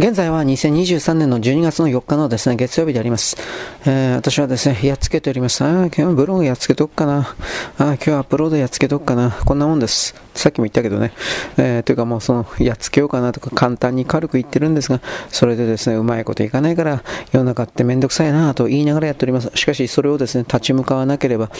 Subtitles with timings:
[0.00, 3.36] 現在は2023年の12月の4日のですね、月曜日であります。
[3.84, 5.62] えー、私はですね、やっつけております。
[5.62, 7.36] あ今日はブログやっつけとくかな。
[7.76, 9.30] あ今日はアップロードやっつけとくかな。
[9.44, 10.14] こんなもんです。
[10.32, 11.12] さっきも言ったけどね。
[11.58, 19.50] えー、というかもうその、やっつけようかなとか簡単に軽く言ってるんですが、それでですね、うまいこといかないから、世の中ってめんどくさいなと言いながらやっております。
[19.54, 21.50] しかし、それをですね、立ち向かわなければ、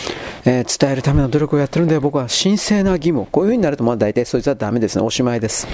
[0.47, 3.27] えー、伝えるための努力をやってるんで、僕は神聖な義務。
[3.31, 5.05] こういう風になると、まあ大体そいつはダメですね。
[5.05, 5.69] おしまいです。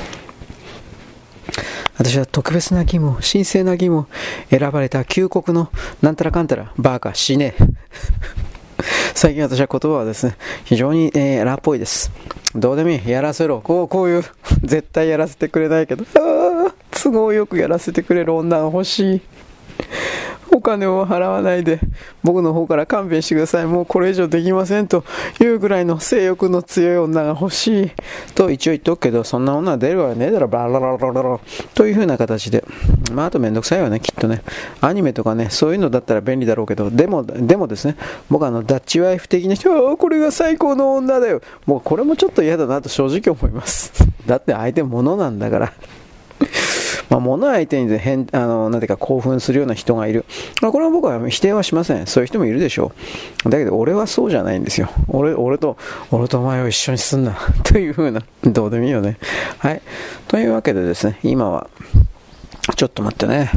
[1.99, 4.07] 私は特別な義務、神聖な義務
[4.51, 5.71] 選ばれた旧国の
[6.03, 7.55] なんたらかんたら、バーカ、死ね。
[9.15, 12.11] 最近私は言葉はですね、非常に、えー、ラっぽいです。
[12.55, 13.61] どうでもいい、やらせろ。
[13.61, 14.25] こう、こういう、
[14.63, 19.21] 絶対やらせてくれないけど、あ都合よくやらせてくれる女が欲しい。
[20.53, 21.81] お金を払わないで
[22.23, 23.67] 僕の方から勘弁してください。
[23.67, 25.05] もうこれ以上できませんと
[25.41, 27.91] いうぐらいの性欲の強い女が欲しい
[28.35, 30.27] と一応言っとくけどそんな女は出るわね。
[30.27, 31.41] えだろバラララララ
[31.75, 32.65] という風な形で
[33.13, 34.43] まああとめんどくさいわねきっとね
[34.81, 37.97] アニメとかねそういうのだったら便利だろうけどでもでもですね
[38.29, 43.93] 僕あのダッチワイフ的な人はこれが最高の女だよもうこれもちょっと嫌だなと正直思います
[44.27, 45.73] だって相手物なんだから
[47.09, 50.25] まあ、物相手に変、あの、なんていうか興奮するような人がいる。
[50.63, 52.07] まあ、これは僕は否定はしません。
[52.07, 52.93] そういう人もいるでしょ
[53.45, 53.51] う。
[53.51, 54.89] だけど、俺はそうじゃないんですよ。
[55.09, 55.77] 俺、俺と、
[56.11, 57.37] 俺とお前を一緒にすんな。
[57.65, 59.19] というふうな、どうでもいいよね。
[59.59, 59.83] はい。
[60.29, 61.69] というわけでですね、今は、
[62.75, 63.51] ちょっと待ってね。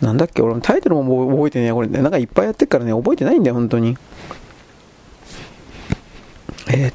[0.00, 0.42] なんだっけ？
[0.42, 1.88] 俺もタイトルも覚えてねえこれ。
[1.88, 3.96] なんかいっぱいやってるからね、覚えてないんだよ、本当に。
[6.70, 6.92] えー、っ、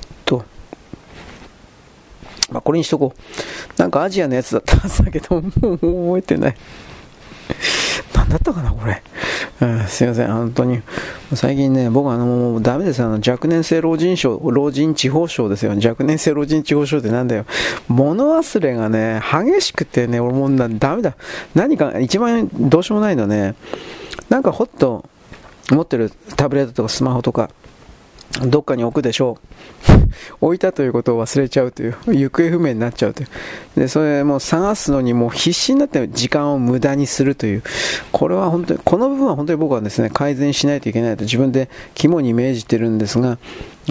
[2.54, 3.80] まあ、これにしとこう。
[3.80, 6.56] なんかアジアのやつだったはずだけど、 もう覚えてない。
[8.14, 9.02] 何だったかな、これ。
[9.62, 10.82] うん、すいません、本当に。
[11.34, 13.02] 最近ね、僕はあの、もうダメです。
[13.02, 15.74] あの、若年性老人症、老人地方症ですよ。
[15.84, 17.46] 若年性老人地方症ってなんだよ。
[17.88, 21.16] 物忘れがね、激しくてね、俺もうダメだ。
[21.56, 23.56] 何か、一番どうしようもないのね、
[24.30, 25.06] なんかほっと
[25.72, 27.50] 持ってるタブレットとかスマホとか、
[28.42, 29.94] どっかに置くでしょう。
[30.42, 33.30] 置いたということを忘れちゃうという、行方不明になっちゃうという。
[33.80, 37.64] で、それもう探すのにもう必死になって時間を無駄にするという。
[38.12, 43.38] これは本当に、この部分は本当に僕はですね、改善しないといけないと自分で肝に銘じてるんですが、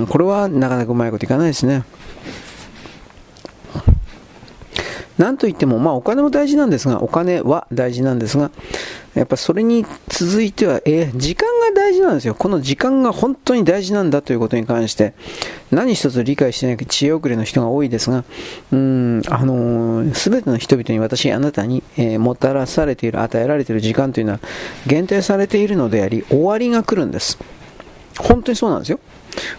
[0.09, 1.85] これはなかなかうまいこといかないですね。
[5.19, 8.51] なんといっても、まあお金も大事なんですが、お金は大事なんですが、
[9.15, 12.35] やっぱそれに続いては、えー、時間が大事なんですよ。
[12.35, 15.13] この時間が本当に大事なんだということに関して、
[15.71, 18.25] 何一つ理解してない知恵遅れの人が多いですが、
[18.73, 24.41] うん、あのー、すべての人々に私、あなたに、えー、もたらされている、与えられている時間というのは
[24.87, 27.39] 限定されているのであり、終わりが来るんです。
[28.19, 29.01] 本当にそうなんですよ。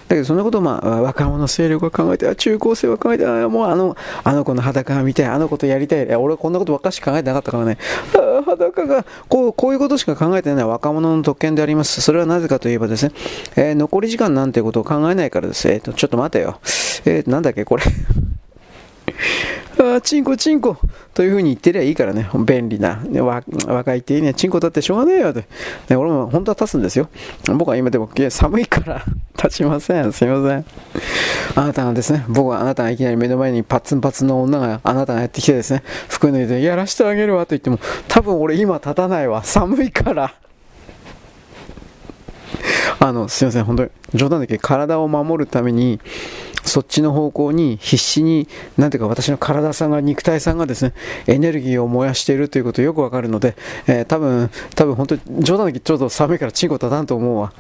[0.08, 7.78] だけどそんなことをまあ若者勢力が考えて、中高生は考えて、あもうあのあの子の裸が見たい、あの子とやりたい、い俺こんなことばっかし考えてなかったからね、
[8.46, 12.02] 裸がこうこういうことしか考えてない若者の特権であります。
[12.02, 13.14] それはなぜかといえばですね、
[13.56, 15.70] えー、残り時間なんてことを考えないからです。
[15.70, 16.60] えーと、ちょっと待てよ。
[17.06, 17.84] えー、なんだっけ、これ
[19.80, 20.78] あチンコチンコ
[21.14, 23.04] というふうに言ってりゃいいからね、便利な、
[23.68, 25.46] 若いっていいね、チンコだってしょうがねえよって、
[25.90, 27.10] ね、俺も本当は立つんですよ。
[27.56, 29.04] 僕は今でも寒いから
[29.36, 30.12] 立ちません。
[30.12, 30.66] すいません。
[31.56, 39.44] あなたがですね、僕はあなたがいきなり目の前にパッツンパツンの女があなたがやってきてですね、服脱いでやらしてあげるわと言っても、多分俺今立たないわ。
[39.44, 40.34] 寒いから。
[43.00, 46.00] あの、すいません、本当に冗談だけ体を守るために、
[46.64, 48.48] そっちの方向に必死に、
[48.78, 50.94] なんていうか私の体さんが、肉体さんがですね、
[51.28, 53.56] エネルギーを燃やしているということよくわかるので、
[53.88, 57.54] えー、多分、多分本当に冗談だけちょっと寒いからチンコ立たんと思うわ。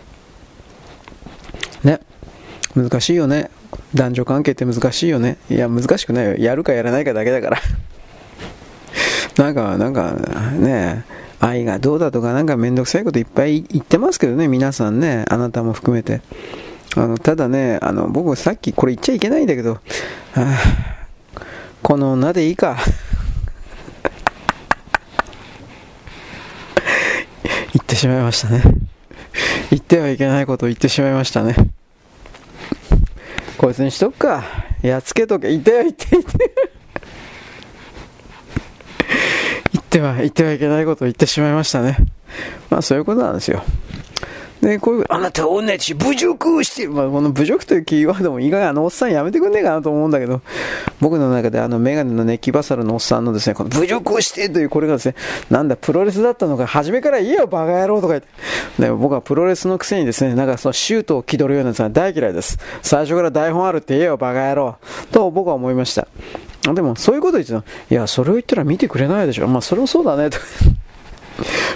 [1.83, 1.99] ね。
[2.75, 3.51] 難しいよね。
[3.93, 5.37] 男女関係って難しいよね。
[5.49, 6.35] いや、難しくないよ。
[6.37, 7.59] やるかやらないかだけだから。
[9.37, 10.13] なんか、なんか、
[10.57, 11.05] ね
[11.39, 16.21] 愛がどうだとかなんかめんどくさいこといっぱい言ってますけどね、皆さんね、あなたも含めて。
[16.95, 19.79] あのただね、あの僕さっきこれ言っちゃいけないんだけど、
[20.35, 20.59] あ、
[21.81, 22.77] この女でいいか。
[27.73, 28.61] 言ってしまいましたね。
[29.71, 31.55] 言ってはいけないことを言ってしまいましたね。
[33.57, 34.43] こいつにしとくか。
[34.83, 35.49] やっつけとけ。
[35.49, 36.29] 言ってよ、言って言って。
[39.71, 41.97] 言っては、言ってはいけないことを言ってしまいましたね。
[42.69, 43.63] まあそういうことなんですよ。
[44.63, 46.87] で、こういう、あなた同じ侮辱して。
[46.87, 50.41] まあ、この侮辱というキーワードも意外あのおっさんやめてくんねえかなと思うんだけど、
[51.01, 55.15] 僕の中であのメガネのね、キバサルのおっさんのですね、この侮辱をしてというこれがですね、
[55.49, 58.27] なんだ、プロレスだったのか、初めから言えよ、バカ野郎とか言って。
[58.79, 62.57] で僕はプロレスのくせにですね、なんかそのシュートを気取るようなやつは大嫌いです。
[62.81, 64.77] 最初から台本あるって言えよ、バカ野郎。
[65.11, 66.07] と僕は思いました。
[66.73, 69.47] でも、そういうこと言ってたいや、それを言ったら見てくれないでしょ。
[69.47, 70.37] まあ、それもそうだね、と。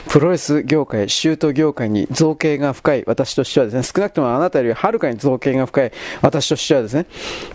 [0.10, 7.06] プロレス業界、シュート業界に造形が深い私としてはですね、少なくともあなたよりはるかに造形が深い私としてはですね、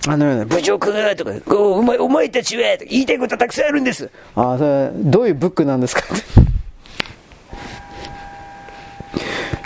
[0.08, 4.10] あのような、部長君とか、お前お前たちは言いたいことはたくさんあるんです。
[4.34, 6.02] あ、それ、どういうブックなんですか？
[6.02, 6.22] って。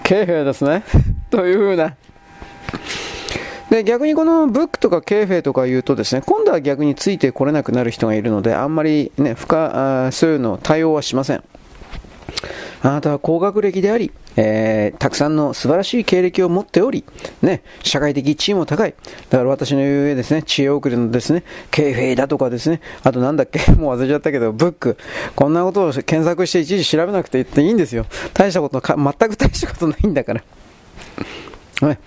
[0.05, 0.85] 経営ですね。
[1.31, 1.95] というふうな。
[3.71, 11.43] で逆にこのブックとかケーフェとか言うとですね今度は逆についてこれなくなる人がいるのであんまりね深あそういうの対応はしません
[12.83, 17.05] あなたは高学歴であり、えー、たくさんの素晴らしい経歴を持っており、
[17.43, 18.95] ね、社会的地位も高い。
[19.31, 24.97] だから私の言う上ですね、知恵遅れのですね、経営だとかですね、あとなんだっけ、 もう忘れちゃったけど、ブック。
[25.35, 28.07] こんなことを検索していちいち調べなくていいんですよ。
[28.35, 30.43] 大したことか、全く大したことないんだから。
[31.89, 31.99] ね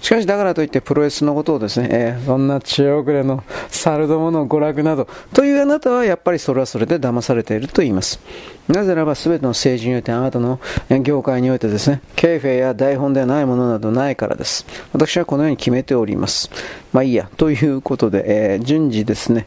[0.00, 8.20] しかしだからといってプロレスのことをですね、えー、そんな知恵遅れの猿どもの娯楽などというあなたはやっぱりそれはそれで騙されていると言います。
[8.68, 10.60] なぜならば全ての政治においてあなたの
[11.02, 14.66] 業界においてですね、ケーフェや台本ではないものなどないからです。
[14.92, 16.50] 私はこのように決めております。
[16.92, 19.46] まあいいや、ということで、えー、順次ですね、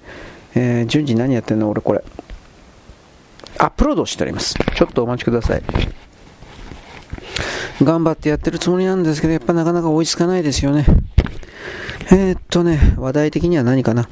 [0.55, 1.69] えー、順次何やってんの？
[1.69, 2.03] 俺これ。
[3.57, 4.55] アップロードしております。
[4.75, 5.61] ちょっとお待ちください。
[7.83, 10.85] 頑張ってやってるつもりなんですけど、やっぱなかなか追いつかないですよね。
[12.11, 14.09] えー、っとね、話題的には何かな？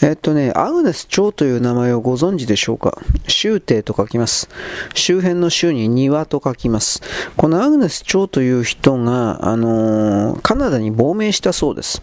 [0.00, 2.96] えっとね、アグネス町という名前をご存知でしょうか？
[3.26, 4.48] 周庭と書きます。
[4.94, 7.02] 周辺の州に庭と書きます。
[7.36, 12.00] このアグネス町という人が、あのー、カナダに亡命したそうです。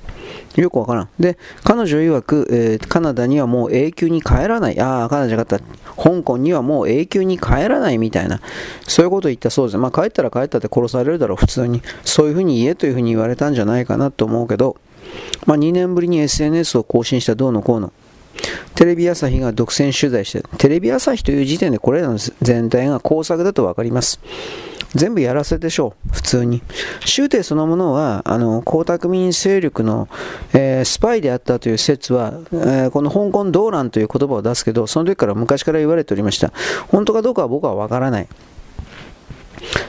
[0.57, 1.09] よくわからん。
[1.19, 4.79] で、彼女曰く、えー、カナダにはもう永久に帰らない。
[4.79, 5.65] ああ、カナダじゃなかった。
[5.95, 8.41] 香港にはもう永久に帰らないみたいな。
[8.87, 9.77] そういうことを言ったそうです。
[9.77, 11.81] まあ帰ったら帰ったって殺されるだろう、普通に。
[12.03, 14.75] そういうふうに言えというふうに言われたんじゃないかなと思うけど、
[15.45, 17.91] まあ、2年ぶりに SNS を更新したどうのこうの。
[18.75, 24.19] テレビ朝日が独占取材して、テレビ朝日という時点でこれらの全体が工作だと分かります。
[24.93, 26.61] 全部やらせでしょう、普通に。
[27.03, 30.07] 州帝そのものは、あの、江沢民勢力の、
[30.53, 36.53] えー、スパイであったという説は、えー、この香港動乱という言葉を出すけど、その時から昔から言われておりました。
[36.87, 38.27] 本当かどうかは僕はわからない。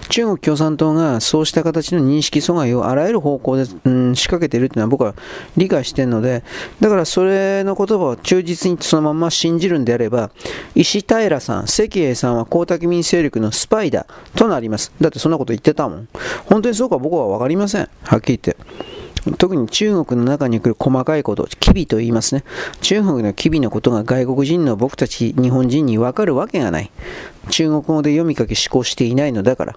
[0.09, 5.15] 中国共産党がそうした形の認識阻害をあらゆる方向で、うん、仕掛けているというのは僕は
[5.57, 6.45] 理解しているので、
[6.81, 10.31] だからそれの言葉を忠実にそのまま信じるんであれば、
[10.75, 14.93] 石平さん、関英さんは江沢民勢力のスパイだとなります。
[15.01, 16.09] だってそんなこと言ってたもん。
[16.47, 17.89] 本当にそうか僕は分かりません。
[18.03, 18.96] はっきり言って。
[19.33, 22.45] 特に中国の中に来る細かいこと、機微と言いますね。
[22.81, 26.91] 中国の機微のことが外国人の僕たち日本人に分かるわけがない。
[27.51, 29.77] 中国語で読み書き思考していないのだから。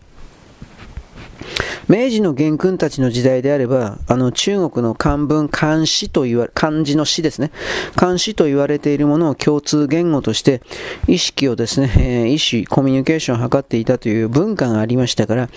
[1.90, 7.50] 明治の元君たちの時代であれば、あの中国の漢文、漢詩と言われ、漢字の詩ですね。
[7.96, 10.62] 漢詩と言われているものを共通言語として、
[11.08, 15.50] 意識をですね、えー、意思、コミュニケーションを図っていたという文化がありましたから、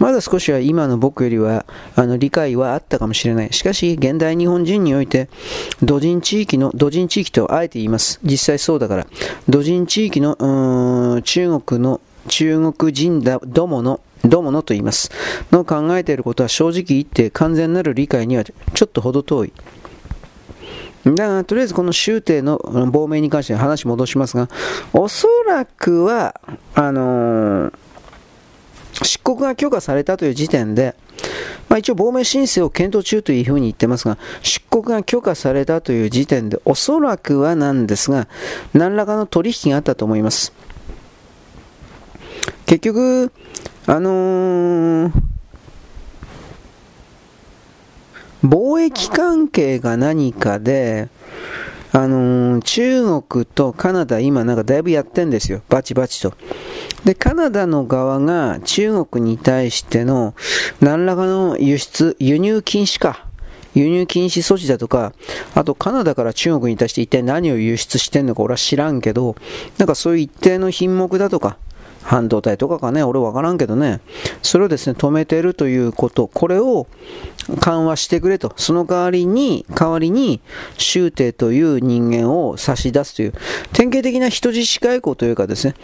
[0.00, 3.52] まだ少しは今の僕よりは、あの理解はあったかもしれない。
[3.52, 5.28] しかし、現代日本人において、
[5.84, 8.18] 土人地域の、土人地域とあえて言います。
[8.24, 9.06] 実際そうだから、
[9.48, 15.10] 土人地域の、中国の、中国人だどものどうものと言います。
[15.52, 19.52] の考えていることは正直言って完全なる理解にはちょっと程遠い。
[21.04, 24.48] だからとりあえずこの州帝の亡命に関して話戻しますが、
[24.92, 26.40] おそらくは、
[26.74, 27.72] あのー、
[29.02, 30.96] 漆黒が許可されたという時点で、
[31.68, 38.26] まあ、一応亡命申請を検討中というふうに言ってますが、出国が許可されたという時点で、おそらくはなんですが、
[38.74, 40.52] 何らかの取引があったと思います。
[42.66, 43.32] 結局、
[43.86, 45.12] あのー、
[48.42, 51.08] 貿易関係が何かで、
[51.92, 55.62] あのー、中国とカナダ、今なんかだいぶやってんですよ。
[55.68, 56.34] バチバチと。
[57.04, 60.34] で、カナダの側が中国に対しての
[60.80, 63.26] 何らかの輸出、輸入禁止か。
[63.74, 65.12] 輸入禁止措置だとか、
[65.54, 69.36] あとカナダから中国に対して一体何を輸出してんのか俺は知らんけど、
[69.78, 71.58] なんかそういう一定の品目だとか、
[72.06, 74.00] 半導体とかかね、俺わからんけどね、
[74.40, 76.86] それをですね、止めてるということ、これを
[77.60, 80.40] 緩和してくれと、その代わりに、代わりに、
[80.78, 83.32] 周帝という人間を差し出すという、
[83.72, 85.74] 典型的な人質外交というかですね、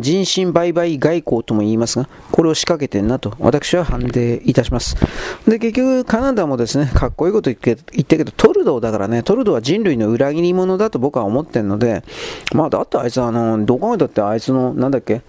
[0.00, 4.96] 人身売買外交とも言いますが、これを仕掛けてんなと、私は判定いたします。
[5.46, 12.02] で、結局、カナダもですね、かっこいいこと言って言ったけど、トルドーだからね、トルドーは人類の裏切り者だと僕は思ってるので、
[12.52, 15.22] まあ、だってあいつは、あの、どこまでだってあいつの、なんだっけ、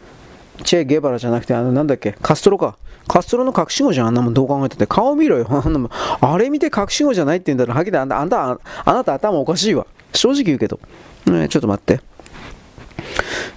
[0.64, 2.78] チェ・ゲバラじゃなくて、あの、なんだっけ、カストロか。
[3.08, 4.88] カストロの隠し子じゃん、あんなもんどう考えてて。
[4.88, 5.48] 顔見ろよ。
[5.50, 5.90] あんなもん、
[6.22, 9.86] あれ見て隠し子じゃないって言うんだら、はっきりあんた、あんた、あなた頭おかしいわ。
[10.14, 10.80] 正直言うけど。
[11.26, 12.02] ね、ちょっと待って。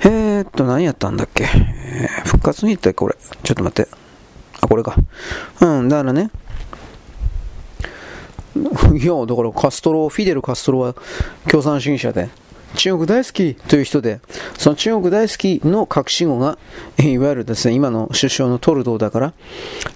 [0.01, 3.17] えー、っと、何やったんだっけ、えー、復活に行ったっけこれ。
[3.43, 3.91] ちょっと待って。
[4.61, 4.95] あ、これか。
[5.61, 6.31] うん、だからね。
[8.95, 10.95] いや、だからカストロ、フィデル・カストロは
[11.49, 12.29] 共産主義者で、
[12.77, 14.21] 中国大好きという人で、
[14.59, 16.59] その中国大好きの隠し子が、
[16.99, 19.33] いわゆるですね、今の首相のトルドーだから、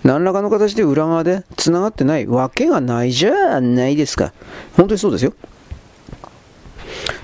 [0.03, 4.33] 何らかの形で裏側で繋がってないわけがないじゃないですか。
[4.77, 5.35] 本当にそうですよ。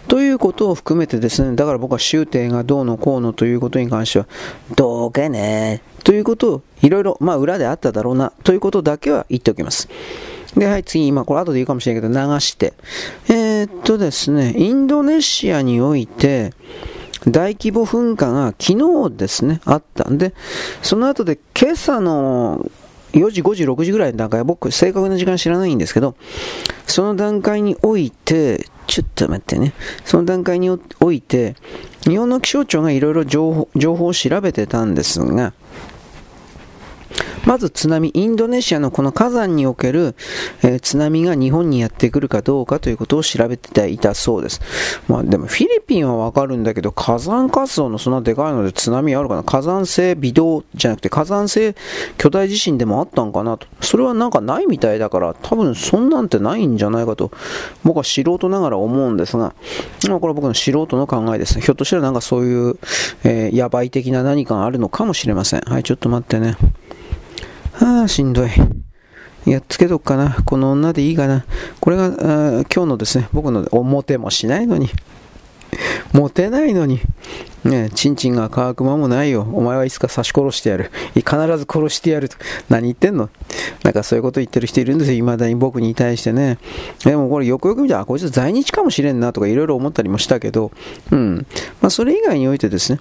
[0.09, 4.27] ということを含めてですね、だから僕は終点がどうのこうのということに関しては、
[4.77, 9.89] どうかね、ということをいろいろ、まあ裏であっただろうな、ということだけは言っておきます。
[10.57, 12.73] で、はい、次、今、これ後で言うかもしれないけど、流して。
[13.29, 16.53] えー、っとですね、インドネシアにおいて、
[17.29, 20.33] 大規模噴火が昨日ですね、あったんで、
[20.83, 22.71] その後で今朝の
[23.13, 26.15] 4時、5時、6時ぐらいの段階、僕、正確な時間知らないんですけど、
[26.87, 30.71] その段階において、ちょっと待ってね、その段階に
[31.01, 31.57] おいて、
[32.05, 35.53] 日本の気象庁がいろいろ情報を調べてたんですが、
[37.47, 40.17] まず津波、インドネシアのこの火山における、
[40.63, 44.61] えー、津波が日本にやってくるかどうかということを調べていたそうです。
[45.09, 49.45] まあでもフィリピンはわかるんだけど、火山活動のそんなでかいので津波あるかな？
[49.45, 51.77] 火山性微動じゃなくて火山性
[52.19, 53.69] 巨大地震でもあったんかなと。
[53.81, 57.31] それはなんかないみたいだから、多分そんなんてないんじゃないかと、
[57.85, 59.55] 僕は素人ながら思うんですが、
[60.09, 61.61] まあこれは僕の素人の考えです。
[61.61, 62.79] ひょっとしたらなんかそういう、
[63.23, 65.61] えー、やばい的な何かがあるのかもしれません。
[65.61, 66.57] はい、ちょっと待ってね。
[67.81, 68.51] ああ、しんどい。
[69.45, 70.39] やっつけとくかな。
[70.45, 71.45] この女でいいかな。
[71.81, 74.89] これが、今日のですね、僕の表もしないのに。
[76.13, 77.01] モテないのに。
[77.65, 79.43] ねちんちんが乾く間もないよ。
[79.43, 80.91] お前はいつか刺し殺してやる。
[81.15, 82.37] 必ず殺してやると。
[82.69, 83.29] 何言ってんの？
[83.83, 85.19] なんかそういうこと言ってる人いるんですよ。
[85.25, 86.59] 未だに僕に対してね。
[87.05, 90.71] でもこれよくよく見たら、こいつ在日かもしれんなとかいろいろ思ったりもしたけど、
[91.11, 91.47] うん。
[91.81, 93.01] まあそれ以外においてですね、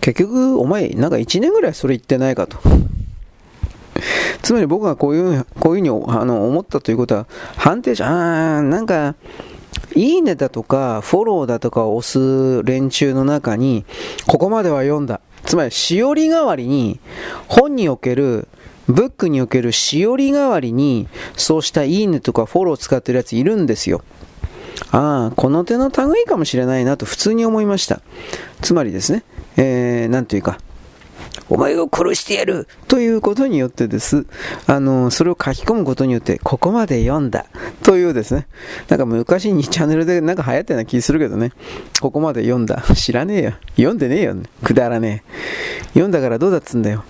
[0.00, 2.58] 結局、お前、なんか1年ぐらいそれ言ってないかと。
[4.42, 7.26] つまり僕がこういう、こういうふうにあの思ったということは、
[7.56, 9.14] 判定者、あー、なんか、
[9.94, 13.84] いいねだとか、フォローだとかを押す連中の中に、
[14.26, 15.20] ここまでは読んだ。
[15.44, 17.00] つまり、しおり代わりに、
[17.48, 18.48] 本における、
[18.88, 24.02] ブックにおけるしおり代わりに、そうしたいいねとかフォローを使ってるやついるんですよ。
[24.90, 28.00] ああ、この手の類かもしれないなと普通に思いました。
[28.62, 29.24] つまりですね、
[29.56, 30.58] えー、なんというか、
[31.48, 34.26] お前を殺してやるということによってです。
[34.66, 37.46] あの、それを書き込むことによって、ここまで読んだ
[37.82, 38.46] というですね。
[38.88, 41.52] なんか昔にチャンネルでなんか流行ったような気するけどね。
[42.00, 42.82] ここまで読んだ。
[42.94, 43.52] 知らねえよ。
[43.76, 44.36] 読んでねえよ。
[44.64, 45.88] くだらねえ。
[45.88, 47.04] 読んだからどうだっつんだよ。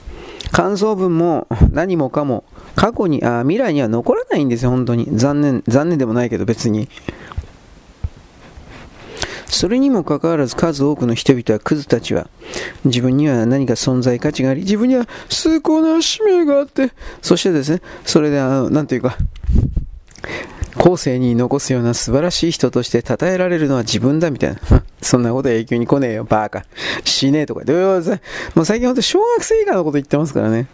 [0.53, 5.09] 感想文も何もかも過去に、あ未来には残らないんですよ、本当に。
[5.13, 6.89] 残念、残念でもないけど別に。
[9.51, 12.29] それにもかかわらず数多くの人々はクズたちは
[12.85, 19.17] 自分には何か存在価値があり自分には崇高な使命があってそしてですねそれで何ていうか
[20.77, 24.61] 後世に残すような素晴らしい人として称えられるのは自分だみたいな。
[25.03, 26.65] そんなこと永久に来ねえよ、バーカ。
[27.05, 27.65] 死ねえとか。
[28.55, 30.67] もう最近ほんと小学生以下のこと言ってますからね。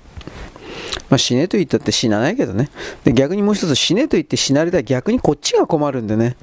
[1.09, 2.69] まあ、死ねと言ったって死なないけどね。
[3.05, 6.37] で逆にもう一つ死ねと言って死なれたら逆にこっちが困るんでね。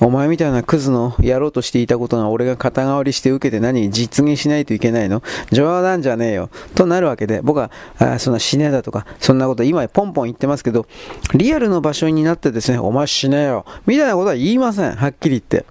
[0.00, 5.22] お前みたいなクズのやろうとしていたことが俺が肩代わりして受けて何実現しないといけないの？
[5.50, 6.50] 冗談じゃねえよ。
[6.74, 10.86] となるわけで、僕はあそんな死ねだとか、そんなこと今ポンポン言ってますけど、
[11.34, 13.64] リアルの場所になってですね、お前死ねよ。
[13.86, 14.94] みたいなことは言いません。
[14.94, 15.64] はっきり言って。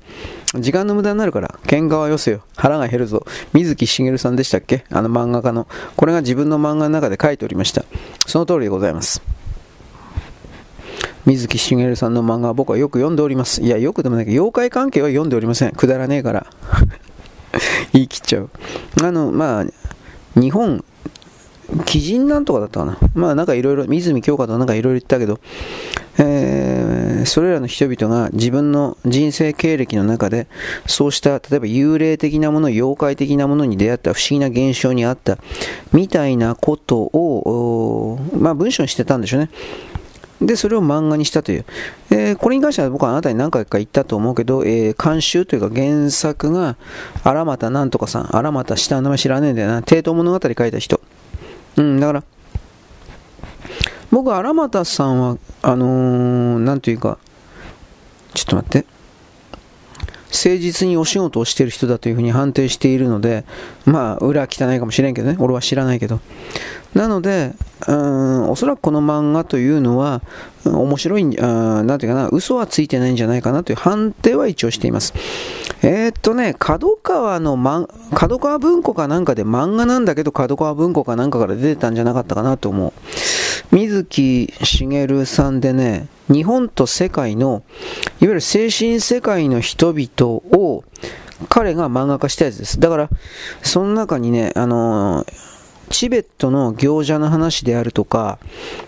[0.56, 2.42] 時間の無駄になるから、喧嘩はよせよ。
[2.56, 3.26] 腹が減るぞ。
[3.54, 4.86] 水木しげるさんでしたっけ？
[4.92, 5.68] あの漫画家の。
[5.96, 7.86] これが自分の漫画の中で書いておりました。
[8.28, 9.22] その通りでございます。
[11.26, 13.62] 水木しげるさんの漫画は僕はよく読んでおります。
[13.62, 15.72] いや、よくでもないけど、妖怪関係は読んでおりません。
[15.72, 16.48] くだらねえから。
[17.94, 18.50] 言い切っちゃう。
[19.02, 19.66] あの、まあ、
[20.40, 20.84] 日本、
[21.72, 22.98] 鬼人なんとかだったかな。
[23.16, 25.40] まあなんかいろいろ、水見京香となんかいろいろ言ったけど、
[26.18, 26.63] えー、
[27.26, 30.48] それらの人々が自分の人生経歴の中で、
[30.88, 35.38] そうした、例えば幽霊的なもの、妖怪的なものに出会った不思議な現象にあった、
[35.92, 39.50] みたいなことを、まあ文章にしてたんでしょうね。
[40.42, 41.66] で、それを漫画にしたという。
[42.10, 46.76] えー、これに関しては僕はあなたに何回か言ったと思うけど、えー、監修というか原作が
[47.24, 51.00] 荒俣なんとかさん、荒俣下の名前知らねえんだよな、帝都物語書いた人。
[51.78, 52.24] うん、だから、
[54.14, 57.18] 僕、荒俣さんは、あのー、なんというか、
[58.36, 58.86] ちょっと待って。
[60.28, 63.44] 誠実にお仕事をしている人だというふうに判定しているので、
[63.86, 66.20] まあ、裏汚いかもしれんけどね、俺は知らないけど。
[66.94, 67.54] なので、
[67.88, 70.22] うん、おそらくこの漫画というのは、
[70.64, 75.16] 面白いん、なんていうかな、嘘はついてないんじゃないかなという判定は一応しています。
[75.82, 82.94] えー、っとね、角川の、ま、角川文庫かなんかで漫画なんだけど、角川文庫かなんかから出てたんじゃなかったかなと思う。
[83.72, 87.62] 水木しげるさんでね、日本と世界の、いわ
[88.22, 90.84] ゆる精神世界の人々を、
[91.50, 92.80] 彼が漫画化したやつです。
[92.80, 93.10] だから、
[93.62, 95.26] その中にね、あの
[95.90, 98.40] チベットの行者の話であるとか、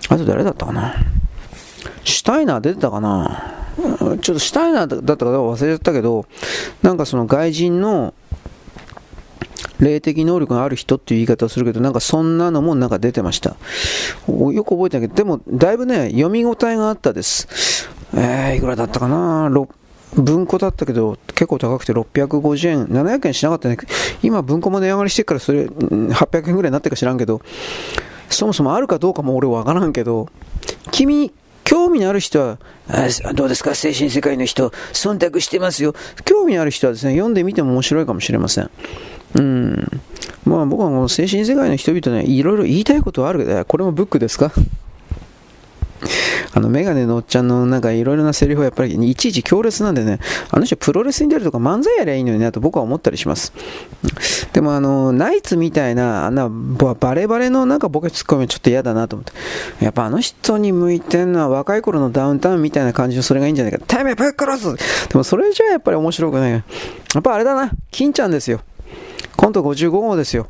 [0.10, 0.96] あと誰だったかな？
[2.04, 3.52] シュタイナー出てたかな？
[4.22, 6.26] ちょっとシュタイナーだったか忘れちゃったけど、
[6.82, 8.14] なんかその外人の
[9.80, 13.56] 霊的能力がある人っていう言い方をするけど、なんかそんなのもなんか出てました。
[14.28, 17.90] よく覚えてないけど、でもだいぶね、読み応えがあったです。
[18.14, 19.52] えー、いくらだったかな？
[20.16, 23.78] 文庫だったけど、結構高くて650円、700円しなかったね。
[24.24, 27.42] 今文庫も値上がりしてるから、それ、800円ぐらいになってるか知らんけど、
[28.30, 30.30] そもそもあるかどうかも俺わからんけど、
[30.92, 31.34] 君、
[31.66, 32.60] 興味のある人は、
[33.34, 33.76] どうですか？
[33.76, 35.94] 精神世界の人、忖度してますよ。
[36.24, 38.70] 興味のある人はですね、読んでみても面白いかもしれません。
[39.36, 40.02] うん。
[40.46, 44.52] まあ僕はこの精神世界の人々ね、いろいろ言いたいことはあるけど、これもブックですか？
[46.54, 50.20] あの、メガネのおっちゃんのなんかいろいろなセリフはやっぱりいちいち強烈なんでね、
[50.52, 53.52] あの人プロレスに出るとか漫才やりゃいいのになと僕は思ったりします。
[54.54, 59.34] でもあの、ナイツみたいな、あんなバレバレのなんかボケツッコミはちょっと嫌だなと思って。
[59.84, 63.80] やっぱあの人に向いてんのは若い頃のダウンタウンみたいな感じのそれがいいんじゃないか。
[63.86, 66.52] タイムぶっ殺すでもそれじゃやっぱり面白くない。
[66.52, 66.64] や
[67.20, 68.62] っぱあれだな、金ちゃんですよ。
[69.36, 70.48] コント55号ですよ。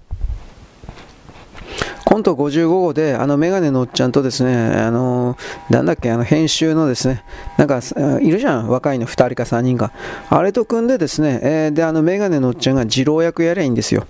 [2.05, 5.35] コント55号で、あのメガネのおっちゃんとですね、あの
[5.69, 7.23] なんだっけ、あの編集のですね、
[7.57, 7.81] なんか、
[8.21, 9.91] いるじゃん、若いの2人か3人か。
[10.29, 14.05] あれと組んでですね、えー、で、あのメガネのおっちゃんが二郎役やりゃいいんですよ。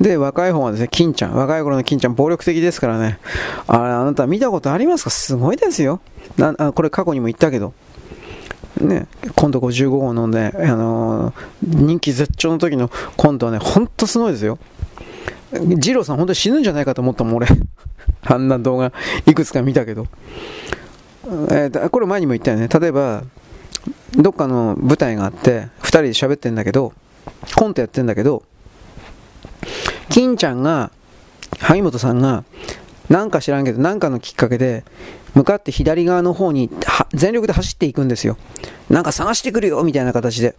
[0.00, 3.20] で、若い方はですね、金ちゃん、若い頃の金ちゃん、暴力的ですからね、
[3.66, 5.10] あれ、あなた見たことありますか？
[5.10, 6.00] すごいですよ。
[6.38, 7.72] なあこれ過去にも言ったけど。
[8.80, 14.58] ね、コント55号のね、あのー、人気絶頂の時のコントはね、ほんとすごいですよ。
[15.52, 17.48] 二郎さん本当に死ぬんじゃないかと思ったもん、俺。
[18.24, 18.92] あんな動画
[19.26, 20.06] いくつか見たけど。
[21.50, 22.68] えー、これ前にも言ったよね。
[22.68, 23.22] 例えば、
[24.16, 26.92] どっかの舞台があって、2人で喋ってんだけど、
[27.56, 28.42] コントやってんだけど、
[30.08, 30.90] 金ちゃんが、
[31.58, 32.44] 萩本さんが、
[33.08, 34.84] なんか知らんけど、なんかのきっかけで、
[35.38, 36.68] 向かって左側の方に
[37.14, 38.36] 全力で走っていくんですよ。
[38.90, 40.56] なんか探してくるよみたいな形で。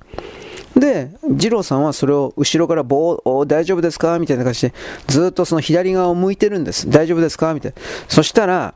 [0.73, 4.19] で、二郎さんはそれを後ろから棒を大丈夫ですか？
[4.19, 4.73] みたいな感じで、
[5.07, 6.89] ずっとその左側を向いてるんです。
[6.89, 7.53] 大丈夫ですか？
[7.53, 7.81] みたいな。
[8.07, 8.73] そしたら、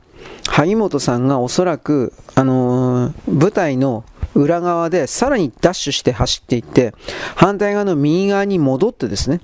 [0.48, 4.04] 萩本さんがおそらく、あのー、舞台の
[4.36, 6.94] 裏側でさらにダッシュして走っていって、
[7.36, 9.40] 反対側の右側に戻ってですね。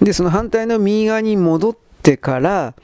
[0.00, 2.74] で、その反対の右側に戻って、てから、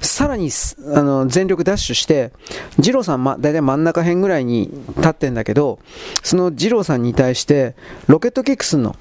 [0.00, 0.50] さらに
[0.94, 2.32] あの全力ダッシュして、
[2.78, 5.78] 二郎さん、ま、大体真ん中辺ぐらいに立ってんだけど、
[6.22, 7.74] その二郎さんに対して、
[8.06, 8.96] ロケットキックすんの。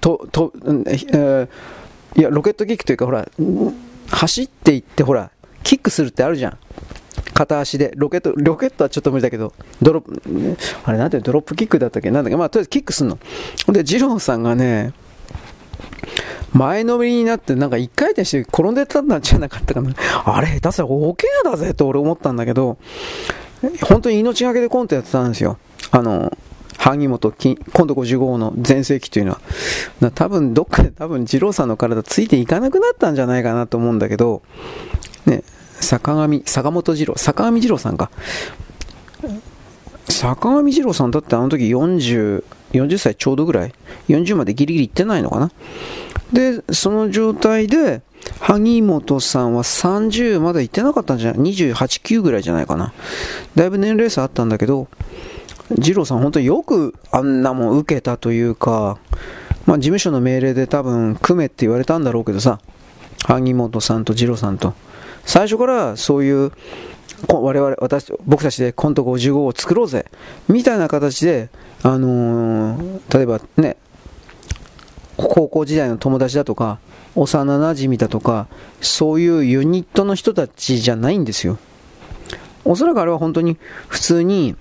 [0.00, 1.48] と、と、えー、
[2.16, 3.28] いや、ロケットキックというか、ほら、
[4.08, 5.30] 走っていって、ほら、
[5.62, 6.58] キックするってあるじゃん。
[7.34, 7.92] 片足で。
[7.96, 9.52] ロケット、ロケットはちょっと無理だけど、
[9.82, 12.10] ドロップ、あれなんてドロップキックだったっけ？
[12.10, 12.36] なんだっけ？
[12.36, 13.18] まあ、とりあえずキックすんの。
[13.68, 14.92] で、二郎さんがね、
[16.56, 19.94] 前のめりになってなんか一回転して転んでたんじゃなかったかな。
[20.24, 22.78] あれ、下手すら大怪我だぜと俺思ったんだけど、
[23.82, 25.58] 本当に命がけでコントやってたんですよ。
[25.90, 26.36] あの、
[26.78, 29.40] 萩本金今度55号の全盛期というのは。
[30.14, 34.42] 多分どっかで多分二郎さんの体ついていかなくなったんじゃないかなと思うんだけど、
[35.24, 35.42] ね、
[35.80, 38.10] 坂上、坂本二郎、坂上二郎さんか。
[40.08, 43.72] 坂上二郎さんだってあの時40、40歳ちょうどぐらい
[44.08, 45.50] ?40 までギリギリ行ってないのかな？
[46.32, 48.02] で、その状態で、
[48.40, 52.92] 萩本さんは30まだ行ってなかったんじゃない ?28、9ぐらいじゃないかな。
[53.54, 54.88] だいぶ年齢差あったんだけど、
[55.70, 58.98] 二郎さん本当によくあんなもん受けたというか、
[59.66, 62.60] まあ事務所の命令で多分組めって言われたんだろうけどさ、
[63.24, 64.74] 萩本さんと二郎さんと。
[65.24, 66.52] 最初からそういう
[67.28, 70.06] 我々、私、僕たちでコント55を作ろうぜ、
[70.48, 71.48] みたいな形で、
[71.82, 73.76] あのー、例えばね、
[75.16, 76.78] 高校時代の友達だとか、
[77.14, 78.46] 幼馴染だとか、
[78.80, 81.58] そういうユニットの人たちじゃないんですよ。
[82.64, 83.56] おそらくあれは本当に
[83.88, 84.56] 普通に、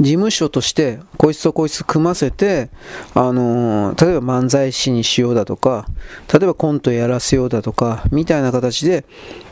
[0.00, 2.68] 事務所としてこいつとこいつ組ませて、
[3.14, 5.86] あのー、例えば漫才師にしようだとか、
[6.32, 9.04] 例えばコントやらせようだとか、みたいな形で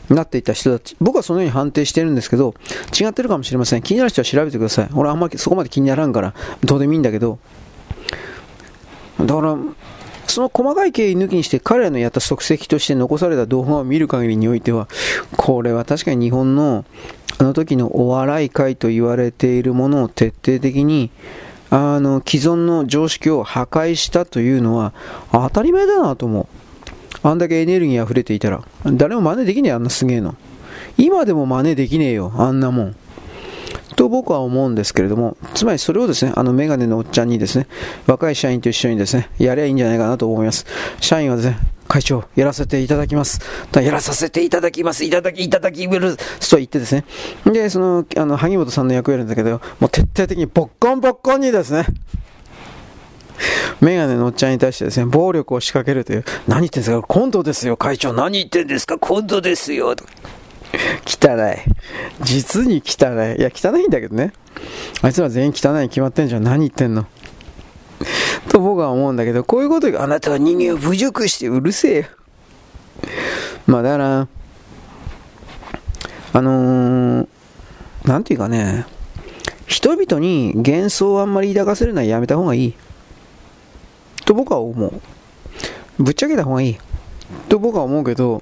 [0.09, 2.53] なっていった人たち、僕はそのように判定してるんですけど、
[2.99, 3.81] 違ってるかもしれません。
[3.81, 4.89] 気になる人は調べてください。
[4.93, 7.39] 俺あんまりそこまで気にならんから、どうでもいいんだけど、
[9.19, 9.57] だから、
[10.27, 14.87] その細かい経緯抜きにして彼らのやった足跡として残された動画を見る限りにおいては、
[15.35, 16.85] これは確かに日本の
[17.39, 21.09] あの時のお笑い界と言われているものを徹底的に
[21.71, 24.93] あの既存の常識を破壊したというのは
[25.31, 27.27] 当たり前だなと思う。
[27.27, 28.63] あんだけエネルギー溢れていたら。
[28.85, 30.35] 誰も真似できねえ、あんなすげえの。
[30.97, 32.95] 今でも真似できねえよ、あんなもん。
[33.93, 37.67] と僕は思うんですけれども、つまりそれをですね、あのメガネのおっちゃんにですね、
[38.07, 40.65] 若い社員と一緒にですね、やりゃいいんじゃないかなと思います。
[40.99, 43.39] 社員はですね、会長、やらせていただきます。
[43.75, 45.03] やらさせていただきます。
[45.03, 46.49] いただき、いただきます。
[46.49, 47.05] と言ってですね。
[47.45, 51.85] で、その、あの、萩本さんの役割なんだけど、もう徹底的にボッコンボッコンにですね、
[53.81, 58.13] メガネのおっちゃんに対してですね、暴力を仕掛けるという、何言ってんですかコントですよ、会長。
[58.13, 59.95] 何言ってんですかコントですよ。
[61.05, 61.57] 汚い。
[62.23, 63.39] 実に汚い。
[63.39, 64.33] いや、汚いんだけどね。
[65.01, 66.43] あいつら全員汚いに決まってんじゃん。
[66.43, 67.05] 何言ってんの？
[68.49, 72.05] と僕は思うんだけど、こういうことがあなたは人間を侮辱してうるせえよ。
[73.67, 74.27] まあだから、
[76.33, 78.85] あのー、ていうかね、
[79.67, 82.73] 人々に幻想をあんまり抱かせるのはやめた方がいい。
[84.25, 84.93] と僕は思う。
[85.99, 86.77] ぶっちゃけた方がいい。
[87.49, 88.41] と僕は思うけど、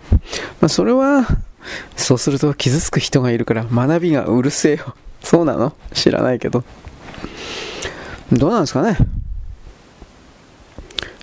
[0.60, 1.28] まあ、それは、
[1.95, 4.95] そうすると傷つく人がいるから学びがうるせえよ。
[5.24, 5.74] そうなの？
[5.93, 6.63] 知らないけど。
[8.32, 8.97] どうなんですかね？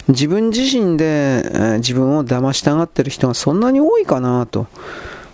[0.08, 4.66] 自分自身で、えー、自分を騙したがってる人がそんなに多いかなと。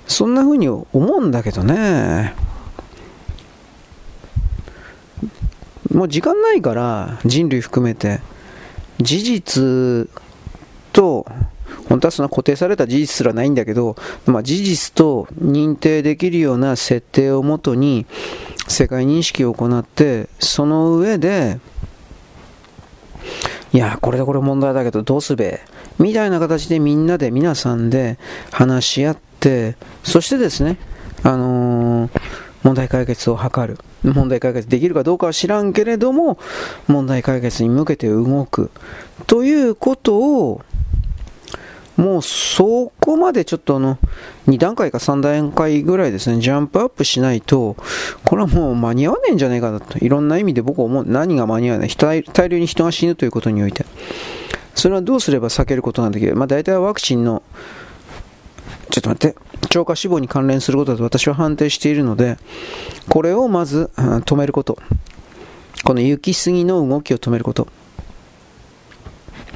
[0.07, 2.35] そんな風に思うんだけどね。
[5.93, 8.21] もう時間ないから人類含めて
[9.01, 10.09] 事実
[10.93, 11.25] と
[11.89, 18.07] 本当はその固定された事実すらないんだけど、まあ、事実と認定できるような設定をもとに
[18.69, 21.59] 世界認識を行ってその上で
[23.73, 25.61] いやこれでこれ問題だけどどうすべ？
[25.99, 28.19] みたいな形でみんなで皆さんで
[28.51, 30.79] 話し合ってそしてですね
[31.23, 32.21] あのー、
[32.63, 33.79] 問題解決を図る。
[34.05, 36.39] 問題解決できるかどうかは知らんけれども
[36.89, 38.71] 問題解決に向けて動く。
[39.27, 40.61] ということを
[41.97, 43.99] もうそこまでちょっとあの、
[44.49, 47.77] 2段階か3段階ぐらいですね、ジャンプアップしないと、
[48.25, 49.99] これはもう間に合わないんじゃないかなと。
[49.99, 51.05] いろんな意味で僕は思う。
[51.07, 53.87] 何が間に合わない大量に人が死ぬということにおいて。
[54.75, 57.43] それはどうすれば避けることなんだけど、まあ大体はワクチンの、
[58.91, 59.37] ちょっと待って、
[59.71, 62.39] 超過死亡に関連することだと私は判定しているので、
[63.09, 64.79] これをまず止めること。
[65.85, 67.69] この行き過ぎの動きを止めること。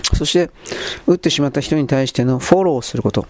[0.02, 0.50] そして、
[1.06, 3.26] 打ってしまった人に対してのフォローをすること。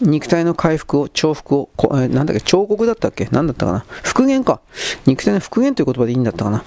[0.00, 3.28] 肉体の回復を、重複を、こえなんだっけ、彫刻だったっけ？
[3.30, 3.84] 何だったかな？
[4.02, 4.60] 復元か。
[5.06, 6.64] 肉体の復元という言葉でいいんだったかな？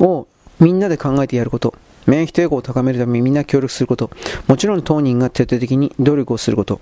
[0.00, 0.26] を
[0.58, 1.74] みんなで考えてやること。
[2.06, 4.10] 免疫抵抗を高めるためにみんな協力すること。
[4.46, 6.80] もちろん当人が徹底的に努力をすること。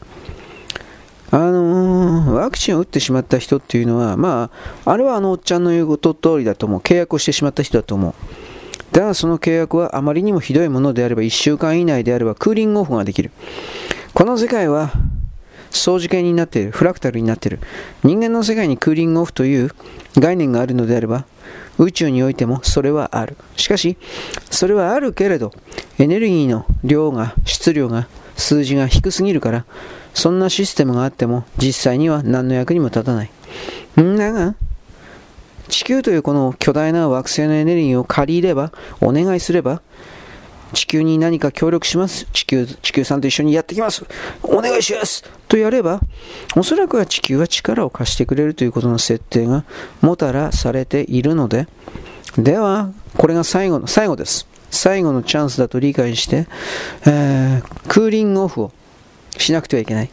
[1.31, 4.51] あのー、ワクチンを打ってしまった人っていうのは、ま
[4.85, 6.81] あ、あれはあのおっちゃんの言うこと通りだと思う。
[6.81, 8.15] 契約をしてしまった人だと思う。
[8.95, 13.33] だがその契約はあまりにもひどいものであれば1週間以内であればクーリングオフができる。
[14.15, 14.93] この世界は
[15.73, 17.59] 相似形になっている、フラクタルになっている。
[18.05, 19.73] 人間の世界にクーリングオフという
[20.17, 21.27] 概念があるのであれば、
[21.79, 23.37] 宇宙においてもそれはある。
[23.57, 23.97] しかし、
[24.53, 25.53] それはあるけれど、
[25.99, 29.65] エネルギーの量が、質量が、数字が低すぎるから、
[30.15, 33.31] そんなシステムがあっても実際には何の役にも立たない。
[34.01, 34.55] んだが、
[35.69, 39.83] 地球というこの巨大な惑星のエネルギーを借りれば、お願いすれば、
[40.75, 42.27] 地球に何か協力します。
[42.33, 44.05] 地球、地球さんと一緒にやってきます。
[44.43, 46.01] お願いしますとやれば、
[46.57, 49.65] おそらくは地球は力を貸してくれるということの設定が
[50.01, 51.67] もたらされているので、
[52.37, 54.47] では、これが最後の、最後です。
[54.71, 56.49] 最後のチャンスだと理解して、
[57.07, 58.73] えー、クーリングオフを
[59.39, 60.11] しなくてはいけない。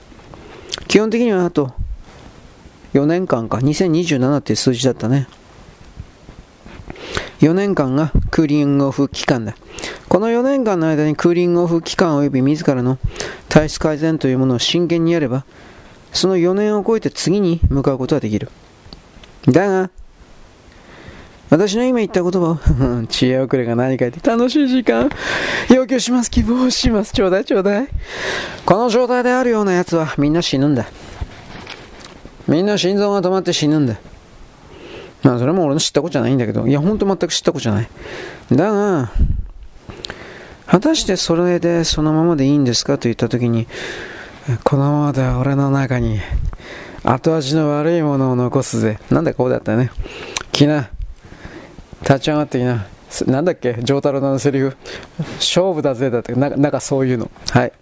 [0.88, 1.74] 基本的にはあと
[2.94, 5.28] 4年間か、2027っていう数字だったね。
[7.40, 9.56] 4年間がクーリングオフ期間だ。
[10.10, 13.00] この4年間の間にクーリングオフ期間及び自らの
[13.50, 15.46] 体質改善というものを真剣にやれば、
[16.14, 18.50] その4年を超えて次に向かうことができる。
[19.48, 19.90] だが、
[21.50, 22.60] 私の今言った言葉を、
[23.08, 25.10] 知恵遅れが何か言って楽しい時間、
[25.70, 27.88] 要求します、希望します、ちょうだいちょうだい。
[28.66, 30.88] この状態であるような奴はみんな死ぬんだ。
[32.48, 33.96] みんな心臓が止まって死ぬんだ。
[35.24, 37.90] まあそれも俺の知ったことじゃないんだけど、いやほんと全く知ったことじゃない。
[38.52, 39.12] だが、
[40.68, 43.68] 果たしてそれでそのままでいいんですかと言った時に、
[44.64, 46.20] このままでは俺の中に
[47.04, 49.00] 後味の悪いものを残すぜ。
[49.10, 49.92] なんだこうだったね。
[50.52, 50.90] 来な。
[52.02, 52.86] 立ち上がってきな。
[53.28, 54.76] なんだっけ丈太郎のセリフ。
[55.38, 57.30] 勝負だぜだって、なんかそういうの。
[57.50, 57.74] はい。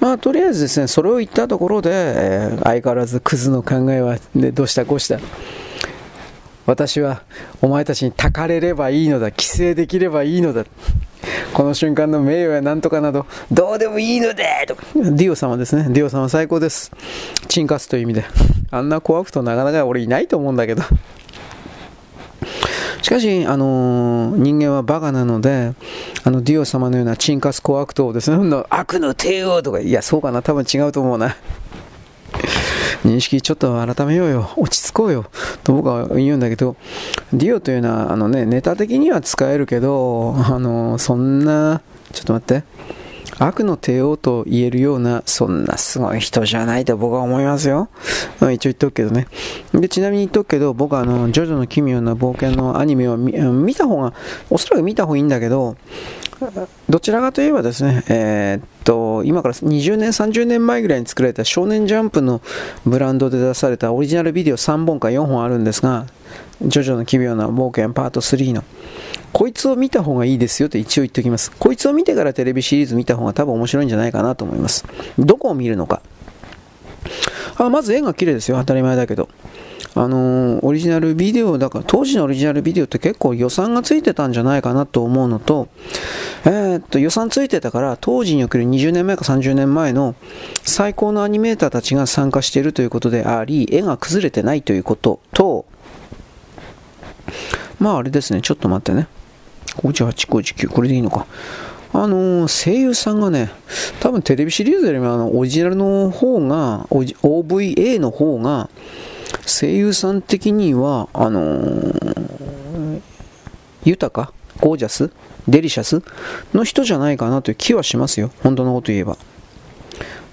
[0.00, 5.20] まあ、とりあえずですね、それを言ったところで、えー、相変わらずクズの考えは、ね、どうしたこうした。
[6.66, 7.22] 私は
[7.60, 10.64] お前たちにたかれればいいのだ、規制できればいいのだ。
[11.54, 14.76] この瞬間の名誉やなんとかなど、どうでもいいのでと。
[14.94, 15.86] ディオ様ですね。
[15.90, 16.92] ディオ様最高です。
[17.48, 18.24] チンカスという意味で。
[18.70, 20.82] あんな怖くとなかなか俺いないと思うんだけど。
[23.02, 25.74] しかし、あのー、人間はバカなので、
[26.24, 31.36] あのディオ様のようなチンカスコアクトをですね、悪の帝王とか、いや、そうかな、多分違うと思うな。
[33.04, 35.26] 認識ちょっと改めようよ、落ち着こうよ、
[35.64, 36.76] と僕は言うんだけど、
[37.32, 41.80] ディオというのは、あのね、ネタ的には使えるけど、あの、そんな、
[42.12, 42.64] ちょっと待って、
[43.46, 47.88] 悪の帝王と言えるような、そんなすごい人じゃないと僕は思いますよ。
[48.40, 49.26] 一応言っとくけどね。
[49.72, 54.12] で、ちなみに言っとくけど、僕はあの、ジョジョの奇妙な冒険のアニメを見た方が、
[54.50, 55.76] おそらく見た方がいいんだけど、
[56.88, 62.40] どちらかといえばですね、えー、っと、今から20年、30年前ぐらいに作られた少年ジャンプの
[62.84, 66.06] ブランドで出されたオリジナルビデオ3本か4本あるんですが、
[66.64, 68.64] ジョジョの奇妙な冒険パート3の。
[69.32, 71.50] こいつを見た方がいいですよと一応言っておきます。
[71.52, 74.84] こいつを見てからテレビシリーズ見た方が多分面白いんじゃないかなと思います。
[75.18, 76.02] どこを見るのか。
[77.56, 78.58] あまず絵が綺麗ですよ。
[78.58, 79.28] 当たり前だけど。
[79.94, 85.68] あのー、オリジナルビデオだから当時のオリジナルビデオって結構予算がついてたんじゃないかなと思うのと,、
[86.46, 90.14] えー、っと予算ついてたから当時における20年前か30年前の
[90.62, 95.66] 最高のアニメーターたちが参加しているということであり絵が崩れてないということと
[97.78, 99.08] まああれですねちょっと待ってね
[99.76, 101.26] 58、59、これでいいのか。
[101.94, 103.50] あのー、声優さんがね、
[104.00, 108.70] 多分テレビシリーズよりもあのオリジナルの方が、OVA の方が、
[109.46, 113.02] 声優さん的には、あのー、
[113.84, 115.10] 豊かゴージャス
[115.48, 116.02] デリシャス
[116.54, 118.30] の人じゃないかなという気はしますよ。
[118.42, 119.16] 本当のこと言えば。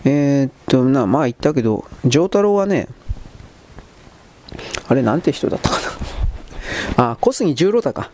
[0.05, 2.87] えー、っと、な、まあ言ったけど、丈太郎はね、
[4.87, 6.18] あれなんて人だったかな。
[6.97, 8.11] あ、小杉十郎太か。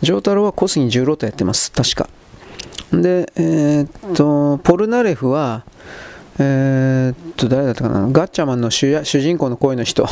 [0.00, 2.08] 丈太郎は小杉十郎とやってます、確か。
[2.92, 5.64] で、えー、っと、ポルナレフは、
[6.38, 10.06] えー、っと、誰だったかな、ガッチャマンの主人公の声の人、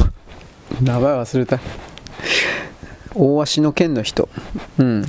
[0.82, 1.60] 名前忘れた。
[3.14, 4.28] 大足の剣の人、
[4.78, 5.04] うん、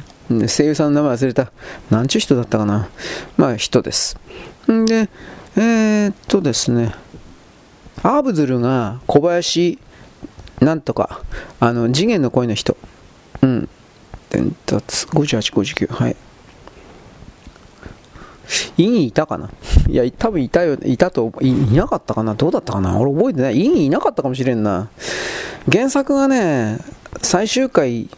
[0.47, 1.51] 声優さんの名前忘れた。
[1.89, 2.87] なんちゅう人だったかな。
[3.35, 4.17] まあ、人です。
[4.71, 5.09] んで、
[5.57, 6.93] えー、っとですね、
[8.03, 9.79] アーブズルが小林
[10.61, 11.21] なんとか、
[11.59, 12.77] あの、次元の声の人。
[13.41, 13.69] うん。
[14.29, 16.15] 伝達、58、59、はい。
[18.77, 19.49] インいたかな？
[19.89, 22.33] いや、多分いたよ、いたとい、いなかったかな？
[22.33, 22.97] どうだったかな？
[22.97, 23.59] 俺覚えてない。
[23.59, 24.89] インいなかったかもしれんな。
[25.71, 26.79] 原作がね、
[27.21, 28.09] 最終回、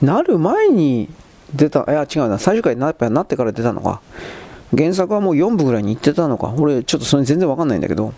[0.00, 1.08] なる前に
[1.54, 4.00] 出た、いや違うな、最終回になっなってから出たのか。
[4.76, 6.52] 原作はもう4部ぐらいに行ってたのか。
[6.56, 8.12] 俺、ちょっとそれ全然わかんないんだけど。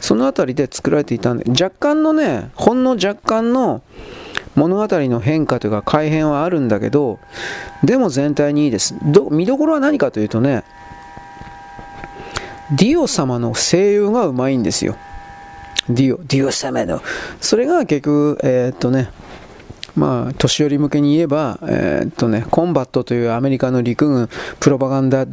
[0.00, 3.82] その辺りで作られていたんで、若干のね、ほんの若干の、
[4.56, 7.18] 物語の変化というか改変はあるんだけど
[7.84, 8.96] でも全体にいいです。
[9.04, 10.64] ど見どころは何かというとね
[12.72, 14.96] ディオ様の声優がうまいんですよ。
[15.88, 17.00] ディオディオ様の。
[17.40, 19.10] それが結局えー、っとね
[19.96, 24.28] まあ、年寄り向けに言えば、えー、っとね、コンバットというアメリカの陸軍
[24.60, 25.26] プロパガンダ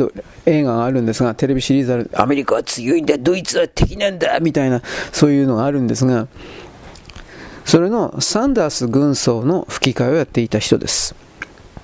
[0.46, 6.28] 映画があるんですが、テレビシリーズある、アメリカは強いんだ、ドイツは敵なんだ、みたいな、そういうのがあるんですが、
[7.66, 11.16] それのサンダース軍曹の吹き替えをやっていた人です。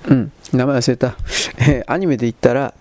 [0.08, 1.16] うん、名前忘れた。
[1.58, 2.72] えー、アニメで言ったら、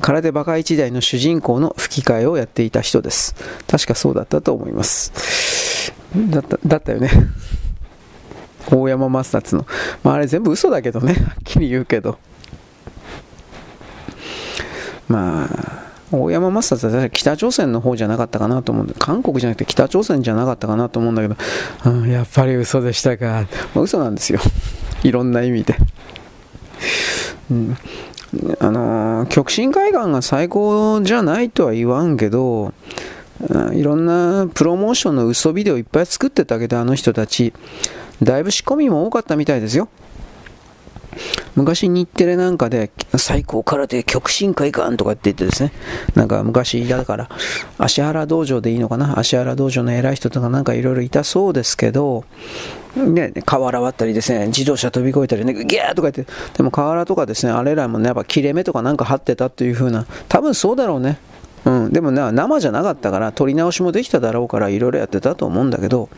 [0.00, 3.34] 空手バカ一代の主人公の吹き替えをやっていた人です。
[3.66, 5.92] 確かそうだったと思います。
[6.30, 7.10] だった、だったよね。
[8.70, 9.66] 大山抹殺の。
[10.02, 11.14] まああれ全部嘘だけどね。
[11.14, 12.18] はっきり言うけど。
[15.08, 21.36] まあ、大山マスターって北朝鮮の方じゃなかったかなと思うんで、韓国じゃなくて北朝鮮じゃなかったかなと思うんだけど、
[21.84, 23.46] うん、やっぱり嘘でしたか。
[23.74, 24.40] まあ、嘘なんですよ。
[25.02, 25.76] いろんな意味で。
[27.50, 27.76] うん、
[28.58, 32.72] あのー、極真海岸が最高じゃないとは言わんけど、
[33.72, 37.52] いろんなプロモーションの嘘ビデオいっぱい作ってたけど、あの人たち、
[38.22, 39.88] だいぶ仕込みも多かったみたいですよ。
[41.54, 45.72] 昔日テレなんかで最高空手極真会館とかって言ってですね、
[46.14, 47.30] なんか昔だから、
[47.78, 49.18] 芦原道場でいいのかな？
[49.18, 52.24] 芦原道場の偉い人とかなんかいろいろいたそうですけど、
[52.94, 56.26] ね、瓦割ったりですね、自動車飛び越えたりね、ギャーとか言って、
[56.58, 61.18] でも瓦とかですね、あれらもね、やっぱ切れ目とかなんか張ってたっていう風な、多分そうだろうね。
[61.64, 66.10] うん、でもな生じゃなかったから、取り直しもできただろうから、いろいろやってたと思うんだけど、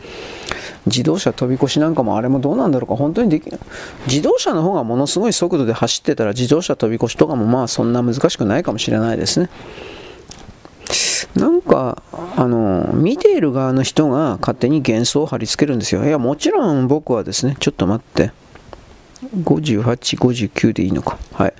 [0.85, 3.49] 自動車飛び越しなんかもあれもどうなんだろうか、本当にでき
[4.07, 9.49] 自動車の方がものすごい速度で走ってたら自動車飛び越しとかもまあそんな難しくないかもしれないですね。
[11.35, 12.01] なんか、
[12.35, 16.03] あの、見ている側の人が勝手に幻想を貼り付けるんですよ。
[16.03, 18.31] いや、もちろん僕はですね、ちょっと待って。
[19.43, 21.17] 58、59でいいのか。
[21.33, 21.53] はい。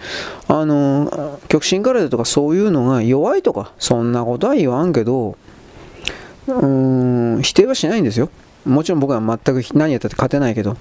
[0.48, 5.38] あの、極真空手とかそういうのが弱いとか、そんなことは言わんけど、
[6.48, 8.30] うーん、否定はしないんですよ。
[8.66, 10.78] もちろん僕は全く何やったって勝てないけど。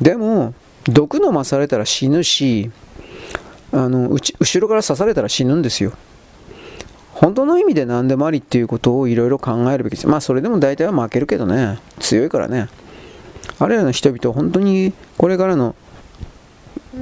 [0.00, 2.70] でも、毒飲まされたら死ぬし、
[3.72, 5.92] あの後ろから刺されたら死ぬんですよ。
[7.12, 10.08] 本当の意味で何でもありっていうことをいろいろ考えるべきです。
[10.08, 12.68] まあそれでも大体は負けるけどね、強いからね。
[13.58, 15.74] あれらの人々本当にこれからの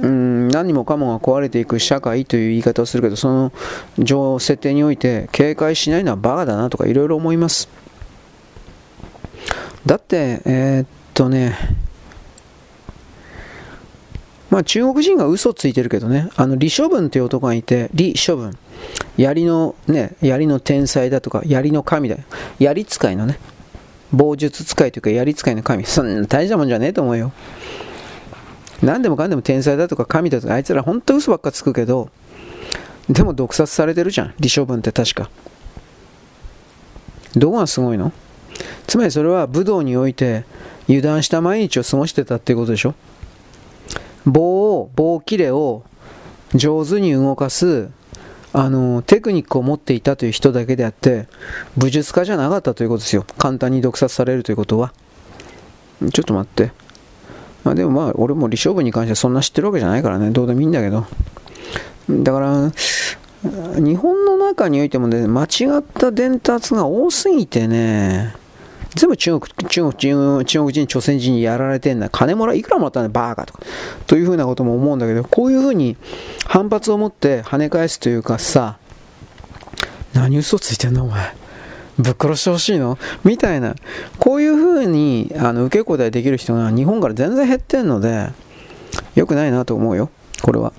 [0.01, 3.51] うん何もかもが壊れていく社会という言い方をするけど、その
[3.99, 7.69] 情設定において警戒しないのはバカだなとかいろいろ思います。
[9.85, 11.57] だって、えー、っとね、
[14.49, 18.57] まあ中国人が嘘ついてるけどね、あの李処分という男がいて、李処分、
[19.17, 22.21] 槍のね、槍の天才だとか、槍の神だよ。
[22.59, 23.39] 槍使いのね、
[24.13, 27.31] 棒術使いというか槍使いの神、そんな大したもんじゃねえと思うよ。
[28.81, 32.09] 何でもかんでも天才だとか神だとか、あいつら本当嘘ばっかつくけど、
[33.09, 35.29] でも毒殺されてるじゃん、李処分って確か。
[37.35, 38.13] どこがすごいの？
[38.87, 40.45] つまりそれは武道において
[40.87, 42.93] 油断した毎日を過ごしてたっていうことでしょ？
[44.25, 45.83] 棒を、棒切れを
[46.53, 47.89] 上手に動かす
[48.53, 51.27] あのテクニックを持っていたという人だけであって
[51.75, 53.25] 武術家じゃなかったということですよ。
[53.37, 54.93] 簡単に毒殺されるということは。
[56.13, 56.71] ちょっと待って。
[57.63, 60.29] まあでもまあ俺も李勝負に関してはそんな知ってるわけじゃないからね。
[60.31, 61.05] どうでもいいんだけど。
[62.09, 62.71] だから
[63.81, 68.35] 日本の中においてもね間違った伝達が多すぎてね。
[68.95, 72.09] 全部中国、中国、中国人、朝鮮人にやられてんだ。
[72.09, 73.61] 金もらいくらもらったんだバーカとか。
[74.07, 75.97] というふうなことも思うんだけど、こういうふうに
[76.45, 78.77] 反発を持って跳ね返すというかさ、
[80.13, 81.35] 何嘘ついてんのお前。
[81.97, 82.97] ぶっ殺してほしいの？
[83.23, 83.75] みたいな。
[84.19, 88.29] こういうふうにあの受け答えできる人が日本から全然減ってんので、
[89.15, 90.09] 良くないなと思うよ。
[90.41, 90.73] これは。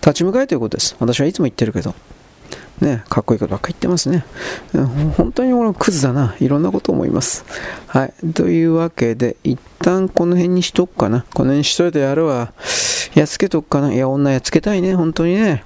[0.00, 0.96] 立ち向かえということです。
[1.00, 1.94] 私はいつも言ってるけど。
[2.80, 4.24] ね、かっこいいことばっかり言ってますね。
[5.16, 6.36] 本当に俺クズだな。
[6.40, 7.44] いろんなこと思います。
[7.86, 8.32] はい。
[8.34, 11.24] というわけで、一旦この辺にしとくかな。
[11.32, 12.52] この辺にしといてやるわ。
[13.14, 13.94] やっつけとくかな。
[13.94, 14.94] いや、女やっつけたいね。
[14.94, 15.64] 本当にね。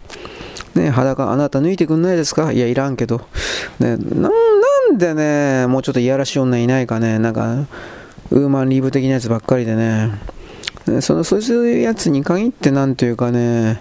[0.76, 2.52] ね、裸、あなた抜いてくんないですか？
[2.52, 3.22] いや、いらんけど。
[3.80, 7.18] ね、なんでね、もうちょっといやらしい女いないかね。
[7.18, 7.66] なんか、
[8.30, 10.12] ウーマンリーブ的なやつばっかりでね。
[11.00, 13.80] そのそういうやつに限ってなんというかね、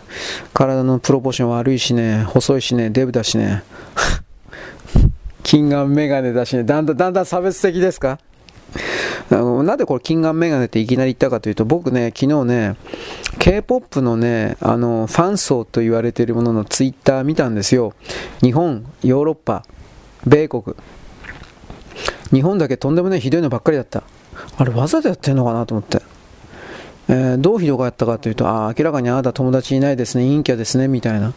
[0.54, 3.64] 体のプロポーション悪いしね、細いしね、デブだしね、
[5.44, 8.20] 金眼メガネだしね、だんだんだんだん差別的ですか？
[9.32, 12.76] あのなんでこれ金眼メガネっていきなり言ったかというと僕ね昨日ね
[13.38, 17.94] K-POP のねあのファン層と言われているもののツイッター見たんですよ。
[18.42, 19.64] 日本ヨーロッパ
[20.26, 20.76] 米国。
[22.32, 24.04] 日本だけとんでもないひどいのばっかりだった。
[24.58, 26.02] あれわざとやってんのかなと思って。
[27.10, 31.34] えー、どうひどかったかというと、ああ明らかにあなた友達いないですね、陰キャですね、みたいな。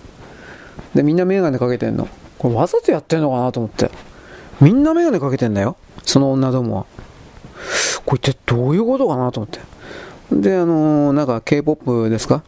[0.95, 2.09] で、みんなメガネかけてんの。
[2.39, 3.91] これわざとやってんのかなと思って。
[4.61, 5.77] みんなメガネかけてんだよ。
[6.05, 6.87] その女どもは。
[8.05, 9.61] これ一体どういうことかなと思って。
[10.31, 12.43] で、あのー、なんか K-POP ですか？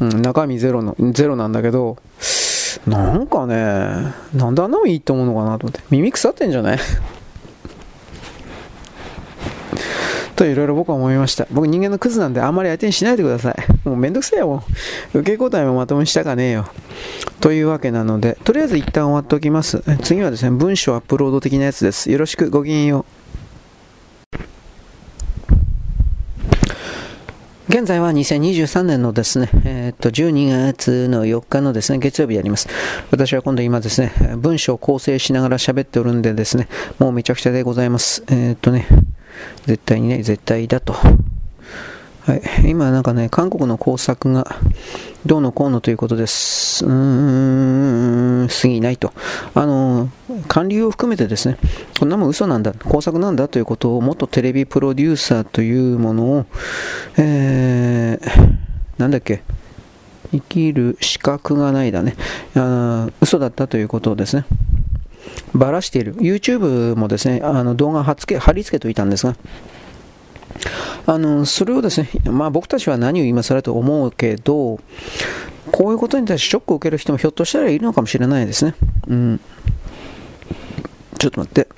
[0.00, 1.98] うん、中身ゼロの、ゼロなんだけど、
[2.86, 5.80] なんかね、なんであんなもいいと思うのかなと思って。
[5.90, 6.78] 耳腐ってんじゃない？
[10.36, 11.46] といろいろ僕は思いました。
[11.50, 13.56] 僕人間のクズなんであんまり相手にしないでください。
[13.88, 14.64] もうめんどくせえよ、
[15.14, 16.68] 受け答えもまともにしたかねえよ。
[17.40, 19.82] というわけなので、とりあえず一旦終わっておきます。
[20.02, 22.10] 次はですね、文章アップロード的なやつです。
[22.10, 23.22] よろしく、ごきげんよう。
[27.68, 32.68] 現在は2023年のですね、えー、っと、12月の4日のですね、月曜日やります。
[33.10, 36.68] 私は今度今ですね、文章を構成しながら喋っておるんでですね、
[36.98, 38.24] もうめちゃくちゃでございます。
[38.28, 38.86] えー、っとね、
[39.66, 40.94] 絶対にね、絶対だと。
[42.24, 44.46] はい、今なんかね、韓国の工作が
[45.26, 46.84] どうのこうのということです。
[46.84, 49.12] うーん、過ぎないと。
[49.54, 50.08] あの、
[50.46, 51.58] 韓流を含めてですね、
[51.98, 56.46] こんなもん嘘なんだ、工作なんだということを、元テレビプロデューサーというものを、
[57.16, 58.54] えー、
[58.98, 59.42] なんだっけ、
[60.30, 62.14] 生きる資格がないだね。
[62.54, 64.44] あ嘘だったということですね、
[65.54, 66.14] ばらしている。
[66.16, 68.14] YouTube もですね、あの動画貼
[68.52, 69.36] り付けといたんですが、
[71.06, 74.78] あのそれをですね、まあ、僕たちは何を今更と思うけど、
[75.70, 78.74] こういうことに対してショックを受ける人もひょっとしたらいるのかもしれないですね。
[79.08, 79.40] うん、
[81.18, 81.68] ちょっと待って。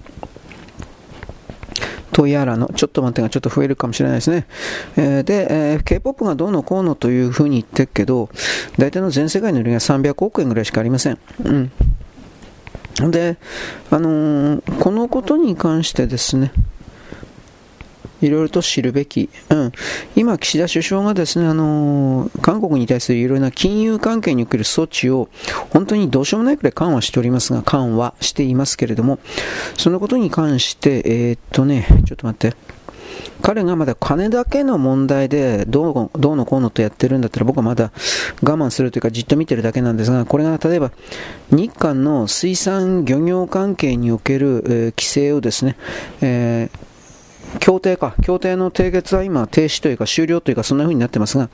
[2.13, 4.47] とやらの、ちょっと待ってがちょっと増えるかもしれないですね。
[4.97, 8.31] えー、で、えー、K-POP がどうのこうのというふうに言ってるけど、
[8.79, 11.19] 大体の全世界の売りが300億円ぐらいしかありません。
[11.43, 11.73] うん。
[12.95, 13.37] で、
[13.91, 16.53] あのー、このことに関してですね、
[18.21, 19.73] いろいろと知るべき、うん、
[20.17, 25.29] 今、岸田首相がですね、あのー、韓国に対するいろいろな金融関係における措置を
[25.71, 29.19] 本当にどうしようもないくらい緩和しておりますが、緩和していますけれども、
[29.77, 32.57] そのことに関して、えー、っとね、ちょっと待って。
[33.43, 37.93] 彼がまだ金だけの問題でどうどうのこうのとやってるんだったら僕はまだ
[38.43, 40.93] 我慢するというかじっと見てるだけなんですが、これが例えば
[41.51, 45.77] 日韓の水産漁業関係における、えー、規制をですね、
[46.21, 46.95] えー
[47.61, 51.51] 協定か、協定の締結は今停止というか終了というかそんな風になってますが、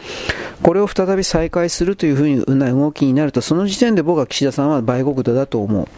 [0.62, 5.88] これを再び再開するというふうな動きになると、その時点で僕は岸田さんは売国だと思う。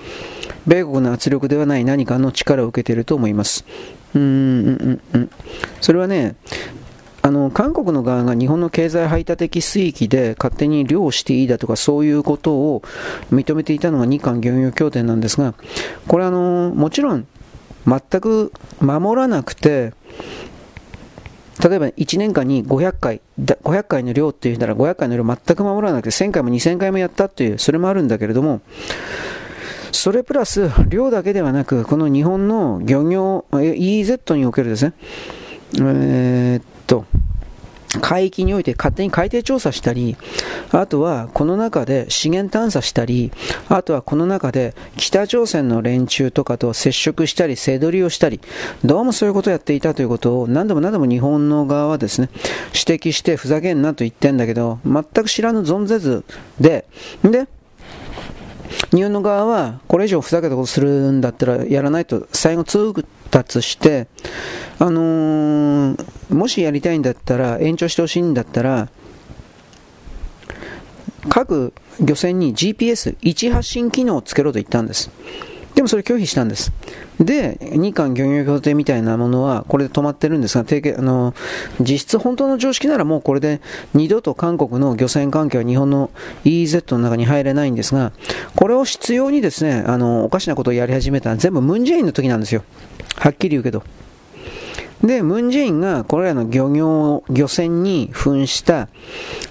[0.66, 3.64] 米国の圧力ではない何かの力を受けていると思います。
[4.14, 4.24] うん、う
[4.70, 5.30] ん、うん。
[5.80, 6.36] それはね、
[7.24, 12.82] あの韓国の側が日本の経済排他的水域で勝手に漁をしていいだとかそういうことを
[13.32, 15.54] 認めていたのが日韓漁業協定なんですが
[16.08, 17.26] これあのもちろん
[17.86, 19.92] 全く守らなくて、
[21.62, 28.60] 例えば1年間に500回、500回の量って言ったら500回の量全く守らなくて1000回も2000回もやったっていう、それもあるんだけれども、
[29.92, 34.94] それプラス量だけではなく、この日本の漁業、EEZ におけるですね、
[35.78, 37.04] えー、っと、
[38.00, 40.16] 海域において勝手に海底調査したり、
[40.70, 43.32] あとはこの中で資源探査したり、
[43.68, 48.40] あとはこの中で北朝鮮の連中とかと接触したり、背取りをしたり、
[48.84, 52.30] どうもそういうことをやっていたということを何度も何度も日本の側はですね、
[52.68, 56.24] 指摘してふざけんなと言ってんだけど、全く知らぬ存ぜず
[56.58, 56.86] で、
[57.22, 57.46] で、
[58.90, 62.92] 日本の側はこれ以上ふざけたことするんだったらやらないと最後通
[63.30, 64.08] 達して、
[64.78, 68.88] あのー、もしやりたいんだったら延長してほしいんだったら
[71.28, 75.10] 各漁船に GPS 位置発信機能をつけろと言ったんです。
[75.74, 76.72] でもそれ拒否したんです。
[77.18, 81.34] で、日韓漁業協定みたいなものはこれで止まってるんですが、提携あの
[81.80, 83.60] 実質本当の常識ならもうこれで
[83.94, 86.10] 二度と韓国の漁船関係は日本の
[86.44, 88.12] EEZ の中に入れないんですが、
[88.54, 92.64] これを必要にですね、あのおかしなことをやり始めたのは全部ムンジェインの時なんですよ。
[93.16, 93.82] はっきり言うけど。
[95.02, 98.88] で、ムンジェインがこれらの漁業、漁船に扮した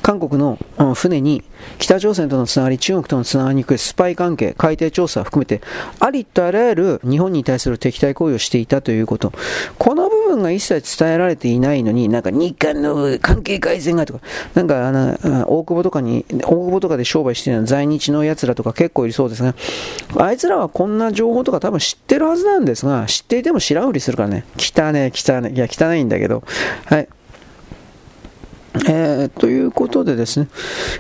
[0.02, 0.58] 韓国の
[0.96, 1.44] 船に
[1.78, 5.62] 北朝鮮とのつながり、中国とのつながりにくいスパイ関係、海底調査を含めて、
[6.00, 9.34] ありとあらゆる日本に対する敵対行為をしていたということ。
[9.78, 14.20] この部分が一切伝えられていないのに、なんか日韓の関係改善がとか、
[14.54, 15.18] なんかあの、
[15.48, 19.56] 大久保とかに、大久保とかで商売している在日の奴らとか結構いるそうですが、
[20.18, 24.46] あいつらはこんな情報とか多分知ってるはずなんですが、知っていても知らんふりするからね。
[24.58, 26.44] 汚ね、汚ね、いや汚いんだけど、
[26.86, 27.08] はい。
[28.88, 30.48] えー、ということでですね、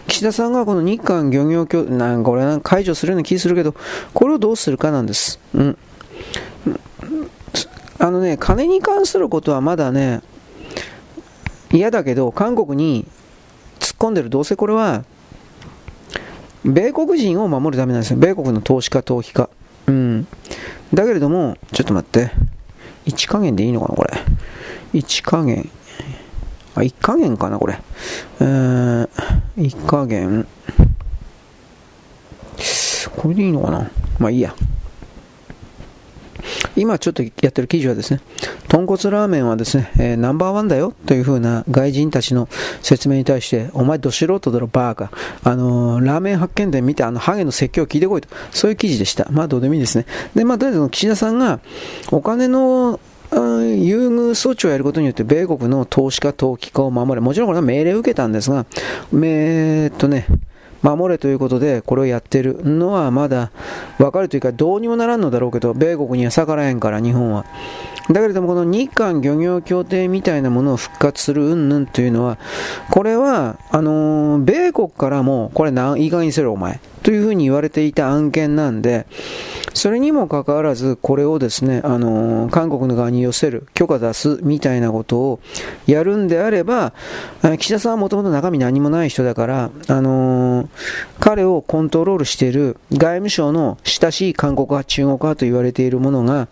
[0.07, 3.75] 岸田さんがこの日韓漁業協なんこれ解除するような気するけど、
[4.13, 5.39] これをどうするかなんです。
[5.53, 5.77] うん。
[8.01, 10.21] あのね、金に関することはまだね、
[11.71, 13.05] 嫌だけど、韓国に
[13.79, 15.05] 突っ込んでる、どうせこれは、
[16.65, 18.17] 米国人を守るためなんですよ。
[18.17, 19.51] 米国の投資家、投機家。
[19.85, 20.27] うん。
[20.91, 22.31] だけれども、ちょっと待って。
[23.05, 24.13] 1加減でいいのかな、これ。
[24.95, 25.69] 1加減。
[26.73, 27.79] あ、1加減かな、これ。
[28.39, 29.09] えー、
[29.57, 30.47] 1加減。
[33.15, 34.55] これでいいのかなまあいいや。
[36.75, 38.21] 今ちょっとやってる記事はですね、
[38.67, 42.47] 豚骨ラーメンはですね、えー、ナンバーワンだよという風な外人たちの
[42.81, 45.11] 説明に対して、お前ど素人だろバーカ、
[45.43, 49.27] あのー、ラーメン発見伝見てあのハゲの説教を聞いてこいと、そういう記事でした。
[49.31, 50.05] まあどうでもいいですね。
[50.35, 51.59] で、まあとりあえず岸田さんが
[52.11, 52.99] お金の
[53.33, 57.21] 優遇措置をやることによって米国の投資家、投機家を守れ。
[57.21, 58.65] もちろんこれは命令を受けたんですが、
[59.13, 60.27] えー、っとね、
[60.81, 63.51] 守れということでこれをやってるのはまだ
[63.99, 67.45] わかるというかどうにもならんのだろうけど米国には逆らえんから日本は。
[68.13, 72.37] だけれどもこの日韓漁業協定みたいなものを復活する云々というのは
[72.89, 79.07] これはあのー、米国からもこれいい加減にせろお前というふうに言われていた案件なんで
[79.73, 85.39] それにもかかわらず、これをですね、あの韓国の側に寄せる、許可出すみたいなことを
[85.87, 86.93] やるんであれば、
[87.57, 90.69] 岸田さんはもともと中身何もない人だから、あの
[91.19, 96.47] 彼をコントロールしている外務省の親しい韓国派、中国派と言われているものが、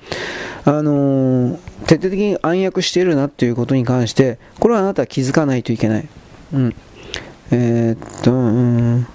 [0.66, 1.49] あの
[1.88, 6.08] 徹底的に暗躍しているなということに関して、これはあなたは気づかないといけない。
[6.54, 6.76] うん。
[7.52, 9.08] えー、っと、うん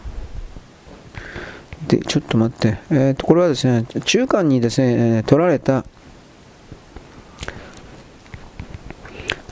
[1.89, 5.85] で、ちょっと待って、えー、とこれはですね、中間にですね、取られた、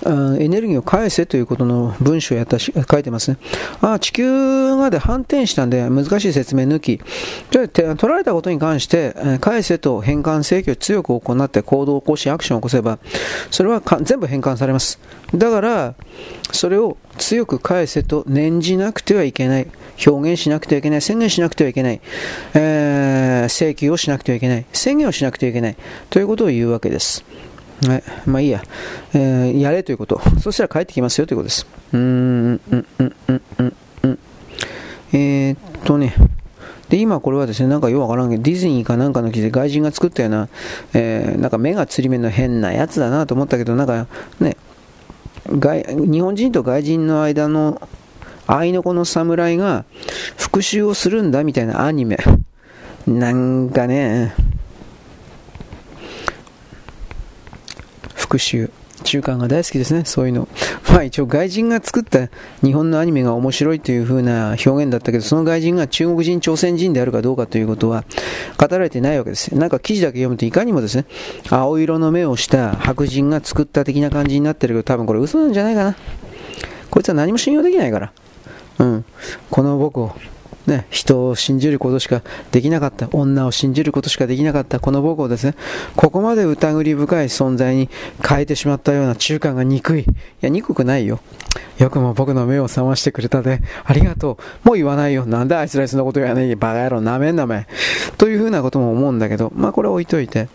[0.05, 3.38] エネルギーを返せということの文章をやったし書いてますね。
[3.80, 7.00] あ地球がで反転したんで難しい説明抜き、
[7.50, 12.98] 取られたことに関して返せと返還請求を強く行って行動を起こしアクションを起こせば、
[13.50, 14.98] それは全部返還されます。
[15.34, 15.94] だから、
[16.53, 19.68] それを強く返せと念じなくてはいけない。
[20.07, 21.03] 表現しなくてはいけない。
[21.03, 22.00] 宣言しなくてはいけない。
[22.55, 24.64] えー、請求をしなくてはいけない。
[24.72, 25.76] 宣言をしなくてはいけない。
[26.11, 27.24] ということを言うわけです。
[27.87, 28.03] はい。
[28.26, 28.62] まあいいや。
[29.14, 30.20] えー、やれということ。
[30.41, 31.66] そしたら帰ってきますよということです。
[31.93, 34.18] うーん、うん、うん、うん、うん、うん。
[35.12, 36.14] えー、っとね。
[36.89, 40.49] で、今これはですね、なんかようわからんけど、ディズニーかなんかの記事で外人が作ったような、
[40.93, 44.07] えー、なんか目がつり目の変なやつだなと思ったけど、なんか
[44.41, 44.57] ね、
[45.49, 47.80] 外日本人と外人の間の
[48.47, 49.85] 愛の子の侍が
[50.37, 52.18] 復讐をするんだみたいなアニメ。
[53.07, 54.35] なんかね、
[58.33, 58.70] 復讐。
[59.05, 60.49] 中間が大好きですね、そういうの。
[60.89, 62.28] まあ一応外人が作った
[62.62, 68.05] 日本のアニメが面白いという風な表現だったけど、その外人が中国人、朝鮮人であるかどうかということは
[68.59, 71.05] 語られてないわけですなんか記事だけ読むといかにもですね、
[71.51, 75.97] 青色の目をした白人が作った的な感じになってるけど、多分これ嘘なんじゃないかな。
[76.91, 78.12] こいつは何も信用できないから。
[78.78, 79.05] うん。
[79.51, 80.12] この僕を
[80.66, 85.54] ね、人を信じることしかできなかった、女を信じることしかできなかったこの僕をですね、
[85.96, 87.88] ここまで疑り深い存在に
[88.26, 90.02] 変えてしまったような中間が憎い。
[90.02, 90.06] い
[90.40, 91.20] や、憎くないよ。
[91.78, 94.68] よくも僕の目を覚ましてくれたで、ありがとう。
[94.68, 95.26] もう言わないよ。
[95.26, 97.66] なんであいつらそんなこと言わないバカ野郎、なめんなめ。
[98.18, 100.48] というふうなことも思うんだけど、まあこれ置いといて。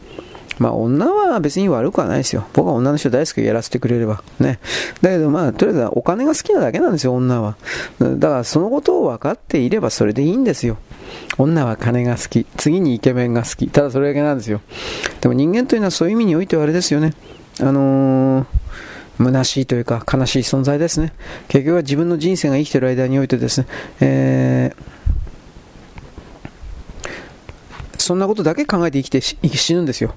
[0.59, 2.47] まあ女は別に悪くはないですよ。
[2.53, 4.23] 僕は女の人大好きやらせてくれれば。
[4.39, 4.59] ね。
[5.01, 7.57] だけどまあとりあえずお金が好きなだけなんですよ、女は。
[7.99, 10.77] だからそのことを分かっていればそれでいいんですよ。
[11.37, 12.45] 女は金が好き。
[12.57, 13.67] 次にイケメンが好き。
[13.67, 14.61] ただそれだけなんですよ。
[15.21, 17.13] でも人間というのはそういう意味においてはあれですよね。
[17.59, 18.45] あのー
[19.19, 21.11] 虚しいというか悲しい存在ですね。
[21.47, 23.67] 結局は自分の人生が生きている間においてですね、
[23.99, 24.96] えー
[27.97, 30.13] そんなことだけ考えて生きて死ぬんですよ。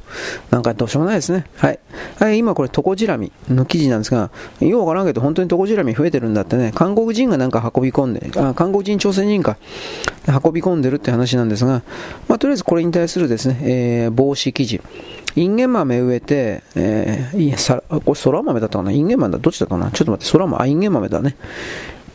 [0.51, 1.47] なんかどうしようもないですね。
[1.57, 1.79] はい。
[2.19, 9.57] はい、今これトコジラミの記事なんですが、ようわからんけど本当にトコジラミ増えてるんだってね、韓国人がなんか運び込んで、あ韓国人朝鮮人か、
[10.27, 11.83] 運び込んでるって話なんですが、
[12.29, 14.81] まあ、とりあえずこれに対するですね、えー、防止記事。
[15.37, 18.91] インゲン豆植えて、えー、いや、さ、これ空豆だったかな？
[18.91, 19.91] インゲン豆だ、どっちだったかな？
[19.93, 21.37] ちょっと待って、空豆、あ、インゲン豆だね。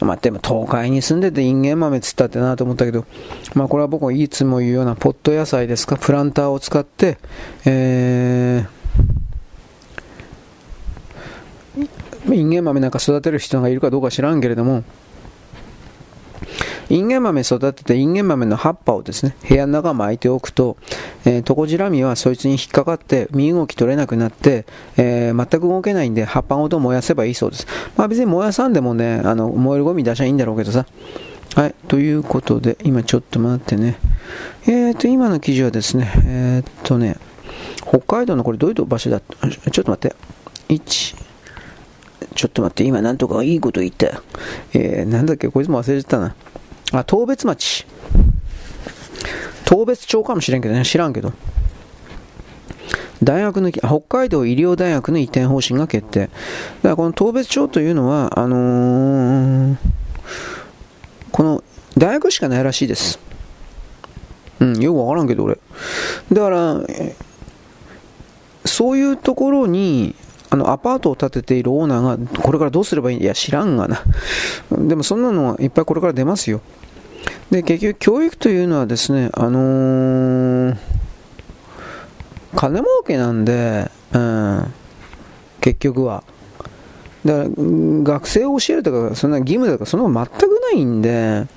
[0.05, 3.05] まあ、でも東海に住んでてインゲン豆つったってなと思ったけど、
[3.55, 7.17] まあ、これは僕はいつも言うようなポット野菜ですか、プランターを使って、
[7.65, 14.83] えー、インゲン豆なんか育てる人がいるかどうか知らんけれども、
[16.89, 20.77] インゲン豆育ててインゲン豆の葉っぱをですね、部屋の中巻いておくと、
[21.25, 24.65] えー、トコジラミはそいつに引っかかって身動き取れなくなって、
[24.97, 27.67] えー、全く動けないんで葉っぱごと燃やせばいいそうです。
[27.97, 30.85] まあ別に燃やさんでもね、あの、燃えるゴミ出しゃいいんだろうけどさ。
[31.55, 33.97] はい、ということで、今ちょっと待ってね。
[34.67, 37.17] えーと、今の記事はですね、えー、とね、
[37.87, 40.15] 北海道のこれどういう場所だちょっと待って。
[40.67, 41.15] 1、
[42.35, 44.21] ちょっと待って、今なんとかいいこと言った。
[44.73, 46.35] えー、なんだっけ、こいつも忘れちゃったな。
[46.91, 47.85] あ、当別町。
[49.65, 51.33] 当別町かもしれんけどね、知らんけど。
[53.23, 56.21] 大学の、北海道医療大学の移転方針が決定。
[56.21, 56.31] だか
[56.89, 59.75] らこの当別町というのは、あのー、
[61.31, 61.63] この
[61.97, 63.19] 大学しかないらしいです。
[64.59, 65.57] うん、よくわからんけど俺。
[66.31, 66.81] だから、
[68.65, 70.15] そういうところに、
[70.49, 73.17] あのアパートを建てているオーナーがこれからどうすればいい？
[73.17, 74.03] んいや知らんがな。
[74.71, 76.61] でもそんなのはいっぱいこれから出ますよ。
[77.49, 80.77] で結局教育というのはですねあのー、
[82.55, 84.73] 金儲けなんで、うん、
[85.61, 86.23] 結局は。
[87.25, 91.47] だから学生を教えるとかそんな義務だとかそんなの全くないんで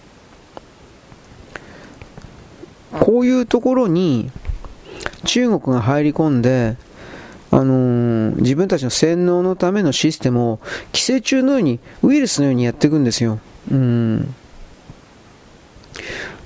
[2.99, 4.31] こういうところに
[5.27, 6.77] 中国が入り込んで
[7.51, 10.61] あのー、自分たちの洗脳のためのシステムを
[10.93, 13.41] 寄生虫のようにウイルスのようにやっていくんですよ。
[13.71, 14.35] うん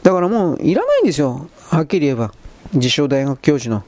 [0.03, 1.49] だからもういらないんですよ。
[1.71, 2.33] はっきり言えば。
[2.73, 3.85] 自称大学教授の。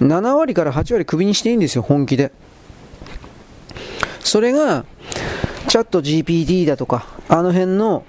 [0.00, 2.32] 7割から8割クビにしていいんですよ、本気で。
[4.20, 4.84] それが、
[5.68, 8.04] チャット GPT だとか、あの辺の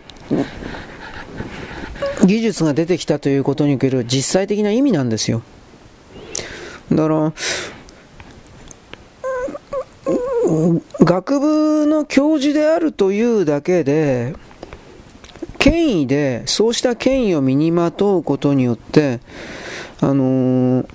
[2.26, 5.44] 技術が出てきたということにおける実際的な意味なんですよ。
[6.92, 7.34] だから、
[11.00, 14.36] 学部の教授であるというだけで、
[15.58, 19.22] 権威で、そうした権威を身にまとうことによって、
[20.02, 20.88] あのー、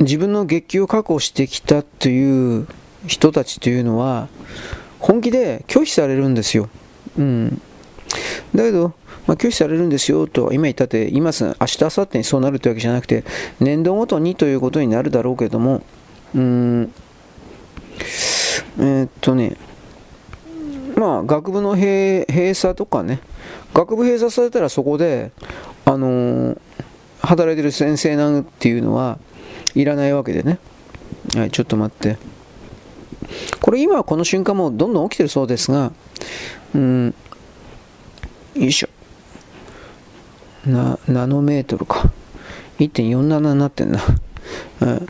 [0.00, 2.66] 自分の月給を確保してきたという
[3.06, 4.28] 人たちというのは
[4.98, 6.68] 本気で拒否されるんですよ。
[7.18, 7.60] うん、
[8.54, 8.94] だけど、
[9.26, 11.44] まあ、拒否されるんですよと今言ったって、今す。
[11.44, 13.24] ぐ明日、明後日にそうなるというわけじゃなくて、
[13.60, 15.82] 年度ごとにということになるだろうけども、
[16.34, 16.92] うん、
[18.78, 19.56] えー、っとね、
[20.96, 23.20] まあ、学部の閉鎖とかね、
[23.74, 25.32] 学部閉鎖されたらそこで、
[25.84, 26.58] あのー、
[27.22, 29.18] 働いてる先生なんていうのは
[29.74, 30.58] いらないわけでね。
[31.36, 32.16] はい、ちょっと待って。
[33.60, 35.92] これ今この瞬間もどんどん起きてるそうですが、
[36.74, 37.14] うん、
[38.54, 38.88] よいしょ。
[40.68, 42.10] な、ナノメートルか。
[42.78, 44.00] 1.47になってんな。
[44.80, 45.06] うん、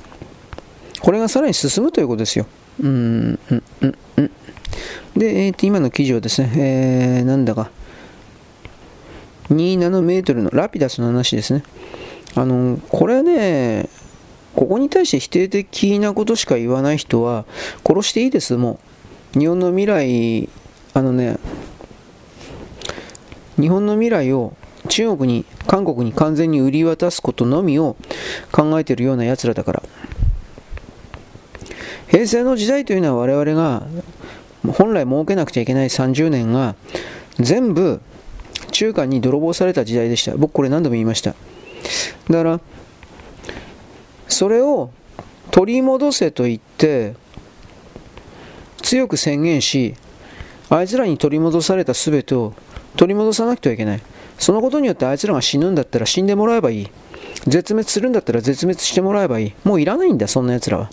[1.01, 2.47] これがさらに進むということですよ。
[2.81, 4.31] うん、うん、うん、うん。
[5.17, 7.71] で、えー、と今の記事はですね、えー、なんだか、
[9.51, 11.63] 2ナノメートルのラピダスの話ですね。
[12.35, 13.89] あの、これね、
[14.55, 17.45] ここに対して否定的なことしか言わない人は
[17.87, 18.79] 殺していいです、も
[19.35, 19.39] う。
[19.39, 20.49] 日本の未来、
[20.95, 21.39] あのね、
[23.61, 24.55] 日本の未来を
[24.89, 27.97] 中国に、韓国に完全に売り渡すことのみを
[28.53, 29.83] 考えているような奴らだから。
[32.11, 33.87] 平成の時代というのは我々が
[34.73, 36.75] 本来設けなくちゃいけない30年が
[37.39, 38.01] 全部
[38.73, 40.37] 中華に泥棒された時代でした。
[40.37, 41.35] 僕これ何度も言いました。
[42.29, 42.61] だから、
[44.29, 44.91] それを
[45.51, 47.15] 取り戻せと言って
[48.83, 49.95] 強く宣言し、
[50.69, 52.55] あいつらに取り戻された全てを
[52.97, 54.03] 取り戻さなくてはいけない。
[54.39, 56.89] そのことによってあいつらが死ぬんだったら死んでもらえばいい。
[57.47, 59.53] 絶滅するんだったら絶滅してもらえばいい。
[59.65, 60.91] もういらないんだ、そんな奴らは。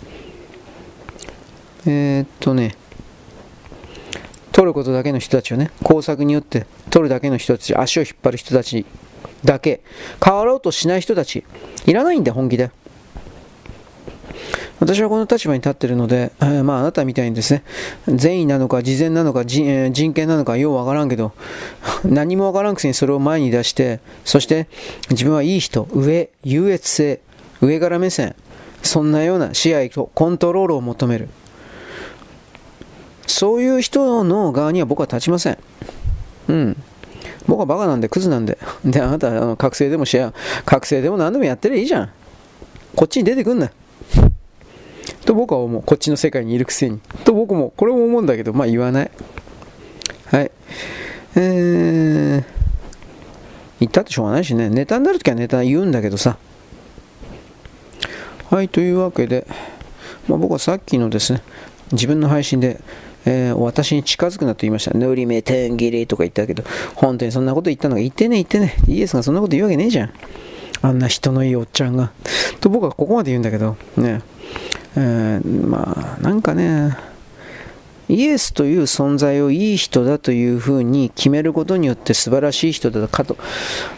[1.87, 2.75] えー、っとね、
[4.51, 8.85] 取ることだけの人たちをね、工作によって取るだけの人たち、足を引っ張る人たち
[9.45, 9.81] だけ、
[10.23, 11.43] 変わろうとしない人たち、
[11.85, 12.71] いらないんだ、本気で。
[14.79, 17.63] 私はこの立場に立っているので、えー、まあ、あなたみたいにですね、
[18.07, 21.31] 善意なのか、慈善なのか、人,、えー、人権なのか、ようわからんけど、
[22.05, 24.67] 何もわからんくせにそれを前に出して、そして
[25.09, 27.21] 自分はいい人、上、優越性、
[27.61, 28.35] 上から目線、
[28.83, 31.29] そんなような支配とコントロールを求める。
[33.27, 35.57] そういう人の側には僕は立ちません。
[36.47, 36.83] うん。
[37.47, 38.57] 僕はバカなんで、クズなんで。
[38.83, 40.33] で、あなた、あの覚醒でもシェア、
[40.65, 42.09] 覚醒でも何でもやってりゃいいじゃん。
[42.95, 43.69] こっちに出てくんな。
[45.25, 45.83] と僕は思う。
[45.83, 46.99] こっちの世界にいるくせに。
[47.25, 49.11] と僕も、これも思うんだけど、まあ言わない。
[50.27, 50.51] はい。
[51.35, 52.43] えー、
[53.81, 54.69] 言ったってしょうがないしね。
[54.69, 56.37] ネタになるときはネタ言うんだけどさ。
[58.49, 59.45] はい、というわけで、
[60.27, 61.41] まあ、僕はさっきのですね、
[61.91, 62.79] 自分の配信で、
[63.27, 64.97] えー、私に近づくなと言いました。
[64.97, 66.63] 塗り目、天切りとか言ったけど、
[66.95, 68.75] 本当にそんなこと言ったのが言ってね、言ってね。
[68.87, 70.13] イエスがそんなこと言うわけねえじゃん。
[70.81, 72.11] あんな人のいいおっちゃんが。
[72.61, 74.21] と僕はここまで言うんだけど、ね。
[74.95, 76.95] えー、まあ、なんかね、
[78.07, 83.35] イエスという存在をいい人だというふうに決めることによって素晴らしい人だかと。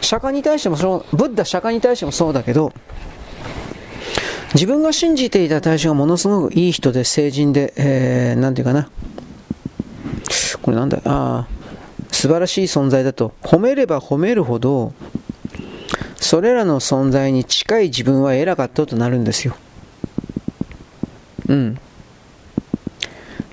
[0.00, 2.72] 釈迦に対してもその、ブッダ釈迦に対してもそうだけど、
[4.54, 8.90] 自分が信じていた対象がものすごくいい人で、成人で、えー、なんていうかな。
[10.62, 10.98] これなんだ？
[11.04, 11.48] ああ、
[12.12, 13.32] 素晴らしい存在だと。
[13.42, 14.92] 褒めれば褒めるほど、
[16.16, 19.56] それらの存在に近い自分は偉かったとなるんですよ。
[21.48, 21.78] うん。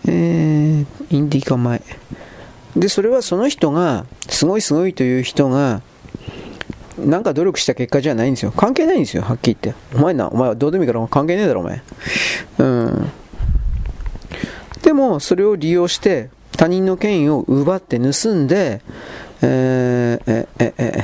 [0.06, 1.82] えー、インディカ前。
[2.76, 5.82] で、それはその人が、すごいすごいという人が、
[7.00, 8.52] なんか努力した結果じゃないんですよ。
[8.52, 9.82] 関係ないんですよ、はっきり言って。
[9.96, 11.82] お前な、お前はどうでもいいから関係ねえだろ、お前。
[12.60, 13.12] うん。
[14.84, 18.82] でも、それを利用して、他人の権威を奪って盗んで、
[19.42, 21.04] えー、え、え、え、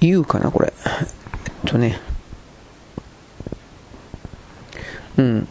[0.00, 0.72] 言うかな、これ。
[0.86, 2.00] えっとね、
[5.18, 5.48] うん。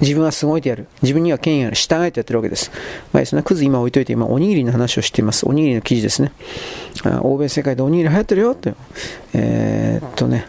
[0.00, 0.86] 自分はすごいでやる。
[1.02, 1.74] 自分には権威ある。
[1.74, 2.70] 従えてやってるわけです。
[3.12, 5.46] まあ、そんなクズ今置いといて、今、おにぎりの話をしています。
[5.48, 6.32] おにぎりの記事ですね。
[7.04, 8.74] あ欧米世界でおにぎり流行ってるよって。
[9.34, 10.46] えー、っとね、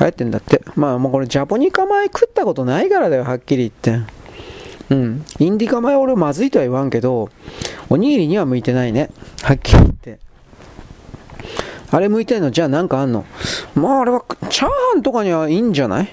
[0.00, 0.62] 流行ってんだって。
[0.76, 4.12] まあ、もうこれ、ジャポニカ米食ったことないからだよ、はっきり言って。
[4.90, 5.24] うん。
[5.38, 7.30] インディカ米俺まずいとは言わんけど、
[7.90, 9.10] おにぎりには向いてないね。
[9.42, 10.18] はっきり言って。
[11.90, 13.24] あれ向いてんのじゃあなんかあんの？
[13.74, 16.08] まああれは、チャーハンとかにはいいんじゃない？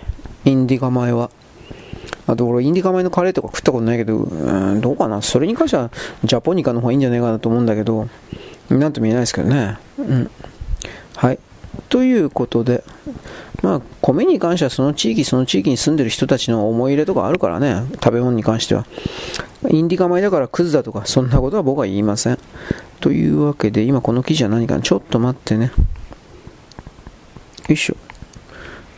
[0.45, 1.29] インディカ米は。
[2.27, 5.21] あと俺、インディカ米のカレーとか食ったことないけど、うん、どうかな？
[5.21, 5.91] それに関しては、
[6.23, 8.07] ジャポニカの方がいいんじゃないかなと思うんだけど、
[8.69, 9.77] なんとも言えないですけどね。
[9.99, 10.31] うん。
[11.15, 11.39] はい。
[11.89, 12.83] ということで、
[13.61, 18.85] まあ、米に関してはその地域その地域に住んでる人たちの思い入れとかあるからね、食べ物に関しては。
[19.69, 22.37] インディカ米だからクズだとか、そんなことは僕は言いません。
[22.99, 25.71] というわけで、今この記事は何かちょっと待ってね。
[27.67, 27.97] よいしょ。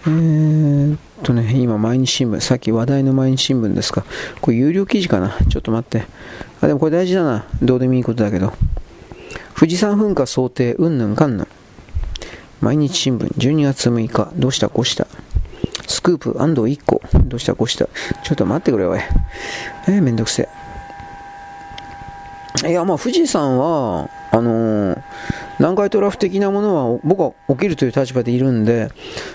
[0.05, 4.05] えー、っとね、今、毎日新聞、さっき話題の毎日新聞ですか。
[4.41, 6.05] これ有料記事かなちょっと待って。
[6.61, 7.45] あ、でもこれ大事だな。
[7.61, 8.53] どうでもいいことだけど。
[9.57, 11.47] 富士山噴火想定、うんぬんかんぬん。
[12.61, 14.69] 毎日新聞、12月6日、どうした？
[14.69, 15.07] こうした。
[15.87, 17.55] スクープ安藤1個、どうした？
[17.55, 17.87] こうした。
[18.23, 18.99] ちょっと待ってくれ、おい。
[19.87, 20.49] えー、めんどくせ
[22.63, 22.69] え。
[22.69, 25.03] いや、まあ、富士山は、あのー、
[25.59, 28.89] 南海トラフ的なものは僕は起きるという立場でいるんで、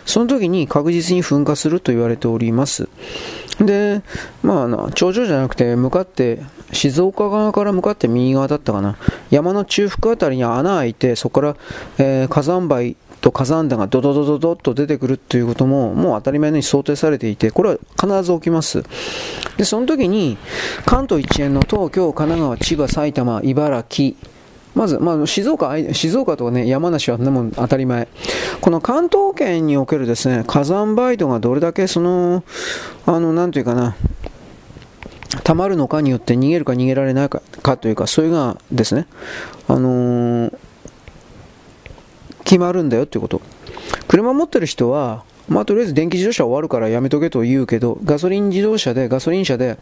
[0.04, 2.88] その時に確実に噴火すると言われております。
[3.60, 4.02] で、
[4.42, 6.40] まあ、頂上じゃなくて、向かって、
[6.72, 8.96] 静岡側から向かって右側だったかな。
[9.30, 11.56] 山の中腹あたりに穴開いて、そこから、
[11.98, 18.82] えー、火山灰と火山弾がドドドドドッと出てくるということももう当たり前のように想定されていて、これは必ず起きます。
[19.56, 20.36] で、その時に
[20.84, 24.16] 関東一円の東京、神奈川、千葉、埼玉、茨城、
[24.74, 28.08] まず、まあ、静岡、静岡とかね、山梨はでも当たり前。
[28.60, 32.42] この関東圏におけるですね、火山灰土がどれだけその、
[33.06, 33.94] あの、なんていうかな、
[35.44, 39.06] 溜まるのかによって逃げるか逃げられないかかというか、それがですね、
[39.68, 40.54] あのー、
[42.53, 43.40] 決まるんだよっていうこと。
[44.09, 49.78] 車持ってる人は、まあ、とりあえず電気自動車終わるからやめとけと言うけど、ガソリン自動車で、ガソリン車で、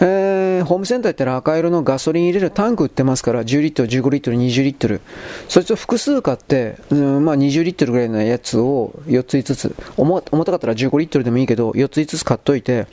[0.00, 5.02] えー、ホームセンター行ったら赤色のガソリン入れるタンク売ってますから、10リットル、15リットル、20リットル。
[5.50, 12.86] そいつを複数買って、うん、まあ、20リットルぐらいのやつを4つ5つ、重たかったら15リットルでもいいけど、4つ5つ買っといて、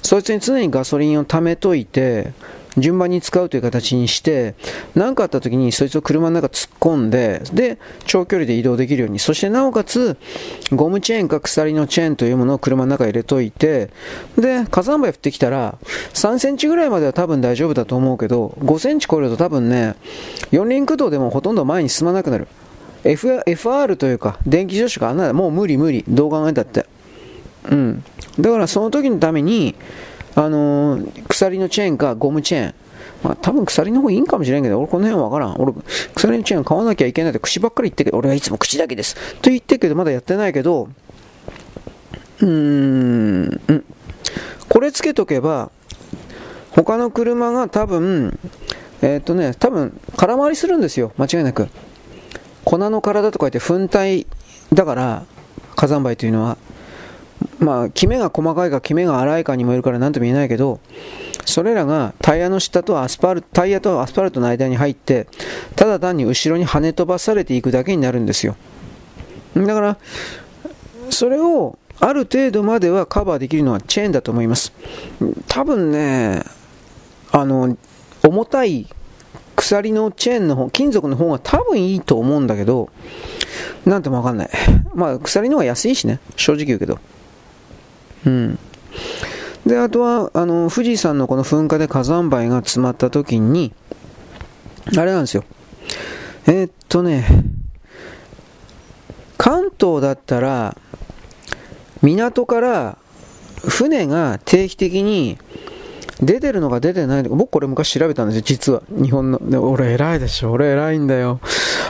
[0.00, 2.32] そいつに常にガソリンを貯めといて、
[2.76, 4.54] 順番に使うという形にして、
[4.94, 10.16] 何かあった時にそいつを車の中突っ込んで、で、長距離で移動できるように、そしてなおかつ、
[10.72, 13.90] ゴムチェーンか鎖のチェーンというものを車の中に入れといて、
[14.36, 15.78] で、火山灰降ってきたら、
[16.14, 19.94] 3センチぐらいまでは多分大丈夫だと思うけど、5センチ超えると多分ね、
[20.50, 22.48] 四輪駆動でもほとんど前に進まなくなる。
[23.04, 26.04] F、FR というか、電気自動車があんなもう無理無理。
[26.08, 26.86] どう考えたって。
[27.70, 28.04] うん。
[28.40, 29.74] だからその時のために、
[30.36, 32.74] あのー、鎖のチェーンかゴムチェーン。
[33.22, 35.56] まあ、多分鎖の方がいいんかもしれんけど、俺この辺わからん。
[35.58, 35.72] 俺、
[36.14, 39.14] 鎖のチェーン買わなきゃいけないって口ばっかり言ってけど、俺はいつも口だけです。
[39.40, 40.88] と言ってけど、まだやってないけど、
[42.40, 43.84] うーん、
[44.68, 45.70] これつけとけば、
[46.72, 48.38] 他の車が多分、
[49.00, 51.12] えー、っとね、多分、空回りするんですよ。
[51.16, 51.68] 間違いなく。
[52.64, 54.26] 粉の体とか言って粉体
[54.72, 55.24] だから、
[55.76, 56.58] 火山灰というのは。
[57.58, 60.80] まあ、キメが細かいかキメが粗いかにもよるから何とも言えないけど、
[61.44, 65.26] それらがタイヤの下とアスパルト、タイヤとアスパルトの間に入って、
[65.76, 68.56] ただ単に後ろに跳ね飛ばされていくだけになるんですよ。
[69.56, 69.98] だから、
[71.10, 74.72] それをある程度まではカバーできるのはチェーンだと思います。
[75.48, 76.42] 多分ね、
[77.30, 77.76] あの、
[78.22, 78.88] 重たい
[79.54, 82.90] 鎖のチェーンの方、金属の方が多分いいと思うんだけど、
[83.84, 84.50] なんともわかんない。
[84.94, 86.98] まあ、鎖の方が安いしね、正直言うけど。
[88.26, 88.58] うん。
[89.66, 93.72] で、あとは、あの、富士山のこの噴火で火山灰が詰まった時に、
[94.96, 95.44] あれなんですよ。
[96.46, 97.26] えー、っとね、
[99.38, 100.76] 関東だったら、
[102.02, 102.98] 港から
[103.66, 105.38] 船が定期的に
[106.20, 108.82] 出てるのか出てないのか、僕これ昔調べたんですよ、実は。
[108.90, 109.50] 日本の。
[109.50, 111.40] で俺偉いでしょ、俺偉いんだよ。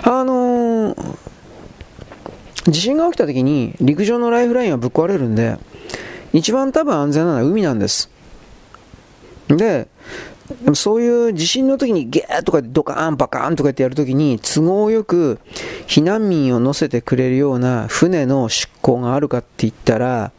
[0.05, 1.15] あのー、
[2.69, 5.59] 地震が起きた時に陸上のライフラインはぶっ壊れるんで、
[6.35, 8.11] 一番多分安全なのは海なんです。
[9.49, 9.89] で、
[10.75, 15.39] そういう地震の時にゲーとかドカーンバカーンとかってやるときに都合よく
[15.87, 20.33] 避難民を乗せてくれるような船の出港があるかって言ったら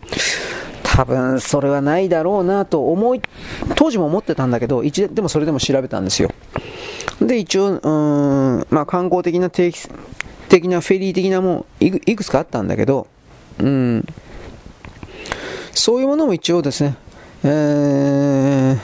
[0.84, 3.22] 多分それはないだろうなと思い
[3.76, 6.30] 当時も思ってたんだけど一でもそれでも調べたんですよ
[7.20, 9.90] で一応うん、まあ、観光的な定期
[10.50, 13.08] 的なフェリー的なもんいくつかあったんだけど
[13.60, 14.06] うん
[15.76, 16.96] そういうものも一応ですね、
[17.44, 18.80] えー、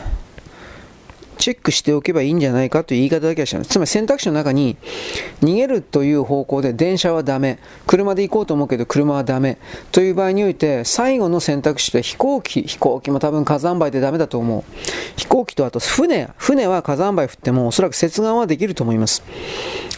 [1.38, 3.70] チェックしておけばいいんじゃないかという言い方だけはします。
[3.70, 4.78] つまり選択肢の中に
[5.42, 9.58] 逃げるという方向で電車はダメ、車で行こうと思うけど車はダメ
[9.92, 14.64] という場合において最後の選択肢と飛行機、飛行機も多分火山灰でダメだと思う。
[15.16, 19.24] 飛行機とあと船、船は火山灰降ってもおそらく接岸はできると思います。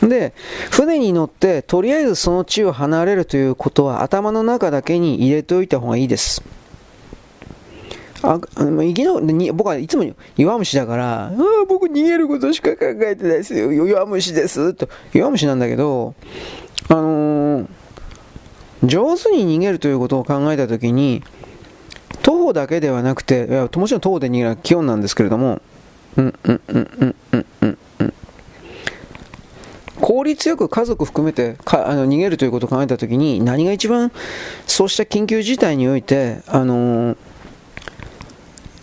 [0.02, 0.34] で、
[0.70, 6.41] 船に乗ってとりあえずその地を離れるということは頭の中だけに入れておいた方がいいです。
[8.24, 10.05] ああの生きのに僕はいつも
[10.38, 11.32] 弱虫だから、あ
[11.67, 13.71] 僕逃げることしか考えてないですよ。
[13.71, 14.88] 弱虫ですと。
[15.13, 16.15] 弱虫なんだけど、
[16.88, 17.67] あのー、
[18.84, 21.21] 上手に逃げるということを考えたときに、
[22.21, 25.61] 徒歩だけではなくて、いやもちろん徒歩で逃げるのは基本なんですけれども、
[26.15, 28.13] うんうんうんうんうんうん。
[29.99, 34.13] 効率よく家族含めてかあの逃げるということを考えたときに何が一番
[34.65, 37.17] そうした緊急事態において、あのー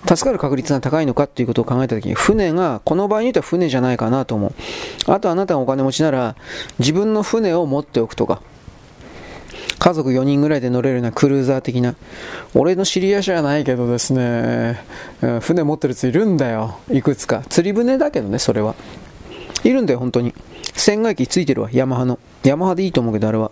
[0.07, 4.53] 助かる確率が高いのかっていうことを考えたときに、船が、この場合によっては船じゃないかなと思う。
[5.07, 6.37] あとあなたがお金持ちなら、
[6.79, 8.41] 自分の船を持っておくとか、
[9.79, 11.95] 家族4人ぐらいで乗れるようなクルーザー的な。
[12.55, 14.83] 俺の知り合いじゃないけどですね、
[15.41, 16.79] 船持ってるやついるんだよ。
[16.91, 17.43] いくつか。
[17.49, 18.75] 釣り船だけどね、それは。
[19.65, 20.35] いるんだよ、本当に。
[20.75, 22.19] 船外機ついてるわ、ヤマハの。
[22.45, 23.51] ヤマハでいいと思うけど、あれは。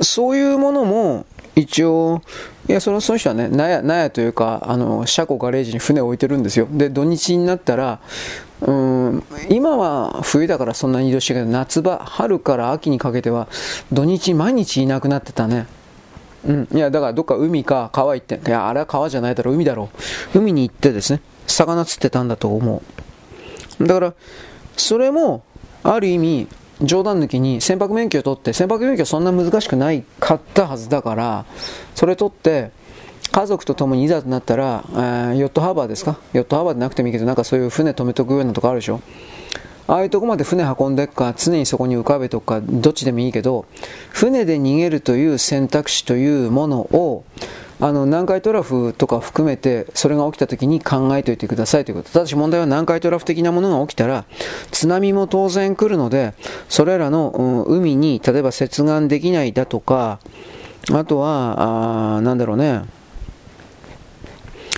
[0.00, 2.22] そういうものも、一応、
[2.68, 6.66] いや、そのその人はね、納屋納屋というか、あの車庫ガレージに船を置いてるんですよ。
[6.70, 8.00] で、土日になったら、
[8.60, 13.48] うん今は冬だからそんなに移動してるけど、夏場、春から秋にかけては、
[13.92, 15.66] 土日毎日いなくなってたね。
[16.46, 19.90] うん、いや、だからどっか海か川行って、いや、あれは川じゃないだろ、海だろ
[20.34, 20.38] う。
[20.38, 22.82] 海に行ってですね、魚釣ってたんだと思
[23.80, 23.86] う。
[23.86, 24.14] だから、
[24.76, 25.42] それも、
[25.82, 26.48] ある意味、
[26.80, 31.44] 冗談抜きに船舶免許を取って、船舶免許そんな難しくないかったはずだから、
[31.94, 32.70] それ取って、
[33.30, 36.18] 家族と共にいざとなったら、えー、ヨットハーバーですか？
[36.32, 39.00] ヨットハーバーでなくてもいいけど、なんかそういう船止めとくようなとこあるでしょ？
[39.88, 43.64] ああいうとこまで船運んでっか、常にそこに浮かべとか、どっちでもいいけど、
[44.10, 47.24] 船で逃げるという選択肢というものを、
[47.84, 52.10] あの南海トラフとか含めてそれが起きた時に考えておいてくださいということ。
[52.10, 54.24] ただし問題は南海トラフ的なものが起きたら
[54.70, 56.32] 津波も当然来るので
[56.68, 60.20] それらの、うん、海に例えば接岸できないだとか
[60.92, 62.84] あとはあなんだろうね。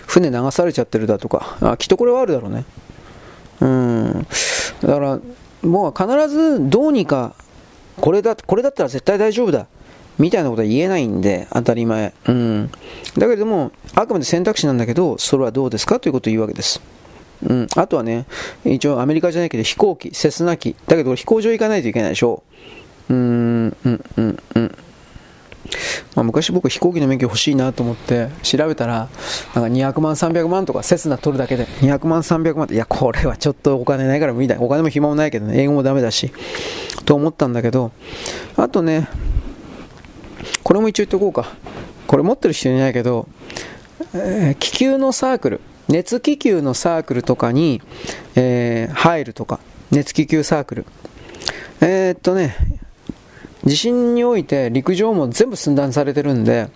[0.06, 1.58] 船流されちゃってるだとか。
[1.60, 2.64] あきっとこれはあるだろうね。
[3.60, 4.26] うん。
[4.80, 5.20] だから
[5.62, 7.34] もう必ずどうにか
[8.00, 9.66] これだこれだったら絶対大丈夫だ。
[10.18, 12.12] みたいなことは言えないんで、当たり前。
[12.26, 12.70] うん。
[13.16, 16.80] だけれども、あくまで選択肢なんだけど、それはどうですかということを言うわけです。
[17.46, 17.66] うん。
[17.76, 18.26] あとはね、
[18.64, 20.76] 一応アメリカじゃないけど飛行機、セスナ機。
[20.86, 22.42] だけど飛行場行かないといけないでしょ
[23.08, 23.14] う。
[23.14, 24.74] うん、うん、うん、うん。
[26.14, 29.08] まあ、昔僕飛行機の免許欲しいなと思って調べたら
[29.54, 36.32] なんか200万300万とかセスナ取るだけで200万300万っていやこれはちょっとお金ないから無理だお金も暇もないけどね英語もダメだし
[37.04, 37.92] と思ったんだけど
[38.56, 39.08] あとね
[40.62, 41.52] これも一応言っとこうか。
[42.06, 43.28] これ持ってる人いないけど、
[44.14, 47.80] えー、気球のサークル、熱気球のサークルとかに、
[48.34, 50.86] えー、入るとか、熱気球サークル。
[51.80, 52.56] えー、っとね、
[53.64, 56.68] 地震において陸上も全部寸断されてるんで、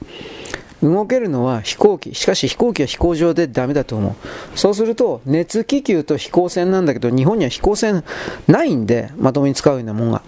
[0.83, 2.15] 動けるのは飛行機。
[2.15, 4.11] しかし飛行機は飛行場でダメだと思
[4.55, 4.59] う。
[4.59, 8.05] そうすると、熱気球と飛行船なんだけど、日本には飛行船
[8.47, 10.23] ないんで、まともに使うようなもんが。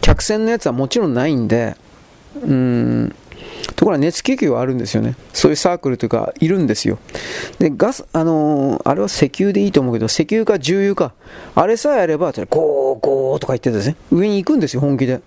[0.00, 1.76] 客船のやつはもちろんないんで、
[2.42, 3.14] うん
[3.76, 5.16] ところが熱気球はあるんですよね。
[5.32, 6.98] そういうサークルというか、いるんですよ。
[7.58, 11.14] で、ガス、あのー、あれは石油でいいと思うけど、石油か重油か、
[11.54, 15.20] あれさえあれば、ゴーゴーとか言ってですね、上に行くんですよ、本気で。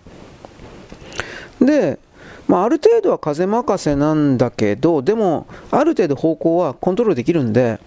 [1.59, 1.99] で、
[2.47, 7.79] まあ、ある程度は風任せなんだけど、でも、ある程度方向はコントロールできるんで、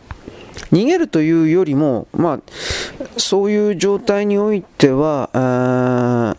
[0.73, 2.41] 逃げるというよりも、まあ、
[3.16, 6.37] そういう状態においては、えー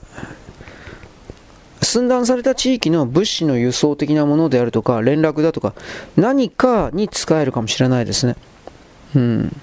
[1.81, 5.73] 寸断された地域の物資の輸送的なものであるとか、連絡だとか、
[6.15, 8.35] 何かに使えるかもしれないですね。
[9.15, 9.55] うん。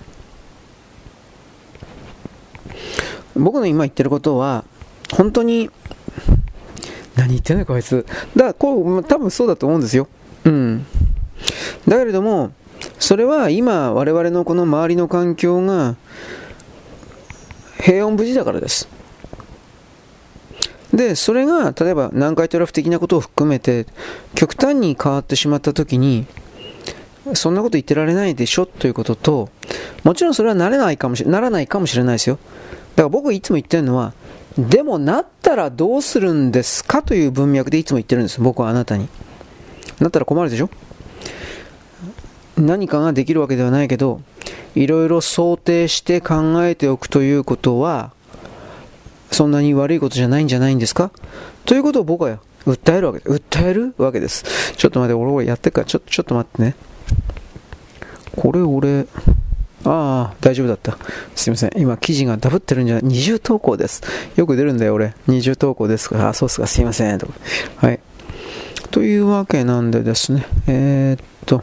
[3.34, 4.64] 僕の今言ってることは、
[5.12, 5.70] 本当に、
[7.16, 8.04] 何言ってんのこいつ。
[8.34, 10.08] だから、こう、多分そうだと思うんですよ。
[10.44, 10.86] うん。
[11.86, 12.52] だけれども、
[12.98, 15.96] それは今、我々のこの周りの環境が、
[17.80, 18.88] 平穏無事だからです。
[20.92, 23.86] で、それが、例えば南海トラフ的なことを含めて、
[24.34, 26.26] 極端に変わってしまったときに、
[27.34, 29.50] そんなこと言ってられないでしょということと、
[30.04, 32.38] もちろんそれはなれないかもしならないかもしれないですよ。
[32.96, 34.14] だから僕いつも言ってるのは、
[34.56, 38.40] でもなったらどうするんですかという文脈でいつも言ってるんです。
[38.40, 39.08] 僕はあなたに。
[40.00, 40.70] なったら困るでしょ
[42.56, 44.20] 何かができるわけではないけど、
[44.74, 48.12] いろいろ想定して考えておくということは、
[49.30, 51.10] そんなに悪いことじゃないんじゃないんですか？
[51.64, 53.30] ということを僕は訴えるわけです。
[53.34, 54.74] 訴えるわけです。
[54.76, 56.74] ちょっと待って、俺、俺やってっから、ちょ、ちょっと待ってね。
[58.36, 59.06] これ俺、
[59.84, 60.98] ああ、大丈夫だった。
[61.34, 61.70] すいません。
[61.76, 63.04] 今、記事がダブってるんじゃない？
[63.04, 64.02] 二重投稿です。
[64.36, 65.14] よく出るんだよ、俺。
[65.26, 67.18] 二重投稿ですあ、そうっすか、すいません。
[67.18, 67.28] と
[67.76, 68.00] はい。
[68.90, 70.46] というわけなんでですね。
[70.66, 71.62] えー、っと。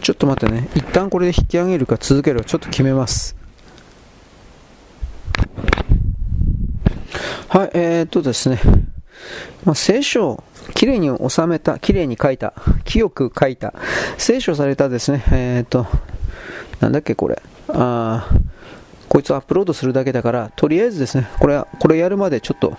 [0.00, 0.68] ちょっと待ってね。
[0.74, 3.36] 一旦これで引き上げるか続けるかちょっと決めます。
[7.48, 8.60] はい、えー、っとですね、
[9.64, 12.54] まあ、聖書をきれいに収めた、きれいに書いた、
[12.84, 13.74] 清く書いた、
[14.18, 15.86] 聖書されたですね、えー、っと、
[16.80, 18.28] なんだっけこれ、あ
[19.12, 22.78] こいつをアップロードするだけだから、とりあえずですね、これ、これやるまでちょっと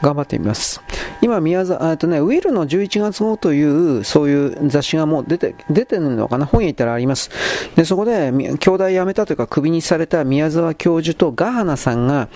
[0.00, 0.80] 頑張ってみます。
[1.20, 3.62] 今、宮沢、えとね、ウィルの11月号とい
[3.98, 6.46] う、そういう雑誌がもう出て、出てるのかな？
[6.46, 7.30] 本屋行ったらあります。
[7.76, 12.28] で、そこで、兄弟辞めたというか、クビにされた宮沢教授とガハナさんが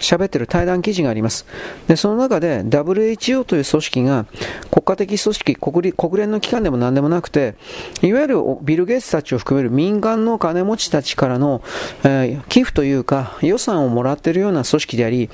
[0.00, 1.44] 喋ってる対談記事があります。
[1.88, 4.24] で、その中で、WHO という組織が、
[4.70, 7.56] 国家的組織国、国連の機関でも何でもなくて、
[8.00, 11.60] いわゆるビル・ゲイツたちを含める民間の金持ちたちからの、
[12.02, 15.28] えー、寄付といういうか、予算をもらっているような組織であり、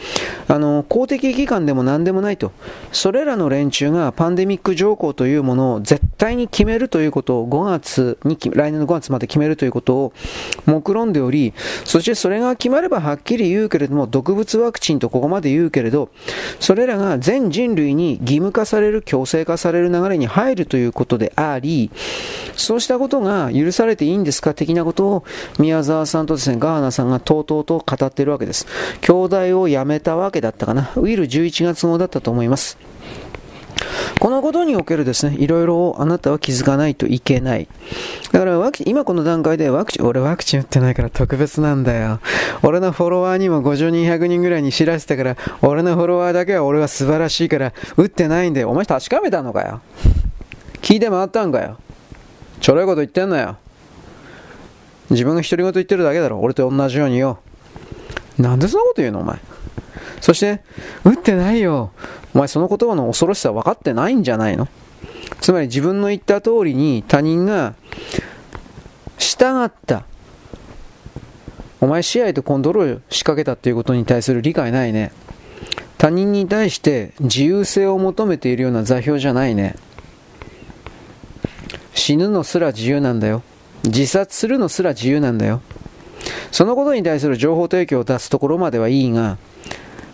[0.48, 2.52] あの、公的機関でも何でもないと。
[2.90, 10.12] それらの連中がパンデミック条項というものを絶対に決めるということを5月に、来年の5月まで決めるということを
[10.66, 16.08] 目論んでおり、そしてそれが決まればはっきり言うけれども、毒物ワクチンとここまで言うけれど、
[16.60, 21.90] それらが全人類に義務化される、強制化される流れに入るということであり、
[22.56, 25.24] そうしたことが許されていいんですか的なことを
[25.58, 28.66] 宮沢さんとですね、ガーナさんがとうと語っているわけです。
[29.00, 30.90] 兄弟を辞めたわけだったかな。
[30.96, 32.78] ウィル11月号だったと思います。
[34.20, 37.66] このことにおけるですね、いろいろあなたは気づかないといけない。
[38.30, 42.20] だからワクチン、今この段階でワクチン、俺ワクチン打ってないから特別なんだよ。
[42.62, 49.80] 俺のフォロワーにも50人、100人ぐらいに知らせたから、俺のフォロワーだけは俺は素晴らしいから打ってないんで、お前確かめたのかよ。
[50.82, 51.78] 聞いて回ったんかよ。
[52.60, 53.56] ちょろいこと言ってんなよ。
[55.12, 56.40] 自分が独り言言ってるだけだろ。
[56.40, 57.38] 俺と同じようによ。
[58.38, 59.38] なんでそんなこと言うのお前。
[60.20, 60.62] そして、
[61.04, 61.92] 打ってないよ。
[62.34, 64.68] お前その言葉の恐ろしさ分かってないんじゃないの？
[65.40, 67.74] つまり自分の言った通りに他人が
[69.18, 70.04] 従った。
[71.80, 75.12] お前支配とコントロール仕掛けたっていうことに対する理解ないね。
[75.98, 79.76] 他人に対して自由性を求めているような座標じゃないね。
[81.94, 83.42] 死ぬのすら自由なんだよ。
[83.84, 85.60] 自殺するのすら自由なんだよ。
[86.50, 89.38] そのことに対する情報提供を出すところまではいいが、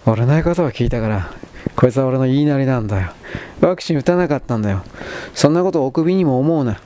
[0.06, 1.30] 俺の言うことを聞いたから、
[1.76, 3.12] こいつは俺の言いなりなんだよ。
[3.60, 4.82] ワクチン打たなかったんだよ。
[5.34, 6.80] そんなことをお首にも思うな。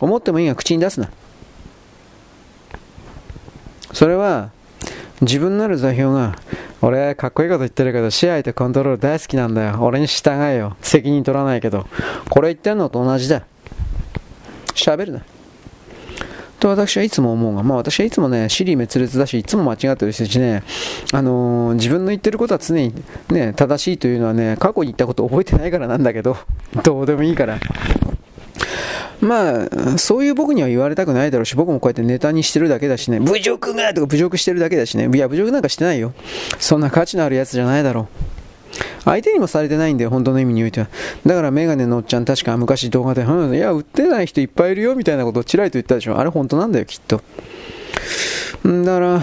[0.00, 1.10] 思ってもいいが口に出すな。
[3.92, 4.50] それは、
[5.20, 6.36] 自分なる座標が、
[6.80, 9.78] 俺、かっこいいこと言ってるけど、支配とコントロール大好きなんだよ。
[9.80, 10.76] 俺に従えよ。
[10.80, 11.86] 責任取らないけど。
[12.30, 13.42] これ言ってんのと同じだ。
[14.74, 15.22] 喋るな。
[16.58, 20.62] と私はいつも思うが、まあ私はいつもね、尻滅裂だし、いつも間違ってるしね、
[21.12, 22.92] あのー、自分の言ってることは常に
[23.30, 26.36] ね、正しいというのはね、過去に言ったこと覚えてないからなんだけど、
[26.84, 27.58] どうでもいいから。
[29.20, 36.12] まあ、そういう僕には言われたくないだろうし、僕もこうやってネタにしてるだけだしね、侮辱がとか侮辱してるだけだしね、いや、侮辱なんかしてないよ。
[36.60, 38.37] そんな価値のあるやつじゃないだろう。
[39.04, 40.88] 相手にもされてないんだよ、本当の意味においては。
[41.26, 46.18] だからメガネのおっちゃん確か昔動画で、うん、いや、売ってない人いっぱいいるよみたいなことをちらりと言ったでしょ。
[46.18, 47.22] あれ本当なんだよ、きっと。
[48.68, 49.22] んだから、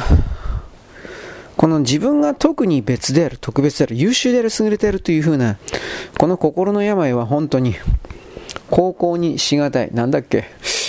[1.57, 5.57] この自分が特に別である、特別である、優秀である、優れているというふうな、
[6.17, 7.75] この心の病は本当に、
[8.69, 9.89] 高校にしがたい。
[9.93, 10.45] なんだっけ？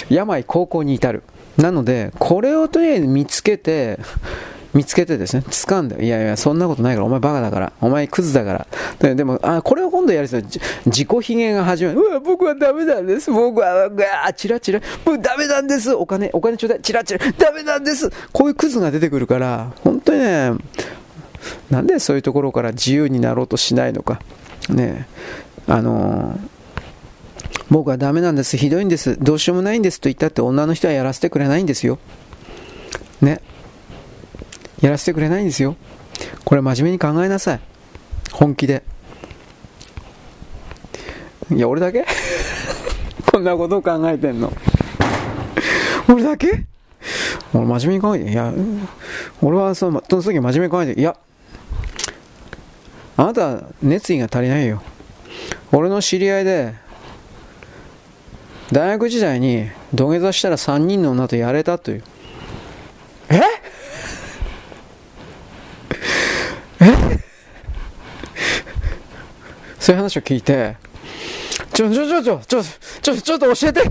[0.09, 1.23] 病、高校に至る。
[1.57, 3.99] なので、これをとりあえず見つけて、
[4.77, 8.67] 見つけてですね、掴んで、いやいや、そんなことないから、お前バカだから、お前クズだか
[9.01, 9.15] ら。
[9.15, 10.43] でも、あ、これを今度やりそう。
[10.43, 12.01] 自己卑下が始まる。
[12.01, 13.31] うわ、僕はダメなんです。
[13.31, 15.95] 僕は、うわ、チラチラ、もうダメなんです。
[15.95, 16.81] お金、お金ちょうだい。
[16.83, 18.11] チラチラ、ダメなんです。
[18.33, 20.53] こういうクズが出てくるから、本当にね、
[21.71, 24.21] なんでそういうところから自由になろうとしないのか。
[24.69, 25.07] ね
[25.67, 26.57] あのー
[27.69, 31.99] 僕はダメなんです、ひどいんです、どうしようもないんですと言ったって女の人はやらせてくれないんですよ。
[33.21, 33.41] ね。
[34.81, 35.77] やらせてくれないんですよ。
[36.45, 37.61] これ真面目に考えなさい。
[38.33, 38.83] 本気で。
[41.51, 42.05] いや、俺だけ？
[43.33, 44.53] こんなことを考えてんの。
[46.09, 46.65] 俺だけ？
[47.55, 48.53] 俺真面目に考えて、いや、
[49.41, 51.17] 俺はその、その時真面目に考えて、いや、
[53.17, 54.83] あなたは熱意が足りないよ。
[55.73, 56.75] 俺の知り合いで、
[58.73, 62.05] 大学時代に土下座したら3人の女とやれたという。
[63.31, 63.41] え？
[66.81, 67.19] え？
[69.79, 70.77] そういう話を聞いて、
[71.73, 72.63] ちょ、ちょ、ちょ、ちょ、ちょ、
[73.03, 73.83] ちょ、ちょっと教えて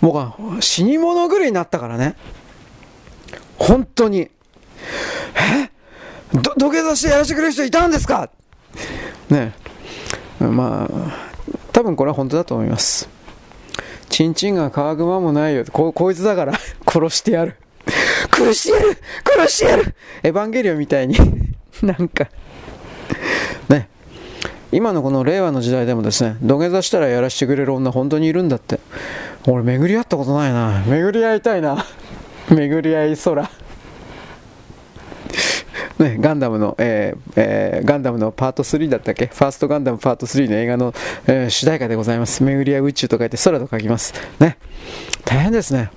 [0.00, 2.16] 僕は死に物狂いになったからね。
[3.58, 4.20] 本当に。
[4.20, 4.30] え？
[6.32, 8.30] ど、土下座してやらせてくれる人いたんですか？
[9.28, 9.52] ね
[10.38, 11.12] まあ、
[11.72, 13.08] 多分これは本当だと思います。
[14.08, 15.64] チンチンが乾く間もないよ。
[15.70, 16.54] こ、こいつだから
[16.88, 17.56] 殺してやる。
[18.34, 18.98] 殺してやる
[19.38, 21.16] 殺してやるエヴァンゲリオンみたいに
[21.82, 22.28] なんか
[23.68, 23.88] ね。
[24.72, 28.80] 今のこの令和の時代でもですね、土下座したらやらせてくれる女本当にいるんだって。
[29.46, 30.82] 俺巡り合ったことないな。
[30.86, 31.84] 巡り合いたいな。
[32.50, 33.50] 巡り合い空。
[35.98, 39.26] ね、ガンダムの、えーえー、ガンダムのパート3だったっけ？
[39.26, 40.94] ファーストガンダムパート3の映画の、
[41.26, 42.42] えー、主題歌でございます。
[42.42, 44.14] 巡り合う宇宙と書いて空と書きます。
[44.38, 44.56] ね。
[45.24, 45.90] 大変ですね。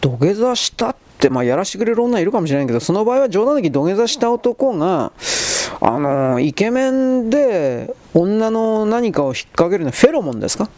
[0.00, 5.12] 土下座したって、まあ、やらしてくれる女いるかもしれないけど、その場合は冗談的に土下座した男が、
[5.82, 10.68] あのイケメンで女の何かを引っ掛けるのはフェロモンですか？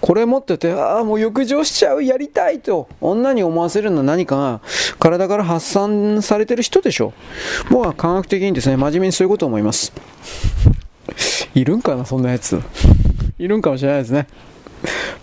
[0.00, 4.60] これ持ってて、ああ、もう浴場しちゃう、やりたいと、女に思わせるのは何かが
[4.98, 7.14] 体から発散されてる人でしょ
[7.70, 7.72] う。
[7.72, 9.92] 僕は科学的にですね、真面目にそういうことを思います。
[11.54, 12.60] いるんかな、そんなやつ。
[13.38, 14.26] いるんかもしれないですね。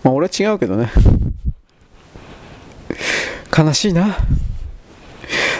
[0.02, 0.90] まあ、俺は違うけどね。
[3.56, 4.16] 悲しいな。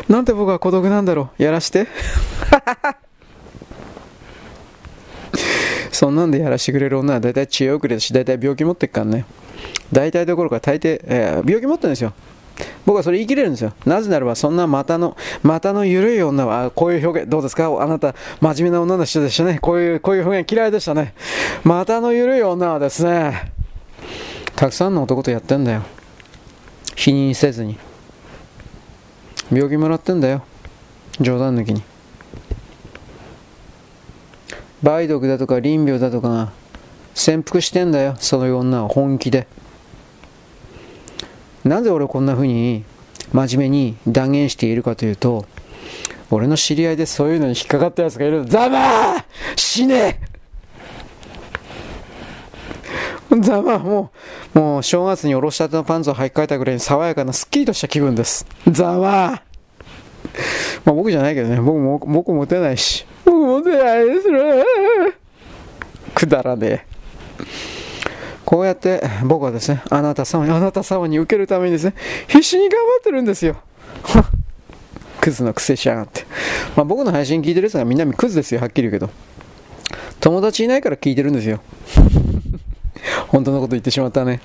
[0.08, 1.42] なんで僕は孤独なんだろう。
[1.42, 1.86] やらして。
[5.92, 9.24] そんなんでやらしてくれる女は大体知恵遅れだし、大体病気持ってっからね。
[9.92, 12.12] 大体どころか大抵、えー、病気持ってるんですよ。
[12.84, 13.72] 僕はそれ言い切れるんですよ。
[13.86, 17.66] なぜならば、そんな股の、股の緩い女は、こういう表現、どうですか？
[17.80, 19.58] あなた、真面目な女の人でしたね。
[19.60, 21.14] こういう、こういう表現嫌いでしたね。
[21.64, 23.52] 股の緩い女はですね、
[24.56, 25.82] たくさんの男とやってんだよ。
[26.96, 27.78] 否認せずに。
[29.52, 30.42] 病気もらってんだよ。
[31.20, 31.82] 冗談抜きに。
[34.82, 36.52] 梅毒だとか淋病だとかが
[37.14, 39.46] 潜伏してんだよそのような本気で
[41.64, 42.84] なぜ俺こんな風に
[43.32, 45.46] 真面目に断言しているかというと
[46.30, 49.24] 俺の知り合いでそういうのに引っかかったやつがいるざまー
[49.54, 50.20] 死ね
[53.40, 54.10] ざまも
[54.54, 59.42] うもう正月におろしたてのパンツを履き替えたぐらいに爽やかなすっきりとした気分ですざままあ
[60.92, 64.64] 僕じゃないけどね僕も僕モテないし僕も出ないですね。
[66.14, 66.86] くだらねえ。
[68.44, 71.94] こうやって僕はですね、あなた様に、あなた様に受けるためにですね、
[72.28, 73.56] 必死に頑張ってるんですよ。
[75.20, 76.26] クズの癖しやがって。
[76.76, 79.10] まあ僕の配信聞いてるやつがみんなクズですよ、はっきり言うけど。
[80.20, 81.60] 友達いないから聞いてるんですよ。
[83.28, 84.40] 本当のこと言ってしまったね。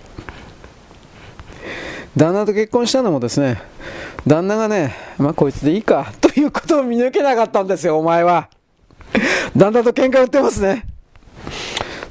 [2.15, 3.61] 旦那と結婚したのもですね、
[4.25, 8.49] 旦那がね、まあこいつでいいか、ということを見抜けなかったんですよ、お前は。
[9.55, 10.85] だんだんと喧嘩売ってますね。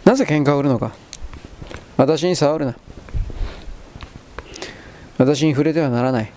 [0.05, 0.93] なぜ喧嘩を売るのか。
[1.97, 2.77] 私に触るな。
[5.19, 6.33] 私に触れてはならない。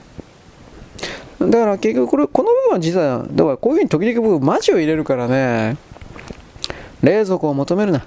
[1.40, 5.78] だから結局これ、この部分は実は、だからこういうふうに時々僕、マジを入れるからね、
[7.02, 8.06] 冷蔵庫を求めるな。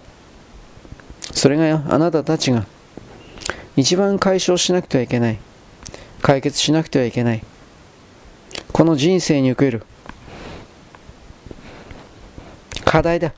[1.33, 2.67] それが、あなたたちが
[3.77, 5.39] 一番解消しなくてはいけない。
[6.21, 7.43] 解決しなくてはいけない。
[8.73, 9.83] この人生における
[12.85, 13.33] 課題だ。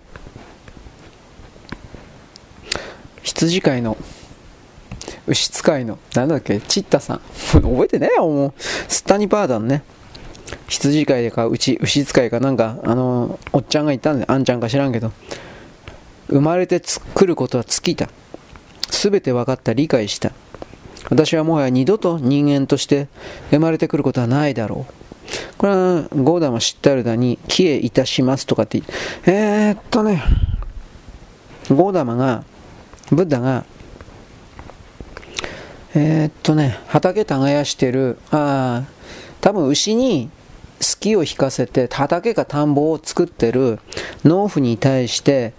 [3.22, 3.96] 羊飼いの
[5.26, 7.20] 牛使いのなんだっけチッタさん。
[7.62, 8.52] 覚えてねえよもう。
[8.58, 9.82] スタニパーダンね。
[10.68, 15.12] 羊飼いでか牛牛使いかなんかあのおっちゃんがいたんであんちゃんか知らんけど。
[16.28, 16.80] 生まれて
[17.14, 18.08] くることは尽きた。
[18.90, 20.32] 全て分かった理解した。
[21.10, 23.08] 私はもはや二度と人間として
[23.50, 25.04] 生まれてくることはないだろう。
[25.58, 28.82] これはゴーダマ知ったるだに帰依いたしますとかって
[29.26, 30.22] えー、っとね
[31.68, 32.44] ゴーダマが
[33.10, 33.64] ブッダが
[35.94, 38.94] えー、っとね畑耕してるああ
[39.40, 40.30] 多分牛に
[40.80, 43.78] スキーを引かせて畑か田んぼを作ってる
[44.24, 45.54] 農夫に対して、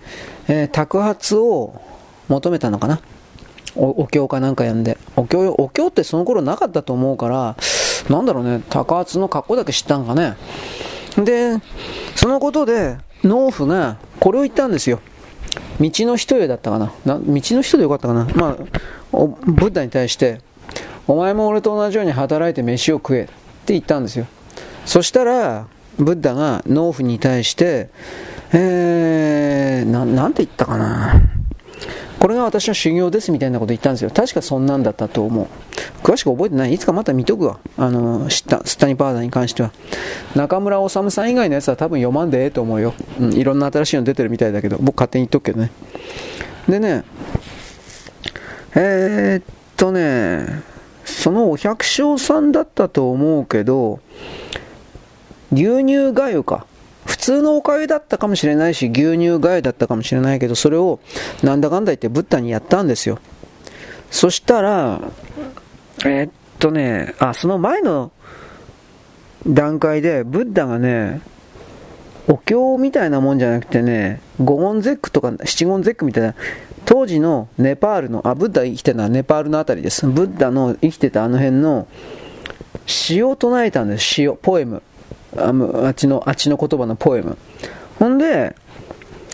[0.48, 1.82] えー、托発を
[2.28, 3.02] 求めたのかな？
[3.76, 7.58] おお経かなんかやんでお経お経ってその頃なかったと思うから
[8.10, 10.36] なんだろうね、高圧の格好だけ知ったんかね。
[11.18, 11.58] で、
[12.16, 15.00] そのことで、農夫がこれを言ったんですよ。
[15.80, 18.56] 道の人へだったかな道の人でよかったかなまあ、
[19.12, 20.42] ブッダに対して、
[21.08, 24.28] お前も俺と同じように働いて飯を食えって言ったんですよ。
[24.86, 25.68] そしたら、
[25.98, 27.90] ブッダが農夫に対して、
[28.58, 31.22] えー、ななんて言ったかな
[32.20, 34.10] これが私の修行ですみたいなこと言ったんですよ。
[34.10, 35.48] 確かそんなんだったと思う。
[36.02, 36.74] 詳しく覚えてない。
[36.74, 37.60] いつかまた見とくわ。
[37.78, 39.72] あの、知った、スタニパーダに関しては。
[40.36, 42.94] 中村治さん以外のやつは多分読まんでええと思うよ。
[43.20, 45.72] うん、いろんな新しいの出てるみたいだけど、僕勝手に言っとくけどね。
[46.70, 47.04] でね、
[48.76, 49.44] えー、っ
[49.78, 50.64] とね、
[51.04, 54.00] そのお百姓さんだったと思うけど、
[55.52, 56.66] 牛乳がゆか。
[57.26, 61.00] 普通のおかゆだったかもしれないし、牛乳がゆだったかもしれないけど、それを
[61.42, 63.18] なんだかんだ言ってブッダにやったんですよ。
[64.12, 65.02] そしたら、
[66.06, 68.12] えー、っとね、あ、その前の
[69.48, 71.20] 段階で、ブッダがね、
[72.28, 76.36] お経みたいなもんじゃなくてね、五言絶句とか七言絶句みたいな、
[76.86, 80.06] 当時のネパールの、あ、ブッダ生きてたのはネパールのあたりです。
[80.06, 81.88] ブッダの生きてたあの辺の
[82.86, 84.84] 詩を唱えたんです、詩を、ポエム。
[85.38, 85.54] あ
[85.88, 87.38] あっちの、あっちの言葉のポエム。
[88.00, 88.56] ほんで、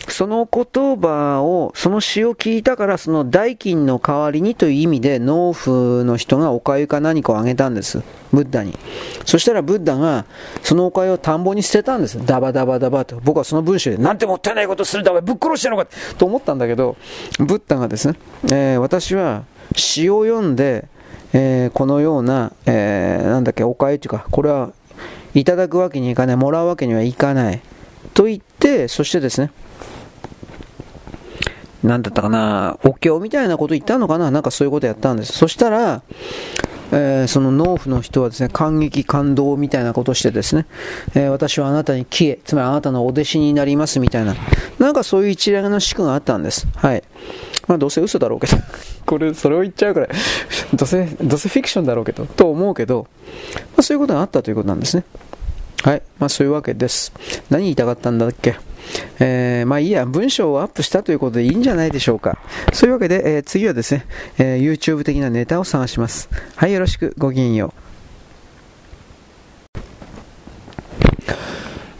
[0.08, 8.02] その言葉を、その詩を聞いたから、その代金の代わりにという意味で、農夫の人がおかゆか何かをあげたんです。
[8.32, 8.76] ブッダに。
[9.24, 10.24] そしたらブッダが、
[10.62, 12.24] そのおかゆを田んぼに捨てたんです。
[12.24, 13.20] ダバダバダバと。
[13.22, 16.96] 僕はその文章で、なんてもったいないことするんだ、ぶっ殺してやろうかと思ったんだけど、
[17.38, 18.14] ブッダがですね、
[18.44, 19.44] えー、私は
[19.76, 20.88] 詩を読んで、
[21.32, 24.70] えー、このような、えー、なんだっけ、おかゆというか、これは
[25.34, 27.60] いただくわけにいかない、もらうわけにはいかない。
[28.14, 29.50] と言って、そしてですね、
[31.82, 35.32] 何だったかな、お経みたいなこと言ったのかななんかそういうことやったんです。
[35.32, 36.02] そしたら、
[36.92, 40.66] えー、その農夫の人はですね、感激感動みたいなことをしてですね、
[41.14, 44.36] えー、私はあなたに消え、つまりあなたのお弟子になりますみたいな、
[44.78, 46.66] なんかそういう一連の仕組があったんです。
[46.76, 47.02] はい。
[47.66, 48.56] まあどうせ嘘だろうけど、
[49.06, 50.08] これ、それを言っちゃうくら、
[50.74, 53.06] どうせ、どうせフィクションだろうけど、と思うけど、
[53.56, 55.04] まあそういうことがあったということなんですね。
[55.82, 56.02] はい。
[56.18, 57.12] まあそういうわけです。
[57.50, 58.56] 何言いたかったんだっけ？
[59.18, 62.38] えー、まあいいや、文章をアップしたということでいいんじゃないでしょうか。
[62.72, 64.06] そういうわけで、えー、次はですね、
[64.38, 66.28] えー、YouTube 的なネタを探します。
[66.56, 67.91] はい、よろしく、ごきげんよう。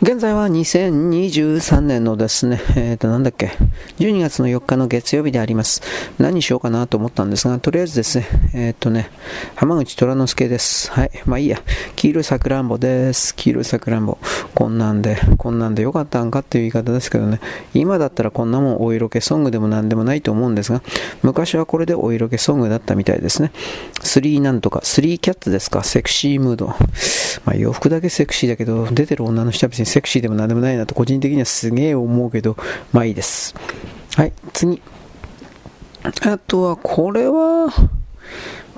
[0.02, 3.52] 現在は2023年のですね、えっ、ー、と、なんだっけ、
[4.00, 5.80] 12月の4日の月曜日であります。
[6.18, 9.12] 何しようかなと思ったんですが、とりあえずですね、えっ、ー、とね、
[9.54, 10.90] 浜口虎之助です。
[10.90, 11.10] はい。
[11.24, 11.62] まあいいや。
[11.94, 13.36] 黄色いさくらんぼです。
[13.36, 14.18] 黄色いさくらんぼ。
[14.56, 17.38] こんなんで、こんなんでよかったんかっていう言い方ですけどね、
[17.72, 20.82] 今だったらこんなもんお色気ソングでもなんでもないと思うんですが、
[21.22, 23.52] 昔はこれでお色気ソングだったみたいですね。
[24.00, 26.74] スリーなんとか、スリーキャッツですか、セクシームード。
[27.44, 32.56] まあ洋服だけセクシーだけど、出てる女の人は別にセクシーでも何でもないなと個人的にはすげえ思うけど、
[32.92, 33.54] まあいいです。
[34.16, 34.80] はい、次。
[36.02, 37.68] あとは、これは、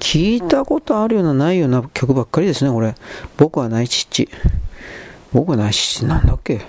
[0.00, 2.96] 聞いたことあるようなないような曲ばっかりですね、これ。
[3.36, 4.28] 僕はナイチッチ。
[5.32, 6.56] 僕はナイチッチなんだっけ？
[6.56, 6.62] も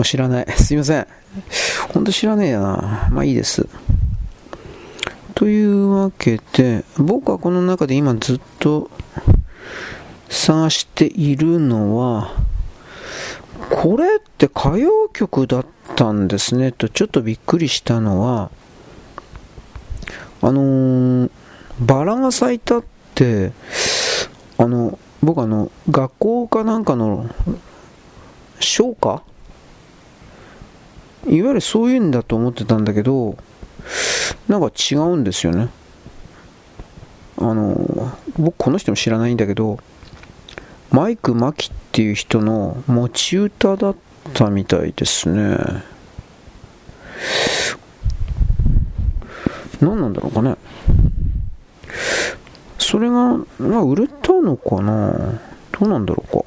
[0.00, 0.46] う知らない。
[0.60, 1.06] すいません。
[1.88, 3.08] ほんと知らねえやな。
[3.12, 3.66] まあいいです。
[5.34, 8.90] というわけで、僕はこの中で今ずっと
[10.28, 12.44] 探しているのは、
[13.70, 15.66] これって歌謡曲だっ
[15.96, 18.50] たんですねとちょっとびっくりしたのは
[20.42, 21.30] あのー、
[21.80, 22.84] バラが咲いたっ
[23.14, 23.52] て
[24.58, 27.30] あの僕あの学校かなんかの
[28.60, 29.22] 唱歌
[31.26, 33.36] いわゆるそういうんだと思ってたんだけど
[34.48, 35.68] なんか違うんですよね。
[37.38, 39.78] あの僕この人も知らないんだけど
[40.94, 43.96] マイク・マキっていう人の持ち歌だっ
[44.32, 45.58] たみたいですね。
[49.80, 50.54] 何なんだろうかね。
[52.78, 55.40] それが、まあ、売れたのかな
[55.72, 56.44] どうなんだろうか。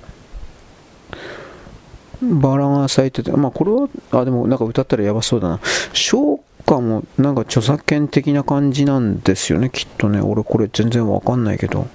[2.22, 5.60] バラが咲いてて、まあこれは、あ、でもなんか歌ったらやばそうだな。
[5.92, 10.22] 唱歌もなんか著作権的な感じなんですよね、きっとね。
[10.22, 11.86] 俺これ全然わかんないけど。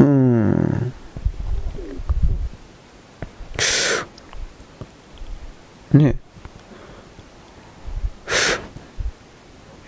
[0.00, 0.92] うん。
[5.96, 6.16] ね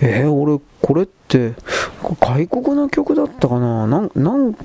[0.00, 0.24] え。
[0.24, 1.54] ー、俺これって
[2.20, 3.86] 外国の曲だったかな？
[3.86, 4.62] なんなんか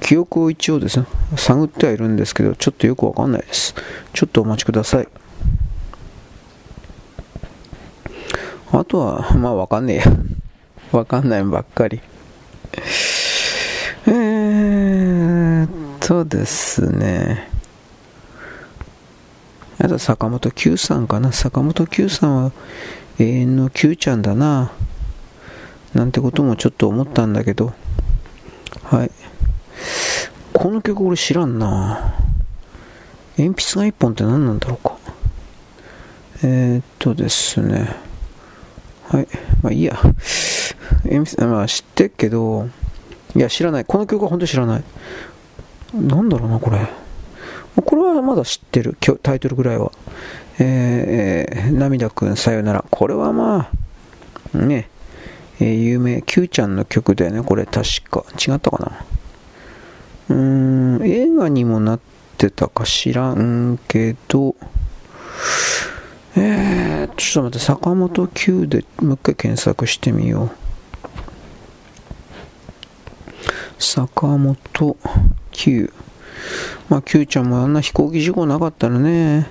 [0.00, 1.06] 記憶を一応ですね
[1.36, 3.74] 探ってはいるんですけどちょっとよくわかんないです。
[4.12, 5.08] ちょっとお待ちください。
[8.72, 10.04] あとはまあわかんねえや。
[10.92, 12.00] わかんないばっかり。
[14.06, 15.68] えーっ
[16.00, 17.50] とですね。
[19.80, 21.32] あと坂本九さんかな。
[21.32, 22.52] 坂本九さんは
[23.18, 24.72] 永遠の九ちゃんだな。
[25.94, 27.72] なんてこともちょっと思ったんだけど。
[28.82, 29.10] はい。
[30.52, 32.14] この曲俺知らんな。
[33.36, 34.96] 鉛筆が一本って何なんだろうか。
[36.42, 37.94] えー、っとですね。
[39.08, 39.28] はい。
[39.62, 39.96] まあいいや。
[41.04, 42.68] 鉛筆、まあ知ってっけど、
[43.36, 43.84] いや知らない。
[43.84, 44.84] この曲は本当に知らない。
[45.94, 46.78] なんだろうな、これ。
[47.82, 49.92] これはまだ知ってる、タイトルぐらいは。
[50.60, 52.84] えー、涙くんさよなら。
[52.90, 53.70] これはま
[54.52, 54.88] あ、ね、
[55.60, 58.24] えー、有名、Q ちゃんの曲だよね、これ確か。
[58.34, 59.04] 違ったかな？
[60.30, 62.00] うーん、映画にもなっ
[62.36, 64.56] てたか知らんけど、
[66.36, 70.50] えー、ちょっと待って、坂本九でもう一回検索してみよう。
[73.78, 74.96] 坂本
[75.52, 75.92] 九。
[76.88, 79.48] まあ、Q ちゃんもあんな飛行機事故なかったらね、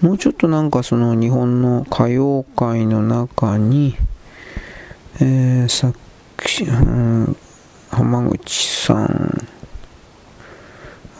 [0.00, 3.96] もうちょっとなんかその日本の歌謡界の中に、
[5.20, 5.92] えー、さ
[6.62, 7.36] うん、
[7.90, 9.48] 浜口さん、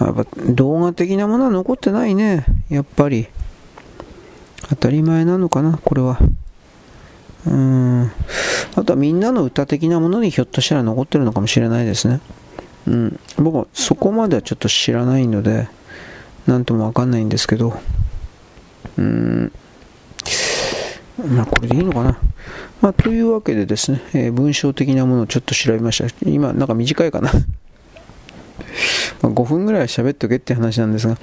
[0.01, 2.47] やっぱ動画的なものは残ってないね。
[2.69, 3.29] やっぱり。
[4.71, 6.19] 当たり前なのかな、これは。
[7.47, 8.11] うん。
[8.77, 12.21] あとはみんなの歌的なものにひょっとしたら残ってるのかもしれないですね。
[12.91, 13.21] うん。
[13.37, 15.69] 僕はそこまではちょっと知らないので、
[16.47, 17.81] なんともわかんないんですけど。
[18.99, 19.53] うん。
[21.29, 22.19] まあ、これでいいのかな。
[22.81, 26.09] まあ、というわけでですね、えー、文章的なものをちょっと調べました。
[26.29, 27.31] 今、なんか短いかな。
[29.23, 31.19] ま5分ぐらい喋っとけって話なんですが、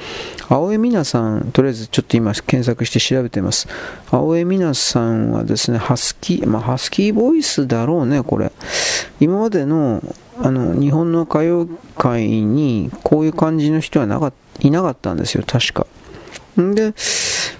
[0.48, 3.68] 青江美奈さん、とりあえずちょっと今検索して調べてます。
[4.12, 8.52] 青江美奈さんはですね、ハスキー、まあ、ハスキーボイスだろうね、これ。
[9.20, 10.04] 今までの
[10.42, 15.88] あの日本の歌謡界にこういう感じの人はなかいなかったんですよ、確か。
[16.58, 16.94] で、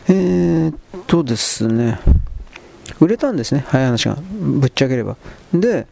[0.08, 0.76] えー、っ
[1.08, 2.00] とですね、
[3.00, 4.18] 売れたんですね、早い話が。
[4.40, 5.18] ぶっちゃければ。
[5.54, 5.88] で、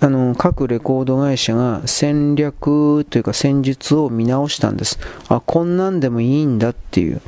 [0.00, 4.98] あの各レコード会社が戦略というか戦術を見直したんです。
[5.28, 7.20] あ、こんなんでもいいんだっていう。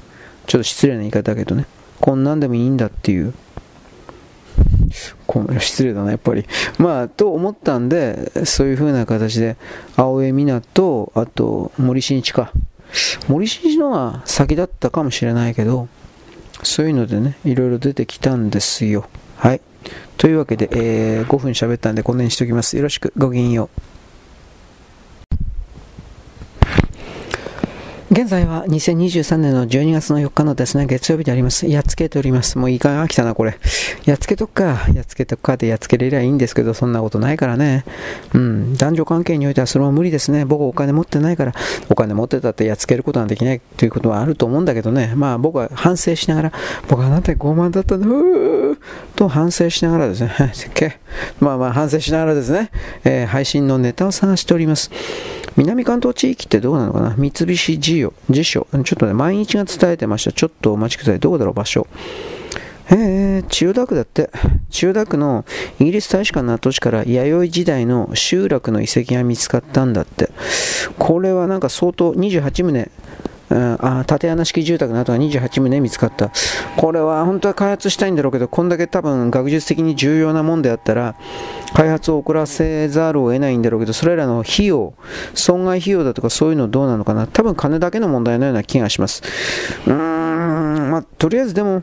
[0.47, 1.67] ちょっと失礼な言い方だけどね。
[2.01, 3.35] こんなんでもいいんだっていう。
[5.61, 6.45] 失礼だな、やっぱり。
[6.79, 9.57] まあ、と思ったんで、そういう風な形で、
[9.97, 12.53] 青江美奈と、あと、森進一か。
[13.29, 15.89] 森進一のが先だったかもしれないけど、
[16.63, 19.07] そういうのでね、いろいろ出てきたんですよ。
[19.37, 19.61] はい。
[20.17, 22.77] というわけで、えー、5分喋ったんでこんなにしておきます。
[22.77, 23.92] よろしく、ごきげんよう。
[28.13, 31.67] 現在は2023年の12月の4日のですね、月曜日であります。
[31.67, 32.59] やっつけております。
[32.59, 33.57] もういいかが来たな、これ。
[34.05, 34.87] やっつけとくか。
[34.93, 37.87] やっつけとくかでやっつけれりゃいいんですけど、そんなことないからね。
[38.35, 38.75] うん。
[38.77, 40.45] 男女関係においてはそれは無理ですね。
[40.45, 41.55] 僕お金持ってないから、
[41.89, 45.15] お金持ってたってやっつけることはできないということはあると思うんだけどね。
[45.17, 46.53] まあ僕は反省しながら、
[46.89, 48.79] 僕はあなたに傲慢だったんだ、うー
[49.17, 50.31] と反省しながらですね。
[51.41, 52.71] まあまあ反省しながらですね、
[53.05, 54.91] えー、配信のネタを探しております。
[55.57, 57.15] 南関東地域ってどうなのかな？
[57.17, 58.67] 三菱地所、辞書。
[58.73, 60.33] ちょっとね、毎日が伝えてました。
[60.33, 61.19] ちょっとお待ちください。
[61.21, 61.87] どこだろう、場所。
[62.91, 64.31] えー、千代田区だって、
[64.71, 65.45] 千代田区の
[65.79, 70.31] イギリス大使館の跡地から弥生時代の集落の遺跡が見つかったんだって。
[70.99, 72.91] これはなんか相当28棟
[73.53, 76.31] うんあ縦穴式住宅の跡が28棟見つかった。
[76.77, 81.15] これは本当は開発したいんだろうけど、こんだけ多分学術的に重要なもんであったら、
[81.75, 84.95] 開発を遅らせざるを得ないんだろうけど、それらの費用、
[85.35, 87.27] 損害費用だとかそういうのどうなのかな。
[87.27, 89.23] 多分金だけの問題のような気がします。
[89.87, 91.83] うーん、まあ、とりあえずでも、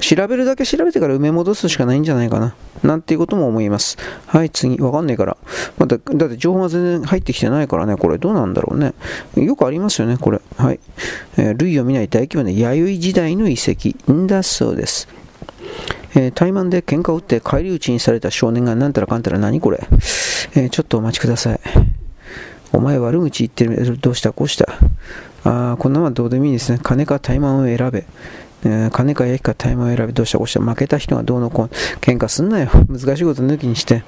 [0.00, 2.54] 調べるだけ調べてから埋め戻すしかないんじゃないかな。
[2.82, 3.98] なんていうことも思います。
[4.26, 4.78] はい、次。
[4.78, 5.36] わかんないから。
[5.78, 7.96] まだ、だって情報が全然入ってきてないからね。
[7.96, 8.94] これどうなんだろうね。
[9.36, 10.40] よくありますよね、これ。
[10.56, 10.80] はい。
[11.36, 14.12] えー、類を見ない大規模な弥生時代の遺跡。
[14.12, 15.08] んだそうです。
[16.14, 19.86] えー、怠慢で喧嘩を打って返り討ちにされた少年がなんたらかんたら何これ。
[20.54, 21.60] えー、ちょっとお待ちください。
[22.72, 23.98] お前悪口言ってる。
[23.98, 24.66] どうしたこうした。
[25.44, 26.78] ああ、こんなのはどうでもいいですね。
[26.82, 28.04] 金か怠慢を選べ。
[28.62, 30.60] 金か焼きかタイムを選び、どうしたこうした。
[30.60, 32.70] 負けた人がどうのこう喧嘩すんなよ。
[32.88, 34.02] 難しいこと抜きにして。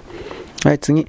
[0.64, 1.06] はい、次。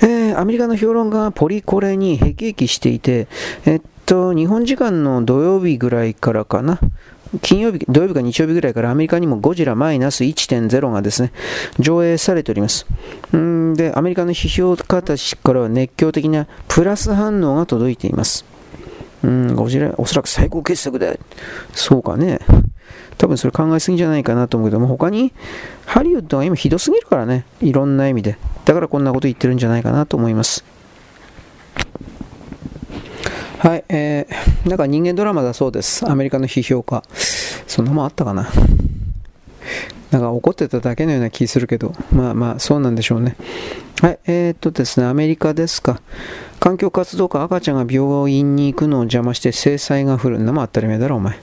[0.00, 3.26] えー、アメリカの評論家がポリコレに辟易していて、
[3.66, 6.78] えっと、日本時間の土曜日ぐらいからかな。
[7.42, 11.32] 金曜日、土曜日か日曜日ぐらいからアメリカにもゴジラマイナス1.0がですね、
[11.78, 12.86] 上映されております。
[13.36, 18.44] んで、アメリカの批評家たちからは熱狂的なプラス反応が届いています。
[19.24, 21.18] うん、ゴジラ、おそらく最高傑作で。
[21.74, 22.38] そうかね。
[23.18, 25.32] 多分それ考えすぎじゃないかなと思うけども、他に
[25.86, 28.36] ハリウッドが今ひどすぎるからね、いろんな意味で。
[28.64, 30.64] だからこんなこと言ってるんじゃないかなと思います。
[33.58, 36.08] はい、えー、なんか人間ドラマだそうです。
[36.08, 37.02] アメリカの批評家。
[37.66, 38.48] そんなもんあったかな。
[40.10, 43.36] なんか怒ってただけのような気するけど、まあまあ、そうなんでしょうね。
[44.02, 46.00] はい、えー、っとですね、アメリカですか。
[46.66, 50.40] 環境活動家、赤ちゃんが病院に行くのを邪魔して制裁が降る。
[50.40, 51.38] んなも当たり前だろ、お前。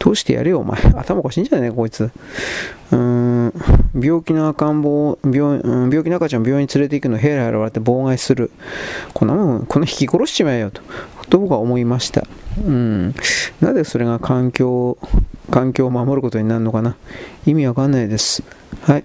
[0.00, 0.82] 通してやれよ、お前。
[0.96, 2.10] 頭おかしいんじゃないこいつ。
[2.90, 3.52] うーん、
[3.94, 8.50] 病気の赤ん坊病、病気の赤ちゃんを病院に連れて行くのヘラヘラ笑って妨害する。
[9.14, 10.82] こんなもん、この引き殺しちまえよと。
[11.30, 12.26] と僕は思いました。
[12.56, 13.14] うん。
[13.60, 14.98] なぜそれが環境、
[15.52, 16.96] 環境を守ることになるのかな。
[17.46, 18.42] 意味わかんないです。
[18.82, 19.04] はい。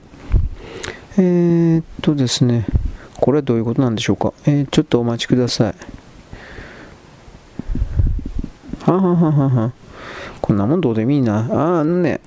[1.20, 2.66] えー、っとですね。
[3.24, 4.34] これはどういうことなんでしょうか？
[4.46, 5.76] えー、ちょっとお待ちください。
[8.82, 9.72] ははははは。
[10.42, 11.48] こんなもんどうでもいいな。
[11.50, 12.20] ああのね、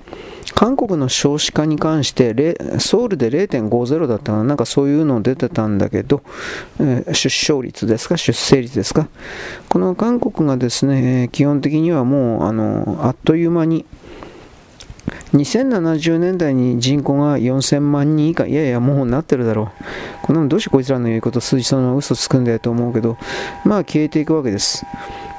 [0.54, 6.22] 韓国の少子化に関してソウルで0.50だったかな、なんかそういうの出てたんだけど、
[6.80, 9.06] えー、出生率ですか、出生率ですか？
[9.68, 13.84] この韓国がですね、基本的にはもうあのあっという間に
[15.32, 19.84] 2070年代に人口が4000万人以下、いやいや、もうなってるだろう。
[20.22, 23.16] こんなのどうしてこいつらの言うこと数字そのまま嘘つくんだよと思うけど、
[23.64, 24.84] まあ消えていくわけです。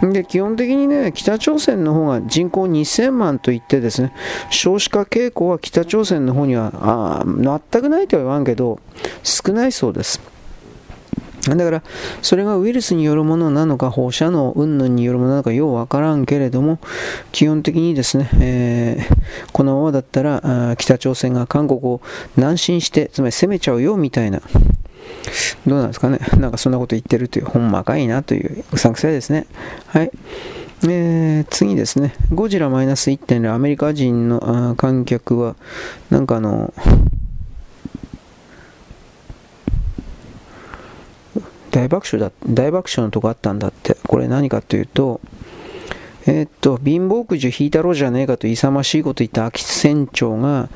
[0.02, 4.14] で、基本的にね、北朝鮮の方が人口2000万といってですね、
[4.50, 8.80] 少子化傾向は北朝鮮の方には、あ全くないとは言わんけど、
[9.24, 10.37] 少ないそうです。
[11.56, 11.84] だから、
[12.22, 16.80] それがウイルスによるものなのか、放射能云々によるものなのか、ようわからんけれども、
[17.32, 22.02] 基本的にですね、えー、このままだったら、北朝鮮が韓国を
[22.36, 24.42] 南進して、つまり攻めちゃうよ、みたいな。
[25.66, 26.20] どうなんですかね。
[26.38, 29.46] なんかそんなこと言ってるという、ほんまかいなという、うさんくさいですね。
[29.88, 30.12] はい。
[30.84, 35.56] えー、次ですね、ゴジラマイナス1.0アメリカ人の観客は、
[36.12, 36.72] なんかあの、
[41.78, 43.98] 大爆笑だ、大爆笑のとこあったんだって。
[44.08, 45.22] これ何かというと、
[46.26, 50.70] えー、っと、貧乏くじを引いたろうじゃねえかと勇ましいこと言った秋津船長が、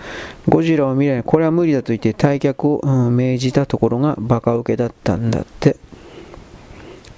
[0.47, 5.75] ゴジラを見ない、これは無理だと言って退却を、うん、命じたところがバカ受けだったんだって。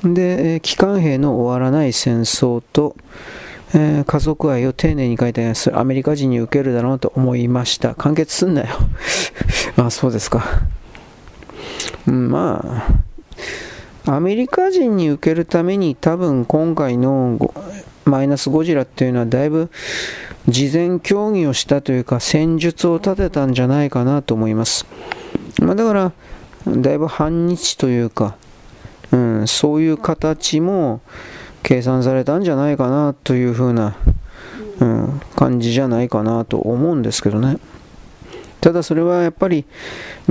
[0.02, 2.96] で、機関兵の終わらない戦争と、
[3.76, 7.96] えー、家族愛を丁寧に書いたやつ、アメリカ人に受けるだろうと思いました。
[7.96, 8.78] 完結すんなよ。
[9.76, 10.62] あ、そうですか。
[12.08, 13.04] うん、まあ、
[14.06, 17.40] アメリカ人に受けるために多分今回の
[18.06, 19.72] マイナスゴジラっていうのはだいぶ
[20.48, 24.86] 事前協議をしたというか戦術を立てたんじゃないかなと思います。
[25.62, 26.12] まあ、だから
[26.68, 28.36] だいぶ反日というか、
[29.12, 31.02] うん、そういう形も
[31.62, 33.96] 計算されたんじゃないかなというふうな、
[34.80, 37.58] うん、感じじゃないかなと思うんですけどね。
[38.64, 39.66] ただそれはやっぱり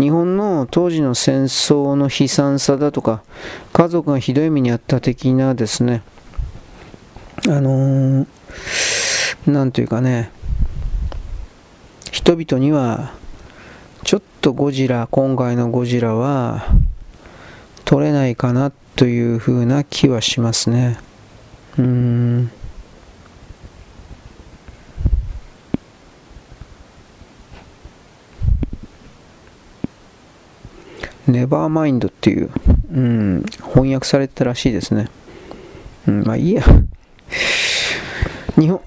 [0.00, 3.22] 日本の当時の戦争の悲惨さだとか
[3.74, 6.02] 家族がひどい目に遭った的なですね
[7.46, 8.26] あのー、
[9.44, 10.30] なんというかね
[12.10, 13.12] 人々には
[14.02, 16.64] ちょっとゴジラ今回のゴジラは
[17.84, 20.96] 取れないかなというふうな気はしますね。
[21.78, 22.50] うん。
[31.27, 32.51] ネバーマインドっていう、
[32.93, 35.09] うん、翻訳されてたらしいですね。
[36.09, 36.62] うん、まあいいや。
[38.59, 38.81] 日本、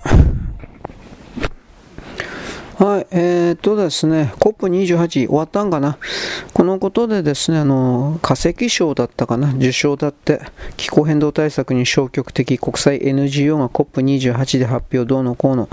[2.77, 5.97] はい、えー、っとですね、COP28 終わったんかな？
[6.53, 10.41] このことでですね、あの、化石賞だったかな、受賞だって、
[10.75, 15.69] 気候変動対策に消極的国際 NGO が COP28 で発表どうのこうの。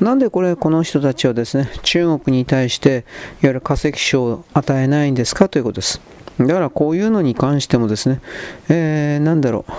[0.00, 3.02] なんでこれ、この人たちはですね、中国に対して、いわ
[3.42, 5.48] ゆる化石賞を与えないんですか？
[5.48, 6.00] ということです。
[6.40, 8.20] だからこういうのに関してもですね、
[8.68, 9.72] えー、なんだろう。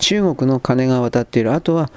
[0.00, 1.52] 中国の金が渡っている。
[1.52, 1.90] あとは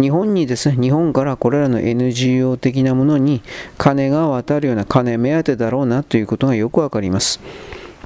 [0.00, 3.42] 日本にですね、日本からこれらの NGO 的なものに
[3.76, 7.40] 金が渡るような金目当てだろうなということがよくわかります。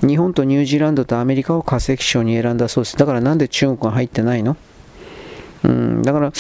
[0.01, 2.97] 日本とニュージーランドとアメリカを化石賞に選んだそうです。
[2.97, 4.57] だからなんで中国が入ってないの？
[5.63, 6.33] うん、だから、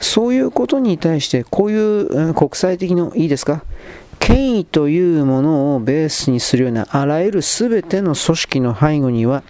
[0.00, 3.64] そういうことに対して、こういう国際的の、いいですか？
[4.18, 9.44] 権威というものをベースにするようなあらゆる全ての組織の背後には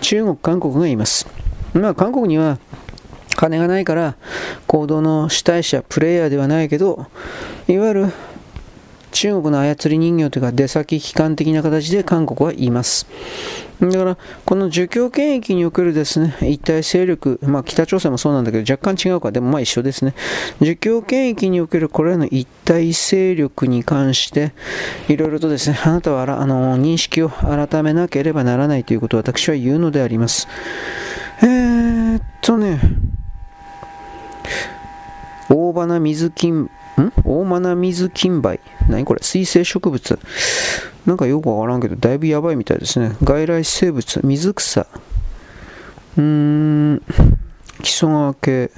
[0.00, 1.28] 中国、韓国がいます。
[1.74, 2.58] まあ、韓国には
[3.36, 4.14] 金がないから
[4.66, 7.06] 行動の主体者、プレイヤーではないけど、
[7.68, 8.12] いわゆる
[9.10, 13.06] 中国の操り人形というか出先機関的な形で韓国はいます。
[13.80, 20.14] だから、この儒教権益におけるですね、一体勢力、まあ北朝鮮もそうなんだけど若干違うか、でもまあ一緒ですね。
[20.60, 24.52] 儒教権益におけるこれらの一体勢力に関して、
[25.08, 30.48] いろいろとですね、あなたはあの認識を改めなければならないということを私は言うのであります。
[31.44, 32.80] えー、っとね、
[35.50, 36.70] 大花水金、ん？
[37.22, 38.60] 大花水金梅？
[38.88, 39.22] 何これ？
[39.22, 40.18] 水生植物？
[41.04, 43.14] なんかよくわからんけど、だいぶやばいみたいですね。
[43.22, 44.86] 外来生物、水草？
[46.16, 47.02] うーん、
[47.82, 48.70] 基礎川系。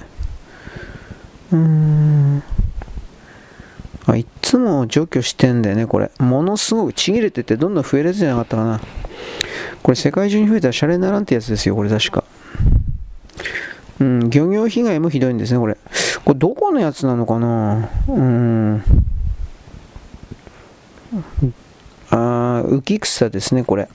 [1.53, 2.43] うーん。
[4.07, 6.11] あ、いつも除去してんだよね、これ。
[6.19, 8.81] ものすごくちぎれてて、どんどん増えるやつじゃなかったかな。
[9.83, 12.25] これ世界中に増えたらシャレにならんってやつですよ、これ確か。
[13.99, 15.77] うん、漁業被害もひどいんですね、これ。
[16.23, 17.89] これどこのやつなのかな？
[18.07, 18.83] うん。
[22.09, 23.89] あ浮草ですね、これ。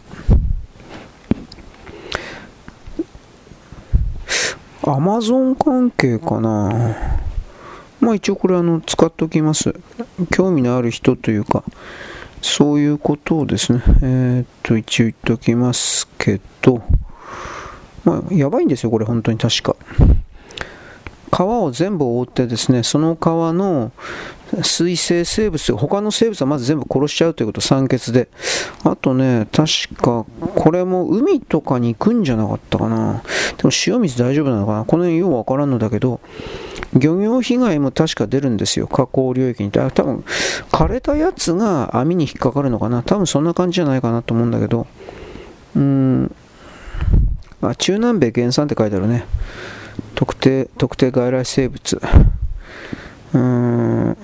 [4.84, 7.20] アマゾン関係かな？
[8.00, 9.74] まあ一応これあの使っておきます。
[10.32, 11.62] 興味のある人というか、
[12.40, 16.82] そういうことをですね、えー、っと一応言っておきますけど、
[18.04, 19.76] まあ、やばいんですよ、これ、本当に確か。
[21.30, 23.90] 川を全部覆ってですね、その川の
[24.62, 28.28] 水生生物、他の生物はまず全部殺しちゃうということ、酸欠で。
[28.84, 33.22] あとね、確か、これも海とかに行くんじゃなかったかな。
[33.56, 36.20] でも塩水大丈夫なのかなこの辺ようわからんのだけど、
[36.92, 39.70] 漁業被害も確か出るんですよ、河口領域に。
[39.70, 40.24] 多分、
[40.70, 43.02] 枯れたやつが網に引っかかるのかな。
[43.02, 44.86] 多分そんな感じじゃないかなと思うんだけど、
[45.74, 46.34] うん、
[47.70, 49.24] あ中南米原産って書いてあるね。
[50.14, 52.00] 特定、特定外来生物。
[53.34, 54.16] うーん。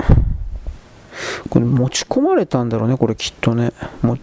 [1.51, 3.73] これ持ち込まれたんだろうね、これきっとね。
[4.03, 4.19] も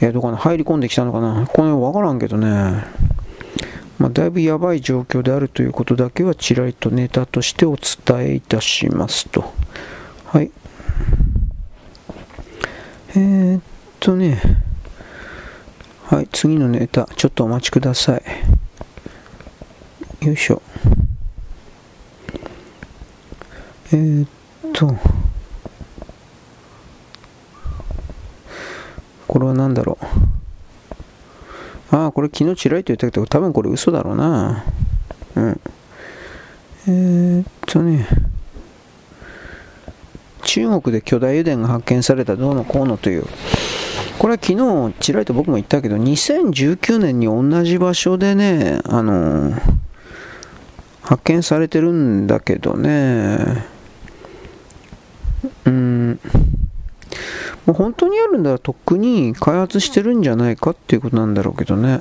[0.00, 1.46] えー、どうかな、入り込んできたのかな？
[1.46, 2.84] これわからんけどね。
[3.98, 9.52] まあ、だいぶやばい状況であるということだけはちらりとネタとしてお伝えいたしますと。
[10.26, 10.50] はい。
[13.10, 13.62] えー、っ
[14.00, 14.40] とね。
[16.12, 18.22] はい、次のネタ、ちょっとお待ちください。
[20.26, 20.60] よいしょ。
[23.94, 24.28] えー、っ
[24.74, 24.94] と。
[29.26, 29.96] これは何だろ
[31.90, 31.96] う。
[31.96, 34.66] ああ、これ昨日ちらりと言ったけど、多分これ嘘だろうな。
[35.34, 35.60] うん。
[36.88, 38.06] えー、っとね。
[40.42, 43.24] 中国で巨大油田が発見されたどうのこうのという。
[44.22, 49.50] これは昨日ちらりと僕も言ったけど、2019年に同じ場所でね、あの
[51.02, 53.66] 発見されてるんだけどね。
[55.64, 56.20] うん。
[57.66, 62.00] もう本当にあるんだらとっくに開発してるんじゃないかっていうことなんだろうけどね。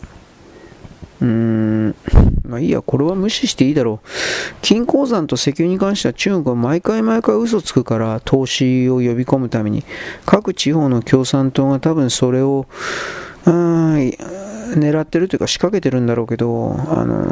[1.21, 1.95] うーん、
[2.47, 4.07] まあいいや、これは無視していいだろう。
[4.61, 9.83] 金鉱山と石油に関しては中国は毎回毎回嘘つくから投資を呼び込むために
[10.25, 12.65] 各地方の共産党が多分それを
[13.45, 17.31] 狙ってるというか仕掛けてるんだろうけど、あの、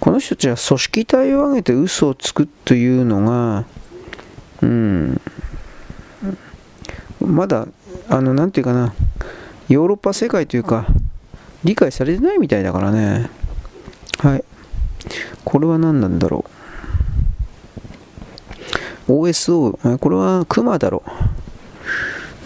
[0.00, 3.64] この人たちは組織体を挙げて嘘をつくというのが、
[4.62, 5.20] うん、
[7.20, 7.66] まだ、
[8.08, 8.94] あの、なんていうかな、
[9.68, 10.86] ヨーロッパ世界というか、
[11.64, 13.30] 理解されてないみたいだからね。
[14.18, 14.44] はい。
[15.44, 16.44] これは何なんだろ
[19.08, 19.12] う。
[19.12, 21.10] OSO、これはクマだろう。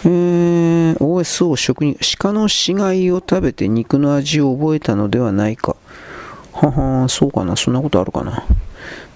[0.05, 5.75] えー、OSO 食に鹿の死骸を食べて肉の味を覚えたのではないか。
[6.53, 7.55] ははそうかな。
[7.55, 8.45] そんなことあるかな。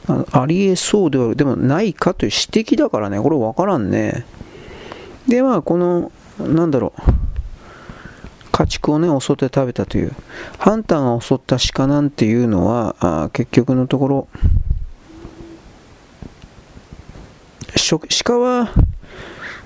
[0.07, 3.21] あありえそうでは、でもないかという指摘だからね。
[3.21, 4.25] これわからんね。
[5.27, 7.01] で、まあ、この、なんだろう、
[8.53, 10.13] 家畜をね、襲って食べたという、
[10.59, 14.27] ハンターが襲った鹿なんていうのは、あ結局のところ、
[18.23, 18.71] 鹿は、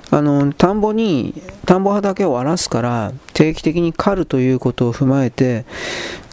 [0.09, 1.33] あの、田んぼに、
[1.65, 5.65] 田んぼ畑を荒らすから、定期的に狩るということを踏まえて、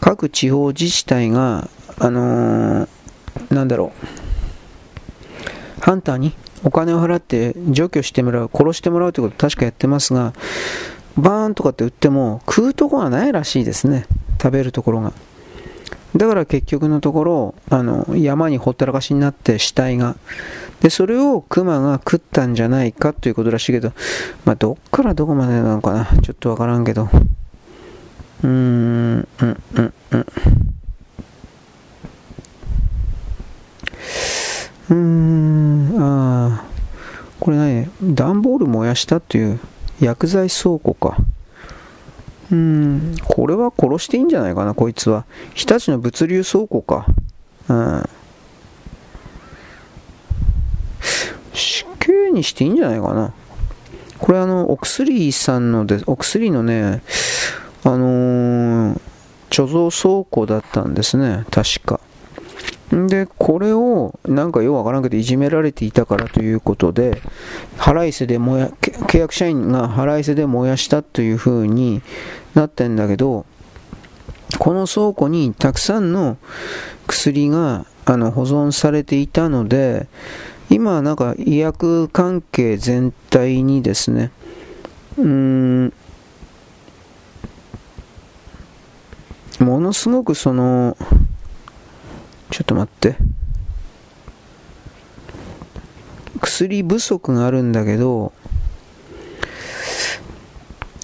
[0.01, 1.69] 各地方自治体が、
[1.99, 2.89] あのー、
[3.51, 3.93] なんだろ
[5.81, 10.35] う、ハンターにお金を払って除去してもらう、殺してもらうということを確かやってますが、
[11.17, 14.07] バーンとかって売っても食うとこがないらしいですね。
[14.43, 15.13] 食べるところが。
[16.17, 20.17] だから結局のところ、あの、山にほったらかしになって死体が。
[20.81, 23.93] で、それを熊が食ったんじゃないかということらしいけど、
[24.45, 26.07] まあ、どっからどこまでなのかな。
[26.23, 27.09] ちょっとわからんけど。
[28.43, 28.53] うーん、
[29.17, 30.27] うん、うん、うん。
[34.91, 36.65] うーん、ああ、
[37.41, 37.89] これ何？
[38.15, 39.59] 段ボール燃やしたっていう
[40.01, 41.17] 薬剤倉庫か。
[42.51, 45.25] うーん、これは殺していいんじゃないかな、こいつは。
[45.55, 47.07] 日立の物流倉庫か。
[47.69, 48.09] うん。
[51.53, 53.33] 死刑にしていいんじゃないかな。
[54.19, 57.03] これあの、お薬さんので、お薬のね、
[57.85, 59.01] あのー、
[59.51, 62.01] 貯蔵倉庫だったんですね、確か。
[62.91, 67.23] で、これを、なんかようわからんけど、いじめられていたからということで、
[67.77, 72.03] 払いせで燃や、契約社員が払いせで燃やしたという風に
[72.55, 73.47] なってんだけど、
[74.59, 76.37] この倉庫にたくさんの
[77.07, 80.07] 薬があの保存されていたので、
[80.71, 84.31] 今なんか医薬関係全体にですね、
[85.19, 85.93] うーん、
[89.61, 90.97] ものすごくその、
[92.51, 93.17] ちょっと待って。
[96.41, 98.33] 薬不足があるんだけど、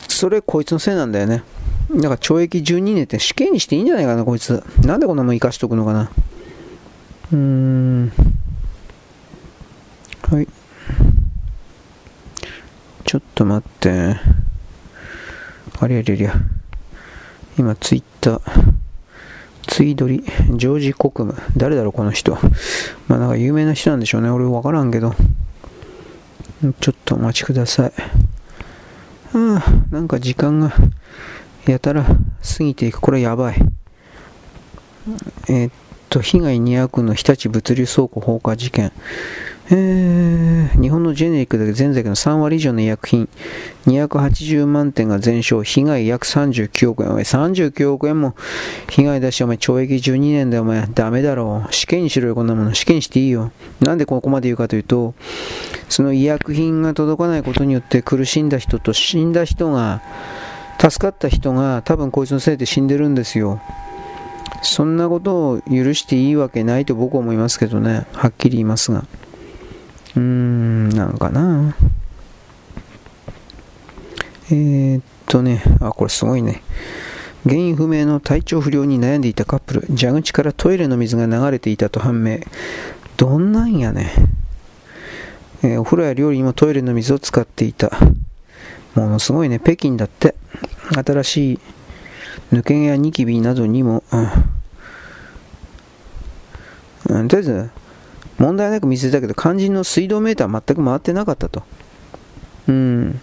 [0.09, 1.43] それこいつのせいなんだよね。
[1.95, 4.63] だから懲役12年って死刑にしていいんじゃないかな、こいつ。
[4.85, 6.11] なんでこんなもん生かしとくのかな。
[7.33, 8.13] うーん。
[10.31, 10.49] はい。
[13.05, 14.17] ちょっと待って。
[15.81, 16.35] ありゃりゃりゃ。
[17.59, 18.80] 今、ツイッター。
[19.71, 20.25] ツイドリ、
[20.57, 21.35] ジョージ・コクム。
[21.57, 22.37] 誰だろう、この人。
[23.07, 24.29] まあなんか有名な人なんでしょうね。
[24.29, 25.15] 俺わからんけど。
[26.81, 27.93] ちょっとお待ちください。
[29.33, 30.73] ああ、なんか時間が
[31.67, 32.15] やたら過
[32.59, 33.01] ぎていく。
[33.01, 33.55] これやばい。
[35.49, 35.73] えー、っ
[36.09, 38.91] と、被害200の日立物流倉庫放火事件。
[39.73, 43.29] え、日本のジェネリックで全世界の3割以上の医薬品、
[43.87, 47.11] 280万点が全焼、被害約39億円。
[47.11, 48.35] お前39億円も
[48.89, 51.73] 被害出して、お前懲役12年でお前ダメだろう。
[51.73, 52.75] 死刑にしろよ、こんなもの。
[52.75, 53.53] 死刑にしていいよ。
[53.81, 55.15] なんでここまで言うかというと、
[55.89, 60.03] その医薬品が届かないことによって苦しんだ人と死んだ人が、
[60.81, 63.61] 助かった人が多分こいつのせいで死んでるんですよ。
[64.63, 68.07] そんなことを許していいわけないと僕は思いますけどね。
[68.13, 69.05] はっきり言いますが。
[70.17, 71.77] うーん、なんかな。
[74.51, 76.63] えー、っとね、あ、これすごいね。
[77.45, 82.41] 原因不明の体調不良に悩んでいたカップル、蛇口からトイレの水が流れていたと判明。
[83.17, 84.13] どんなんやね。
[85.63, 87.91] えー、お風呂や料理にもトイレの水を使っていた。
[88.95, 90.35] ものすごいね、北京だって。
[90.93, 91.61] 新しい
[92.53, 94.03] 抜け毛やニキビなどにも、
[97.09, 97.71] うん、とりあえず、
[98.41, 101.63] 問題なく見せたけど、肝心の水道メーターは全く回ってなかったと。
[102.69, 103.21] うん。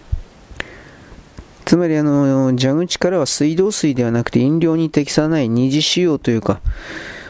[1.64, 6.60] つまり、あの、蛇口からは水道水ではなくて飲料に適さない二次使用というか、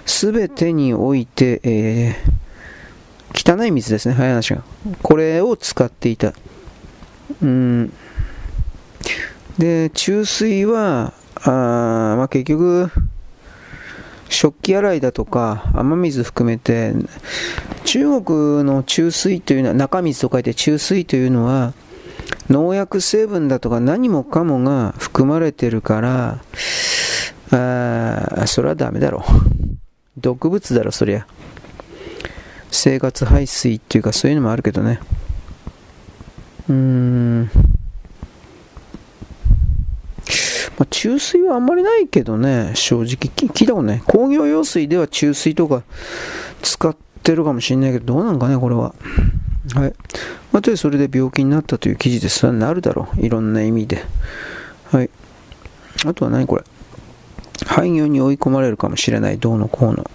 [0.05, 4.63] すべてにおいて、えー、汚い水ですね、早話が。
[5.03, 6.35] これを使っていた。
[7.43, 7.93] うん。
[9.57, 12.91] で、注水は、あまあ、結局、
[14.29, 16.93] 食器洗いだとか雨水含めて
[17.85, 21.73] 中国の注水というのは中水と書いて注水というのは
[22.51, 26.39] 農薬成分だとか何もかもが含まれてるから
[27.51, 29.25] あそれはダメだろ
[30.19, 31.27] 毒物だろそりゃ。
[32.71, 35.01] 生活排水っていうかそういうのもあるけどね。
[36.69, 37.51] うーん。
[40.79, 44.01] まあ、注水はあんまりないけどね、正直聞いたことない。
[44.01, 45.83] 工業用水では注水とか
[46.63, 48.95] 使ってるかもしれないけど、どうなんかね、これは。
[49.75, 49.95] はい。
[50.53, 52.41] まあ、とそれで病気になったという記事です。
[52.41, 53.21] それはなるだろう。
[53.21, 54.05] いろんな意味で。
[54.91, 55.11] はい。
[56.07, 56.65] あとは何これ。
[57.67, 59.39] 廃業に追い込まれるかもしれない。
[59.39, 60.09] どうのこうの。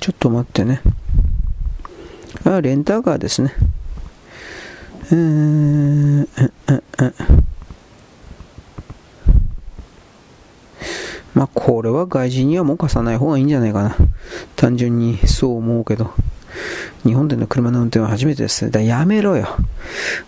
[0.00, 0.80] ちょっと待ってね。
[2.44, 3.54] あ、レンタカーですね。
[5.10, 7.53] えー、え、え、え。
[11.34, 13.96] まあ、これは外人にはもう貸さない方がいいんじゃないかな。
[14.56, 16.12] 単純にそう思うけど。
[17.04, 18.70] 日本での車の運転は初めてです。
[18.70, 19.48] だやめろよ。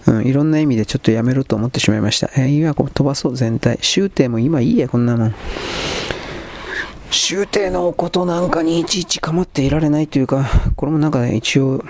[0.06, 2.30] うん、いろんな意味でちょっとやめろと思ってしまいました。
[2.36, 3.78] えー、今飛ばそう全体。
[3.78, 5.34] 終点も今いいや、こんなもん。
[7.10, 10.46] 終点のことなんかにいちいち構っていられないというか、
[10.76, 11.82] これもなんかね、一応、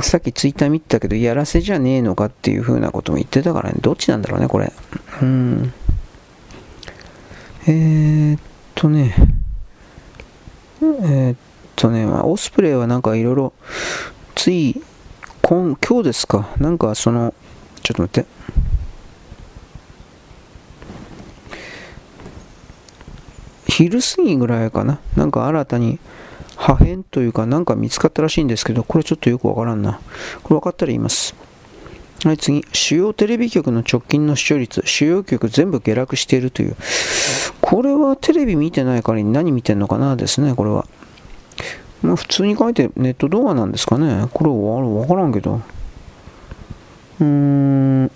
[0.00, 4.72] さっきツイッター見てたけど、やらせじゃねえのかっていう風なことも言ってたからね、どっちなんだろうね、これ。
[5.20, 5.72] うん。
[7.70, 8.40] えー、っ
[8.74, 9.14] とね、
[10.80, 11.36] えー、っ
[11.76, 13.52] とね、まあ、オスプレイはなんかいろいろ、
[14.34, 14.80] つい
[15.42, 17.34] 今、今日ですか、なんかその、
[17.82, 18.28] ちょっと待って。
[23.66, 25.98] 昼過ぎぐらいかな、なんか新たに
[26.56, 30.00] 破片というか、なんか見つかったらしいんですけど、これちょっとよくわからんな。
[30.42, 31.34] これ分かったら言います。
[32.24, 32.64] はい、次。
[32.72, 36.76] 主要テレビ局の直近の視聴率、主要局全部下落しているという。
[37.68, 40.86] これはテレビ見てないから何見てんのかなですね、これは。
[42.00, 44.26] まあ普通に書いてネット動画なんですかね。
[44.32, 44.56] これは
[45.02, 45.60] わからんけど。
[47.20, 48.10] うーん。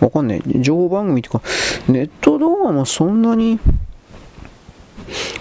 [0.00, 0.42] わかんない。
[0.56, 1.40] 情報番組とか、
[1.88, 3.58] ネット動画もそんなに、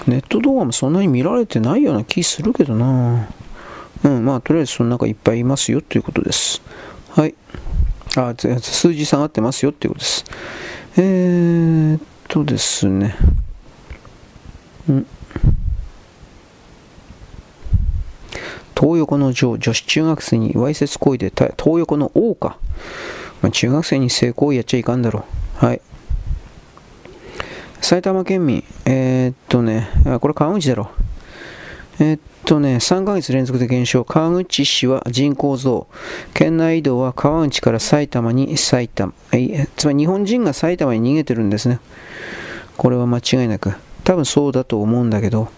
[0.07, 3.27] ネット動画もそんなに見られてないような気するけどな
[4.06, 6.61] うん、まあ、とりあえずその中いっぱいいますよということです。
[7.10, 7.35] はい。
[8.15, 10.26] あ、数字下がってますよっていうことです。
[10.98, 13.15] えー、っとですね。
[14.90, 15.07] うん。
[18.76, 22.57] 東横の女女子中学生にわいせつ行為で東横の王か。
[23.41, 25.26] まあ、中学生に性行為やっちゃいかんだろ
[25.61, 25.65] う。
[25.65, 25.81] はい。
[27.81, 31.09] 埼玉県民、えー、っとね、これ川口だろう。
[31.99, 34.05] え、っとね、3ヶ月連続で減少。
[34.05, 35.88] 川口市は人口増。
[36.34, 39.13] 県内移動は川口から埼玉に埼玉。
[39.76, 41.80] つまり日本人が埼玉に逃げてるんですね。
[42.77, 43.73] これは間違いなく。
[44.05, 45.49] 多分そうだと思うんだけど。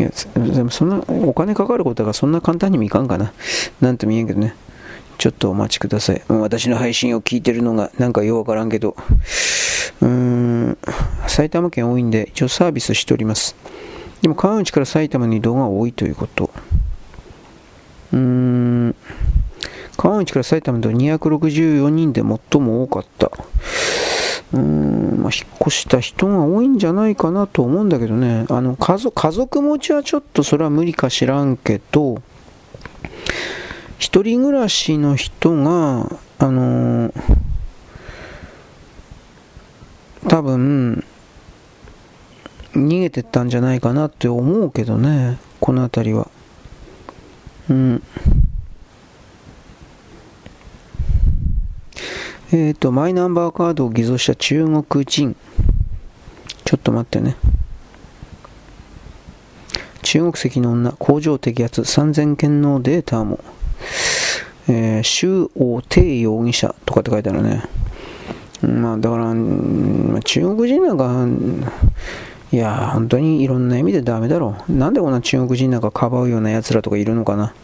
[0.00, 3.32] いや、でもそんな、お金かかることがそんな簡単にもいかんかな。
[3.82, 4.54] なんとも言えんけどね。
[5.18, 6.22] ちょっとお待ちください。
[6.28, 8.96] 私の配信を聞いてるのがなんかようわからんけど、
[10.00, 10.78] うーん、
[11.28, 13.54] 埼玉県多いんで、一応サービスしております。
[14.22, 16.50] でも川内から埼玉に移動が多いということ。
[18.12, 18.94] うーん、
[19.96, 23.30] 川内から埼玉で264人で最も多かった。
[24.52, 28.46] うーん、まあ、引っ越した人が多いんじゃないかなと思うんだけどね。
[28.48, 32.22] あの、家族、家族持ちはちょっとそれは無理か知らんけど、
[33.98, 37.12] 一人暮らしの人が、あのー、
[40.28, 41.04] 多分、
[42.74, 46.28] 逃げてったんじゃないかなって思うけどね、この辺りは。
[47.68, 48.02] うん。
[52.52, 55.36] えっ、ー、と、マイナンバーカードを偽造した中国人。
[56.64, 57.36] ちょっと待ってね。
[60.02, 63.40] 中国籍の女、工場摘発、3000件のデータも。
[64.68, 67.64] えー、周王帝容疑者とかって書いてあるね。
[68.62, 69.34] まあ、だから、
[70.22, 71.26] 中国人なんか、
[72.52, 74.72] いや、本当にいろんな意味でダメだろう。
[74.72, 77.54] なんでこんな中国人なんかかばうような奴らとかいるのかな。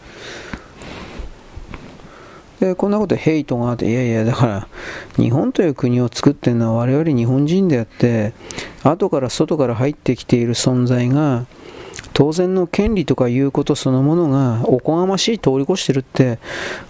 [2.60, 4.68] で、こんなことヘイトがあって、いやいや、だから、
[5.16, 8.32] 日本という国を作ってるのは我々日本人であって、
[8.82, 11.46] 後から外から入ってきている存在が、
[12.14, 16.38] 当然の権利とかいうことそのものがおこがましい通り越してるって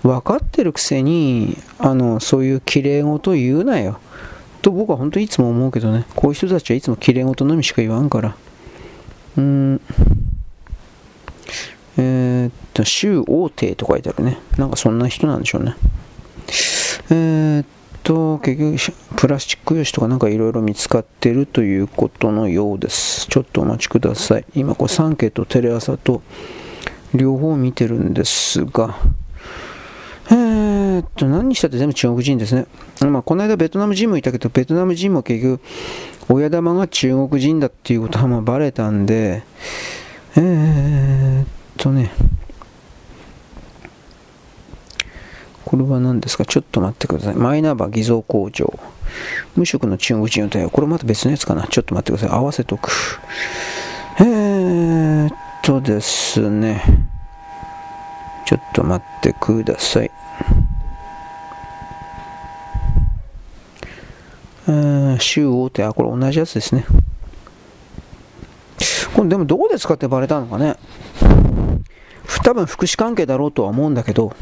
[0.03, 4.01] 分かってるくせにあのそういうきれい事言うなよ
[4.63, 8.37] と僕は本当にいつも思うけどねこういう人たちはいつもきれい事のみしか言わんから
[9.37, 9.81] うん
[11.99, 14.39] えー、っと、周王帝と書いてあるね。
[14.57, 15.75] なんかそんな人なんでしょうね。
[17.11, 17.67] えー、っ
[18.05, 23.27] と、結局、プラスチック用紙とかなんかいろいろ見つかってるということのようです。
[23.27, 24.45] ちょっとお待ちください。
[24.55, 26.23] 今、これサンケとテレ朝と
[27.15, 28.97] 両方見てるんですが、
[30.31, 32.67] え、っと、何にしたって全部中国人ですね。
[33.01, 35.61] まあ、この間ベトナム人もいたけど、ベトナム人も結局、
[36.29, 39.43] 親玉が中国人だっていうことはまあバレたんで、
[40.37, 41.47] えー、っ
[41.79, 42.11] とね、
[45.65, 46.45] これは何ですか？
[46.45, 47.35] ちょっと待ってください。
[47.35, 48.79] マイナンバー偽造工場。
[49.57, 50.71] 無職の中国人の対応。
[50.71, 51.67] これまた別のやつかな？
[51.67, 52.39] ちょっと待ってください。
[52.39, 52.91] 合わせとく。
[54.21, 55.33] えーっ
[55.63, 56.83] とですね。
[58.49, 60.11] ちょっと待ってください。
[65.19, 66.87] 州大手、あ、これ同じやつですね。
[69.15, 70.77] これでもどこで使ってバレたのかね
[72.43, 74.35] 多分福祉関係だろうとは思うんだけど、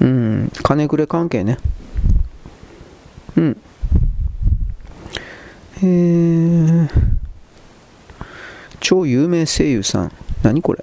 [0.00, 1.58] うん、金くれ関係ね。
[3.36, 3.56] うん。
[5.82, 6.88] えー、
[8.80, 10.12] 超有名声優さん。
[10.42, 10.82] 何これ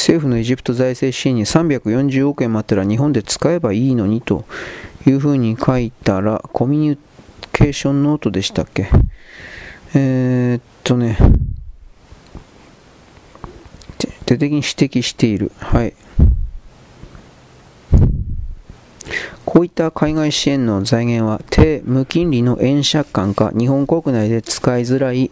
[0.00, 4.46] 政府のエジプト財政支援に340億円待ったら日本で使えばいいのにと
[5.06, 6.98] いうふうに書いたらコミュニ
[7.52, 8.88] ケーションノートでしたっけ？
[9.94, 11.18] えー、っとね
[13.98, 15.52] 徹底的に指摘している。
[15.58, 15.92] はい。
[19.44, 25.30] こういった海外支援の財源は低無金利の円借款か日本国内で使いづらい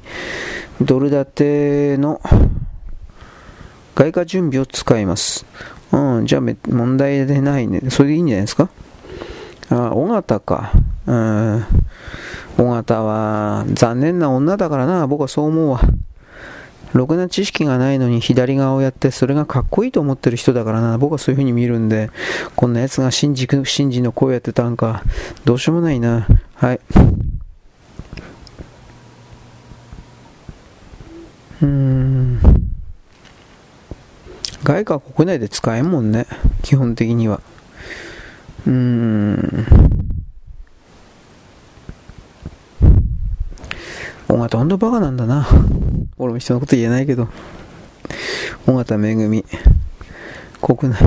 [0.82, 2.20] ドル建ての
[3.98, 5.44] 外貨準備を使います。
[5.90, 7.80] うん、じゃあ問題でないね。
[7.90, 8.68] それでいいんじゃないですか？
[9.70, 10.70] あ、尾形か。
[11.04, 11.66] うん。
[12.58, 15.08] 尾形は残念な女だからな。
[15.08, 15.80] 僕はそう思うわ。
[16.92, 22.08] ろくな知識がないのに左側をやってそれがかっこいいと思ってる人だからな僕はそういう風に見るんで
[22.56, 25.02] こんなやつが新次新次の声やってたんか
[25.44, 26.80] どうしようもないなはい
[31.60, 32.68] うん
[34.64, 36.26] 外貨は国内で使えんもんね
[36.62, 37.40] 基本的には
[38.66, 39.66] うーん
[44.28, 45.47] お前とほんとバカなんだな
[46.18, 47.28] 俺も人のこと言えないけど、
[48.66, 49.44] 尾形めぐみ、
[50.60, 50.98] 国内。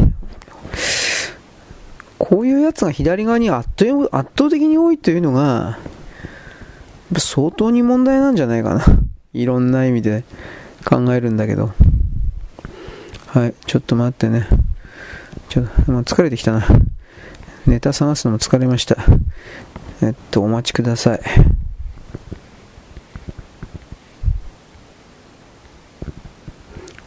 [2.18, 5.78] こういうやつが左側に圧倒圧倒的に多いというのが、
[7.18, 8.86] 相当に問題なんじゃないかな。
[9.34, 10.24] いろんな意味で
[10.86, 11.74] 考えるんだけど。
[13.34, 14.46] はい、ちょっと待ってね。
[15.48, 15.72] ちょっと、
[16.04, 16.68] 疲れてきたな。
[17.66, 18.98] ネタ探すのも疲れました。
[20.02, 21.22] えっと、お待ちください。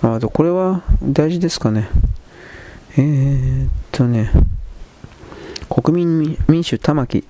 [0.01, 1.91] あと、これは大事ですかね。
[2.97, 4.31] えー、っとね、
[5.69, 7.25] 国民民主玉木、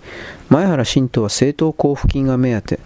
[0.51, 2.79] 前原新党は政党交付金が目当て。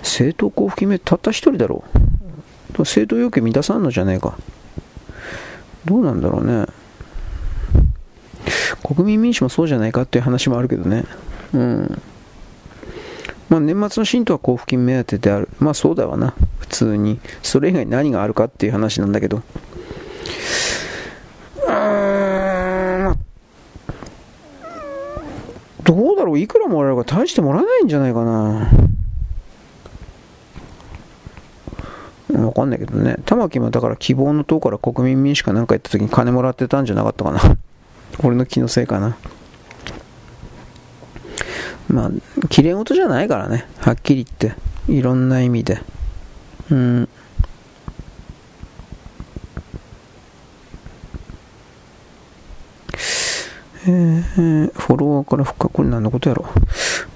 [0.00, 1.84] 政党交付金目たった一人だろ
[2.76, 2.78] う。
[2.78, 4.36] 政党要求満たさんのじゃねえか。
[5.84, 6.66] どうなんだろうね。
[8.82, 11.04] 国民民主もそうじゃないかっていう話もあるけどね。
[11.52, 12.02] うん。
[13.48, 15.48] まあ、年末の信徒は交付金目当てである。
[15.58, 16.34] まあそうだわな。
[16.58, 17.20] 普通に。
[17.42, 19.42] それ以外に何があるかっていう話なんだけど。
[21.66, 23.18] うーん、
[25.84, 28.70] どうだろういくらもらえるか大してもらえないんじゃないかな。
[32.32, 33.16] わかんないけどね。
[33.26, 37.40] 玉木もだから希望の党から国民民主かなんか言った時に金もらってたんじゃなかったかな。
[38.22, 39.16] 俺の気のせいかな。
[41.88, 43.66] まあ、綺麗事じゃないからね。
[43.78, 44.58] はっきり言って。
[44.90, 45.80] いろんな意味で。
[46.70, 47.08] うん。
[53.86, 56.46] えー、フォロワーから復活、これ何のことやろ？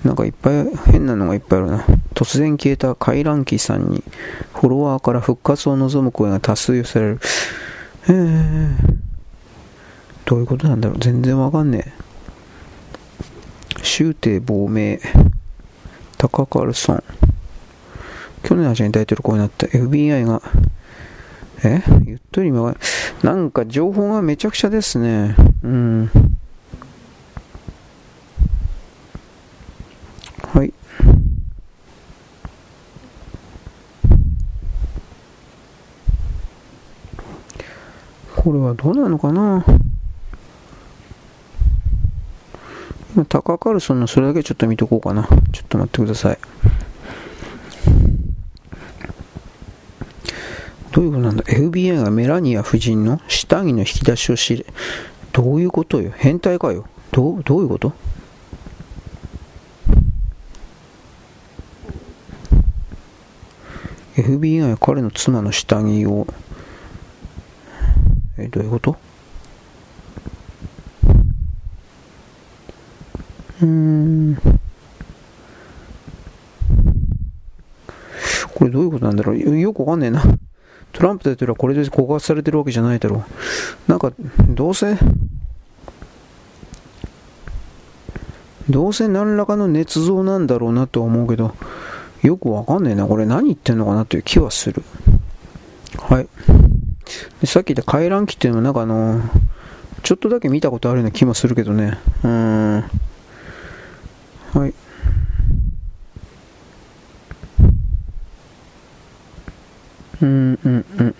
[0.04, 1.86] なんかいっぱい変なのがいっぱいあるな。
[2.14, 4.04] 突然消えた回覧機さんに、
[4.52, 7.20] フォロワーから復活を望む声が多数寄せられる。
[8.08, 8.76] えー、
[10.26, 10.98] どういうことなんだろう？
[10.98, 11.92] 全然わかんねえ。
[13.82, 15.00] 終帝亡命、
[16.18, 17.02] タカルソン。
[18.42, 20.42] 去年の間に大統領こうになった FBI が、
[21.64, 21.82] え？
[22.04, 22.76] 言っとり今
[23.22, 25.34] なんか情報がめちゃくちゃですね。
[25.62, 26.10] うん。
[30.54, 30.72] はい。
[38.34, 39.64] これはどうなのかな？
[43.28, 45.24] タカカルソンのそれだけちょっと見とこうかな。
[45.52, 46.38] ちょっと待ってください。
[50.92, 54.64] どういうことなんだ ?FBI がメラニア夫人の下着の引き出しを知れ。
[55.32, 56.12] どういうことよ？
[56.16, 56.86] 変態かよ？
[57.10, 57.92] どう、どういうこと？
[64.18, 66.26] FBI は彼の妻の下着を、
[68.36, 68.96] え、どういうこと？
[73.62, 74.36] うん。
[78.54, 79.58] これどういうことなんだろう？
[79.58, 80.22] よくわかんねえな。
[80.92, 83.90] トランプ大統領はこれで告発されてるわけじゃないだろう。
[83.90, 84.12] なんか、
[84.48, 84.96] どうせ、
[88.68, 91.54] どうせ何らかの捏造なんだろうなとは思うけど、
[92.22, 93.06] よくわかんねえな。
[93.06, 94.82] これ何言ってんのかなという気はする。
[95.98, 96.28] はい。
[97.40, 99.22] でさっき言った回覧機っていうのはなんかあの
[100.02, 101.98] ちょっとだけ見たことあるような気もするけどね。
[102.22, 102.30] うー
[102.78, 102.90] ん。
[104.52, 104.74] はい。
[110.20, 111.14] うんうんうん。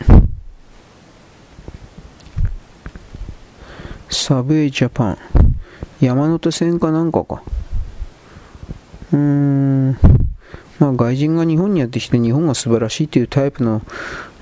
[4.11, 5.19] サブウェイジャパン。
[6.01, 7.43] 山手線かなんかか。
[9.13, 9.99] うーん。
[10.79, 13.83] まあ外人が日本にやってきて日本が素晴らしいというタイプの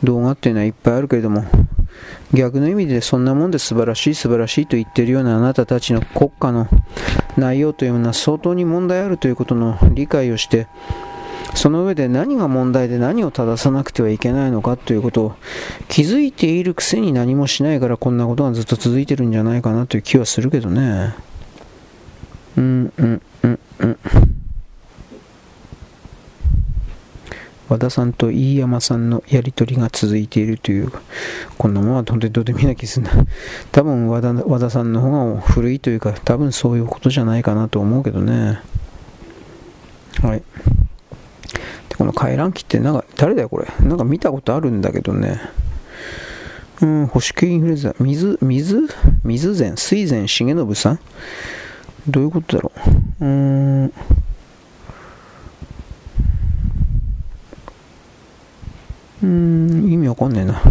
[0.04, 1.44] 動画っていうのはいっぱいあるけれども、
[2.32, 6.68] 逆の意味でそんなもんで素晴らしい素晴らしいと言ってるようなあなたたちの国家の
[7.36, 10.66] 内容というのは相当に問題あるということの理解をして
[11.54, 15.34] その上で何が問題で何を正さなくてはいけないのかということを
[15.88, 21.14] 気づいているくせに何もしないからこんなことがずっと続いてるんじゃないかなという気はするけどね。
[22.58, 23.98] うんうんうんうん。
[27.68, 30.92] 和田さんと飯山さんのやり取りが続いているという、
[31.58, 33.12] こんなものは本当にどうでもいいな気するな。
[33.72, 38.60] 多分和田和田さんの方が古いというか、多分そういうことじゃないかなと思うけどね。
[40.22, 40.42] はい。
[41.88, 43.66] でこの回覧機ってなんか、誰だよこれ。
[43.80, 45.40] なんか見たことあるんだけどね。
[46.82, 48.88] うん、保守系インフルエンザ、水、水？
[49.24, 50.98] 水前、水前重信さん？
[52.06, 52.70] どういうことだろ
[53.20, 53.24] う。
[53.24, 53.92] うーん。
[59.22, 60.62] うん、意味わかんねえな。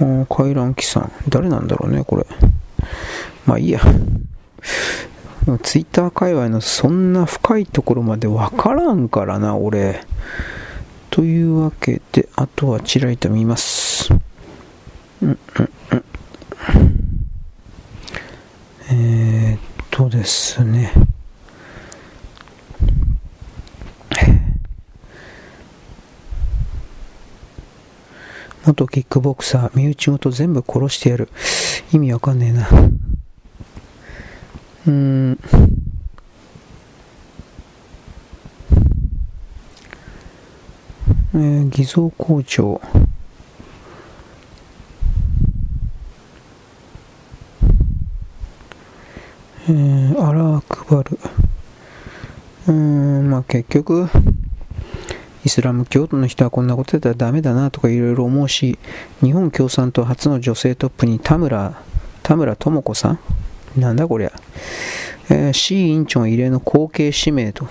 [0.00, 1.12] あ回覧機さん。
[1.28, 2.26] 誰なんだろうね、これ。
[3.46, 3.80] まあいいや。
[5.62, 10.00] ツイッター界隈のそんな深いところまでわからんからな、俺。
[11.10, 14.12] というわけで、あとはちらりと見ます。
[15.22, 15.38] うんうん
[15.92, 16.04] うん。
[18.90, 20.92] えー、っとですね。
[28.66, 31.28] 元キックボクサー、身内ごと全部殺してやる。
[31.92, 32.68] 意味わかんねえな。
[34.86, 35.38] うーん。
[41.34, 42.80] えー、偽造校長。
[49.68, 51.18] えー、アラークバル。
[52.68, 54.08] うーん、まあ結局、
[55.44, 58.78] イスラム教徒の人はこんなことやったらダメだなとかいろいろ思うし、
[59.22, 61.80] 日本共産党初の女性トップに田村、
[62.22, 63.18] 田村智子さん？
[63.80, 64.32] なんだこりゃ。
[65.30, 67.66] えー、市委員長異例の後継指名と。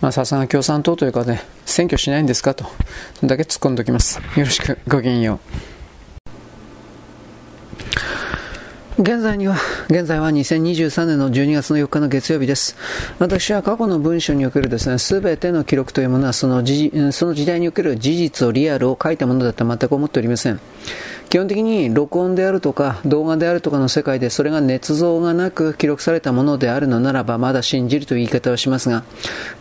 [0.00, 2.64] まあ、さすが共産党というかね、選挙しないんですかと、
[3.14, 4.18] それだけ突っ込んでおきます。
[4.36, 5.71] よろしく、ごきげんよう。
[9.02, 9.56] 現在には、
[9.88, 12.76] 現在は2023年の12月の4日の月曜日です。
[13.18, 20.60] 私は過去の文書におけるですね、すべての記録というものはその時その時代における事実をリアルを書いたものだと全く思っておりません。
[21.30, 29.02] 基本的に録音であるとか動画であるとかの世界でそれが捏造がなく記録されたものであるのならばまだ信じるという言い方をしますが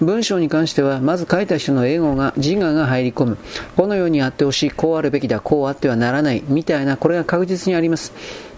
[0.02, 3.38] 文章に関してはまず書いた人の英語が自我が入り込む
[3.78, 8.12] このようにあってほしいこうあるべきだこうあってはならないみたいなこれが確実にあります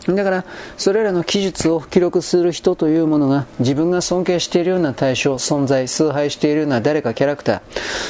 [0.07, 0.45] だから、
[0.77, 7.61] それらの記述を記録する人というものが自分が尊敬しているような対象、存在、崇拝しているような誰かキャラクター、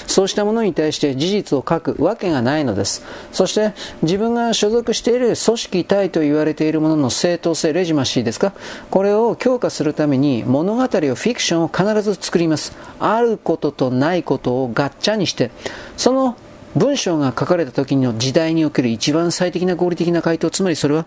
[0.07, 3.03] そうしたものに対して事実を書くわけがないのです。
[3.31, 8.53] そして、自分が所属している組織体と言われているものの正当性、レジマシーですか？
[8.89, 12.75] これを強化するために物語をフィクションを必ず作ります。
[12.99, 15.51] あることとないことをガッチャにして、
[15.97, 16.35] その
[16.75, 21.05] 文章が書かれた時の時代における一番最適な合理的な回答、つまりそれは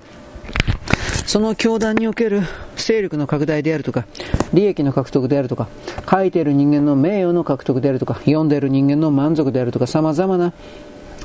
[1.27, 2.43] その教団における
[2.77, 4.07] 勢力の拡大であるとか、
[4.55, 5.69] 利益の獲得であるとか、
[6.09, 10.53] 書いている人間の名誉の獲得であるとか、読んでいる人間の満足であるとか、様々な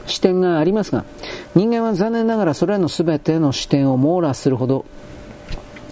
[0.08, 1.06] 視点がありますが、
[1.56, 4.86] 人間は残念ながらそれらの全ての視点を網羅するほど、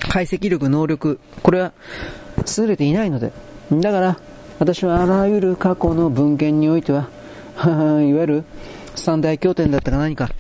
[0.10, 1.74] 解析力、能力、これは
[2.58, 3.32] 優れていないので、
[3.72, 4.20] だから、
[4.58, 7.10] 私はあらゆる過去の文献においては、
[7.64, 8.44] いわゆる
[8.96, 10.32] 三大経典だったか何か、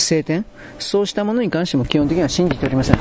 [0.00, 0.44] 聖典
[0.78, 2.98] そうしたものに関しても基本的には信じておりません。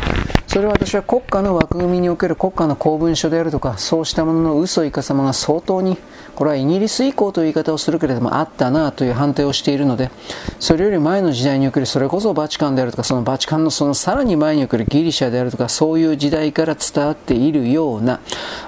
[0.47, 5.97] それは私は国家の枠組みにおける国家の公文書であるとか、そうしたものの嘘いかさまが相当に、
[6.39, 10.09] これはイギリス以降という言い方をするけれども、あったなという判定をしているので、
[10.57, 18.21] それより前の時代における、それこそバチカンであるとか、そのバチカンのそのさらに前におけるギリシャであるとか、そういう時代から伝わっているような、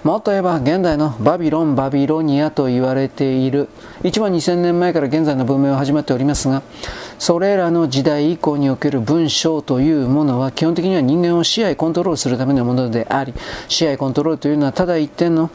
[0.04, 3.70] もっと言えば現代のバビロン、バビロニアと言われている、
[4.04, 6.64] 1万2000年前から現在の文明は始まっておりますが、
[7.20, 13.34] それらの時代以降における文章というものは基本的には人間を支配コントロールするためのものであり
[13.68, 15.52] 支配コントロールというのはただ一点の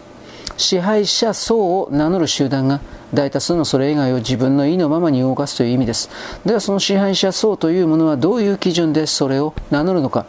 [0.56, 2.80] 支配者層を名乗る集団が
[3.12, 6.10] 大多数のそれ以外を自分の意のままに動かすという意味です。
[6.44, 10.26] ではその支配者層というものはどういう基準でそれを名乗るのか。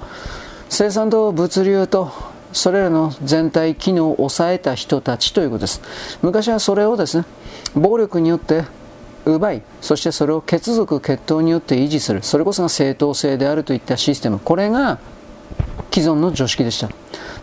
[0.70, 2.12] 生産と物流と
[2.54, 5.82] それらの全体機能を抑えた人たちということです。
[6.22, 7.26] 昔はそれをですね
[7.76, 8.64] 暴力によって
[9.26, 12.24] 奪いそしてそれを血族血統によって維持する。
[12.24, 14.40] それこそが正当性であるといったシステム。
[14.40, 15.00] これが
[15.94, 16.90] 既存の常識でした。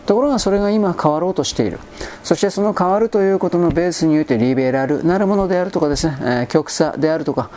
[0.05, 1.79] ところがそれが今変わろうとしている
[2.23, 7.49] そしてその変わるということのベースにおいてリベラルなるものであるとかですね、えー、極左であるとか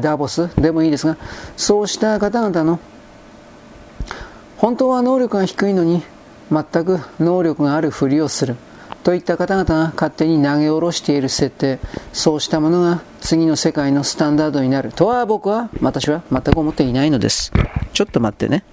[0.00, 1.16] ダボスでもいいですが
[1.56, 2.78] そうした方々の
[4.56, 6.02] 本当は能力が低いのに
[6.50, 8.56] 全く能力があるふりをする
[9.06, 11.78] といった方々が勝手に投げ下ろしている設定、
[12.12, 17.52] そうしたものが次の世界のスタンダードになるとは僕は、私は全く思っていないのです。
[17.92, 18.64] ちょっと待ってね。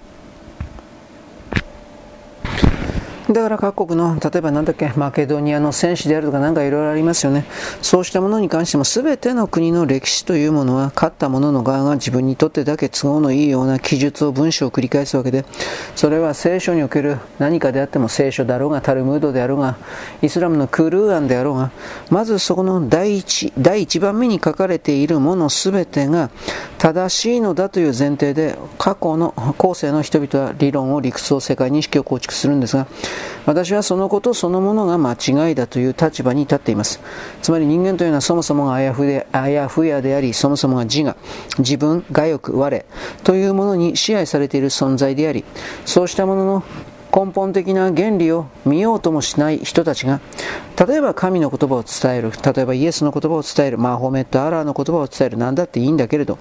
[3.28, 7.46] だから各国の、例えばなんだっけ、マケドニアの戦士であるとかなんかいろいろありますよね。
[7.80, 15.46] そうしたものに関しても全ての国の歴史というものは、勝った者の側が自分にとってだけ都合のいいような記述を文章を繰り返すわけで、
[15.96, 19.78] それは聖書における何かであっても聖書だろうが、タルムードであろうが、
[20.20, 21.70] イスラムのクルーアンであろうが、
[22.10, 26.28] まずそこの第一、第一番目に書かれているもの全てが
[26.76, 32.86] 正しいのだという前提で、過去の後世の人々は理論を理屈を世界認識を構築するんですが、
[33.46, 37.00] 私はそのことそのものが間違いだという立場に立っています。
[37.42, 41.16] つまり人間というのはそもそもがあやふであやふやであり、そもそもが自我、
[41.58, 42.84] 自分、我欲、我
[43.22, 45.44] というものに支配されている存在であり、
[45.84, 46.62] そうしたものの
[47.14, 50.20] 根本的な原理を見ようともしない人たちが、
[50.84, 56.38] 例えば神の言葉を伝える、例えばイエスの言葉を伝える、マホメット、アラーの言葉を伝える、なんだっていいんだけれど、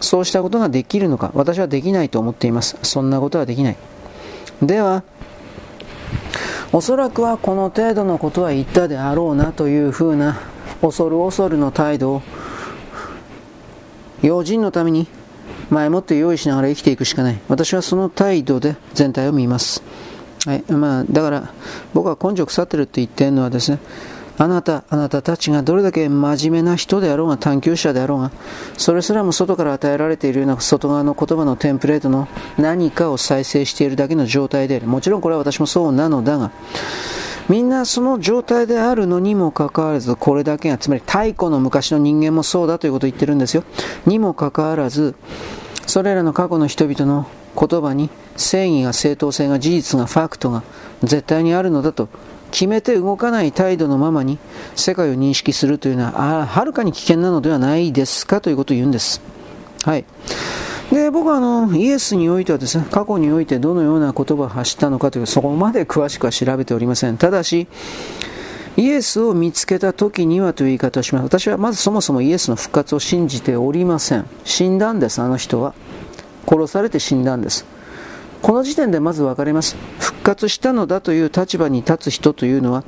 [0.00, 2.78] そうしたことができるのか、私はできないと思っています。
[2.82, 3.76] そんなことはできない。
[4.62, 5.02] では、
[6.72, 10.38] おそらくはこの程度のことは言ったであろうなというふうな
[10.80, 12.22] 恐る恐るの態度を
[14.22, 15.06] 用心のために
[15.70, 17.38] 前もって用意しながら生きていくしかない。
[17.48, 19.82] 私はその態度で全体を見ます。
[20.44, 20.64] はい。
[20.70, 21.52] まあ、だから
[21.92, 23.78] 僕は根性腐ってるって言ってるのはですね
[24.38, 28.30] あなた、あなたたちがどれだけ真面目な人であろうが探求者であろうが、
[28.76, 34.86] それすらも外から与えられているような外側の言葉のテンプレートの何かを再生しているだけの状態である。
[34.86, 36.50] もちろんこれは私もそうなのだが、
[37.48, 43.62] みんなその状態であるのにもかかわらず、これだけが、つまり太古の昔の人間もそうだということを言ってるんですよ。
[44.04, 45.14] にもかかわらず、
[45.86, 50.62] それらの過去の人々の言葉に正義が正当性が事実がファクトが
[51.02, 52.08] 絶対にあるのだと
[52.56, 54.38] 決めて動かない態度のままに
[54.76, 59.20] 世界を認識するというのははるかに危険なのではないですかということを言うんです。
[59.82, 60.06] はい。
[60.90, 67.18] で、僕はあの、イエスにおいてはですね、過去においてどのような言葉を発したのかという、そこまで詳しくは調べておりません。
[67.18, 67.68] ただし、
[68.78, 71.24] イエスを見つけた時にはという言い方をします。
[71.24, 74.24] 私はまずそもそもイエスの復活を信じておりません。
[74.44, 75.74] 死んだんです、あの人は。
[76.48, 77.66] 殺されて死んだんです。
[78.42, 79.76] この時点でまず分かります。
[79.98, 82.84] 復活したのだという立場に立つ人というのは、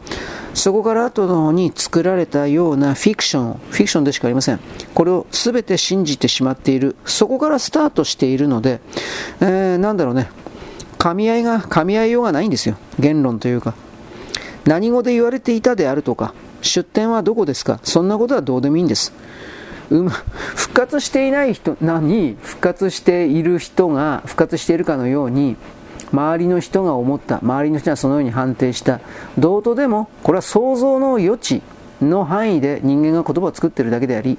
[0.54, 4.60] そこから後の方に作られたようなフィクション、フィクションでしかありません。
[4.94, 6.96] これを全て信じてしまっている。
[7.04, 8.80] そこからスタートしているので、
[9.40, 10.30] えー、なんだろうね。
[10.98, 12.76] 噛み合いが、噛み合いようがないんですよ。
[12.98, 13.74] 言論というか。
[14.66, 19.12] 何語で言われていたであるとか、出典はどこですかそんなことはどうでもいいんです。
[19.89, 25.56] 復活していない人なに復活している人が復活しているかのように
[26.12, 29.01] 周りの人が思った周りの人がそのように判定した。
[29.39, 31.62] 同等でもこれは想像の余地
[32.02, 34.39] の範囲で人間が言葉を作っているだけであり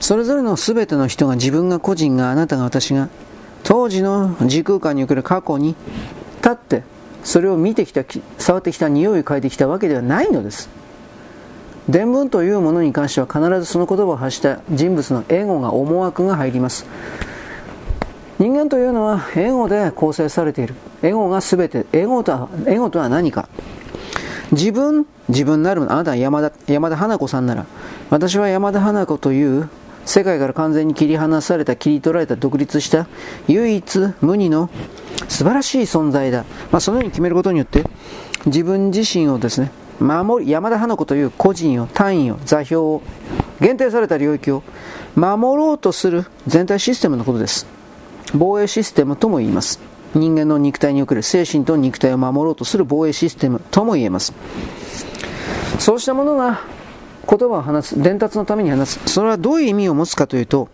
[0.00, 3.08] それぞれの全ての人が自分が個人があなたが私が
[3.64, 5.74] 当時の時空間における過去に
[6.36, 6.82] 立って
[7.24, 8.04] それを見てきた
[8.38, 10.68] 触ってきた匂いを嗅いできたわけではないのです。
[11.88, 16.86] 伝聞というものに関しては必ずその言葉を発した人物のエゴが思惑が入ります。
[18.38, 20.74] 人間というのはエゴで構成されている。
[21.02, 23.48] エゴが全てエゴとはエゴとは何か。
[24.52, 27.66] 自分自分なるあなたは山田山田花子さんなら
[28.10, 29.68] 私は山田花子という
[30.04, 33.08] 世界から完全に切り離された切り取られた独立した
[33.48, 34.70] 唯一無二の
[35.28, 37.84] 素晴らしい存在だ、まあ、そのように決めることによって
[38.46, 43.02] 自分自身をですね守り山田花子という個人を単位を座標を
[43.60, 44.62] 限定された領域を
[45.14, 47.66] 守ろうとする全体システムのことです。
[48.34, 49.80] 防衛システムとも言います。
[50.14, 54.34] 人間の肉体における精神と肉体を守ろうとする防衛システムとも言えます。
[55.78, 56.60] そうしたものが
[57.28, 59.00] 言葉を話す伝達のために話す。
[59.06, 60.68] それはどういう意味を持つかというと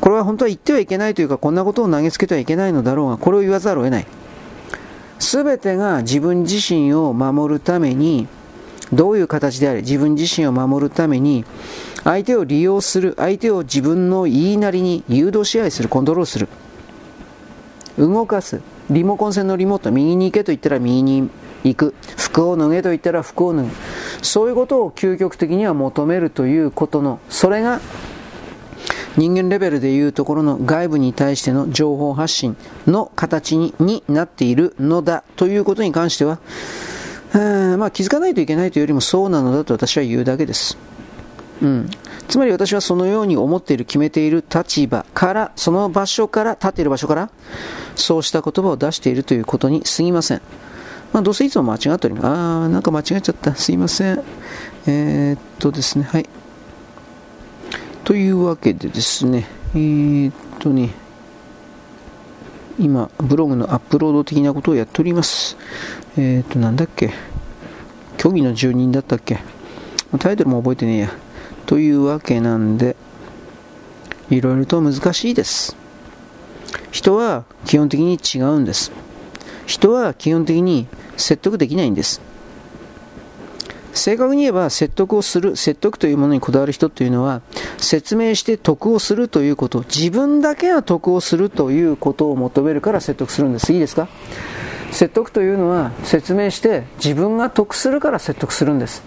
[0.00, 4.06] これは本当は言ってはいけないというかこんなことを投げつけてはいけないのだろうがこれを言わざるを得ない。
[5.18, 8.28] 全てが自分自身を守るために
[8.92, 11.44] どういう形であれ自分自身を守るために
[12.04, 16.48] 相手を利用する相手を自分の言いなりに誘導支配するコントロールする。
[17.98, 18.60] 動かす。
[18.90, 19.90] リモコン線のリモート。
[19.90, 21.28] 右に行けと言ったら右に
[21.64, 21.94] 行く。
[22.16, 23.68] 服を脱げと言ったら服を脱ぐ。
[24.22, 27.80] そういうことを究極的には求めるということのそれが
[29.16, 32.56] 人間レベルでいうところの外部に対しての情報発信
[32.86, 36.38] の形にになっているのだということに関しては、
[37.34, 40.78] え、まあ、気づかないといけないというよりもそうなのだと私は言うだけです。
[41.62, 41.90] うん、
[42.28, 47.30] つまり私はそのように思っている、決めている立場から、その場所から、立っている場所から、
[47.94, 50.42] そうした言葉を出しているということに過ぎません。
[51.12, 52.26] まあ、どうせいつも間違っております。
[52.26, 53.54] あー、なんか間違えちゃった。
[53.54, 54.22] すいません。
[54.86, 56.28] えー、っとですね、はい。
[58.06, 60.90] というわけでですね、えー、っとね、
[62.78, 65.56] 今、ブログのアップロード的なことをやっております。
[66.16, 67.12] えー、っと、なんだっけ、
[68.16, 69.40] 虚偽の住人だったっけ、
[70.20, 71.10] タイトルも覚えてねえや。
[71.66, 72.94] というわけなんで、
[74.30, 75.74] いろいろと難しいです。
[76.92, 78.92] 人は基本的に違うんです。
[79.66, 82.20] 人は基本的に説得できないんです。
[83.96, 87.40] 正確に言えば説得をする、説得というものにこだわる人というのは、
[87.78, 93.72] 説明して得をするということ、自分だけが得をするということを求めるから説得するんです。
[93.72, 94.08] いいですか？
[94.92, 99.02] 説得というのは説明して自分が得するから説得するんです。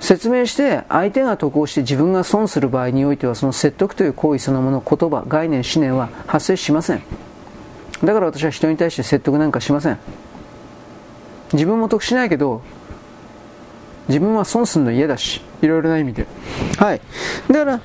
[0.00, 7.02] 説明して相手が得をして自分が損する場合においてはその説得という行為そのもの言葉概念思念は発生しません
[8.02, 9.98] だから私は人に対して説得なんかしません
[11.52, 12.62] 自分も得しないけど
[14.12, 16.26] 自分は損するの嫌だし、いろいろな意味で。
[16.76, 17.00] はい。
[17.48, 17.80] だから、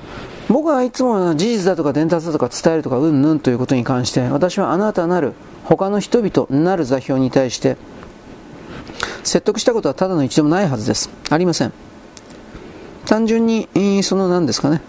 [0.50, 5.32] 僕はいつも事実だとか伝達だとか伝えるとかうんぬんということに関して、私はあなたなる
[5.64, 7.78] 他の人々なる座標に対して、
[9.24, 11.08] 説得したことはただの一度もないはずです。
[11.30, 11.72] ありません。
[13.06, 13.66] 単純に、
[14.02, 14.82] その何ですかね。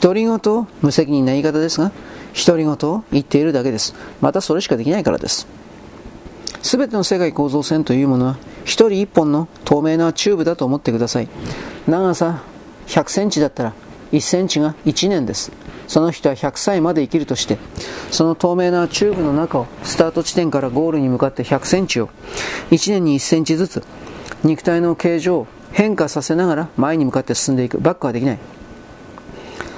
[0.00, 0.40] 独り言、
[0.80, 1.92] 無責任な言い方ですが、
[2.34, 3.94] 独り言を言っているだけです。
[4.22, 5.46] またそれしかできないからです。
[6.64, 11.28] すべての世界構造線というものは、一人一本の透明なチューブだと思ってください。
[11.86, 12.42] 長さ
[12.86, 13.74] 100センチだったら、
[14.12, 15.52] 1センチが1年です。
[15.86, 17.58] その人は100歳まで生きるとして、
[18.10, 22.08] その透明なチューブの中を、スタート地点からゴールに向かって100センチを、
[22.70, 23.82] 1年に1センチずつ、
[24.42, 27.78] 肉体の形状を変化させながら前に向かって進んでいく。
[27.78, 28.38] バックはできない。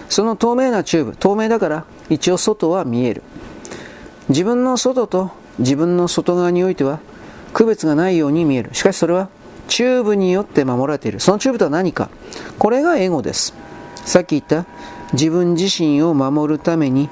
[0.09, 3.25] その透明なチューブ透明だから一応外は見える
[4.29, 7.01] 自分の外と自分の外側においては
[7.53, 8.75] 区別がないように見える。
[8.75, 9.29] しかしそれは
[9.69, 11.21] チューブによって守られている。
[11.21, 12.11] そのチューブとは何か。
[12.59, 13.55] これがエゴです。
[14.05, 14.67] さっき言った
[15.13, 17.09] 自分自身を守るために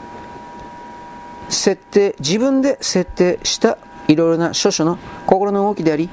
[1.48, 3.78] 設定自分で設定した
[4.08, 6.08] いろいろな諸々の心の動きであり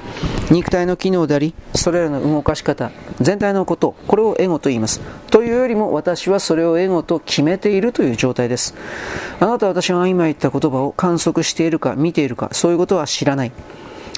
[0.50, 5.02] 肉体の機能でありそれらの動かし方全体のことこれをエゴと言います。
[5.30, 8.76] というよりも私はそれをエゴと決めているという状態です。
[9.40, 13.52] あなたは私が今言った言葉を観測しているか見ているかそういうことは知らない。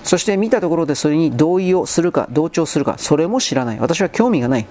[0.03, 3.79] そして見たところでそれに同意をするか同調するかそれも知らない。
[3.79, 4.67] 私は興味がない。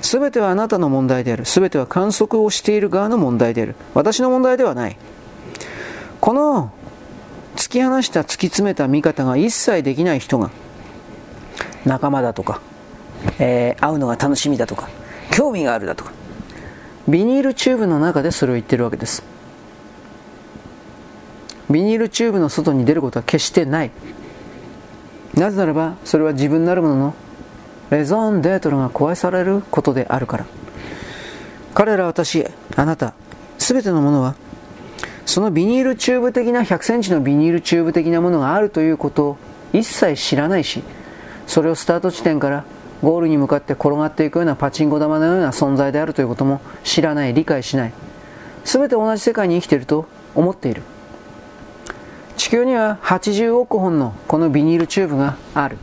[0.00, 1.44] 全てはあなたの問題である。
[1.44, 3.74] 全ては観測をしている側の問題である。
[3.94, 4.98] 私の問題ではない。
[6.20, 6.72] この
[7.56, 10.50] 突き放した突き詰めた見方が一切できない人が
[11.84, 12.60] 仲間だとか、
[13.38, 14.88] えー、会うのが楽しみだとか
[15.32, 16.12] 興味があるだとか
[17.08, 19.22] ビニールチューブの中でそれを言ってるわけです。
[21.70, 23.90] ビニールチューブの外に出ることは決してない。
[25.34, 27.14] なぜならばそれは自分なるものの
[27.90, 30.46] レゾン・デートルが壊されることであるから。
[31.74, 33.14] 彼ら私あなた
[33.58, 34.34] 全てのものは
[35.26, 39.36] そのビニールチューブ的な100センチのビニールチューブ的なものがあるということを
[39.72, 40.82] 一切知らないし
[41.46, 42.64] それをスタート地点から
[43.02, 47.92] ゴールに向かって転がっていくようなパチンコ玉のような存在であるということも知らない理解しない。
[48.64, 50.82] 全て同じ世界に生きていると思っている。
[52.38, 55.76] 地球には80億本のこのビニールチューブがある。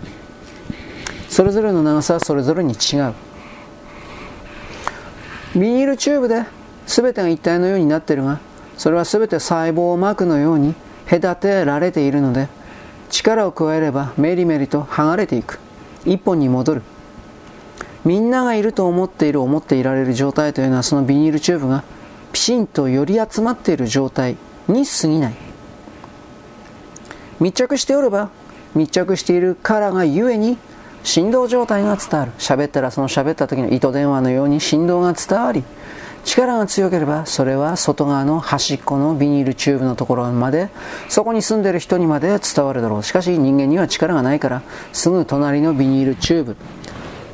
[1.30, 3.14] それぞれの長さはそれぞれに違う。
[5.54, 6.44] ビニールチューブで
[6.88, 8.40] 全てが一体のようになっているが
[8.82, 10.74] それは全て細胞膜のように
[11.08, 12.48] 隔てられているので
[13.12, 15.60] 力を加えればメリメリと剥がれていく。
[16.04, 16.82] 一本に戻る。
[18.06, 21.84] みんながいると思っている思っていられる状態というのはそのビニールチューブが
[22.34, 24.36] ピシンと寄り集まっている状態
[24.68, 25.36] に過ぎない。
[27.40, 28.32] 密着しておれば
[28.74, 30.58] 密着しているからがゆえに
[31.04, 32.32] 振動状態が伝わる。
[32.40, 35.64] 喋ったらその喋った時の糸電話のように振動が伝わり
[36.24, 40.70] 力が強ければそれは外側の端っこのビニールチューブのところまで
[41.10, 43.04] そこに住んでる人にまで伝わるだろう。
[43.04, 44.62] しかし人間には力がないから
[44.94, 46.56] すぐ隣のビニールチューブ。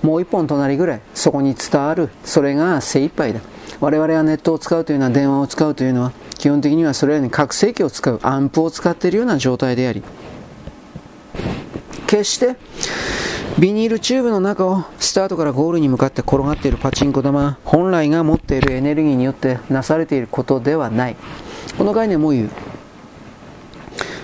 [0.03, 2.09] もう一本隣ぐらいそこに伝わる。
[2.23, 3.41] それが精一杯だ。
[3.79, 8.19] 我々はネットを使うというのは電話を使うというのは基本的にはそれらに拡声器を使う。
[8.23, 10.03] アンプを使っているような状態であり。
[12.07, 12.55] 決して
[13.59, 21.15] ビニールチューブの中をスタートからゴールに向かって転がっているパチンコ玉本来が持っているエネルギーによってなされていることではない。
[21.77, 22.49] この概念も言う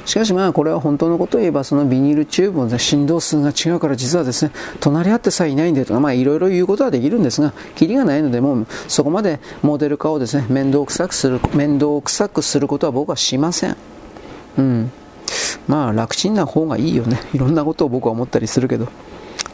[0.05, 13.77] しかしまあこれは本当のことを言えばそのビニールチューブの振動数が違うから実はですね隣り合ってさえいないんでとかまあいろいろ言うことはできるんですがキリがないのでもうそこまでモデル化をですね面倒くさくする面倒くさくすることは僕はしません。
[14.57, 14.91] うん。
[15.67, 18.87] まあ楽ちんな方がいいよね いろんなことを僕は思ったりするけど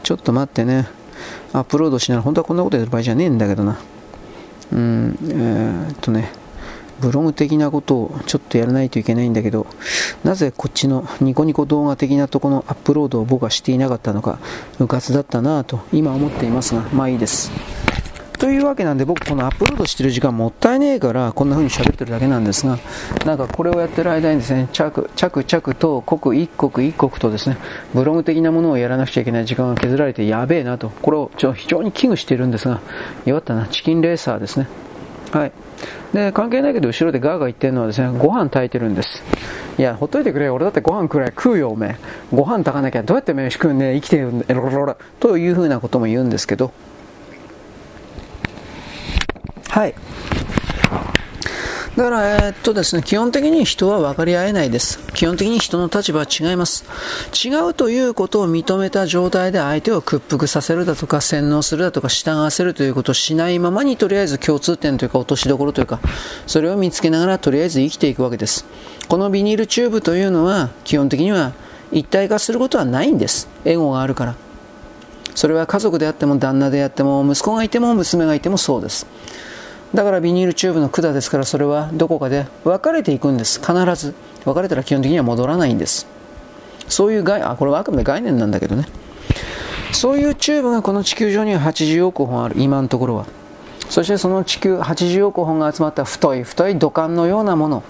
[0.02, 0.88] ちょっと待ってね。
[1.52, 3.78] アップロードしながら、本当はこんなことやる場合じゃねえんだけどな。
[4.72, 6.32] うん、えー、っとね、
[7.00, 9.66] ブログ的なことをちょっとやらないといけないんだけど、
[10.22, 14.38] なぜこっちのニコニコ動画的なとこのアップロードを僕はしていなかったのか、
[14.78, 17.50] うかつだったなぁと今思っていますが、まあいいです。
[18.40, 22.78] というわけなんで僕このアップロードしてる時間もったいねえからこんな風に喋ってるだけなんですが
[23.26, 27.58] なんかこれをやってる間にですね着着々と刻一刻一刻とですね
[27.92, 30.88] ブログ的なものをやらなくちゃいけない時間が削られてやべえなと。
[30.88, 32.80] これをちょ非常に危惧しているんですが
[33.26, 33.66] 弱ったな。
[33.66, 34.68] チキンレーサーですね。
[35.32, 35.52] はい。
[36.14, 39.22] で関係ないけど後ろでガーガー言ってるのはですねご飯炊いてるんです。
[39.78, 41.96] いやほっといてくれ俺だってご飯くらい食うよおめえ。
[42.34, 46.72] ご飯炊かなきゃどうやって飯食うんね生きてるんだというふうなことも言うんですけど
[49.80, 49.94] はい。
[51.96, 54.98] だから、えー、っとですね、基本的に人は分かり合えないです。
[55.14, 56.84] 基本的に人の立場は違います。
[57.32, 65.98] 違うということを認めた状態で相手を屈服させるだとか、洗脳するだとか、従わせるということをしないままに、とりあえず共通点というか、落としどころというか、
[66.46, 68.66] それを見つけながら、とりあえず生きていくわけです。
[69.08, 71.54] このビニールチューブというのは、基本的には
[71.90, 73.48] 一体化することはないんです。
[73.64, 74.34] エゴがあるから。
[75.34, 79.06] それは家族であっても、旦那であっても、息子がいても、娘がいてもそうです。
[79.94, 83.60] だからビニールチューブの管ですからそれはどこかで分かれていくんです。
[83.60, 84.14] 必ず。
[84.44, 86.06] 分かれたら基本的には戻らないんです。
[86.88, 88.86] そういう概あこれはあくまで概念なんだけどね。
[89.92, 92.54] そういうチューブがこの地球上には80億本ある。
[92.58, 93.26] 今のところは。
[93.88, 97.82] そしてその地球80億本が集まった太い太い土管のようなもの。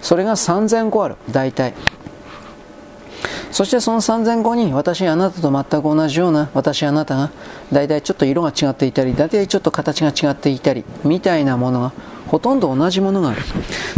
[0.00, 1.16] それが3000個ある。
[1.30, 1.74] 大体。
[3.50, 7.30] そしてその3000後に私あなたと全く同じような私あなたが
[7.72, 11.92] 大体ちょっと色が違っていたり大体ちょっと形が違っていたりみたいなものが
[12.26, 13.42] ほとんど同じものがある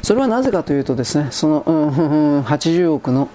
[0.02, 3.28] それはなぜかというとですねその、うん、80億の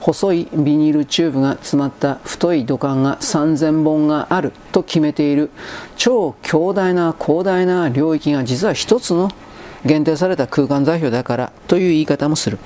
[0.00, 5.50] 細いビニールチューブが詰まった太い土管が3000本があると決めている
[5.96, 9.30] 超強大な広大な領域が実は一つの
[9.84, 12.58] 限定された空間座標だからという言い方もする。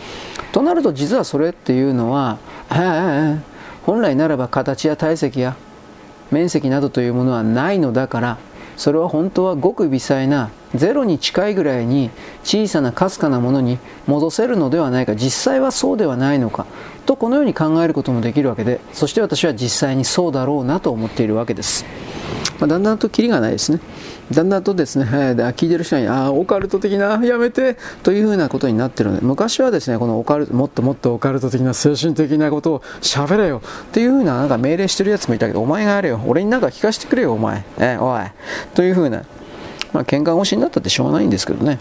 [0.53, 2.39] となると実はそれっていうのは、
[2.69, 5.57] 本来ならば形や体積や
[6.31, 8.39] 面積などというものはないのだから
[8.77, 12.11] それは本当はごく微細なゼロに近いぐらいに
[12.43, 15.15] 小さなかすかなものに戻せるのではないか。
[15.15, 16.67] 実際はそうではないのか。
[17.07, 21.85] とこのように考えることもできるわけでそして私は実際にそうだろうなと思っているわけです、
[22.59, 23.79] まあ、だんだんとキリがないですね。
[24.33, 25.05] だんだんとですね、
[25.57, 38.23] 聞いてる人に、ああ、オカルト的な、やめて、というふうなことになってるので、昔はですね、このオカルト、もっともっとオカルト的な精神的なことを喋れよ、っていうふうな、なんか命令してるやつもいたけど、お前がやれよ、俺になんか聞かせてくれよ、お前、えおい、
[38.75, 39.23] というふうな、
[39.93, 41.79] まあ、喧嘩腰になったってしょうがないんですけどね。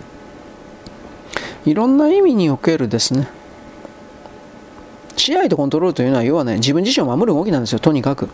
[1.66, 3.30] いろんな意味におけるですね、
[5.16, 8.28] 支配とコントロールというのは、要はね、自分自身を守る動きなんですよ、とにかく。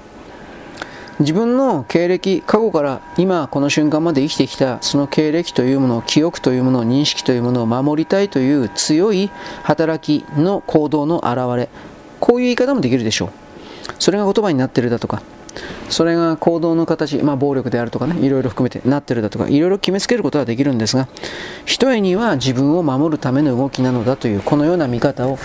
[1.20, 9.30] 自分の経歴、過去から今この瞬間まで生きてきたその経歴というもの、記憶というもの、認識というものを守りたいという強い
[9.64, 11.70] 働きの行動の表れ、
[12.22, 13.30] こういう言い方もできるでしょう。
[14.00, 15.22] それが言葉になってるだとか、
[15.90, 21.10] それが行動の形、まあ、暴力であるとかね、いろいろ含めてなってるだとか、いろいろ決めつけることはできるんですが、
[21.66, 25.38] ひとえには自分を守るための動きなのだという、このような見方を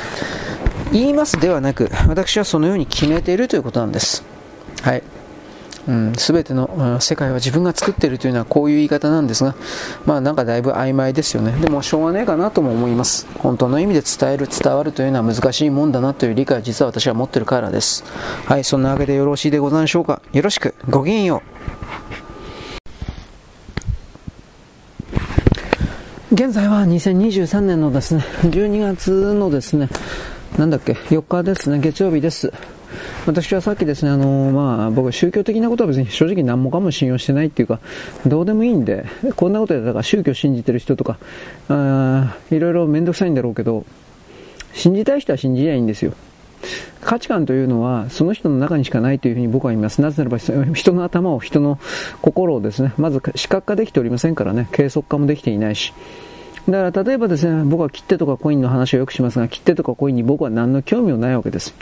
[0.93, 4.23] 言いますではなく、私はそのように決めているということなんです。
[4.83, 5.03] はい。
[5.87, 9.55] うん、全ての世界は自分が作っているというのはこういう言い方なんですが、
[10.07, 11.53] まあなんかだいぶ曖昧ですよね。
[11.61, 13.27] でもしょうがないかなとも思います。
[13.39, 18.05] 本当の意味で伝える、伝わるというのは難しいもんだなという理解を実は私は持ってるからです。
[18.47, 20.23] はい、そんなわけでよろしいでございましょうか。
[20.33, 21.55] よろしく、ごきげんよう。
[26.35, 29.89] 現在は2023年のですね、12月のですね、
[30.59, 32.53] なんだっけ、4日ですね、月曜日です。
[33.27, 37.81] 私はさっきですね、あのまあ、僕は宗教的なことは別に正直何もかも信用してないっていうか、
[38.27, 39.07] どうでもいいんで、
[39.37, 41.19] こんなことで、だから宗教信じてる人とか、
[41.69, 43.85] あいろいろめんどくさいんだろうけど、
[44.73, 46.13] 信じたい人は信じりゃいいんですよ。
[47.03, 50.01] 価値観というのはその人の中にしかないというふうに僕は言います。
[50.01, 50.39] なぜならば
[50.75, 51.79] 人の頭を、人の
[52.23, 55.93] 心をですね、まず視覚化できておりませんからね、計測化もできていないし。
[56.69, 61.75] だから例えばですね、僕は切手とかコインの話をよくしますが、切手とかコインに僕は何の興味もないわけです。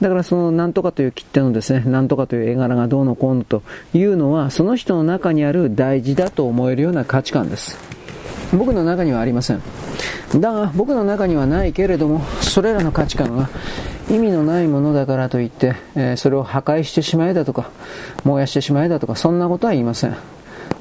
[0.00, 3.62] だからその何とかという切手のですね、 何とかという絵柄がどうのこうのと
[3.92, 7.76] いうのは、その人の中にある大事だと思えるような価値観です。
[8.52, 9.62] 僕の中にはありません。
[10.38, 13.48] だが僕の中にはないけれども、それらの価値観が
[14.08, 17.70] 意味のないものだからといって、えー、それを破壊してしまえだとか、
[18.24, 20.16] 燃やしてしまえだとか、そんなことは言いません。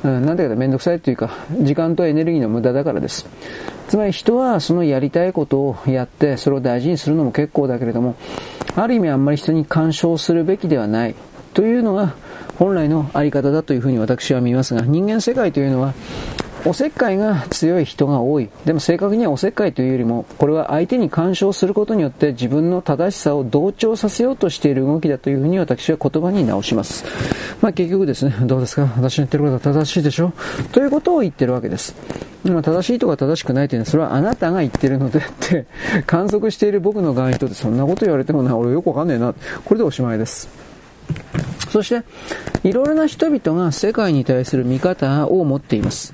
[0.04, 1.32] うん、なんだけどめんどくさいというか、
[1.62, 3.26] 時間とエネルギーの無駄だからです。
[3.90, 8.16] つまり人はそのやりたいことをやって、それを大事にするのも結構だけれども、
[8.76, 11.16] ある意味あんまり人に干渉するべきではない
[11.54, 12.14] というのが
[12.58, 15.94] 本来のあり方だというふうに私は見ますが、人間世界というのは、
[16.66, 18.50] おせっかいが強い人が多い。
[18.66, 27.06] でも正確にはおせっかいというよりも、これは相手に干渉することによって自分の正しさを同調させようとしている動きだというふうに私は言葉に直します。
[27.62, 28.82] まあ結局ですね、どうですか？
[28.98, 30.34] 私の言ってることは正しいでしょ？
[30.72, 31.96] ということを言ってるわけです。
[32.44, 35.66] まあ、正しいとか正しくないというのは、それはあなたが言ってるのでって
[36.08, 39.34] 観測している僕の側にとってそんなこと言われてもな、俺よくわかんねえな。
[39.66, 40.69] これでおしまいです。
[41.70, 42.04] そして、
[42.68, 46.14] いろいろな人々が世界に対する見方を持っています。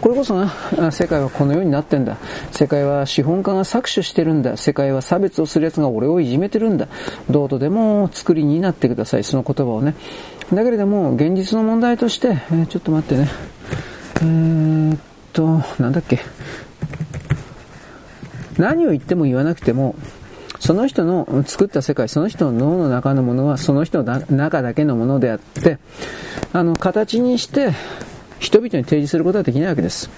[0.00, 2.16] これこそが、世界はこのようになってんだ。
[2.50, 4.56] 世界は資本家が搾取してるんだ。
[4.56, 6.88] 世界は差別をする奴が俺をいじめてるんだ。
[7.30, 9.24] どうとでも作りになってください。
[9.24, 9.94] その言葉をね。
[10.52, 13.30] だけれども、現実の問題として、えー、ちょっと待ってね。
[14.20, 14.98] えー、っ
[15.32, 16.20] と、なんだっけ。
[18.58, 19.94] 何を言っても言わなくても、
[20.62, 25.78] その人の作った世界、その人の脳の中のものはその人の中だけのものであって、
[26.52, 27.72] あの、形にして
[28.38, 30.08] 人々に提示することはできないわけです。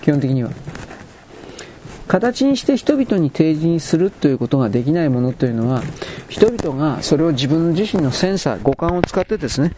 [0.00, 0.50] 基本的には。
[2.06, 5.82] 形にして人々に提示するということができないものというのは、
[6.28, 9.72] 人々がそれを自分自身のセンサー、五感を使ってですね、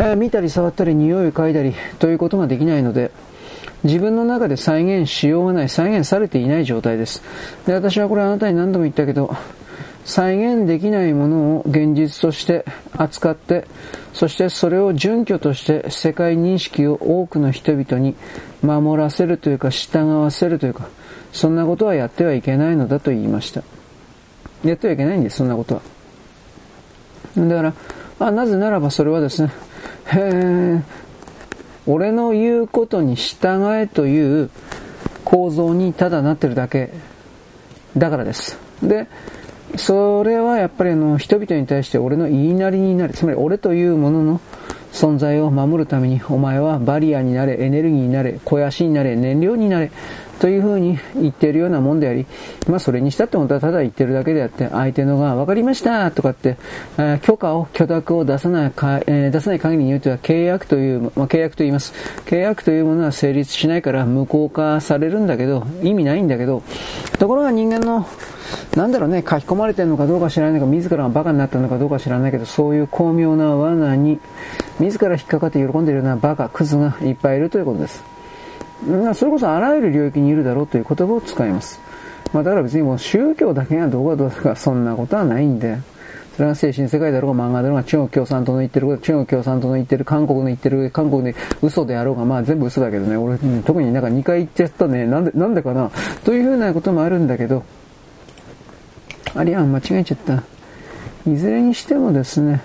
[0.00, 3.12] え見たり触ったり匂いを嗅いだりということができないので、
[3.84, 7.22] 自分の中で再現しようがない、再現されていない状態です。
[7.66, 9.34] で、私はこれあなたに何度も言ったけど、
[10.04, 12.64] 再現できないものを現実として
[12.96, 13.66] 扱って、
[14.12, 18.14] そしてそれを準拠として世界認識を多くの人々に
[18.62, 20.88] 守らせるというか従わせるというか、
[21.32, 23.62] そんなことはやってはいけないのだと言いました。
[24.64, 25.82] やってはいけないんです、そんなことは。
[27.36, 27.74] だから、
[28.18, 29.50] あなぜならばそれはですね、
[30.06, 30.82] へ
[31.86, 34.50] 俺の言うことに従えという
[35.24, 36.90] 構造にただなってるだけ
[37.96, 38.58] だからです。
[38.82, 39.06] で、
[39.76, 43.14] それはやっぱりあの人々に対して俺の言いなりになる。
[43.14, 44.40] つまり俺というものの
[44.92, 49.90] 存在を守るためにお前はバリアになれ、エネルギーになれ、肥やしになれ、燃料になれ、
[50.38, 52.26] というふうに言っているようなもんであり、
[52.68, 56.56] まあそれにしたって本当はただ言ってるだけであって、相手のが分かりましたとかって、
[56.98, 61.94] えー、許可を、許諾を出さないか、えー、出さない限りにおいては契約という、まあ契約と言います。
[62.26, 66.62] 契約というものは成立しないから無効化されるんだけど、意味ないんだけど、
[67.18, 68.06] ところが人間の
[68.76, 74.18] なんだろうね、書き込まれてるのかどうか知らないのか、自らがバカになったのかどうか知らないけど、そういう巧妙な罠に、
[74.82, 78.02] 自ら引っかかって喜んでいるようなバカ、クズがいっぱいいるということです。
[79.14, 81.80] それこそあらゆる領域にいるだろうという言葉を使います。
[82.32, 85.78] まあ、だから別にもう宗教だけがどうかどうかそんなことはないんで、
[86.36, 95.90] それは精神世界だろうが漫画だろうが中国共産党の言ってること、中国共産党の言ってる韓国の言ってる、韓国で嘘であろうが、まあ全部嘘だけどね、俺、特になんか2回言っちゃったね、なんで、なんでかな、
[96.24, 97.62] というふうなこともあるんだけど、
[99.34, 100.42] ありゃ、間違えちゃった。
[101.30, 102.62] いずれにしてもですね、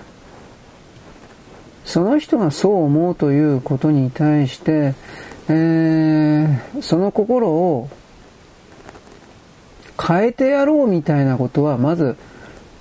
[1.88, 4.94] その人がそう思うということに対して、
[5.48, 7.88] えー、その心を
[9.98, 12.18] 変えてやろうみたいなことはまず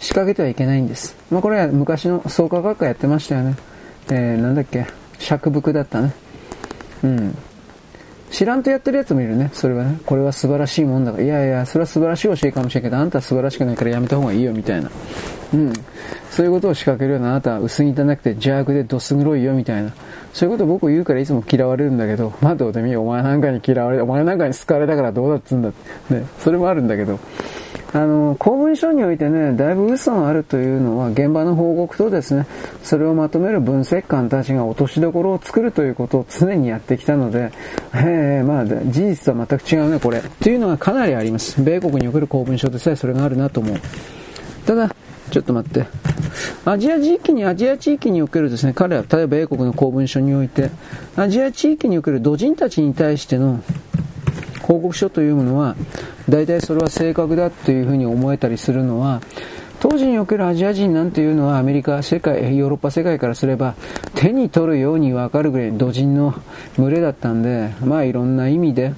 [0.01, 1.15] 仕掛けてはいけないんです。
[1.31, 3.55] まあ、これは昔の創価学科やってましたよね。
[4.09, 4.85] えー、なんだっけ、
[5.19, 6.13] 釈伏だったね。
[7.05, 7.37] うん。
[8.29, 9.49] 知らんとやってるやつもいるね。
[9.53, 9.99] それはね。
[10.05, 11.23] これは素晴らしいもんだから。
[11.23, 14.89] いやいや、それは素晴らしい教えかもしれんけど、あんたは素晴らしくないからやめた方がいいよ、みたいな。
[15.53, 15.73] うん。
[16.29, 19.91] そういうことを仕掛けるようなあなたは薄汚くて邪悪でどす黒いよ、みたいな。
[20.33, 23.01] そういうこと僕言うからいつも嫌われるんだけど、まあどうでもいいよ。
[23.01, 26.13] お前なんかに嫌われ、お前なんかに好かれたからどうだっつうんだって。
[26.13, 26.25] ね。
[26.39, 27.19] それもあるんだけど。
[27.93, 32.45] あの、公文書においてね、だいぶ嘘があるというのは、現場の報告とですね、
[32.83, 37.51] それをまとめる分析官たちが落としどころを作るということを常にやってきたので、
[37.93, 40.21] えー、まあ、事実とは全く違うね、これ。
[40.21, 41.61] というのがかなりあります。
[41.63, 43.77] 米国における公文書でさえそれがあるなと思う。
[44.65, 44.93] ただ、
[45.31, 45.85] ちょっと待って。
[46.65, 50.71] アジア地域に、アジア地域におけるですね、彼は、例えば米国の公文書において、
[51.15, 53.61] アジア地域における土人たちに対しての
[54.67, 55.75] 報告書というものは、
[56.27, 59.21] 大体それは正確だというふうに思えたりするのは、
[59.79, 63.75] 当時におけるアジア人なんていうのはアメリカ、世界、ヨーロッパ世界からすれば
[64.15, 66.33] 手に取るようにわかるぐらい土人の
[66.77, 68.93] 群れだったんで、まあいろんな意味で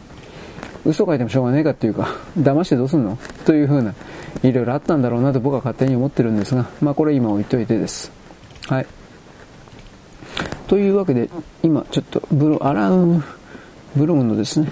[0.85, 3.17] 嘘書いてもしょうがねえかっていうか、騙してどうすんの？
[3.45, 3.93] というふうな、
[4.41, 8.09] いろいろあったんだろうなと僕は勝手に思ってるんですが、まあこれ今置いといてです。
[8.67, 8.87] はい。
[10.67, 11.29] というわけで、
[11.61, 13.21] 今ちょっとブロ、アラウ
[13.97, 14.71] ブログのですね、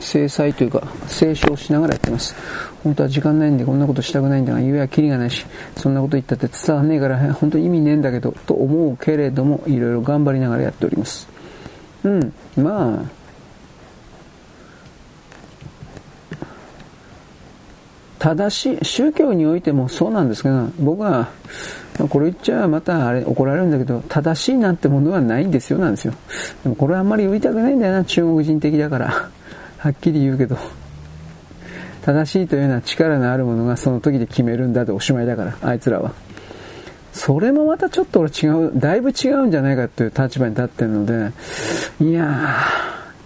[0.00, 2.34] 制裁というか、清書しながらやってます。
[2.84, 5.44] 本当は時間ないんでこんなことしたくないんだが、言えはキリがないし、
[5.76, 11.28] そんなこと言ったって伝わんねえから、本当に意味ねえんだけど、と思うけれども、いろいろ頑張りながらやっております。
[12.04, 13.18] うん、まあ、
[18.18, 21.28] 正しい、宗教においてもそうなんですけど、僕は、
[22.08, 26.14] これ言っちゃまたあれ怒られるんだけど、正しいなんてものはないんですよなんですよ。
[26.62, 29.30] でもこれはあんまり言いたくないんだよな、中国人的だから。
[29.78, 30.56] はっきり言うけど、
[32.02, 36.12] 正しいというのは力のあるものがその時で決めるんだでおしまいだから、あいつらは。
[37.12, 41.32] それもまたちょっと俺違う、だいぶ違うんじゃないかという立場に立ってるので、
[42.00, 42.56] いや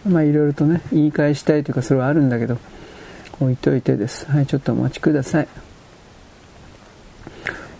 [0.06, 2.58] ー、まあいろいろとね、言い返したいというかそれはあるんだけど、
[3.40, 4.30] 置いといてです。
[4.30, 5.48] はい、ちょっとお待ちください。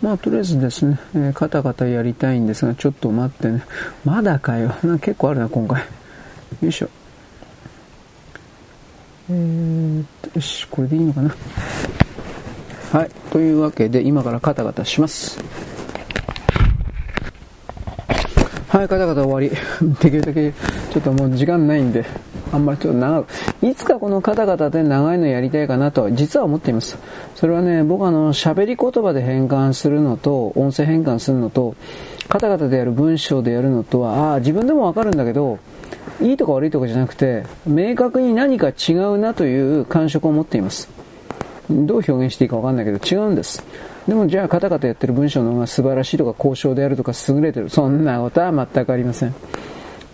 [0.03, 3.65] まあ、とりあえずですね、えー、カタカタやりたいんですが、ちょっと待ってね。
[4.05, 4.75] まだかよ。
[4.83, 5.83] な結構あるな、今回。
[6.61, 6.89] よいしょ。
[9.31, 11.35] えー、っと、よし、これでいいのかな？
[12.93, 13.11] はい。
[13.31, 15.39] というわけで、今からカタカタします。
[18.69, 19.51] はい、カタカタ終わり。
[20.01, 22.05] できるだけ、ちょっともう時間ないんで、
[22.53, 23.29] あんまりちょっと長く、
[23.63, 26.99] いつかこのカタカタで長いのやりたいかなと、実は思っています。
[27.35, 31.75] それはね、僕あの、喋り言葉で変換するのと、音声変換するのと、
[32.29, 35.59] カタカタでやる文章でやるのとは、ああ、自分でもわかるんだけど、
[36.23, 40.89] いいとか悪いとかじゃなくて、明確に何か違うなという感触を持っています。
[41.69, 43.65] どう表現していいかわかんないけど違うんです。
[44.07, 47.71] でもじゃあカタカタやってる文章の方が素晴らしいとか高尚であるとか優れてる。
[47.71, 49.35] そんなことは全くありません。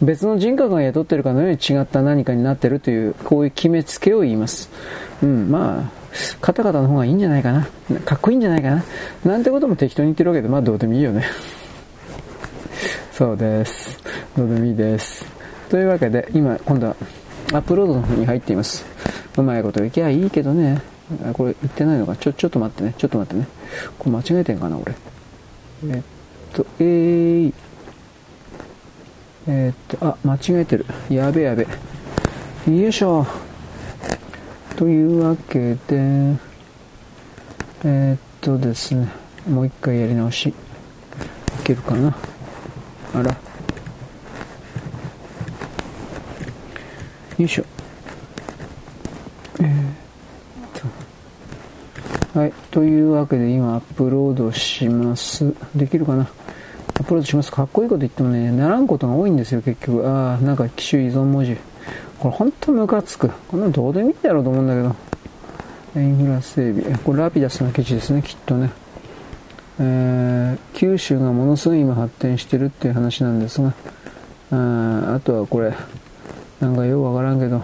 [0.00, 4.70] 別の人格が雇ってるかのように違った何かになってるという、こういう決めつけを言います。
[5.22, 5.98] うん、まあ、
[6.40, 7.68] カタカタの方がいいんじゃないかな。
[8.04, 8.84] かっこいいんじゃないかな。
[9.24, 11.24] なんてことも適当に言ってるわけで、まあどうでもいいよね。
[13.12, 13.98] そうです。
[14.36, 15.37] どうでもいいです。
[15.68, 16.96] というわけで、今、今度は
[17.52, 18.84] アップロードの方に入っています。
[19.36, 20.80] うまいこといけばいいけどね。
[21.32, 22.16] これ言ってないのか。
[22.16, 22.94] ちょ、ちょっと待ってね。
[22.96, 23.48] ちょっと待ってね。
[23.98, 24.94] これ間違えてんかな、俺。
[25.88, 26.02] えっ
[26.52, 27.52] と、えー、
[29.46, 30.86] えー、っと、あ、間違えてる。
[31.08, 31.66] やべやべ。
[32.66, 33.26] よいしょ。
[34.76, 39.08] というわけで、えー、っとですね、
[39.48, 40.48] もう一回やり直し。
[40.50, 40.54] い
[41.64, 42.16] けるかな。
[43.14, 43.47] あら。
[47.38, 47.64] よいしょ。
[49.60, 50.82] えー、っ
[52.32, 52.38] と。
[52.40, 52.52] はい。
[52.70, 55.54] というわけで今アップロードします。
[55.74, 56.22] できるかな？
[56.22, 56.26] ア
[57.00, 57.52] ップロードします。
[57.52, 60.08] かっこいいこと言ってもね、ならんことが多いんですよ、結局。
[60.08, 61.56] ああ、なんか機種依存文字。
[62.18, 63.30] これほんとムカつく。
[63.46, 64.96] こんなのどうでもいいんだろうと思うんだけど。
[66.00, 66.98] インフラ整備。
[66.98, 68.70] これラピダスの記事ですね、きっとね。
[69.78, 73.72] えー、九州がものすごい今発展してるっていう話なんですが、
[74.50, 75.72] ああとはこれ、
[76.60, 77.62] なんかよくわからんけど、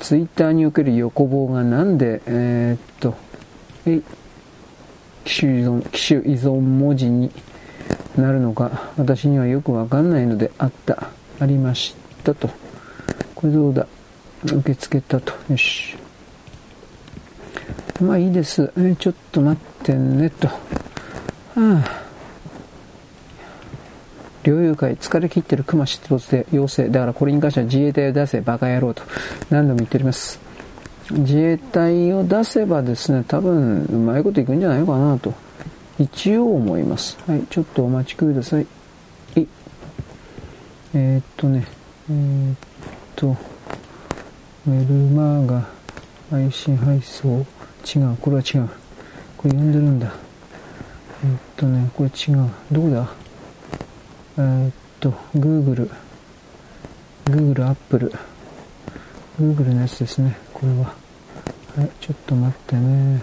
[0.00, 3.14] ツイッターにおける横棒がなんで、えー、っと、
[3.86, 4.02] えい
[5.24, 7.30] 機種依存、機種依存文字に
[8.16, 11.08] なるのか、私にはよくわかんないので、あった、
[11.40, 11.94] ありまし
[12.24, 12.48] たと。
[13.34, 13.86] これどうだ？
[14.44, 15.32] 受け付けたと。
[15.50, 15.96] よし。
[18.00, 18.72] まあいいです。
[18.78, 20.48] えちょっと待ってねと。
[20.48, 20.54] は
[21.56, 22.07] あ
[24.48, 26.88] 猟友会、疲れ切ってる熊出没で要請。
[26.88, 29.02] だからこれに関しては自衛隊を出せ、バカ野郎と
[29.50, 30.40] 何度も言っております。
[31.10, 35.34] 自衛隊を出せばですね、多分うまいこといくんじゃないかなと、
[35.98, 37.18] 一応思います。
[37.26, 38.66] はい、ちょっとお待ちください。
[39.36, 39.46] え
[40.94, 41.66] えー、っとね、
[42.10, 42.56] えー、っ
[43.16, 43.36] と、
[44.64, 45.68] メルマーガ
[46.30, 47.44] 配信配送、
[47.84, 48.68] 違う、これは違う。
[49.36, 50.12] これ読んでるんだ。
[51.24, 52.48] えー、っとね、これ違う。
[52.72, 53.27] どこだ？
[54.38, 55.90] えー、っと、Google、
[57.24, 58.12] Google、Apple、
[59.40, 60.94] Google のやつですね、これは。
[61.76, 63.20] はい、ちょっと待ってね。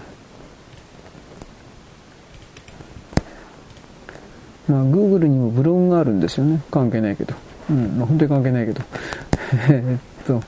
[4.68, 6.60] まあ、Google にもブログがあるんですよね。
[6.70, 7.34] 関係ないけど。
[7.70, 8.82] うん、まあ、本当に関係ないけど。
[9.70, 10.42] えっと、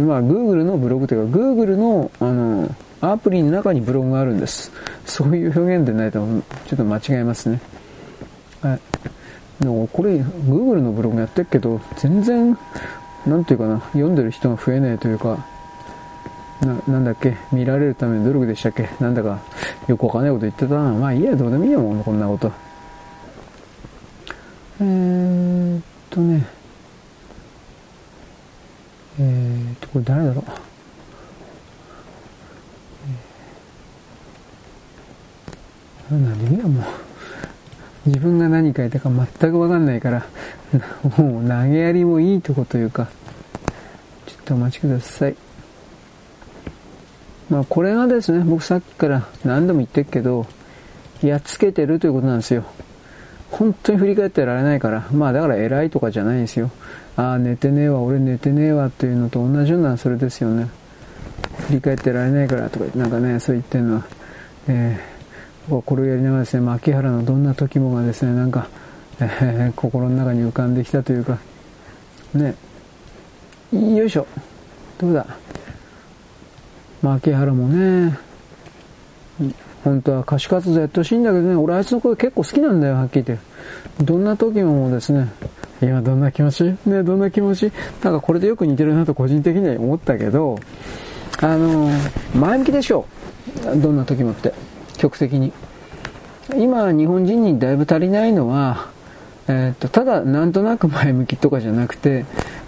[0.00, 4.70] まあ、Google のブログというか、Google の、あの、アプリの中にブログがあるんです。
[5.04, 6.24] そういう表現でないと、
[6.68, 7.60] ちょっと間違えますね。
[8.62, 8.80] はい。
[9.62, 12.56] でもこれ、Google のブログやってるけど、全然、
[13.26, 15.44] なんていうかな、読んでる人が増えないというか、
[16.60, 19.40] な、なんだっけ、見られるための努力でしたっけなんだか、
[19.86, 20.92] よくわかんないこと言ってたな。
[20.92, 22.52] まあいいや、どうでもいいやもん、こんなこと。
[24.80, 26.46] えーっとね、
[29.18, 30.44] えーっと、これ誰だろう。
[36.10, 37.07] えー、なんでいや、もう。
[38.08, 40.26] 自分が何書いたか全くわかんないから、
[41.18, 43.08] もう投げやりもいいとこというか、
[44.26, 45.36] ちょっとお待ちください。
[47.50, 50.46] まあこれがですね、僕さっきから何度も言ってるけど、
[51.22, 52.64] やっつけてるということなんですよ。
[53.50, 55.06] 本当に振り返ってられないから。
[55.12, 56.70] まあだから偉いとかじゃないんですよ。
[57.16, 60.68] ああ、寝てねえわ、俺寝てねえわっていうのと同じようなそれですよね。
[61.66, 64.04] 振り返ってられないからとか、なんかね、そう言ってるのは、
[64.68, 65.17] えー
[65.68, 68.68] これをやりながらですね、牧原のどんな時もがですね、なんか、
[69.20, 71.38] えー、心の中に浮かんできたというか、
[72.34, 72.54] ね、
[73.72, 74.26] よいしょ、
[74.98, 75.26] どうだ、
[77.02, 78.18] 牧原もね、
[79.84, 83.44] 本当は歌手活動やってほしいんだけどね、俺あいつの声結構好きなんだよ、はっきり言って。
[84.04, 85.28] どんな時もですね、
[85.80, 86.64] 今どんな気持ち？
[86.86, 87.72] ね、どんな気持ち？
[88.02, 90.58] なんかこれでよく似てるなと個人的には思ったけど、
[91.40, 91.88] あの、
[92.34, 93.06] 前向きでしょ
[93.72, 93.76] う。
[93.80, 94.52] どんな時もって。
[94.98, 95.52] 曲的に。
[96.54, 98.88] 今、日本人にだいぶ足りないのは、
[99.48, 102.24] えー、っと、ただなんとなく前向きとかじゃなくて、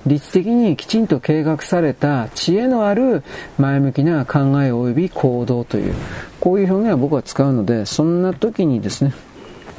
[0.07, 3.23] 理知的にきちんと計画された知恵のある
[3.59, 5.95] 前向きな考え及び行動という、
[6.41, 9.13] こういう表現は僕は使うので、そんな時にですね、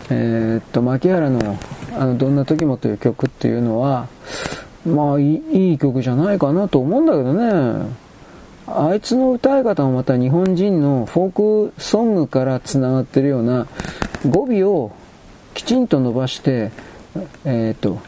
[0.09, 1.57] えー、っと、牧原の、
[1.97, 4.07] あの、どんな時もという曲っていうのは、
[4.85, 8.00] まあ、いい曲じゃないかなと思うんだけどね。
[8.67, 13.67] あいつの歌い方もまた日本人のフォークソングから繋がってるような
[14.27, 14.91] 語尾を
[15.53, 16.71] きちんと伸ばして、
[17.43, 17.99] えっ、ー、と、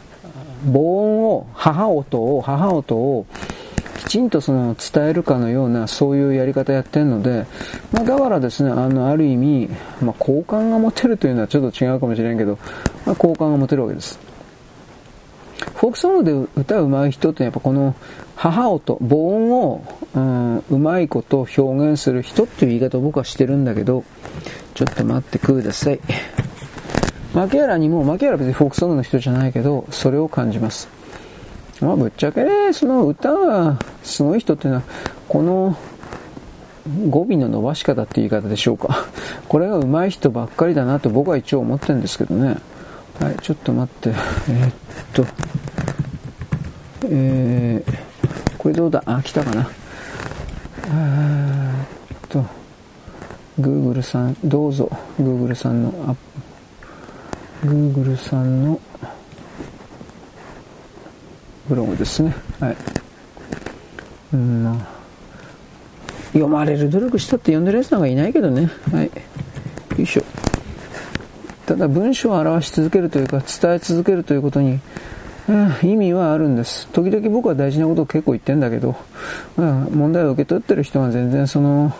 [0.66, 3.26] 母音を、母音を、母音を
[3.98, 7.46] きちんとその伝えるかのようなそういうやり方やってるので、
[7.92, 9.70] まあ、だからですね、あの、ある意味、
[10.02, 12.58] まあ、好感が持てるというのはちょっと違うかもしれんけど、
[13.06, 14.20] まあ、好感が持てるわけです。
[15.76, 17.96] フォークソングで歌う上手い人ってやっぱこの
[18.36, 19.84] 母音、母音を、
[20.16, 24.04] うん、うまいこと表現する人っていう言い方を僕はしてるんだけど、
[24.74, 26.00] ちょっと待ってください。
[27.34, 30.88] マケ原にも、ケ原は別にフォークソングの人じゃないけど、それを感じます。
[31.82, 32.42] まあ、ぶっちゃけ、
[32.74, 34.84] その歌がすごい人っていうのは、
[35.28, 35.76] この、
[37.10, 39.06] 語尾の伸ばし方って言い方でしょうか。
[39.48, 42.58] これが上手い人ばっかりだなと僕は一応思ってるんですけどね。
[43.20, 44.10] はい、ちょっと待って。
[44.10, 44.74] えー、っ
[45.14, 45.26] と、
[47.10, 48.13] えー、
[48.64, 49.04] これどうだ？
[49.06, 49.70] あ、来たかな。
[50.88, 51.86] え、
[52.26, 52.46] っと、
[53.60, 56.16] Google さん、どうぞ、Google さんの、あ
[57.66, 58.80] Google さんの
[61.68, 62.34] ブログですね。
[62.62, 62.78] はい。
[64.34, 64.88] うん、まあ、
[66.28, 68.70] 読まれる努力したって読んでるやつなんかいないけどね。
[68.94, 69.06] はい。
[69.06, 69.12] よ
[69.98, 70.24] いしょ。
[71.66, 74.80] ただ文章を表し続けるというか伝え続けるということに、
[75.84, 76.88] 意味はあるんです。
[76.88, 78.96] 時々僕は大事なことを結構言ってんだけど、
[79.58, 81.94] 問題を受け取ってる人は全然その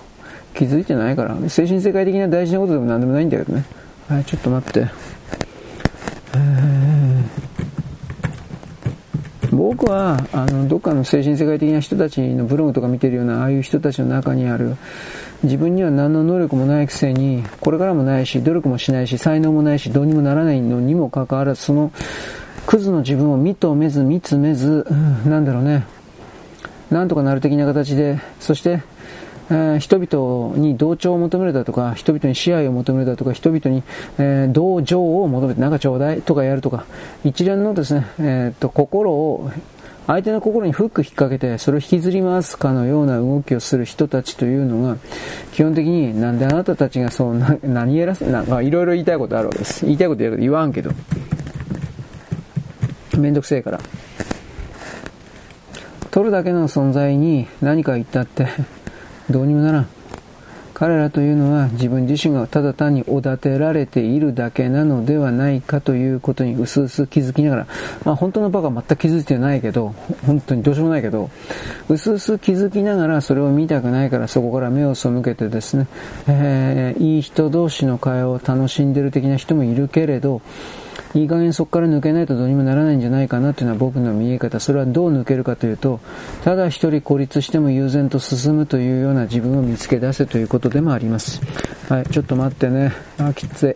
[0.54, 3.66] 気づいてないから、精神世界的な大事なことでも何でもないんだけどね。
[4.08, 5.14] はい、ちょっと待って。
[9.54, 14.78] 僕はあのどっかの精神世界的な人たちのブログとか見てるようなああいう人たちの中にある
[15.44, 21.92] 自分には何の能力もないくせにこれからもないし努力もしないし才能もないしどうにもならないのにもかかわらずその
[22.66, 25.86] クズの自分を認めず見つめず、うん、なんだろうね
[26.90, 28.82] なんとかなる的な形でそして
[29.50, 33.84] えー、人々に同調を求めるだとか、人々に支配を求めるだとか、人々に、
[34.18, 36.86] えー、同情を求めて、なんかちょうだいとかやるとか、
[37.24, 39.52] 一連のですね、えー、っと、心を、
[40.06, 44.98] 相手の心にフック引っ掛けて、それを引きずり回すかのような動きをする人たちというのが、
[45.54, 49.86] 基本的になんであなたたちがそうな、何やらせ、なんかいろいろ言いたいことあるわけです。
[49.86, 50.92] 言いたいこと言わんけど。
[53.18, 53.80] めんどくせえから。
[56.12, 58.48] 取るだけの存在に何か言ったって
[59.30, 59.88] どうにもならん。
[60.74, 67.68] 彼らというのは自分自身がただ単におだてられているだけなのではないかということに薄々気づきながら、
[68.04, 69.96] まあ本当のバカは全く気づいてないけど、
[70.26, 71.30] 本当にどうしようもないけど、
[71.90, 75.88] 薄々気づきながらそれを見たくないからそこから目を背けてですね、
[76.28, 80.42] えー、いい人同士の会話を楽しんでる的な人もいるけれど、
[81.16, 84.60] いい加減そこから抜けないとどうにもならないんじゃないかなというのは僕の見え方。
[84.60, 86.00] それはどう抜けるかというと、
[86.44, 91.40] ただ一人孤立しても悠然と進むというような自分を見つけ出せということでもあります。
[91.88, 92.94] はい、ちょっと待ってね。
[93.20, 93.76] あ、きつい。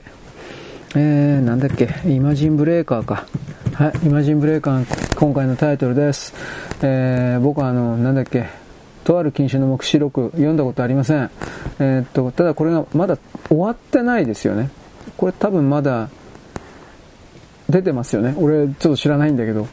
[0.95, 3.26] えー、なんだっけ、イマジンブレーカーか。
[3.73, 6.34] はい、イマジンブレーカー、今回のタイトルです。
[6.81, 8.47] えー、僕はあの、なんだっけ、
[9.03, 11.30] とある禁酒の目視録読んだことありません。
[11.80, 14.71] えー、っと、ただこれがまだ終わってないですよね。
[15.18, 16.10] これ多分まだ
[17.70, 18.36] 出てますよね。
[18.37, 19.68] 俺、ちょっと知らないんだけど。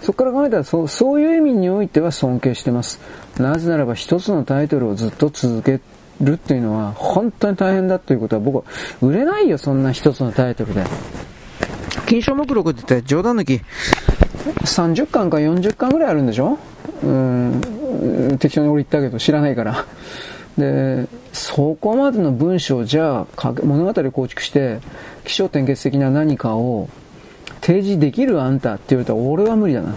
[0.00, 3.00] そこから考えたらそう、そういう意味においては尊敬してます。
[3.38, 5.80] なぜならば一つのタイトルをずっと続け
[6.20, 8.64] るっていうのは本当に大変だということは僕は
[9.02, 10.84] 売れないよ、そんな一つのタイトルで。
[12.06, 13.60] 金賞目録って言って冗談抜き
[14.64, 16.58] 30巻か40巻ぐらいあるんでしょ？
[17.02, 17.60] うん、
[18.38, 19.84] 適当に俺言ったけど知らないから。
[20.56, 24.80] で、そこまでの文章じゃあ物語を構築して
[25.24, 26.88] 起承転結的な何かを
[27.60, 29.94] 提示できるあんたって言われたら俺は無理だな。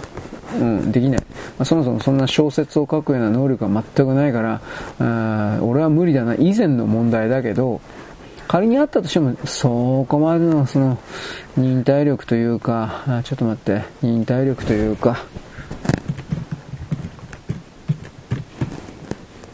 [0.60, 1.22] うん、できない。
[1.22, 1.28] ま
[1.60, 4.62] あ、そもそもそんな小説を書くような能力は全くないから、
[5.00, 6.36] あ俺は無理だな。
[6.36, 7.80] 以前の問題だけど、
[8.48, 10.98] 仮にあったとしても、そこまでのその
[11.56, 15.24] 忍耐力というか、あちょっと待って、忍耐力というか、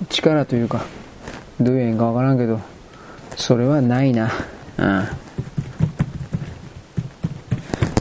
[0.09, 0.83] 力というか、
[1.59, 2.59] どういう縁かわからんけど、
[3.35, 4.31] それはないな。
[4.77, 5.26] うん。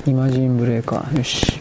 [0.07, 1.19] イマジンブレーカー。
[1.19, 1.59] よし。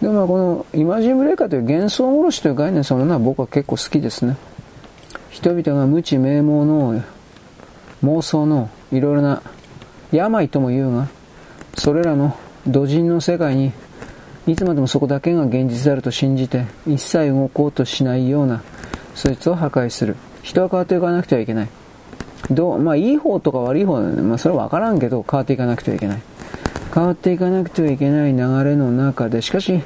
[0.00, 4.36] でもこのイマジンブレーカーという幻想殺しという概念そのものは僕は結構好きですね。
[5.30, 7.02] 人々が無知名妄の
[8.04, 9.42] 妄想のいろいろな
[10.10, 11.08] 病とも言うが、
[11.76, 13.72] それらの土人の世界に
[14.46, 18.62] いつまでもそこだけが現実であると信じて一切動こうとしないような
[19.14, 20.16] そいつを破壊する。
[20.42, 21.68] 人は変わっていかなくてはいけない。
[22.50, 26.22] どう、まあいい方とか悪い方ね、まあそれはわからんけど変わっていかなくてはいけない。
[26.94, 29.82] 変わっていかなくてはいけない流れの中で、しかし、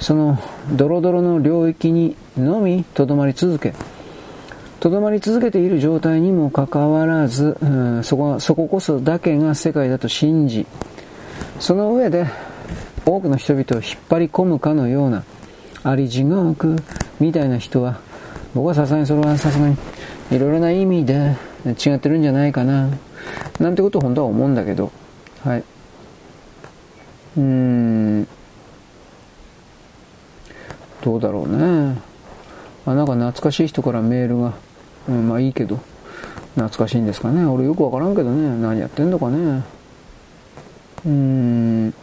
[0.00, 0.38] その
[0.72, 3.74] ドロドロの領域にのみとどまり続け、
[4.80, 10.66] とどまり続けている状態にもかかわらず、うん、そこはそここそだけが世界だと信じ、
[11.58, 12.26] その上で
[13.04, 15.24] 多くの人々を引っ張り込むかのような、
[15.82, 16.76] あり地獄
[17.20, 18.00] みたいな人は
[18.54, 19.76] 僕はさすがにそれはさすがに
[20.30, 22.88] いろいろな意味で違ってるんじゃないかな
[23.60, 24.90] なんてことを本当は思うんだけど
[25.44, 25.64] はい。
[27.36, 28.28] うん。
[31.02, 31.98] どうだろうね。
[32.86, 34.54] あなんか懐かしい人からメールが、
[35.08, 35.80] うん、まあいいけど
[36.54, 37.44] 懐かしいんですかね。
[37.44, 38.58] 俺よくわからんけどね。
[38.60, 39.62] 何やってんのかね。
[41.04, 41.94] うん。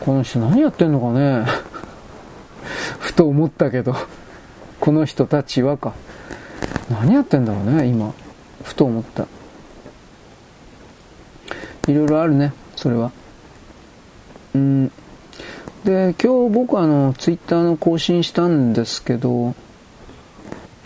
[0.00, 1.44] この人何やってんのかね。
[3.00, 3.96] ふと思ったけど、
[4.80, 5.92] この人たちはか。
[6.88, 8.14] 何やってんだろうね、今。
[8.62, 9.26] ふと思った。
[11.88, 13.10] いろいろあるね、それは。
[14.54, 14.88] うん。
[15.84, 19.54] で、今日僕あの、ツイッターの更新したんですけど、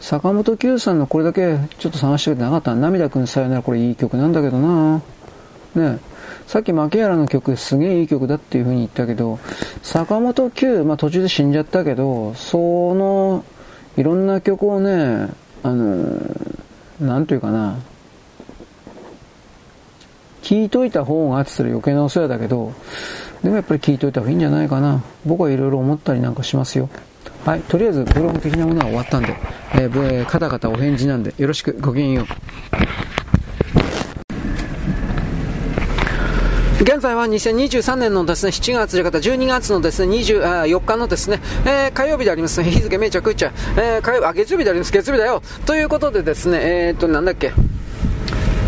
[0.00, 2.74] 坂本九さんのこれだけちょっと探してくれてなかった。
[2.74, 5.00] 涙くんさよならこれいい曲なんだけどな
[5.76, 6.00] ね
[6.47, 9.39] さっき牧原の曲すげえいい曲だっていう風に言ったけど、
[9.82, 13.44] 坂本九、まあ途中で死んじゃったけど、その、
[13.97, 15.28] いろんな曲をね、
[15.62, 16.20] あの、
[17.00, 17.78] なんというかな、
[20.42, 22.72] 聞いといた方がって言ったら余計なお世話だけど、
[23.42, 25.02] でもやっぱり聞いといた方がいいんじゃないかな。
[25.24, 26.88] 僕はいろいろ思ったりなんかしますよ。
[27.44, 29.34] はい、とりあえずブログ的なものは終わったんで、
[29.74, 32.26] えー、カタカタお返事なんで、よろしく、ごきげんよう。
[36.82, 45.42] 現在は2023年のですね、7月という方、12月のですね、24日のですね、えー、火曜日であります、日付めちゃくちゃ、えー、火曜日、あ、月曜日であります、月曜日だよ。
[45.64, 47.52] ということでですね、えー、っと、なんだっけ。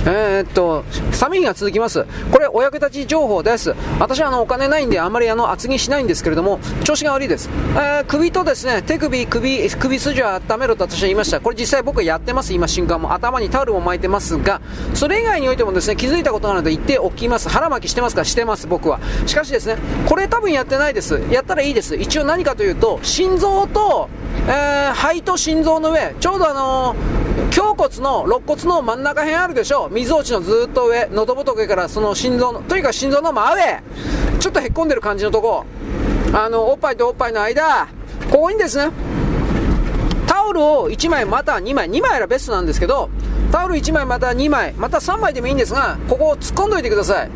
[0.07, 2.05] えー、っと、寒い日が続きます。
[2.31, 3.75] これ、お役立ち情報です。
[3.99, 7.49] 私はあの、お金ないんで、あんまりあの、厚着しないんですけれども、調子が悪いです。
[7.75, 11.41] えー、首とですね、手首、首、首筋を温めろと私は言いました。
[11.41, 13.15] これ実際僕はやってます、今瞬間も。
[13.15, 14.61] 頭にタオルも巻いてますが、
[14.93, 17.49] それ以外においてもですね、気づいたことなので言っておきます。
[17.49, 19.01] 腹巻きしてますかしてます、僕は。
[19.27, 19.77] しかしですね、
[20.07, 21.21] これ多分やってないです。
[21.31, 21.97] やったらいいです。
[21.97, 24.11] 一応何かというと、心臓と、
[24.49, 27.25] えー、肺と心臓の上、ちょうどあのー、
[27.57, 29.94] 胸骨の、肋骨の真ん中辺あるでしょう。
[29.95, 33.81] みぞおちのずっと上、喉仏からその心臓の、とにかく心臓の真上、
[34.41, 35.65] ちょっとへっこんでる感じのとこ、
[36.33, 37.87] あの、おっぱいとおっぱいの間、
[38.29, 38.91] ここにですね、
[40.27, 43.09] タオルを1枚また2枚、2枚ならベストなんですけど、
[43.53, 47.31] タオル1枚また2枚、また3枚でもいいんですが、ここを突っ込んどいてください。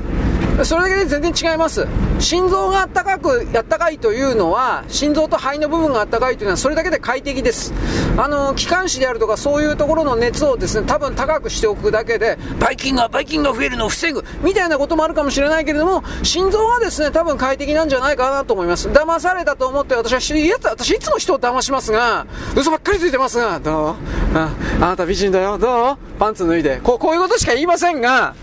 [0.64, 1.86] それだけで全然違います。
[2.18, 7.72] 心臓があったかく、あったかいというのは、心臓と肺の部分があったかいというのは、それだけで快適です。
[8.16, 18.88] あの、気管支であるとか、そういうところの熱をですね、多分高くしておくだけで、バイキンが、バイキンが増えるのを防ぐ、みたいなこともあるかもしれないけれども、心臓はですね、多分快適なんじゃないかなと思います。
[18.88, 23.94] 騙されたと思って私は知り、私いつも人を騙しますが、嘘ばっかりついてますが、どう？
[24.36, 25.96] ああなた美人だよ、どう？
[26.18, 26.80] パンツ脱いで。
[26.82, 28.34] こう、こういうことしか言いませんが、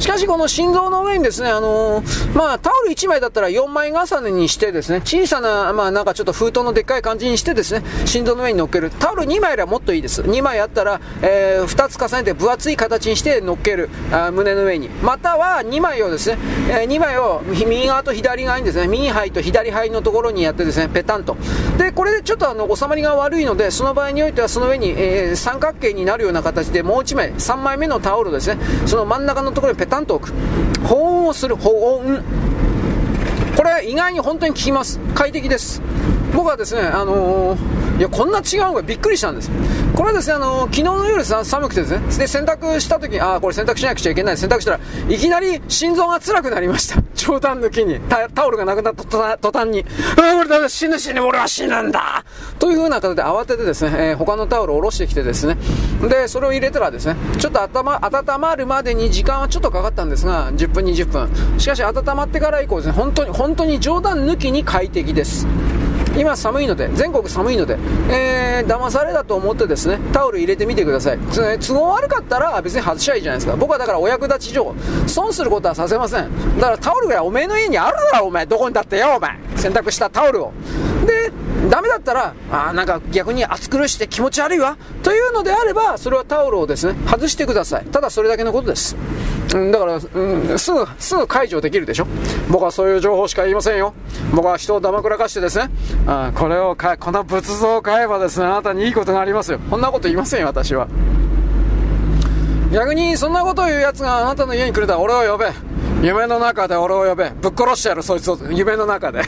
[0.00, 8.90] しかしこの心臓の上にですね、あのー、まあ、タオル1枚だったら4枚重ねにしてですね、小さな、まあ、なんかちょっと封筒のでっかい感じにしてですね、心臓の上に乗っける。
[8.90, 10.22] タオル2枚よりはもっといいです。
[10.22, 13.90] 2枚あったら、えー、2つ重ねて分厚い形にして乗っける。
[14.10, 14.88] あ胸の上に。
[14.88, 16.38] または2枚をですね、
[16.70, 21.36] えー、2枚を右側と左側にですね、右肺と左肺のところにやってですね、ペタンと。
[21.76, 30.32] で、これでちょっとあの、収まりが悪いので、その場合においてはその上に、えー、三角形になるような形でもう1枚、3枚目のタオルですね、その真ん中のところにペタン担当区。
[30.84, 32.22] 保温をする保温
[33.56, 35.82] これ意外に本当に効きます快適です
[36.34, 39.50] 僕はですねあのーいや、こんな違うのがびっくりしたんです。
[39.94, 44.38] これはですね、あの昨日の夜さ、寒くてですね、で、洗濯した時に、ああ、これ洗濯しなくちゃいけない。
[44.38, 47.02] 洗濯したら、いきなり心臓が辛くなりました。
[47.14, 48.00] 冗談抜きに。
[48.34, 49.04] タオルがなくなった
[49.36, 49.84] 途端に、
[50.16, 52.24] ああ、俺だ、死ぬ死ぬ、俺は死ぬんだ
[52.58, 55.58] という風な形で慌ててですね、えー、他のタオルを下ろしてきてですね、
[56.08, 61.28] で、それを入れたらですね、ちょっと頭、温まるまでに時間はちょっとかかったんですが、10分、20分。
[61.58, 65.46] しかし、温まってから以降ですね、本当に、本当に冗談抜きに快適です。
[66.16, 67.78] 今寒いので、全国寒いので、
[68.10, 71.18] えー、騙されだと思ってですね、タオル入れてみてください。
[71.18, 73.56] 都合悪かったら別に外しちゃいいじゃないですか。
[73.56, 74.74] 僕はだからお役立ち上、
[75.06, 76.58] 損することはさせません。
[76.58, 78.46] だからタオルがおめえの家にあるだろ、お前。
[78.46, 79.38] どこにだってよ、お前。
[79.56, 80.52] 洗濯したタオルを。
[81.06, 81.32] で、
[81.68, 84.78] ダメだったら、あなんか逆に暑苦しくて気持ち悪いわ。
[85.02, 87.84] というのであれば、それはタオルをですね、外してください。
[87.86, 88.96] ただそれだけのことです。
[89.54, 92.06] うん、だから、うん、すぐ、すぐ解除できるでしょ
[92.48, 93.94] 僕はそういう情報しか言いませんよ。
[94.32, 95.70] 僕は人をだまくらかしてですね、
[96.06, 99.58] あこれを買この仏像を買えばですね、あなたにいいことがありますよ。
[99.70, 100.88] こんなこと言いませんよ、私は。
[102.72, 105.50] 逆に、そんなことを言う奴があなたの家に来るたら俺を呼べ。
[106.02, 107.30] 夢の中で俺を呼べ。
[107.30, 108.38] ぶっ殺してやる、そいつを。
[108.50, 109.22] 夢の中で。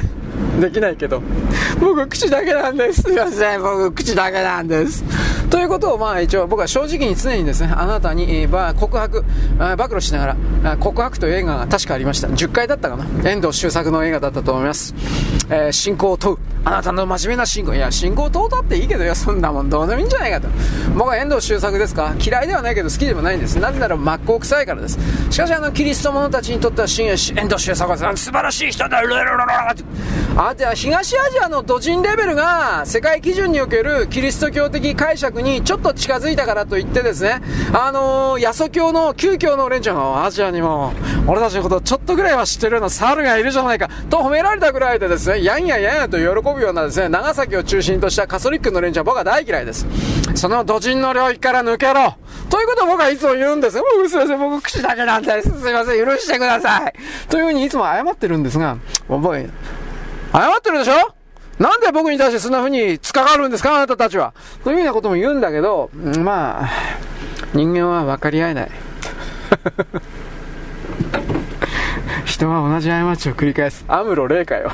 [0.62, 1.20] できないけど。
[1.80, 3.02] 僕、口だけなんです。
[3.02, 3.62] すいません。
[3.62, 5.02] 僕、口だけなんです。
[5.52, 9.22] ということを、まあ一応僕は正直に常にですね、あなたに、えー、告白、
[9.76, 12.28] 暴露しながら、告白という映画が確かありました。
[12.28, 13.04] 10回だったかな。
[13.30, 14.94] 遠藤周作の映画だったと思います。
[15.50, 16.38] えー、信仰を問う。
[16.64, 17.74] あなたの真面目な信仰。
[17.74, 20.48] いや、信仰を問うたっていいけど、いや、そんなもんどうでもいいんじゃないかと。
[20.96, 22.14] 僕は遠藤周作ですか？
[22.24, 23.58] 嫌いではないけど好きでもないんです。
[23.58, 24.98] なぜなら真っ向臭いからです。
[25.30, 29.02] しかし、あの、キリスト者たちにとっては、遠藤周作は素晴らしい人だ。
[30.34, 40.92] あ、じゃあ、東アジアの土人レベルが、世界基準におけるキリスト教的解釈にちょっと近づいたからといってですね、あのー、ヤソ教の旧教の連中のアジアにも、
[41.26, 49.86] 俺たちのことちょっとぐらいは知ってるような猿がいるじゃないか、と褒められたぐらいでですね、やんややんやと喜ぶようなですね、長崎を中心としたカソリックの連中は僕は大嫌いです。
[50.34, 52.14] その土人の領域から抜けろ
[52.48, 53.82] ということを僕はいつも言うんですよ。
[53.82, 55.50] もうすいません、僕口だけなんです。
[55.60, 56.94] すいません、許してください。
[57.28, 58.76] というふうにいつも謝ってるんですが、
[59.08, 59.48] 覚え、
[60.32, 61.21] 謝ってるでしょ？
[61.58, 64.34] なんで僕に対してそんな風に突かかるんですかあなたたちは。
[64.64, 65.90] というようなことも言うんだけど、
[66.20, 66.68] まあ、
[67.54, 68.70] 人間は分かり合えない。
[72.24, 73.84] 人は同じ過ちを繰り返す。
[73.88, 74.72] アムロ霊かよ。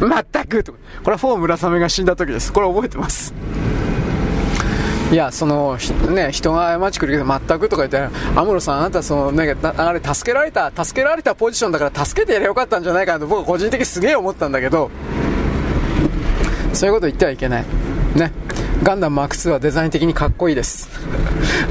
[0.00, 0.72] まったくと。
[0.72, 2.52] これはフォー村雨が死んだ時です。
[2.52, 3.34] これ覚えてます。
[5.10, 5.76] いや、その、
[6.08, 14.88] ね、人が過ちくるけど、全くとか言って、アムロさん、あなた、その、ね、あれ、助けられた、助けられたポジションだから、助けてやればよかったんじゃないかなと、僕は個人的にすげえ思ったんだけど、
[16.72, 17.64] そういうこと言ってはいけない。
[18.14, 18.32] ね。
[18.82, 20.88] ガンダムマーク2はデザイン的にかっこいいです。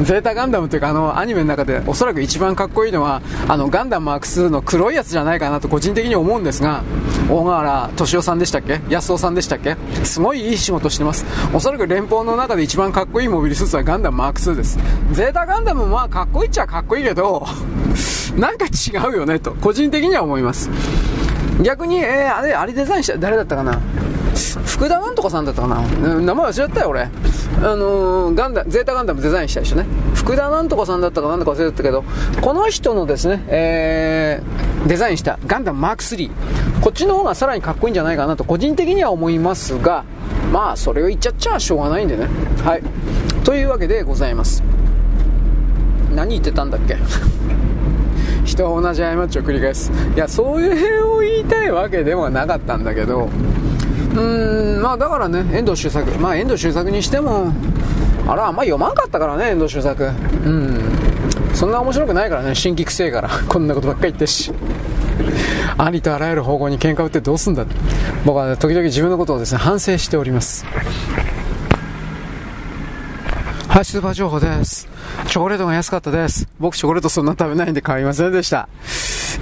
[0.04, 6.84] ゼータガンダムというかあのアニメの中でおそらく一番かっこいいのはあのガンダムマーク2の黒いやつじゃないかなと個人的に思うんですが
[7.28, 8.80] 大河原敏夫さんでしたっけ？
[8.90, 9.76] 安尾さんでしたっけ？
[10.04, 11.26] すごいいい仕事してます。
[11.54, 14.78] おそらく連邦の中で一番かっこいいモビルスーツはガンダムマーク2です。
[15.12, 17.46] ゼータガンダムもまあかっこいいっちゃかっこいいけど
[18.38, 18.70] なんか違
[19.14, 20.70] うよねと個人的には思います。
[21.62, 23.80] 逆に、えー、あれあれデザインした誰だったかな？
[24.66, 25.82] 福田なんとかさんだったかな、
[26.22, 27.02] 名前忘れちゃったよ俺。
[27.02, 27.08] あ
[27.76, 29.86] のー、ガンダゼータガンダムデザインした人ね。
[30.14, 32.06] 福田なんとかさんだったかなんだか忘れちゃったけど
[32.42, 36.30] この人のですね、えー、デザインしたガンダムマーク3
[36.82, 40.06] こっちの方がさらにかっこいいんじゃないかなと個人的には思いますが
[40.54, 42.28] まあそれを言っちゃっちゃしょうがないんでね。
[42.64, 42.84] はい。
[43.44, 44.64] というわけでございます。
[46.16, 46.96] 何言ってたんだっけ？
[48.50, 49.92] 人は同じ過ちを繰り返す。
[50.16, 57.54] いやそういう辺を言いたいわけではなかったんだけどうーんまあだからね遠藤周作まあ遠藤周作にしても
[58.28, 60.04] あらあんま読まんかったからね遠藤周作。
[60.04, 60.82] うん。
[61.54, 63.30] そんな面白くないからね新規くせえから。
[63.30, 64.52] こんなことばっかり言ってし。
[65.78, 67.66] ありとあらゆる方向に喧嘩売ってどうすんだ
[68.26, 70.66] 僕は、時々自分のことをですね反省しております。
[73.70, 74.90] はい、スーパー情報です。
[75.28, 76.48] チョコレートが安かったです。
[76.60, 78.68] 僕チョコレートそんな食べないんで買いませんでした。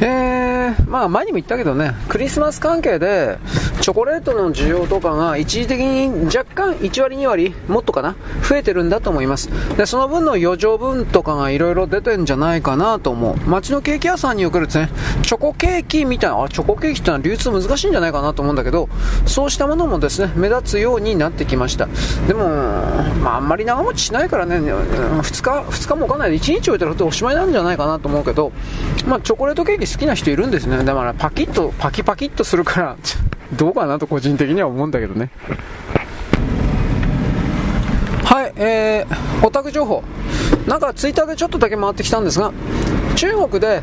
[0.01, 3.37] えー、まあ前にも言ったけどね、クリスマス関係で、
[3.81, 8.15] チョコレートの需要とかが一時的に若干1割2割、もっとかな、
[8.47, 9.49] 増えてるんだと思います。
[9.77, 13.49] で、その分の余剰分とかがいろいろ出てんじゃないかなと思う。
[13.49, 14.89] 街のケーキ屋さんにおけるですね、
[15.21, 18.89] チョコケーキみたいな、あ、チョコケーキってのは流通難しいんじゃないかなと思うんだけど、
[19.25, 21.87] そうしたものもですね、目立つようになってきました。
[22.27, 22.49] でも、
[23.21, 28.51] まああんまり長持ちしないからね、2日、2日も置かないで1日置いたらおしまいなんじゃないかなと思うけど、
[29.07, 30.83] まあチョコレートケーキ好きな人いるんですね。
[30.83, 32.95] だからパキッと、パキパキッとするから、
[33.53, 35.29] どうかなと個人的には思うんだけどね。
[38.23, 40.03] はい、えー、オタク情報。
[40.67, 42.51] なんかツイッターでちょっとだけ回ってきたんですが、
[43.15, 43.81] 中国で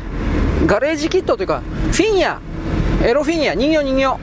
[0.65, 1.61] ガレージキットというか、
[1.91, 2.39] フィギュア、
[3.03, 4.19] エロフィギュア、人形人形。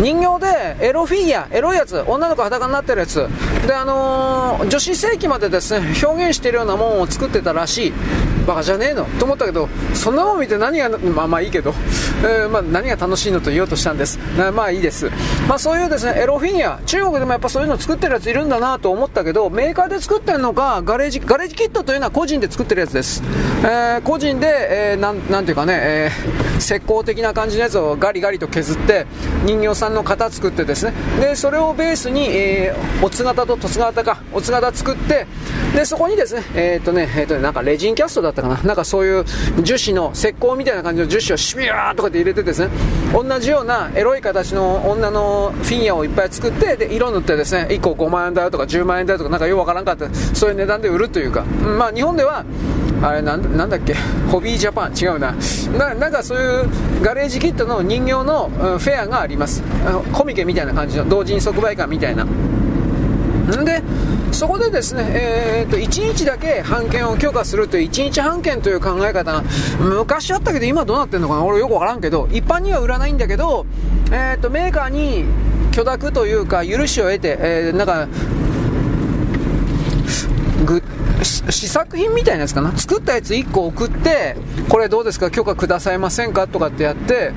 [0.00, 3.28] 人形でエロフィギュア、エロいやつ、女の子裸になってるやつ、
[3.66, 7.92] で、あのー、女子世紀までですね、表現しているようなもんを作ってたらしい。
[8.42, 9.04] バカじゃねえの？
[9.18, 11.74] と思ったけど、そんなもん見て何が、まあまあいいけど、
[12.22, 14.18] えー、まあ何が楽しいのと言おうとしたんです。
[14.54, 15.10] まあいいです。
[15.48, 23.22] まあそういうですね、エロフィギュア、中国でもやっぱそういうの作ってるやついるんだなと思ったけど、メーカーで作ってるのか、ガレージ、ガレージキットというのは個人で作ってるやつです。
[23.62, 29.06] えー、個人で、えー、なん、なんていうかね、えー、石膏的な感じのやつをガリガリと削って、
[29.44, 35.26] 人形さんの型作ってですね、で、それをベースに、えー、おつ型と凸型か、おつ型作って、
[35.74, 39.24] で、そこにですね、えっ、ー、とね、えっ、ー、とね、なんかレジンキャストだったかな、なんかそういう
[39.62, 42.68] 樹脂の石膏みたいな感じの樹脂をシュビューとかで入れてですね、
[43.12, 52.44] 同じようなエロい形の女のフィギュアをいっぱい作って、で、色塗ってですね、1個5万円だよとか10万円だよとか、なんかようわからんかった、そういう値段で売るというか、まあ日本では、
[53.02, 53.94] あれなんだっけ、
[54.30, 55.34] ホビージャパン、違うな。
[55.76, 56.68] な、なんかそういう
[57.02, 59.62] ガレージキットの人形の、フェアがあります、
[60.12, 62.26] コミケみたいな感じの同人即売会みたいな。
[63.64, 63.82] で、
[64.32, 69.42] そこでですね、えー、と1日だけ判権を許可するという1日判権という考え方が
[69.78, 73.66] 昔あったけど今どうなってんのかな俺よくわからんけど一般には売らないんだけど、
[74.10, 75.24] えー、とメーカーに
[75.72, 78.08] 許諾というか許しを得て、えー、なんか
[80.64, 80.82] ぐ
[81.22, 84.36] 試作品みたいなやつかな作ったやつ1個送って
[84.68, 87.32] これどうですか許可くださいませんかとかってやって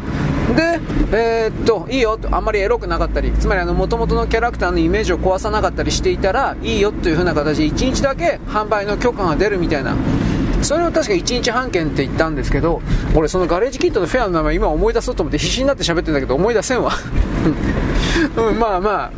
[0.54, 0.80] で、
[1.12, 9.96] えー、っと、いいよと、あんまりエロくなかったり、つまりあの、元々のキャラクターのイメージを壊さなかったりしていたら、いいよという風な形で1日だけ販売の許可が出るみたいな。
[10.62, 12.82] それを確か1日半券って言ったんですけど、
[13.16, 16.92] 俺そのガレージキットのフェアの名前今思い出そうと思って必死になって喋ってんだけど思い出せんわ。
[18.38, 19.12] うん、まあまあ、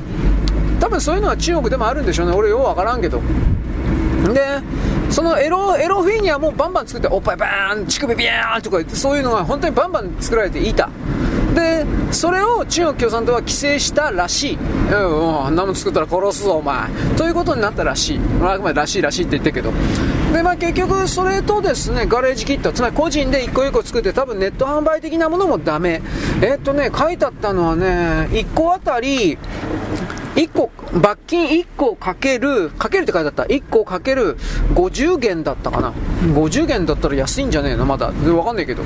[0.79, 3.21] 多分そういうのは中国でもあるんでしょうね俺ようわからんけど
[4.33, 4.59] で
[5.09, 10.89] そのエロエロフィーニャもバンバン作っておっぱいバーン乳首ビャーンとか言ってそういうのが本当にバンバン作られていた。
[11.55, 14.59] でそれを中国共産党は規制したらしい、う
[14.91, 16.87] ん、あんなもん作ったら殺すぞお前。
[17.17, 19.71] ということになったらしい、まあ、らしいらしいって言ってけど。
[20.33, 22.71] で、まあ、結局それとですねガレージキット。
[22.71, 26.01] つまり個人で一個一個作って多分ネット販売的なものもダメ。
[26.41, 29.37] え、っとね書いてあったのはね1個あたり
[30.37, 33.43] 1個、罰金1個かける、かけるって書いてあった。
[33.43, 34.37] 1個かける
[34.75, 35.91] 50元だったかな。
[36.35, 37.85] 50元だったら安いんじゃねえの？
[37.85, 38.11] まだ。
[38.11, 38.83] わかんないけど。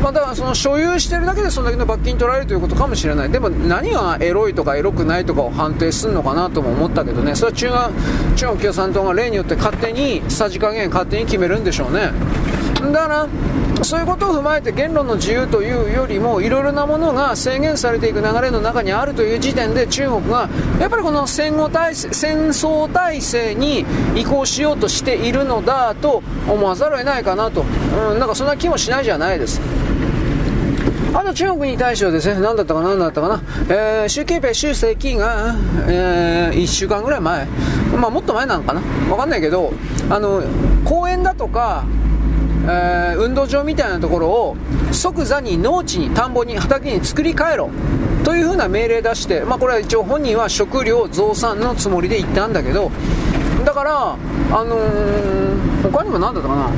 [0.00, 3.30] まだからその所有してるだけでそんだけの罰金取られるということかもしれない。
[3.30, 7.34] でも何がエロいとかエロくないとかを判定するのかなとも思ったけどね。
[7.34, 12.12] それは中国中国共産党が例によって勝手に、さじ加減勝手に決めるんでしょうね。
[12.92, 13.28] だから、
[13.84, 20.48] そういうことを踏まえて言論の自由というよりもいろいろなものが制限されていく流れの中にあるという時点で中国が
[20.80, 27.62] やっぱりこの戦後体戦争体制に移行しようとしているのだと思わざるを得ないかなと、
[28.12, 29.60] うん、なんかそんな気もしないじゃないです。
[31.14, 35.54] あと中国に対してはですね、何だったか何だったかな、えー、習近平主席が、
[35.86, 37.46] えー、1週間ぐらい前、
[37.96, 39.72] まあもっと前なのかな、わかんないけど、
[40.10, 40.42] あの、
[40.84, 41.84] 公園だとか、
[42.66, 44.56] えー、運動場みたいなところを
[44.92, 47.70] 即座に農地に田んぼに畑に作り変えろ。
[48.24, 52.90] というふうな命令出して、まあ、これは一応本人は食料増産のつもりで行ったんだけど
[53.66, 56.70] だから、あのー、他にも何だったかな。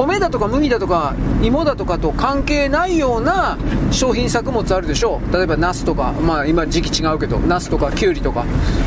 [0.00, 3.58] 米だとか麦だとか芋だとかと関係ないような
[3.90, 5.32] 商品作物あるでしょう。
[5.32, 8.46] 例えばナスとかまあ今時期違うけどナスとかキュウリとか。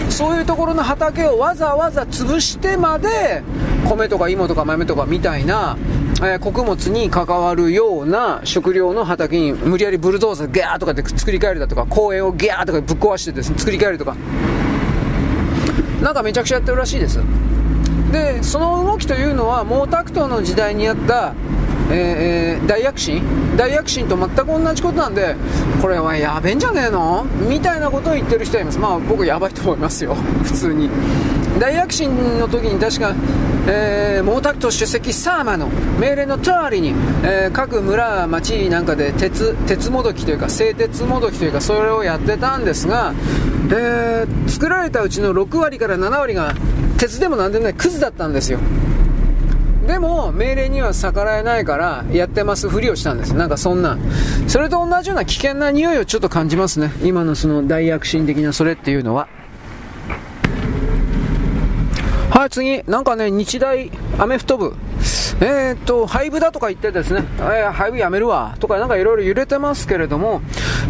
[0.09, 3.43] そういうところの畑をわざわざ潰してまで
[3.88, 5.77] 米とか芋とか豆とかみたいな、
[6.17, 14.16] えー、穀物に関わるような食料の畑に無理やりブルドーザーギャーとかで作り変えるだとか公園をギャーとかぶっ壊してですね作り変えるとか。
[16.01, 17.19] なんかめちゃくちゃやってるらしいです。
[18.14, 21.33] でその動きというのは毛沢東の時代にあった、
[21.92, 23.24] えー、大躍進？
[23.58, 25.35] 大躍進と全く同じことなんで
[25.82, 27.25] これはやべえんじゃねえの？
[27.50, 28.77] みたいなことを言ってる人います。
[28.77, 30.14] まあ僕やばいと思いますよ。
[30.45, 30.92] 普通に。
[31.59, 33.14] 大躍進の時に確か、
[33.67, 35.67] えー、毛沢東主席サーマの
[36.00, 36.93] 命令の通りに、
[37.24, 43.14] えー、各村町なんかで鉄鉄もどきというか製鉄もどきというかそれをやってたんですが、
[43.69, 46.53] えー、作られたうちの6割から7割が
[47.03, 48.59] 鉄でもなんでもないクズだったんですよ。
[49.85, 53.33] でも命令には逆らえないからやってますふりをしたんです。
[53.33, 53.98] なんかそんな
[54.48, 56.93] それと同じような危険な匂いをちょっと感じますね。
[57.03, 59.27] 今のその大躍進的なそれっていうのは。
[62.30, 62.83] はい次。
[62.83, 64.73] なんかね日大アメフト部。
[65.41, 70.41] えー、っと、廃部だとか言ってですね、えー、廃部やめるわとかなんかいろいろ揺れてますけれども、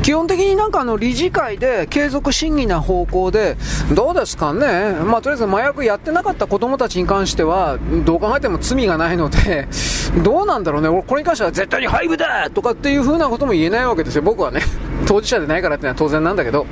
[0.01, 3.58] 基本的になんかあの理事会で継続審議な方向で、
[3.93, 9.67] どうですかね、まあとりあえず麻薬やってなかった子供たちに関しては、どう考えても罪がないので、
[10.24, 14.61] どうなんだろうね、これに関しては絶対に廃部だとかっていう風なことも言えないわけですよ、僕はね。
[15.06, 16.66] 当事者でないからってのは当然なんだけど、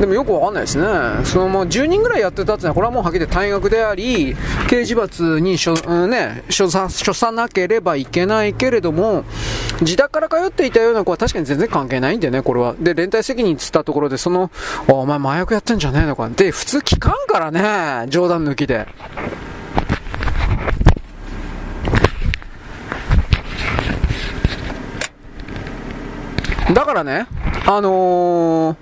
[0.00, 0.84] でもよくわかんないですね。
[1.24, 4.36] そのまま10人ぐらいやってたってのは、これはもうはっきり退学であり、
[4.68, 9.24] 刑事罰にしょ、うん、ね、処さ処さなければいけないけれども、
[9.80, 12.74] 自宅から通っていたような子は確かに全然関係ないんでね、これは。
[12.78, 14.50] で、連帯責任つったところで、その、
[14.88, 16.28] お前麻薬やってんじゃねえのか。
[16.28, 18.86] で、普通聞かんからね、冗談抜きで。
[26.72, 27.26] だからね、
[27.66, 28.76] あの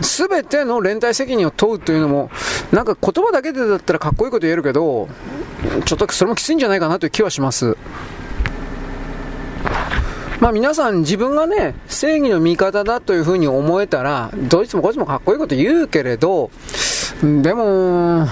[0.00, 2.30] す、べての連帯責任を問うというのも、
[2.72, 5.08] なんか言葉だけでだったらかっこいいこと言えるけど、
[5.84, 7.76] ちょっとそれもきついんじゃないかなという気はします。
[10.40, 16.50] まあ皆さん自分がね、正義の味方だというふうに思えたら、どいつもこいつもかっこいいこと言うけれど、
[17.22, 18.28] でも、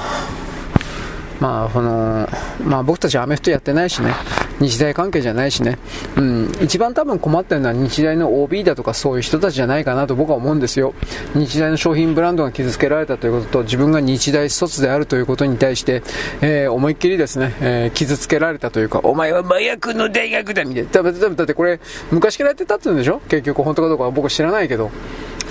[1.40, 2.28] まあ、この、
[2.64, 4.14] まあ僕たちアメフトやってないしね、
[4.60, 5.78] 日大関係じゃないしね、
[6.16, 10.94] うん、一番多分困ってるのは日大の OB だとかそういう人たちじゃないかなと僕は思うんですよ。
[11.34, 16.02] 日大の商品ブランドが傷つけられたということと、自分が日大卒であるということに対して、
[16.40, 21.12] えー、思いっきりですね、えー、傷つけられたというか、お前は麻薬の大学だみたいな。
[21.12, 23.20] だってこれ、昔からやってたって言うんでしょ？
[23.28, 24.90] 結局本当かどうかは僕は知らないけど。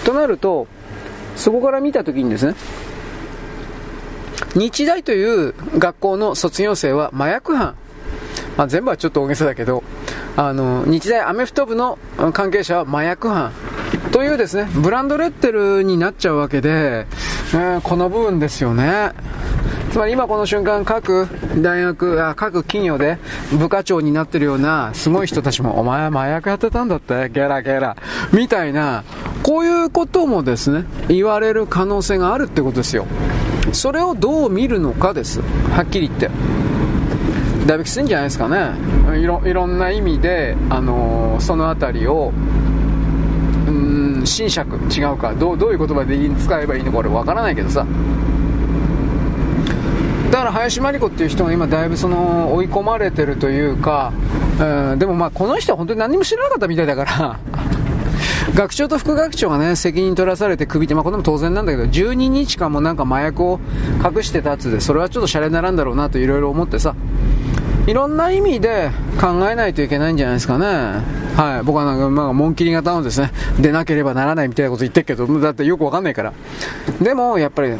[0.03, 0.67] となると、
[1.35, 2.55] そこから見たときにですね、
[4.55, 7.75] 日大という学校の卒業生は麻薬犯。
[8.57, 9.83] まあ、全部はちょっと大げさだけど、
[10.37, 11.97] あの、日大アメフト部の
[12.33, 13.51] 関係者は麻薬犯。
[14.11, 17.05] というですね、ブランドレッテルになっちゃうわけで、
[17.53, 19.11] えー、この部分ですよね。
[19.91, 21.27] つまり今この瞬間各
[21.57, 23.17] 大学、あ各企業で
[23.57, 27.29] 部課長になってるようなすごい人たちも、お前は麻薬やってたんだって？
[27.29, 27.95] ゲラゲラ。
[28.33, 29.03] みたいな、
[29.41, 33.05] こういうこともですね、言われる可能性があるってことですよ。
[33.71, 35.41] それをどう見るのかです。
[35.71, 36.29] はっきり言って。
[37.65, 39.19] だいぶきついんじゃないですかね。
[39.19, 42.31] いろいろんな意味で、あのー、その辺りを、
[43.67, 47.85] うん、神釈違うかどうどういう言葉で使えばいいのか俺わからないけどさ。
[50.31, 54.11] だから林真理子っていう人が今だいぶその追い込まれてるというか、
[54.59, 57.39] うん、でもまあこの人は本当に何も知らなかったみたいだから。
[58.53, 63.59] 学長と副学長がね、責任取らされて首って、まあこれも当然なんだけど、12日間もなんか麻薬を
[64.03, 66.95] 隠してたつで、それはちょっとシャレにならんだろうなといろいろ思ってさ、
[67.87, 68.89] いろんな意味で
[69.21, 70.65] 考えないといけないんじゃないですかね。
[71.35, 71.63] はい。
[71.63, 76.33] 僕はなんか、まあ、紋切り型のですね、出なければならないみたいなこと言ってるけど、だってよくわかんないから。
[76.99, 77.73] でも、やっぱり、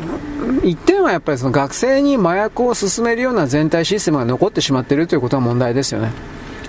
[0.64, 6.12] 一点はやっぱりその学生に麻薬を進めるような全体システムが残ってしまっているということは問題ですよね。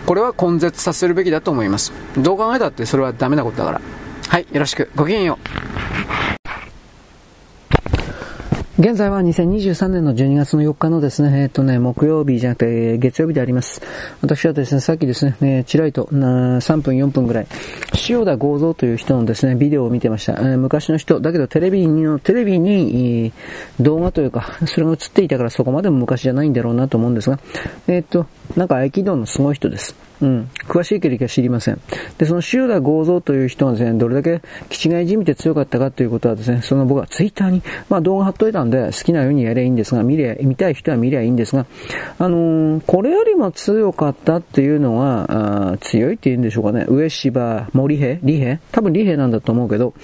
[0.07, 1.93] これは根絶させるべきだと思います。
[2.17, 3.81] どう考えたってそれはダメなことだから。
[4.29, 4.91] はい、よろしく。
[4.97, 5.39] ごきげんよ
[6.33, 6.36] う。
[8.79, 13.81] 現在は2023年の12月の4日のですね、えっ、ー、とね、木曜日じゃなくて月曜日であります。
[14.21, 17.47] 私はですね、さっきですね、えー、ちらりと3分4分ぐらい、
[18.07, 20.35] 塩田剛造という人のですね、ビデオを見てました。
[20.35, 23.33] えー、昔の人、だけどテレビに、テレビに、
[23.81, 27.39] 動画というか、それが映っていたからそこまでも昔じゃないんだろうなと思うんですが、
[27.87, 29.97] えっ、ー、と、なんか合気道のすごい人です。
[30.21, 30.51] うん。
[30.67, 31.81] 詳しい経歴は知りません。
[32.19, 41.67] で、その塩田剛造という人がですね、どれだけ気違いじみて強かったかということはですね、その僕はツイッターに、まあ動画貼っといたんで、好きなようにやればいいんですが、見りゃ、見たい人は見りゃいいんですが、
[42.19, 46.85] あのー、これよりも強かったっていうのは、強いって言うんでしょうかね。
[46.89, 49.95] 上芝、森平李平多分李平なんだと思うけど、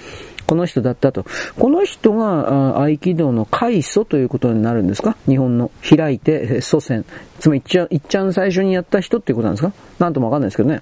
[0.45, 1.25] この人だったと。
[1.57, 5.15] この人が合気道の開祖ということになるんですか？
[5.25, 7.05] 日本の開いて祖先。
[7.39, 9.71] つまりいっちゃいっちゃん最初にやった人っていうことなんですか？
[9.99, 10.81] なんともわかんないですけどね。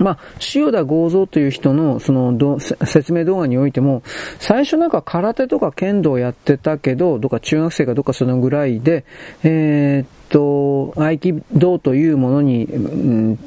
[0.00, 0.18] まあ、
[0.54, 4.02] 塩田剛造という人の、その、説明動画においても、
[4.38, 9.04] 最初なんか空手とか剣道やってたけど、どっか中学生かどっかそのぐらいで、
[9.42, 13.38] えー、っと、合気道というものに、うん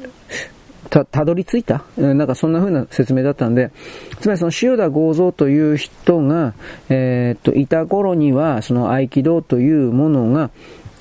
[0.90, 1.84] た、たどり着いた。
[1.96, 3.70] なんかそんな風な説明だったんで、
[4.20, 6.52] つまりその塩田剛造という人が、
[6.88, 10.50] えー、っと、いた頃には、その合気道というものが、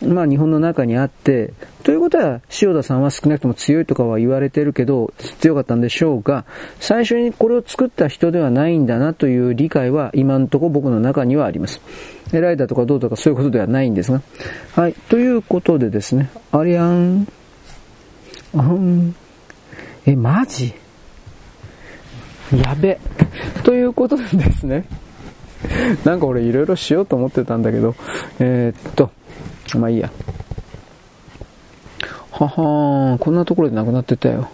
[0.02, 1.54] まあ日本の中にあって、
[1.84, 6.46] ということは塩田さんは少なくとも強いとかは言われてるけど、強かったんでしょうが、
[6.80, 11.82] 最初にこれを作った人ではないんだなという理解は今のとこ僕の中にはあります。
[12.32, 14.22] 偉いだとかどうとかそういうことではないんですが。
[14.76, 14.94] はい。
[15.10, 17.28] ということでですね、ありゃん。
[18.56, 19.16] あん。
[20.06, 20.74] え、マジ？
[22.56, 23.00] やべ。
[23.64, 24.86] ということでですね。
[26.06, 27.96] なんか俺いろいろしようと思ってたんだけど、
[28.40, 29.12] えー、っと、
[29.78, 30.12] まあいいや。
[32.32, 34.50] ははーん、こんなところでなくなってたよ。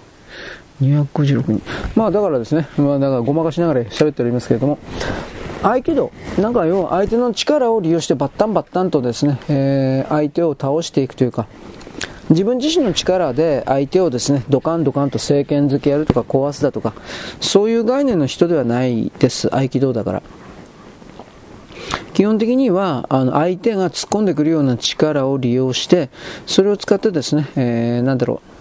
[0.81, 1.61] 256人。
[1.95, 4.77] まあだからですね、まあだからごまかしながら喋っておりますけれども、
[5.63, 11.47] 合気道、なんか要は相手の力を利用してバッタンバッタンとですね、えー、相手を倒していくというか、
[12.29, 16.93] 自分自身の力で相手をですね、ドカンドカンと政権付けやるとか壊すだとか、
[17.39, 20.23] そういう概念の人ではないです、合気道だから。
[22.13, 26.09] 基本的には、あの、相手が突っ込んでくるような力を利用して、
[26.45, 28.55] それを使ってですね、えー、なんだろう、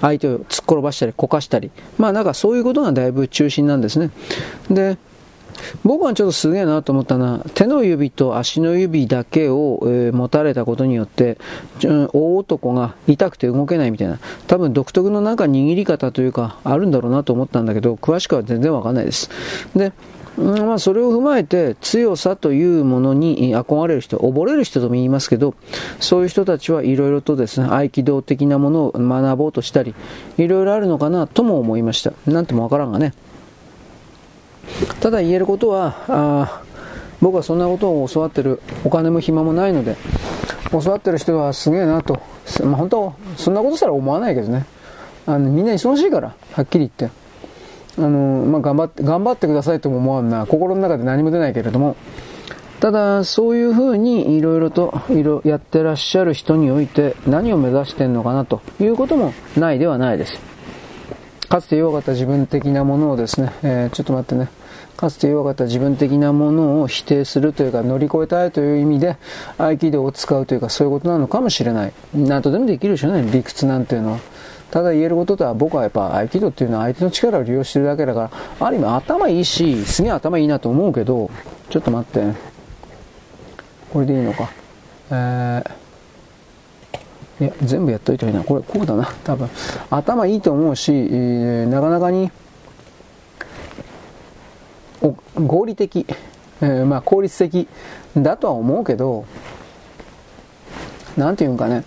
[0.00, 4.10] 相手を突っ転ばしたり、こかしたり、まあなんかそういうことがだいぶ中心なんですね。
[4.68, 4.98] で、
[5.84, 11.38] 僕はちょっとすげえなと思ったのは、手の指と足の指だけを、えー、持たれたことによって、
[12.12, 19.30] 大男が痛くて動けないみたいな、多分独特のなんか握り方というか、あるんだろうなと思ったんだけど、詳しくは全然わかんないです。
[19.76, 19.92] で、
[20.36, 25.54] まあ、それを踏まえて強さというものに憧れる人、溺れる人とも言いますけど、
[26.00, 29.94] そういう人たちはいろいろとですね、合気道的なものを学ぼうとしたり、
[30.38, 32.12] いろいろあるのかなとも思いました。
[32.26, 33.12] なんともわからんがね。
[35.00, 36.62] ただ言えることは、あ
[37.20, 39.96] 僕はそんなことを教わってるお金も暇もないので、
[40.70, 42.20] 教わってる人はすげえなと、
[42.64, 44.64] まあ、本当、そんなことすら思わないけどね。
[45.26, 47.21] あのみんな忙しいから、はっきり言って。
[47.98, 50.46] あの、まあ、頑張って、頑張ってくださいとも思わんな。
[50.46, 51.96] 心の中で何も出ないけれども、
[52.80, 60.40] ただ、そういうふうにいろいろといろやってらっしゃる人において何を目指してんのかなということもないではないです。
[61.48, 64.48] かつて弱かった自分的なものをですね、えー、ちょっと待ってね。
[64.96, 69.16] かつて弱かった自分的なものを否定するというか乗り越えたいという意味で
[69.58, 71.92] 合気道を使うというかそういうことなのかもしれない。
[72.14, 74.18] なんとでもできるでしょうね、理屈なんていうのは。
[74.72, 81.30] ただ言えることとは僕はやっぱ合気道っていうのは相手の力を利用してるだけだから、ある意味頭いいし、すげえ頭いいなと思うけど、
[81.68, 82.32] ちょっと待って。
[83.92, 84.50] これでいいのか？
[85.10, 88.44] えー、いや、全部やっといたらいいな。
[88.44, 89.04] これ、こうだな。
[89.24, 89.50] 多分。
[89.90, 92.30] 頭いいと思うし、えー、なかなかに、
[95.02, 96.06] お合理的、
[96.62, 97.68] えー、まあ効率的
[98.16, 99.26] だとは思うけど、
[101.18, 101.84] なんていうんかね、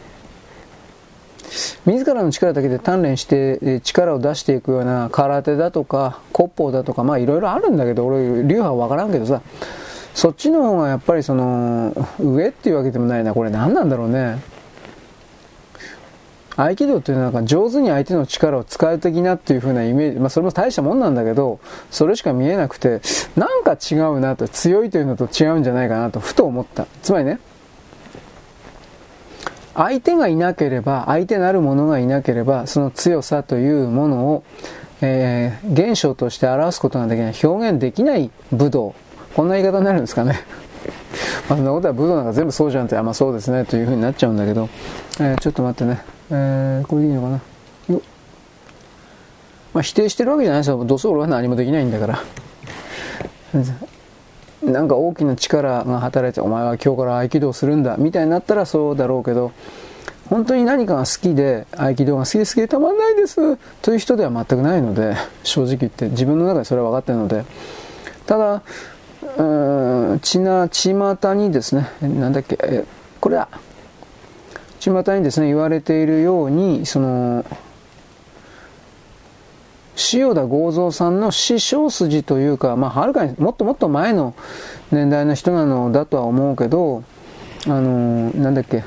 [1.85, 9.41] 自らの力だけで鍛錬して力を出していくような空手だとか骨法だとかまあいろいろあるんだけど俺流派はわからんけどさ
[10.13, 14.41] そっちの方がやっぱりその上っていうわけでもないなこれ何なんだろうね
[16.57, 21.59] 合気道っていうのはなんか上手に相手の力を使う的なっていう風なイメージ、まあそれも大したもんなんだけど、
[21.91, 23.01] それしか見えなくて、
[23.35, 26.87] なんか違うなと、強いというのと違うんじゃないかなと、ふと思った。
[27.03, 27.39] つまりね、
[29.75, 34.43] 相手がいなければ、相手なる者がいなければ、その強さというものを、
[35.01, 38.95] えー、現象として表すことができない、表現できない武道。
[39.35, 40.39] こんな言い方になるんですかね。
[41.49, 44.69] まあ、そんなことは武道なんか全部そうじゃんって、あ、まあそうですね、という風になっちゃうんだけど、
[45.19, 46.01] えー、ちょっと待ってね。
[46.31, 47.41] えー、これでいいのかな。
[47.95, 48.01] よ
[49.73, 50.83] まあ、否定してるわけじゃないですよ。
[50.85, 52.23] どうせ俺は何もできないんだから。
[54.65, 59.51] なんか大きな力が働いて、お前は今日から合気道するんだ、みたいになったらそうだろうけど、
[60.29, 67.45] 本当に何かが好きで、合気道が好きで好きでたまんないです、という人では全くないので、正直言って自分の中でそれは分かってるので、
[68.25, 68.63] ただ、
[69.37, 72.85] うん、ちな、ちまたにですね、なんだっけ、
[73.19, 73.47] これは、
[74.79, 77.45] ちまたにですね、言われているように、その、
[80.13, 84.33] 塩田剛三さんの師匠筋というか、まあ、はるかにもっともっと前の
[84.91, 87.03] 年代の人なのだとは思うけど、
[87.65, 88.83] あのー、なんだっけ、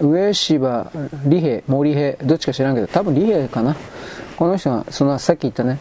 [0.00, 0.90] 上芝
[1.26, 3.76] 利平、森平、どっちか知らんけど、多分利平かな。
[4.36, 5.78] この人が、そのさっき言ったね、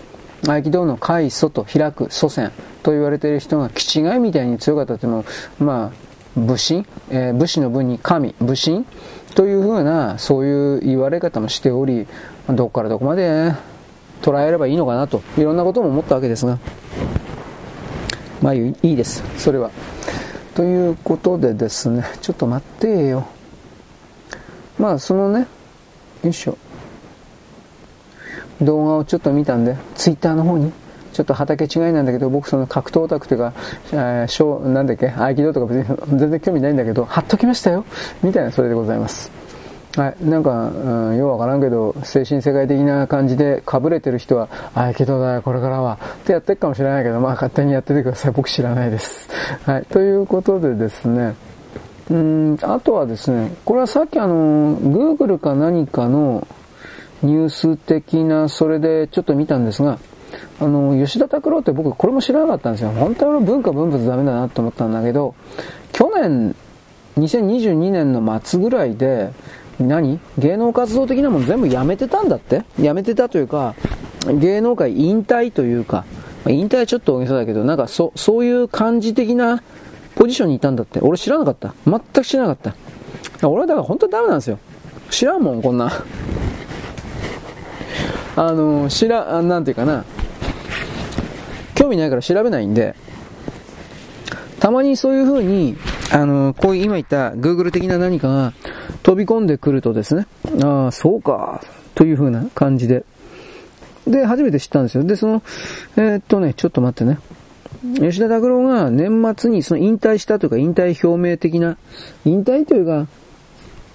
[0.48, 2.52] 合気道の開祖と開く祖先
[2.84, 5.26] と言われている人が気違いみたいに強かったというの、
[5.60, 8.86] まあ、武神、えー、武士の武に神、武神？
[9.36, 12.06] というふうな、そういう言われ方もしており、
[12.50, 13.54] どこからどこまで
[14.22, 16.58] 捉えればいいのかなと、いろんなことも思ったわけですが、
[18.42, 19.72] まあいいです、それは。
[20.56, 23.26] ということでですね、ちょっと待ってよ。
[24.78, 25.48] まあそのね、
[26.24, 26.58] よいしょ。
[28.62, 30.72] 動画をちょっと見たんで、ツイッターの方に、
[31.14, 33.54] ちょっと畑違いなんだけど、僕その格闘オタクというか、
[33.92, 37.86] えー、なんだっけ、合気道とか別に全然興味ないんだけど、貼っときましたよ
[38.24, 39.41] みたいなそれでございます。
[39.98, 48.32] はい、なんか、うん、ようわからんけど、精神世界的な感じでかぶれてる人は、あ、けどだよ、これからは、ってやってるかもしれないけど、まあ勝手にやっててください。
[48.32, 49.30] 僕知らないです。
[49.66, 51.36] はい、ということでですね、
[52.10, 56.48] うん、あとはですね、これはさっきあの、Google か何かの
[57.22, 60.00] ニュース的な、それでちょっと見たんですが、
[60.60, 62.92] あの、吉田拓郎って僕これも知らなかったんですよ。
[62.92, 65.36] 本当に文化文物ダメだなと思ったんだけど、
[65.92, 66.56] 去年、
[67.18, 69.32] 2022年の末ぐらいで、
[69.84, 70.20] 何？
[70.38, 72.64] 芸能活動的なもの全部やめてたんだって？
[72.80, 73.76] やめてたというか、
[74.28, 76.06] 芸能界引退というか、
[76.48, 79.62] 引退はちょっと大げさだけど、なんかそ、そういう感じ的な
[80.16, 81.00] ポジションにいたんだって。
[81.00, 81.74] 俺知らなかった。
[81.86, 82.74] 全く知らなかっ
[83.42, 83.48] た。
[83.48, 84.60] 俺はだから本当にダメなんですよ。
[85.10, 85.92] 知らんもん、こんな。
[88.36, 90.04] あの、知ら、なんていうかな。
[91.76, 92.96] 興味ないから調べないんで、
[94.60, 95.76] たまにそういう風に、
[96.14, 98.54] あの、こういう今言った Google 的な何かが
[99.04, 100.28] 飛び込んでくるとですね、
[100.64, 101.62] ああ、そうか、
[101.96, 103.06] という風な感じで。
[104.08, 105.04] で、初めて知ったんですよ。
[105.04, 105.44] で、その、
[105.96, 107.20] えー、っとね、ちょっと待ってね。
[107.96, 111.78] 吉田拓郎が年末にその引退したというか引退表明的な、
[112.26, 113.08] 引退というか、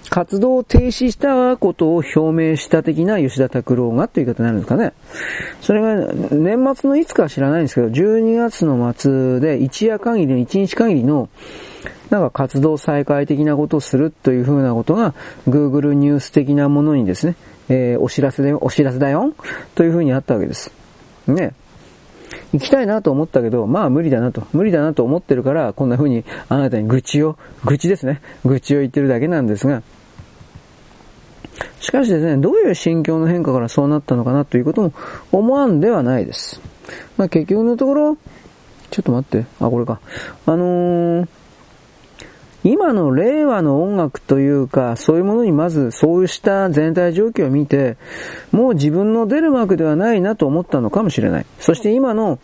[0.09, 4.93] 活動を停止したことを表明した的な吉田拓郎がという言い方になるんですかね。
[5.61, 11.29] それが年末のいつかは知らないんですけど、12月の末で一夜限りの一日限りの
[12.09, 15.13] なんか活動再開的なことをするというふうなことが
[15.47, 17.35] Google ニュース的なものにですね、
[17.69, 19.33] えー、お知らせだよ、お知らせだよ
[19.75, 20.71] というふうにあったわけです。
[21.27, 21.53] ね。
[22.53, 24.47] 行きたいなと思ったけど、まあ無理だなと。
[24.53, 28.21] 無理だなと思ってるから、こんな風にあなたに愚痴を、愚痴ですね。
[28.45, 29.83] 愚痴を言ってるだけなんですが、
[31.79, 34.93] しかしですね、どういう心境の変化からそうなったのかなということも
[35.31, 36.61] 思わんではないです。
[37.17, 38.17] まあ、結局のところ、
[38.91, 39.99] ちょっと待って、あ、これか。
[40.45, 41.27] あのー、
[42.63, 47.97] 今の令和の音楽というか、そういうものにまずそうした全体状況を見て、
[48.51, 51.45] もう自分の出る幕ではないなと思ったのかもしれない。
[51.59, 52.39] そして今の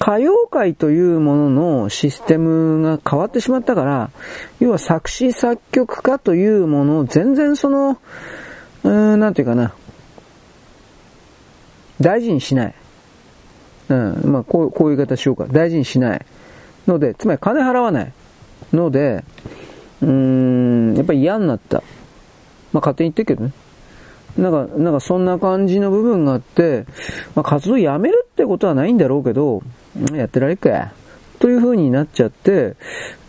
[0.00, 4.10] 歌謡界というもののシステムが変わってしまったから、
[4.60, 7.98] 要は作詞作曲家というものを全然その、
[8.84, 9.74] うーん、なんていうかな。
[12.00, 12.74] 大事にしない。
[13.88, 15.46] うん、まあ、こう、こういう言い方しようか。
[15.50, 16.24] 大事にしない。
[16.86, 18.12] ので、つまり金払わない。
[18.72, 19.24] ので、
[20.02, 21.82] うーん、やっぱり嫌になった。
[22.72, 23.52] まあ勝手に言ってるけどね。
[24.36, 26.84] なんか、なんかそんな感じの部分があって、
[27.34, 29.62] まあ活動やめるってことはないんだろうけど、
[30.12, 30.92] やってられっか。
[31.40, 32.74] という風になっちゃって、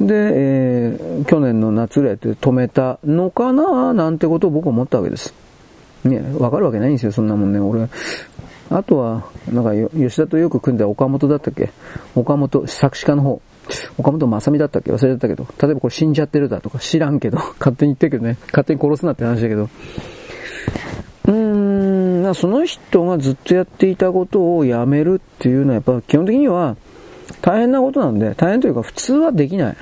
[0.02, 5.34] で、えー、去年の夏ぐらいで止めたのかななんてことを僕は思ったわけです。
[6.04, 7.60] ね、わかるわけないんですよ、そんなもんね。
[7.60, 7.88] 俺、
[8.72, 11.72] あとは、なんか、吉田とよく組んだ岡本だったっけ？
[12.16, 13.42] 岡本、作詞家の方。
[13.98, 14.92] 岡本正美だったっけ？
[14.92, 15.46] 忘れちゃったけど。
[15.62, 17.38] 例えばこれ死んじゃってるだとか知らんけど。
[17.60, 18.38] 勝手に言ってるけどね。
[18.48, 19.64] 勝手に殺すなって話だけど。
[19.64, 26.76] うーん、その人がずっとやっていたことをやめるっていうのはやっぱ基本的には
[27.42, 29.78] 大変なことなんで、大変というか普通はできない。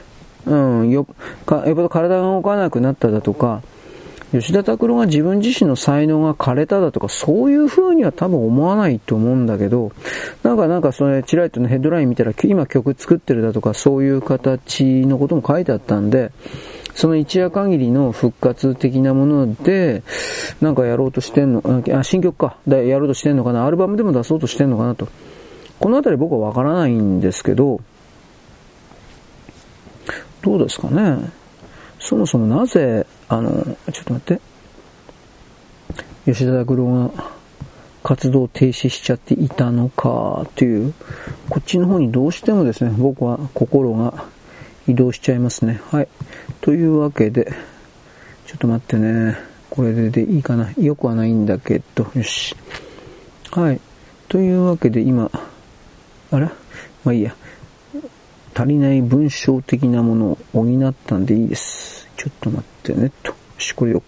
[0.46, 1.06] うん、よ、
[1.46, 3.62] か、やっぱ体が動かなくなっただとか、
[4.32, 9.94] 吉田拓郎が自分自身の才能が枯れただとか、そういう風には多分思わないと思うんだけど、
[10.44, 16.32] なんかなんかそれ、チライトのヘッドライン見たら、今曲作ってるだとか、そういう形のことも書いてあったんで、
[16.94, 20.04] その一夜限りの復活的なもので、
[20.62, 25.08] なんかやろうとしてんの、あ、新曲か、やろうとしてんのかな、アルバムでも出そうとしてんのかなと。
[25.80, 27.80] このあたり僕はわからないんですけど、
[30.42, 31.30] どうですかね。
[32.00, 33.50] そもそもなぜ、あの、
[33.92, 34.42] ちょっと待って。
[36.26, 37.38] 吉田拓郎が
[38.04, 40.94] 活動停止しちゃっていたのかという、
[41.50, 44.26] こっちの方にどうしてもですね、僕は心が
[44.88, 45.82] 移動しちゃいますね。
[45.92, 46.08] はい。
[46.62, 47.52] というわけで、
[48.46, 49.38] ちょっと待ってね。
[49.70, 50.72] これでいいかな。
[50.78, 52.56] よくはないんだけど、よし。
[53.52, 53.80] はい。
[54.30, 55.30] というわけで今、
[56.32, 56.46] あれ
[57.04, 57.36] まあいいや。
[58.58, 62.10] 足りない文章的なものを補ったんでいいです。
[62.18, 63.30] ちょっと待ってね、と。
[63.30, 64.02] よし、これ OK。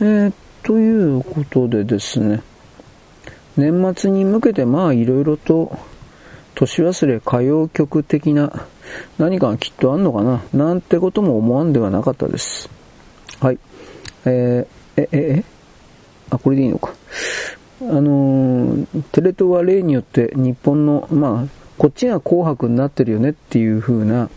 [0.00, 0.32] えー、
[0.62, 2.40] ということでですね。
[3.58, 5.78] 年末に向けてまあいろいろと
[6.54, 8.66] 年忘れ歌謡曲的な
[9.18, 12.70] 何かがきっとあんのかななんてことも思わんではなかったです。
[13.40, 13.58] はい。
[14.24, 15.44] えー、え、え、え？
[16.30, 16.94] あ、これでいいのか。
[17.82, 24.30] あのー、テレ東は例によって日本の、まあ、こっちが紅白になってるよねっていう風な、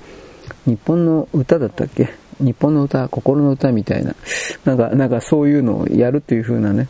[0.65, 2.09] 日本の歌だったっけ？
[2.39, 4.15] 日本の歌、心の歌みたいな、
[4.65, 6.87] なんか、なんかそういうのをやるっていう風なね、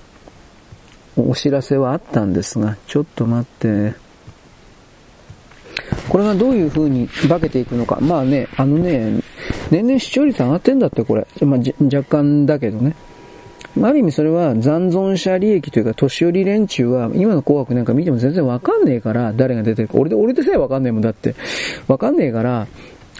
[1.17, 3.93] お知らせはあったんですが、ちょっと待って、
[6.07, 7.97] これがどういう風に化けていくのか？
[7.99, 9.21] まあね、あのね、
[9.71, 11.27] 年々視聴率上がってんだって、これ。
[11.41, 12.95] まあ、若干だけどね。
[13.87, 19.97] ある意味それは残存者利益というか、年寄り連中は、今の紅白なんか見ても全然わかんねえから、誰が出てるか。
[19.97, 21.35] 俺で、俺でさえわかんねえもんだって。
[21.87, 22.67] わかんねえから、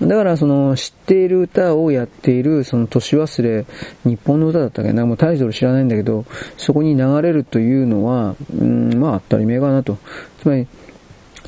[0.01, 3.65] だからその知っている歌をやっているその年忘れ
[4.05, 4.93] 日本の歌だったっけ？
[4.93, 6.23] なもうタイトル知らないんだけど
[6.55, 9.97] そこに流れるというのはうんまあ当たり前かなと
[10.41, 10.67] つまり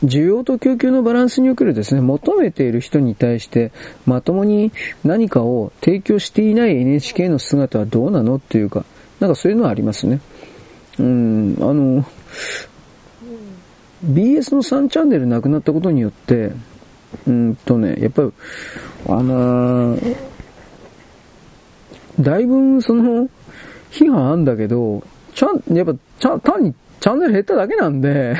[0.03, 3.71] 需要と供給のバランスにおけるですね、求めている人に対して
[4.05, 4.73] まともに
[5.05, 8.35] 何かを提供していない NHK の姿はどうなの？
[8.35, 8.83] っていうか、
[9.21, 10.19] なんかそういうのはありますね。
[10.97, 12.03] うん、あの、
[14.03, 16.51] BS の3チャンネルなくなったことによって、
[17.27, 18.31] うんとね、やっぱり、
[19.07, 20.15] あのー、
[22.19, 23.29] だいぶその、
[23.91, 25.03] 批判あんだけど、
[25.35, 28.35] ちゃん、やっぱ、ちゃ、単にチャンネル減っただけなんで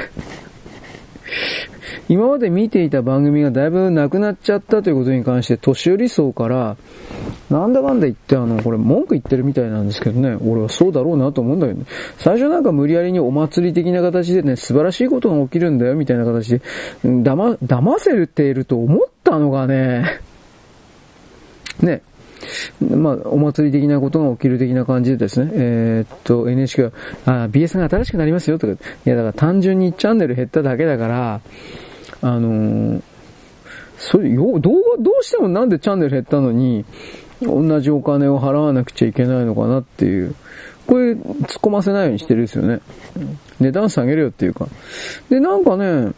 [2.09, 6.77] 今まで見ていた番組がだいぶなくなっちゃったということに関して、年寄り層から、
[7.49, 11.85] なんだかんだ言って、あの、これ文句言ってるみたいなんですけどね、俺はそうだろうなと思うんだけど、ね、
[12.17, 16.61] 最初なんか無理やりにお祭り的な形でね、素晴らしいことが起きるんだよ、みたいな形で、
[17.03, 20.21] 騙、騙せるっていると思ったのがね、
[21.81, 22.01] ね、
[22.79, 26.91] まあ、お祭り的なことが起きる的な感じでですね、えー、っと、NHK が、
[27.25, 31.41] あ、BS が新しくなりますよとか、いや、だから単純にチャンネル減っただけだから、
[32.21, 33.01] あのー、
[33.97, 36.85] それ、よ、どう、どうしてもなんでチャンネル減ったのに、
[37.41, 40.35] 同じお金を払わなくちゃいけないのかなっていう、
[40.87, 41.21] これ、突っ
[41.61, 42.81] 込ませないようにしてるんですよね。
[43.59, 44.67] 値段下げるよっていうか。
[45.29, 46.11] で、なんかね、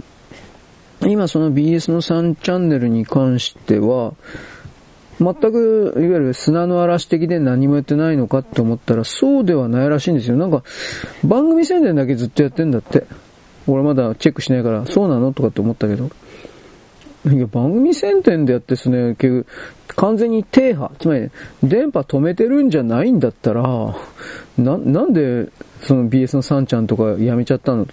[1.02, 4.14] 今その BS の3チャンネルに関しては、
[5.24, 10.36] 全く、いわゆる砂の嵐的で何もやってないのかって思ったら、そうではないらしいんですよ。
[10.36, 10.64] なんか、
[11.24, 13.06] 番組宣伝だけずっとやってんだって。
[13.68, 16.10] 俺まだチェックしないから、そうなのとかって思ったけど。
[17.32, 21.30] いや、番組宣伝でやってですね、結局、完全に停波、つまり、
[21.64, 23.64] 電波止めてるんじゃないんだったら、
[24.58, 25.48] な、なんで、
[25.82, 27.86] その BS のサンちゃんとかやめちゃったの？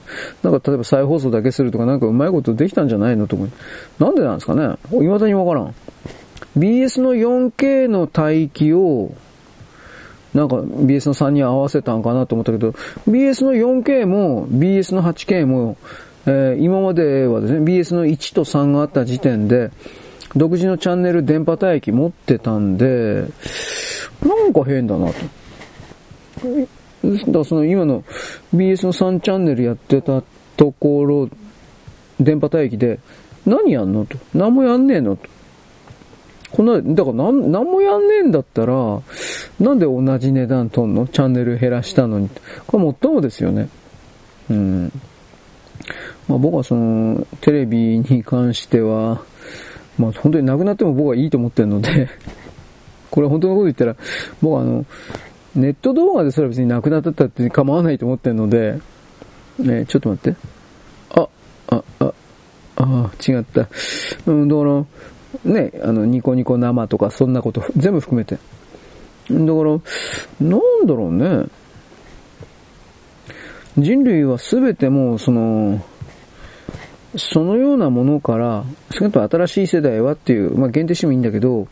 [0.44, 3.50] なんか例えば再放送だけするとかなんかうまいことできたんじゃないのと思う。
[3.98, 4.76] なんでなんですかね？
[4.90, 5.74] 未だにわからん。
[6.56, 9.14] BS の 4K の帯域を、
[10.34, 12.70] なんか BS の3に合わせたんかなと思ったけど、
[13.08, 15.76] BS の 4K も BS の 8K も、
[16.26, 19.70] えー、今まではですね、BS の1と3があった時点で、
[20.36, 23.24] 独自のチャンネル電波帯域持ってたんで、
[24.24, 25.12] なんか変だなと。
[27.02, 28.04] だからその今の
[28.54, 30.22] BS の3チャンネルやってた
[30.56, 31.28] ところ、
[32.20, 33.00] 電波帯域で、
[33.46, 34.18] 何やんのと。
[34.34, 35.28] 何もやんねえのと。
[36.52, 38.74] こんな、だからなん、何もやんねえんだったら、
[39.60, 41.06] なんで同じ値段とんの？
[41.06, 42.28] チャンネル減らしたのに。
[42.66, 43.68] これもっともですよね。
[44.50, 44.92] うん。
[46.28, 49.22] まあ僕はその、テレビに関しては、
[49.98, 52.08] まあ本当になくなっても僕はいいと思ってるので
[53.10, 53.96] これ本当のこと言ったら、
[54.40, 54.84] 僕はあの、
[55.54, 58.78] ネット動画でそれは別になくなったって構わないと思ってるので、
[59.58, 60.38] ね、ちょっと待って。
[61.10, 61.28] あ、
[61.68, 62.12] あ、あ、
[62.76, 63.68] あ、違った。
[64.26, 64.84] うん、だから、
[65.44, 68.34] ね、あの、ニコニコ生とかそんなこと全部含めて。
[68.34, 68.44] だか
[69.30, 69.38] ら、
[70.40, 71.46] なんだろうね。
[73.78, 75.84] 人類は全てもう、その、
[77.16, 81.68] そのようなものから、少なくとも新しい世代はっていう、まあ限定してもいいんだけど、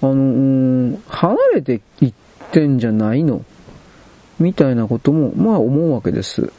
[0.00, 2.12] あの、離れていっ
[2.52, 3.44] てんじゃないの？
[4.38, 6.50] みたいなことも、まあ思うわけです。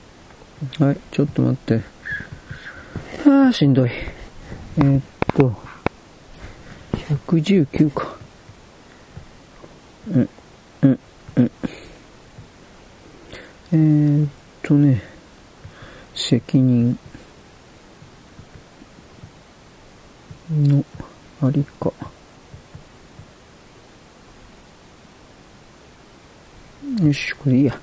[0.80, 1.82] はい、ちょっと待って。
[3.28, 3.90] ああ、しんどい。
[4.78, 5.02] えー、っ
[5.36, 5.69] と、
[7.10, 8.16] 119か。
[10.12, 10.30] うん、
[10.84, 11.00] うん、
[11.38, 11.52] うん。
[13.72, 14.30] えー、っ
[14.62, 15.02] とね、
[16.14, 16.98] 責任
[20.52, 20.86] の
[21.42, 21.92] ありか。
[27.02, 27.80] よし、これいいや。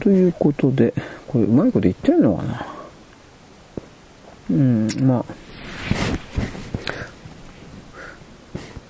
[0.00, 0.94] ということで、
[1.26, 2.66] これうまいこと言ってんのかな？
[4.50, 5.47] うん、まあ。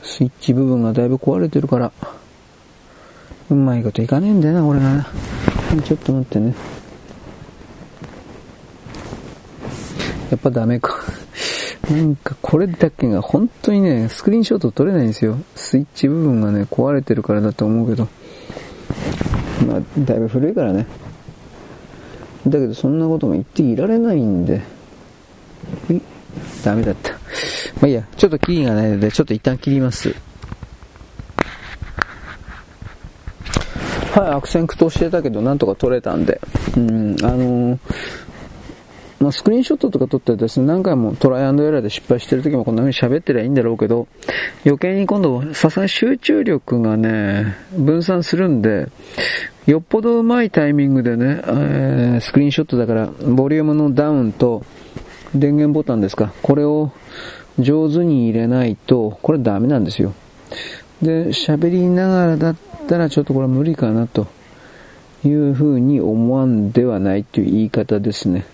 [0.08, 1.92] スイッチ部分がだいぶ壊れてるから、
[3.50, 5.06] うまいこといかねえんだよな、これがな。
[5.84, 6.54] ちょっと待ってね。
[10.30, 10.96] やっぱダメか。
[11.90, 15.38] なんかこれだけが本当にね、スクリーンショット撮れないんですよ。
[15.54, 18.08] スイッチ部分がね、壊れてるからだと思うけど。
[19.66, 20.86] まあ、だいぶ古いからね。
[22.46, 24.62] だけどそんなことも言っていられないんで。
[26.64, 27.17] ダメだった。
[27.81, 30.15] まあいいや、ちょっとキリがないので、ちょっと一旦切ります。
[34.15, 36.41] はい、悪戦苦闘してたけど、なんとか撮れたんで。
[36.76, 37.78] うん、あのー、
[39.20, 44.07] まあ、スクリーンショットとか撮ってですね、何回もトライアンドエラーで失敗してる時もこんな風に喋ってりゃいいんだろうけど、
[44.65, 48.89] 余計に今度、さすがに集中力がね、分散するんで、
[49.67, 54.65] よっぽどうまいタイミングでね、えー、スクリーンショットだから、ボリュームのダウンと、
[55.34, 56.90] 電源ボタンですか、これを
[57.58, 60.15] 上手に入れないと、これダメなんですよ。
[61.02, 64.26] で、喋りながらだったらちょっとこれは無理かなと
[65.24, 68.47] いうふうに思わんではないという言い方ですね。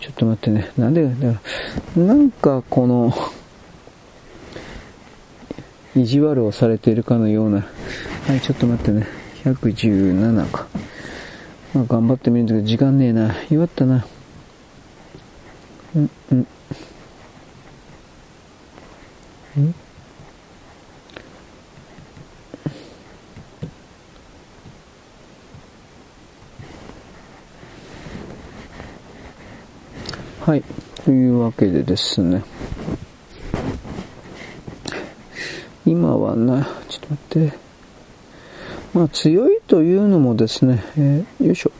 [0.00, 0.70] ちょっと待ってね。
[0.76, 1.40] なんで、だか
[1.96, 3.12] らなんかこの、
[5.96, 7.66] 意地悪をされているかのような。
[8.26, 9.06] はい、ちょっと待ってね。
[9.44, 10.66] 117か。
[11.74, 13.34] まあ、頑張ってみるんだけど、時間ねえな。
[13.50, 14.04] 弱ったな。
[15.94, 16.40] うん、うん。
[19.60, 19.74] ん
[30.40, 30.62] はい。
[31.04, 31.28] とい。
[31.28, 32.42] うわけでですね。
[35.84, 37.58] 今はな、ちょっと待って。
[38.94, 39.60] まあ強い。
[39.66, 39.96] とい。
[39.96, 41.56] うのもですね、えー、よい。
[41.56, 41.72] しょ。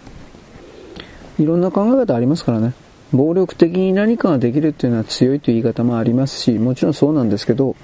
[1.39, 1.45] い。
[1.45, 2.75] ろんな考え方ありますからね。
[3.13, 7.77] 暴力的に何かができるっていうのは強いという言い方もありますし、もちろんそうなんですけど、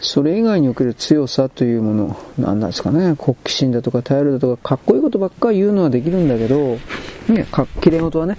[0.00, 6.78] それ以外における強さというもの、なんですかね、国旗心だとか頼るだとか、かっこいいことばっかり言うのはできるんだけど、
[7.28, 8.36] ね、か綺麗事はね。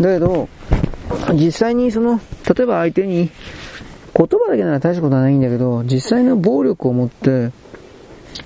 [0.00, 0.48] だけど、
[1.34, 2.20] 実際にその、
[2.56, 3.30] 例えば相手に、
[4.16, 7.50] 言葉だけなら大したことはないんだけど、実際の暴力を持って、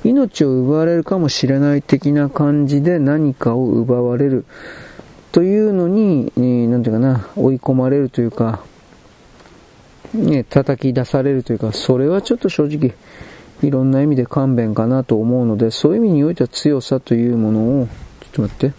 [0.04, 4.44] 命を奪われるかもしれない的な感じで何かを奪われる
[5.32, 6.32] というのに、
[6.68, 8.60] なんていうかな、追い込まれるというか、
[10.14, 12.94] ね、叩き出されるというか、それはちょっと正直、
[13.62, 17.88] いろんな意味で勘弁かなと思うので、そういう意味においては強さというものを、
[18.20, 18.72] ちょっと待って、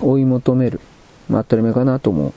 [0.00, 0.80] 追い求める。
[1.28, 2.32] まあ、当たり前かなと思う。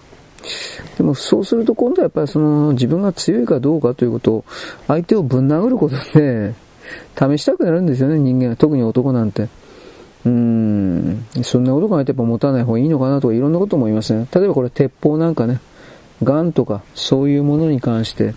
[0.98, 4.46] でもそうすると今度はやっぱりその自分が強いかどうかということを
[4.88, 6.54] 相手をぶん殴ることで
[7.16, 8.56] 試したくなるんですよね、人間は。
[8.56, 9.48] 特に男なんて。
[10.26, 14.28] うん、そんなこと考えてやっぱ持たない方がいいのかなとかいろんなこと思いますね。
[14.34, 15.60] 例えばこれ鉄砲なんかね、
[16.24, 18.36] ガンとかそういうものに関して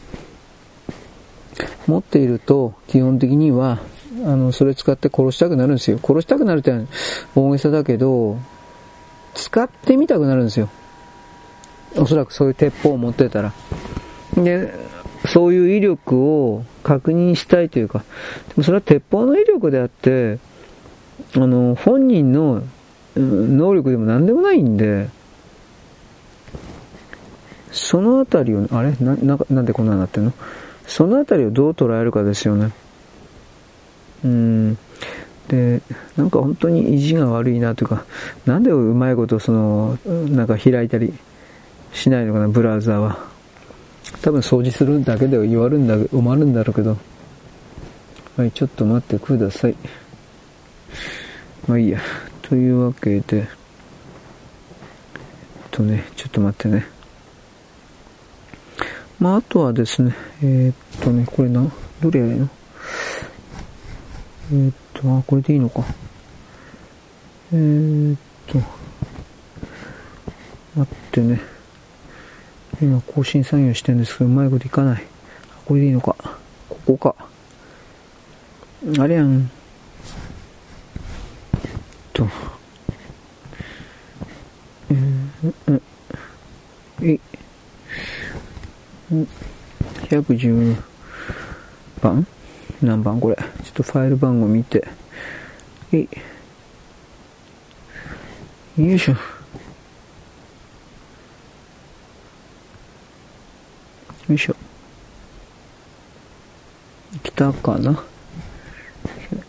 [1.87, 3.81] 持っていると基本的には
[4.25, 5.99] あの、それ使って殺したくなるんですよ。
[6.03, 6.73] 殺したくなるって
[7.35, 8.39] 大げさだけど、
[9.35, 10.71] 使ってみたくなるんですよ。
[11.97, 13.53] おそらくそういう鉄砲を持ってたら。
[14.37, 14.73] で、
[15.27, 18.05] そういう威力を確認したいというか、
[18.49, 20.39] でもそれは鉄砲の威力であって、
[21.37, 22.63] あの、本人の
[23.17, 25.09] 能力でも何でもないんで、
[27.73, 28.93] そのあたりを、あれ？
[29.01, 30.33] な、ななんでこんなになってんの？
[30.87, 32.71] そのあたりをどう捉えるかですよね。
[34.25, 34.79] うん。
[35.49, 35.81] で、
[36.17, 38.05] なんか本当に意地が悪いなというか、
[38.47, 41.13] なんでうまいことその、なんか開いたり
[41.93, 43.19] しないのかな、ブラウザーは。
[44.23, 46.97] 多分掃除するだけでは言わるんだ、終わるんだろうけど。
[48.37, 49.77] はい、ちょっと待ってください。
[51.67, 52.01] まあいいや。
[52.43, 53.47] というわけで、えっ
[55.71, 56.87] とね、ちょっと待ってね。
[59.19, 61.67] まああとはですね、えー、っとね、これな、
[62.03, 62.49] どれやれの？
[64.53, 65.85] えー、っと、あ、これでいいのか。
[67.53, 68.59] えー、っと、
[70.77, 71.41] 待ってね。
[72.83, 75.05] 今更新作業してるんですけど、うまいこといかない。
[75.65, 76.15] これでいいのか。
[76.69, 77.15] ここか。
[78.99, 79.51] あれやん。
[82.15, 82.27] と、
[84.89, 85.83] えー、うん、
[87.03, 87.19] え、
[90.09, 90.77] 110
[92.01, 92.27] 番？
[92.81, 93.37] 何番これ？
[93.37, 94.87] ちょっとファイル番号見て。
[95.93, 96.07] え。
[98.79, 99.13] よいしょ。
[99.13, 99.19] よ
[104.35, 104.57] いしょ。
[107.25, 108.03] 来たかな？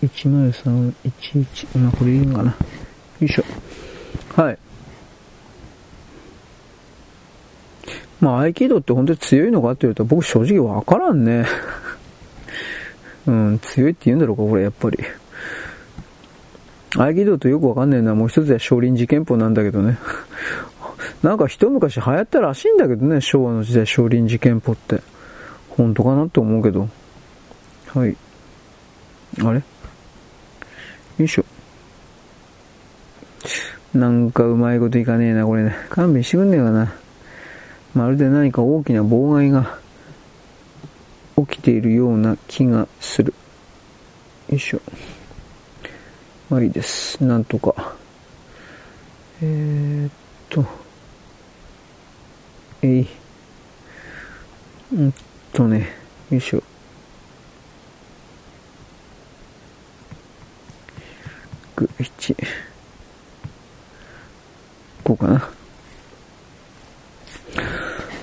[0.03, 1.77] 10311。
[1.77, 2.51] まあ、これいいのかな。
[2.51, 2.57] よ
[3.21, 3.43] いしょ。
[4.41, 4.57] はい。
[8.19, 11.45] まあ、合気道って本当に強いのかって言うと僕正直わからんね。
[13.27, 14.99] うん、強いって言うんだろうか、これ、やっぱり。
[16.97, 18.15] 合気道とよくわかんねえな。
[18.15, 19.97] もう一つは少林寺拳法なんだけどね。
[21.23, 25.01] なんか一昔流行ったらしいんだけどね、昭和の時代少林寺拳法って。
[25.69, 26.87] 本当かなって思うけど。
[27.93, 28.15] はい。
[29.43, 29.59] あれ？
[29.59, 29.63] よ
[31.25, 31.45] いしょ。
[33.93, 35.75] なんかうまいこといかねえな、これね。
[35.89, 36.93] 勘弁してくんねえかな。
[37.93, 39.79] まるで何か大きな妨害が
[41.37, 43.33] 起きているような気がする。
[44.49, 44.81] よいしょ。
[46.49, 47.23] まあいいです。
[47.23, 47.95] なんとか。
[49.41, 50.11] えー、っ
[50.49, 50.65] と。
[52.81, 53.07] えい。
[54.93, 55.13] うん
[55.53, 55.87] とね。
[56.29, 56.63] よいしょ。
[61.75, 62.35] 1。
[65.03, 65.49] こうかな。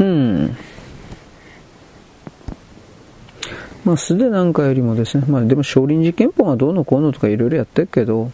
[0.00, 0.56] うん。
[3.84, 8.30] まあ、素手なんかよりもですね、まあ、でも少林寺拳法がどうのこうのとかいろいろやってるけど、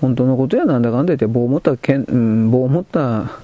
[0.00, 3.40] 本当のことやなんだかんだ言って、棒を持った剣、うん、棒を持った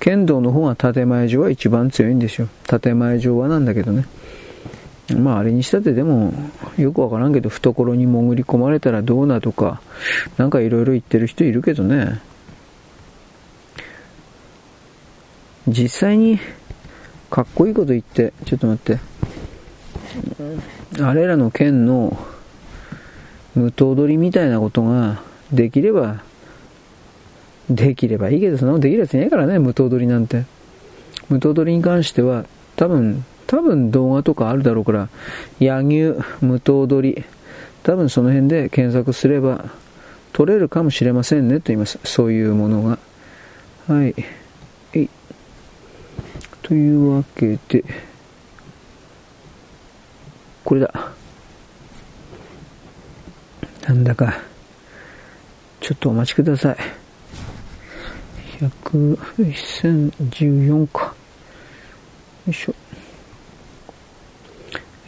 [0.00, 2.48] 剣道の方が建前上は一番強いんですよ。
[2.80, 4.06] 建前上はなんだけどね。
[5.12, 6.32] まああれにしたってでも、
[6.78, 9.80] よくわからんけど、懐に潜り込まれたらどうなとか、
[10.38, 12.20] なんかいろいろ言ってる人いるけどね。
[15.68, 16.38] 実際に、
[17.30, 19.00] かっこいいこと言って、ちょっと待って。
[21.02, 22.16] あれらの剣の
[23.54, 25.20] 無刀取りみたいなことが
[25.52, 26.22] できれば、
[27.68, 30.44] できればいいけど、そんなことできるやついないからね、無刀取りなんて。
[31.28, 32.44] 無刀取りに関しては、
[32.76, 35.08] 多分、多分動画とかあるだろうから、
[35.60, 37.24] 柳生、無刀取り、
[37.82, 39.66] 多分その辺で検索すれば、
[40.32, 41.98] 取れるかもしれませんねと言います。
[42.04, 42.98] そういうものが。
[43.86, 44.14] はい。
[44.94, 45.08] え
[46.62, 47.84] というわけで、
[50.64, 51.12] これだ。
[53.86, 54.34] なんだか、
[55.80, 56.76] ちょっとお待ちください。
[58.58, 59.18] 100、
[60.30, 61.14] 1014か。
[62.46, 62.74] よいしょ。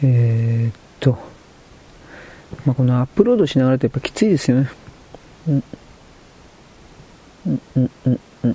[0.03, 1.17] えー、っと、
[2.65, 4.69] まあ、このアップロードしながらってやっぱきついですよね。
[5.47, 5.63] うん。
[7.47, 8.53] うんうんうんうん。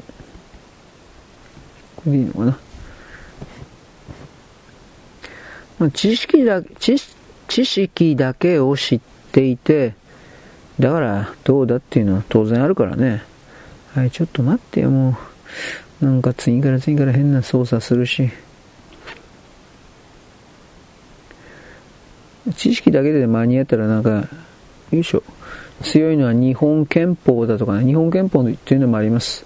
[1.97, 2.59] これでいいのかな。
[5.79, 6.97] まあ知識だ知、
[7.49, 9.01] 知識だけを知っ
[9.33, 9.95] ていて、
[10.79, 13.25] だからどうだっていうのは当然あるからね。
[13.95, 15.19] はい、ちょっと待ってよ、も
[16.01, 16.05] う。
[16.05, 18.31] なんか次から次から変な操作するし。
[22.57, 24.29] 知識だけで間に合ったらなんか、
[24.91, 25.23] よいしょ。
[25.83, 27.85] 強いのは日本憲法だとかね。
[27.85, 29.45] 日本憲法っていうのもあります。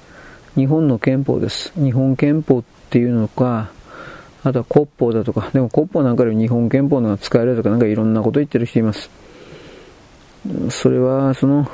[0.55, 1.73] 日本の憲法です。
[1.77, 3.71] 日本憲法っていうのか、
[4.45, 9.11] あとは国法だとか、でも国法なんかより日本憲法のが使えるとか、なんかいろんなこと言ってる人います。
[10.71, 11.69] それは、その、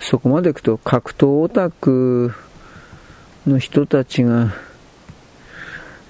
[0.00, 2.32] そこまでいくと格闘オタク
[3.46, 4.54] の人たちが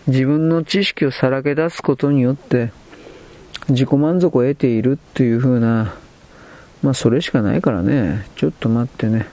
[0.06, 2.70] 自分の知識をさらけ出すことによって
[3.68, 5.94] 自己満足を得ているっていう風な
[6.82, 8.26] まあそれしかないからね。
[8.36, 9.26] ちょっと待ってね。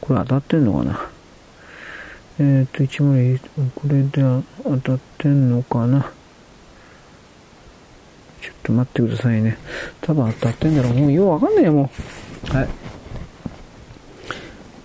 [0.00, 1.06] これ当たってんのかな？
[2.38, 3.40] えっ、ー、と1枚
[3.74, 4.22] これで
[4.62, 6.10] 当たってんのかな？
[8.40, 9.58] ちょっと待ってくださいね。
[10.00, 10.94] 多分当たってんだろう。
[10.94, 11.90] もうようわかんないよも
[12.52, 12.56] う。
[12.56, 12.68] はい。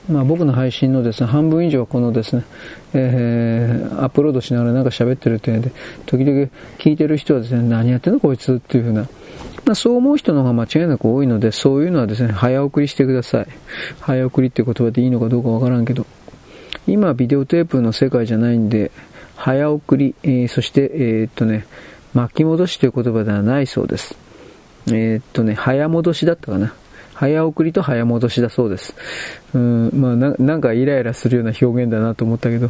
[0.09, 2.43] まあ、僕の配信のですね、半分以上このですね、
[2.93, 5.71] えー、アップロードしながらなんか喋ってる点で、
[6.05, 9.01] 時々聞いてる人はですね、何やってんのこいつっていうふうな、
[9.65, 13.47] まあ、そう思う人の方が間違いなく多いので、そういうのはですね、早送りしてください。
[13.99, 16.05] 早送りっていう言葉でいいのかどうかわからんけど、
[16.87, 18.91] 今ビデオテープの世界じゃないんで、
[19.35, 21.65] 早送り、えー、そして、えー、っとね、
[22.13, 24.17] 巻き戻しという言葉ではないそうです。
[24.87, 26.73] えー、っとね、早戻しだったかな。
[27.17, 28.93] 早送りと早戻しだそうです。
[29.55, 32.67] うん、まあな、なんかイライラするような表現だなと思ったけど、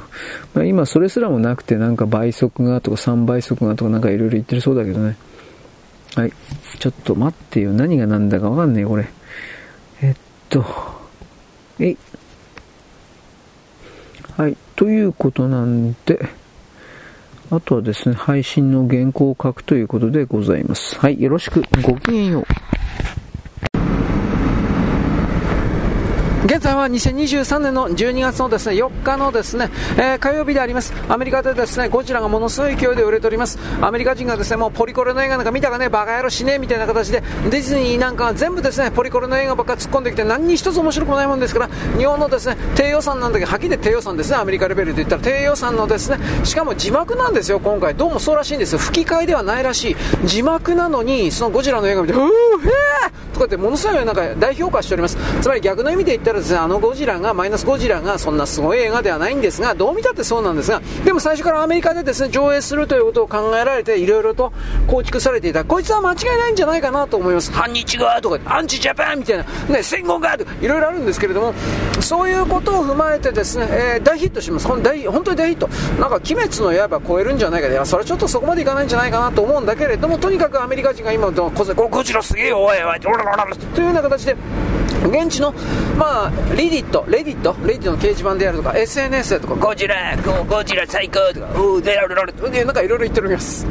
[0.54, 5.18] まあ、今それすらもなくてなんか倍速がとか3倍速がとかなんかいろいろ言ってるそうだけどね。
[6.16, 6.32] はい。
[6.80, 7.74] ちょっと待ってよ。
[7.74, 9.10] 何が何だかわかんねえ、これ。
[10.02, 10.16] えっ
[10.50, 10.66] と、
[11.80, 11.98] えい。
[14.38, 14.56] はい。
[14.78, 16.30] ということなんで、
[17.52, 20.98] あとはですね、配信の原稿を書くということでございます。
[20.98, 21.22] はい。
[21.22, 21.64] よろしく。
[21.82, 22.46] ごきげんよう。
[26.48, 30.94] 現在は2023年の12月のですね4日のですね、えー、火曜日であります。
[31.10, 33.60] アメリカでですねゴジラがものすごい勢いで売れております。
[33.82, 41.68] アメリカ人がですねもうポリコレの映画なんか見たかねバカ野郎しねみたいな形でディズニーなんかは全部ですねポリコレの映画ばっか突っ込んできて何に一つ面白くもないもんですから
[41.98, 45.22] 日本のですね低予算なんだけどはっきり低予算ですねアメリカレベルで言ったら。
[45.22, 47.94] 低予算のですねしかも字幕なんですよ今回。
[47.94, 48.80] どうもそうらしいんですよ。
[48.80, 49.96] 吹き替えではないらしい。
[50.24, 55.18] 字幕なのにそのゴジラの映画見てうーへーとかってものすごいなんか大評価しております。
[55.42, 64.52] つまり逆の意味で言ったらですねあのゴジラがマイナスゴジラがそんなすごい映画ではないんですがどう見たってそうなんですがでも最初からアメリカでですね上映するということを考えられていろいろと
[64.88, 65.64] 構築されていた。
[65.64, 67.52] こいつは間違いないんじゃないかなと思います。
[67.52, 70.98] 反日側とかアンチジャパンみたいな、ね、戦後側とかいろいろある。
[70.98, 71.54] んですけれども
[72.02, 74.68] そういうことを踏まえてですね、えー、大ヒットします。
[74.68, 75.68] 本当に大ヒット。
[76.00, 77.70] なんか鬼滅の刃超えるんじゃないか。
[77.70, 83.00] いやそれはちょっとそこまでいかないんじゃないかなと思うんだけれどもとにかくアメリカ人が今こゴジラすげえよおいおい。
[83.00, 83.14] という
[83.86, 84.36] ような形で
[85.06, 85.54] 現地の、
[85.98, 90.18] まあ、リディット、レディット、レディットの掲示板であるとか、SNS でとか、ゴジラ、
[90.50, 93.66] ゴジラ最高とか、うー、デラルラルで、なんかいろいろ言っております。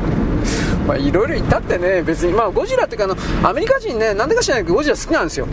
[0.86, 5.46] まあ、いろいろ言ったってね、別に、まあ、ゴジラっていうか、あの、アメリカ人ね、なんでか知らないけど、ゴジラ好きなんですよ。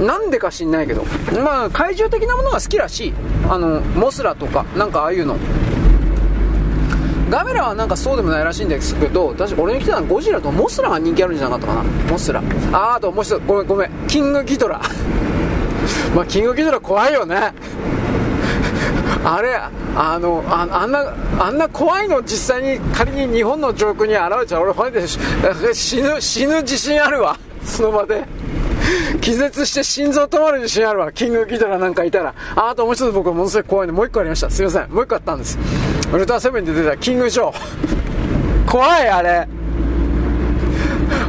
[0.00, 1.04] なんでか知んないけど。
[1.44, 3.14] まあ、怪獣的なものが好きらしい。
[3.48, 5.36] あの、モスラとか、なんかああいうの。
[7.32, 11.82] ガメラはなんかそうでもないらしいんですけど、私、俺に来たのはゴジラとモスラが人気あるんじゃなかったかな。
[12.10, 12.42] モスラ。
[12.74, 13.90] あ、あともう一つ、ごめん、ごめん。
[14.06, 14.82] キングギトラ。
[16.14, 17.54] まあ、キングギドラ怖いよね。
[19.24, 19.56] あれ、
[19.96, 21.06] あの、ああんな、
[21.38, 25.06] あんな怖いの実際に仮に日本の上空に現れちゃう俺骨で
[25.72, 27.38] 死ぬ、死ぬ自信あるわ。
[27.64, 28.24] その場で。
[29.22, 31.10] 気絶して心臓止まる自信あるわ。
[31.10, 32.34] キングギドラなんかいたら。
[32.56, 34.50] あ、あともう一つ僕はものすごい怖いのもう一個ありました。
[34.50, 34.90] すいません。
[34.90, 35.56] もう一個あったんです。
[36.12, 38.70] ウルトラセブンで出たキングジョー。
[38.70, 39.48] 怖い、あれ。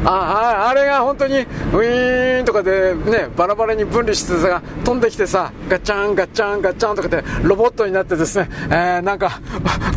[0.06, 9.40] ああれが本当にウィーンとかでねバラバラに分離してさ飛んできてさガチャンガチャンガチャンとかでロボットになってですね、えー、なんか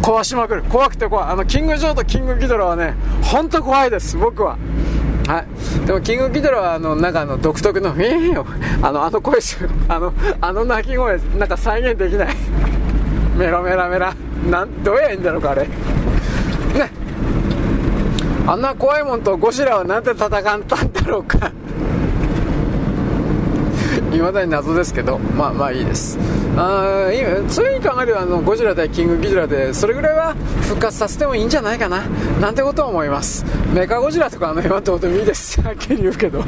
[0.02, 0.62] 壊しまくる。
[0.62, 1.30] 怖くて怖い。
[1.30, 4.56] あのキング・ジョーとキング・ギドラはね本当怖いです僕は。
[5.26, 5.40] は
[5.84, 9.40] い、でもキングギドラはあのなんかあの独特の「えーン、あのあの声
[9.88, 12.36] あのあの鳴き声なんか再現できない。
[13.36, 14.14] メロメラメラ
[14.50, 15.62] なんどうやいいんだろうかあれ。
[15.62, 15.70] ね。
[18.46, 21.50] あんな怖いもんとゴジラはなんで戦ったんだろうか。
[24.12, 25.18] いまだに謎ですけど。
[25.18, 26.18] まあまあいいです。
[26.56, 27.08] あ
[27.48, 32.02] そういうふうに考えればあのゴジラ対キングギドラでそれぐらいは復活させてもいいんじゃないかな。
[32.40, 33.44] なんてことを思います。
[33.74, 35.60] メカゴジラとかあの辺はどうでもいいです。
[35.60, 36.44] はっきり言うけど。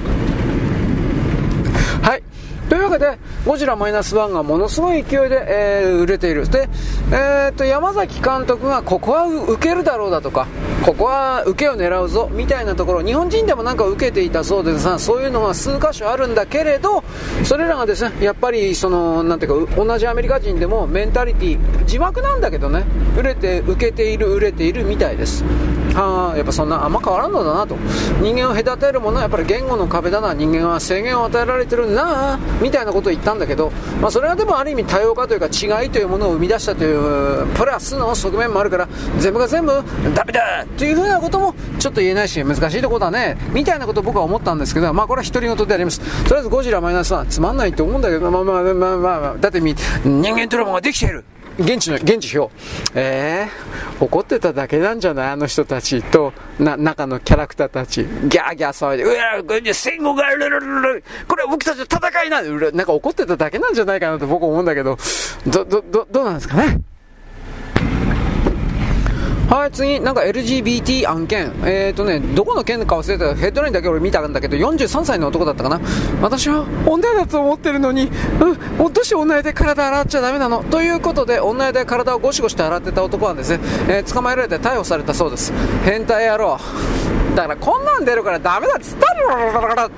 [2.69, 6.47] というわけで、ゴジラマイナスワンがものすごい勢いで、えー、売れている。
[6.49, 6.69] で、
[7.11, 10.47] えー、っと、山崎監督がここは受けるだろうだとか、
[10.85, 17.03] ここは受けを狙うぞ、みたいなところ、日本人でもなんか受けていたそうでさ、そういうのが数箇所あるんだけれど、
[17.43, 22.85] それらがですね、やっぱり、その、なんていうか、同じアメリカ人でもメンタリティ、字幕なんだけどね、
[23.17, 25.43] 売れて、受けている、売れているみたいです。
[25.99, 27.77] はあ、やっぱそんなあんま変わらんのだなと。
[28.21, 39.73] 人間を隔てるものはやっぱり言語の壁だな、人間は制限を与えられてるんだな、みたいなことを言ったんだけど、まあ、それはでもある意味多様化というか違いというものを生み出したというプラスの側面もあるから全部が全部
[40.15, 43.37] ダメだというふうなこともちょっと言えないし難しいとこだね。
[43.53, 46.01] みたいなことを僕は思ったんですけどまあこれは独り言であります。
[46.25, 51.25] とりあえずゴジラマイナスはつまんないと思うんだけどまあまあまあまあ、まあ、だって人間ドラマができている。
[51.59, 52.55] 現地の、現地表。
[52.95, 55.31] えー、怒ってただけなんじゃない？
[55.31, 58.05] あの人たちと、な、中のキャラクターたち。
[58.05, 64.97] ギャーギャー騒いで、うわ戦後が、ルルルルこれ僕たちの戦いなんなんか怒ってただけなんじゃないかなと僕思うんだけど、
[65.47, 66.81] ど、ど、ど、どうなんですかね？
[69.49, 71.51] はい、次、なんか LGBT 案件。
[71.65, 75.81] えっ、ー、とね、どこの件か忘れたヘッドラインだけ俺見たんだけど、43歳の男だったかな。
[76.21, 78.11] 私は女だと思ってるのに、
[78.79, 80.63] うん、どうして女で体洗っちゃだめなの？
[80.65, 85.51] ということで、女で体をゴシゴシと洗ってた男はですね、えー、捕まえられて逮捕されたそうです。
[85.83, 86.59] 変態野郎。
[87.39, 89.89] だからこんなん出るからダメだっつったら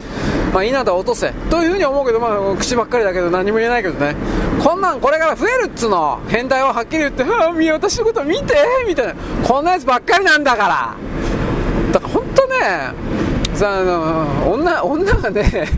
[0.52, 1.31] まあいいなと落とせ。
[1.49, 4.15] というふうに思うけどまあ口ばっかりだけど何も言えないけどね。
[4.62, 8.55] こんなんこれから増えるっつうの変態ははっきり言って「ああ私のこと見て」
[8.86, 9.15] みたいな。
[9.43, 10.94] こんなやつばっかりなんだから。
[11.93, 12.57] だから本当ね
[13.55, 15.69] さあの女女がね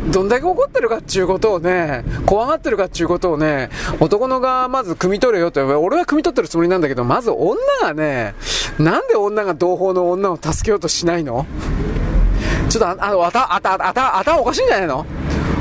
[0.10, 8.34] どんだけ怒ってるかっていうことをね、怖がってるかっていうことをね、男の側まず汲み取れよって、俺は汲み取ってるつもりなんだけど、まず女がね、
[8.78, 11.46] なんで女が同胞の女を助けようとしないの？
[12.68, 15.06] ちょっとあ、あ、あた、あた、あた、あたおかしいんじゃないの？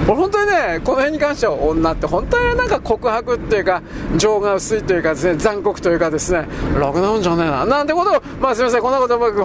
[0.08, 3.82] 俺本当にね、この辺に関しては女って本当になんか告白っていうか、
[4.18, 6.48] 情が薄いというかですね、残酷というかですね、
[6.80, 7.66] 楽なもんじゃねえな。
[7.66, 9.42] なんてことを、まあすいません、こんなこと僕、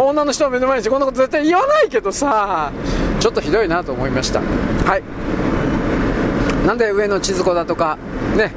[0.00, 2.72] 女の人を目の前にしてこんなこと絶対言わないけどさ、
[3.20, 4.40] ちょっとひどいなと思いました。
[4.40, 5.02] はい。
[6.66, 7.98] なんで上野千鶴子だとか、
[8.36, 8.52] ね、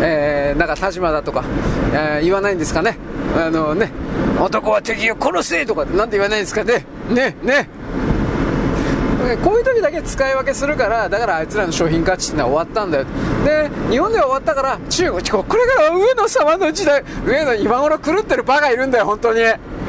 [0.00, 1.44] えー、なんか田島だとか、
[1.92, 2.96] えー、言わないんですかね。
[3.36, 3.90] あのね、
[4.40, 6.86] 男は敵を殺せとかなんて言わないんですかね。
[7.10, 7.68] ね、ね。
[9.42, 13.06] こういう時だけ使い分けするからだからあいつらの商品価値ってのは終わったんだよ。
[13.44, 17.02] で日本では終わったから中国これから上野様の時代。
[17.26, 19.40] 上野今頃狂ってるバカいるんだよ本当に。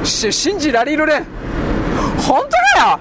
[0.03, 1.25] 信じられるね。
[2.27, 2.49] 本当
[2.81, 2.99] だよ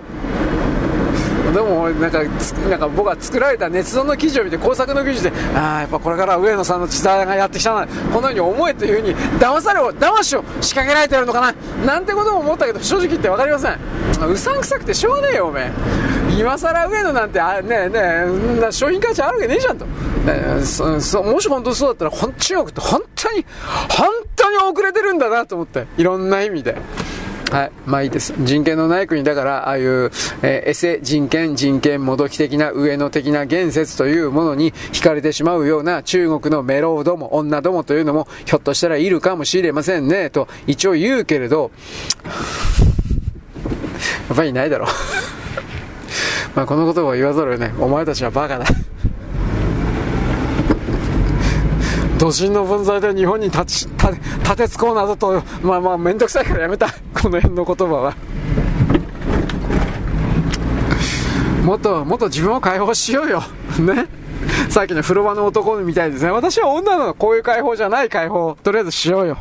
[1.53, 2.23] でもなんか
[2.69, 13.79] なんか僕は作られた捏造の記事を見て工作の記事でああやっぱこれから上野さんの時代がやってきたなこのように思えというふうに騙されを騙しを仕掛けられてるのかななんてことも思ったけど正直言って分かりません。
[14.27, 15.73] うさんくさくてしょうがねえよおめえ。
[16.39, 18.01] 今更上野なんてあねえね
[18.69, 19.87] え商品価値あるわけねえじゃんと、
[20.27, 23.47] えそそもし本当そうだったら中国って本当に
[23.89, 26.77] 本当に遅れてるんだなと思っていろんな意味で。
[27.55, 27.73] はい。
[27.87, 28.35] まあいいです。
[28.41, 30.11] 人権のない国だから、ああいう、
[30.43, 41.71] えー、エセ人権、人権もどき的な上野的な言説というものに惹かれてしまうような中国のメロウども、女どもというのも、ひょっとしたらいるかもしれませんね、と一応言うけれど、
[44.29, 44.89] やっぱりいないだろう
[46.57, 48.67] まあこの言葉を言わざるをね、お前たちはバカだ
[52.19, 56.89] 土人の分際で日本に立ち立てつこうなどとまあまあ面倒くさいからやめた。
[57.15, 58.15] この辺の言葉は。
[61.65, 63.43] もっともっと自分を解放しようよ。
[63.79, 64.07] ね。
[64.69, 66.31] さっきの風呂場の男みたいですね。
[66.31, 67.15] 私は女の。
[67.15, 68.57] こういう解放じゃない解放。
[68.63, 69.39] とりあえずしようよ。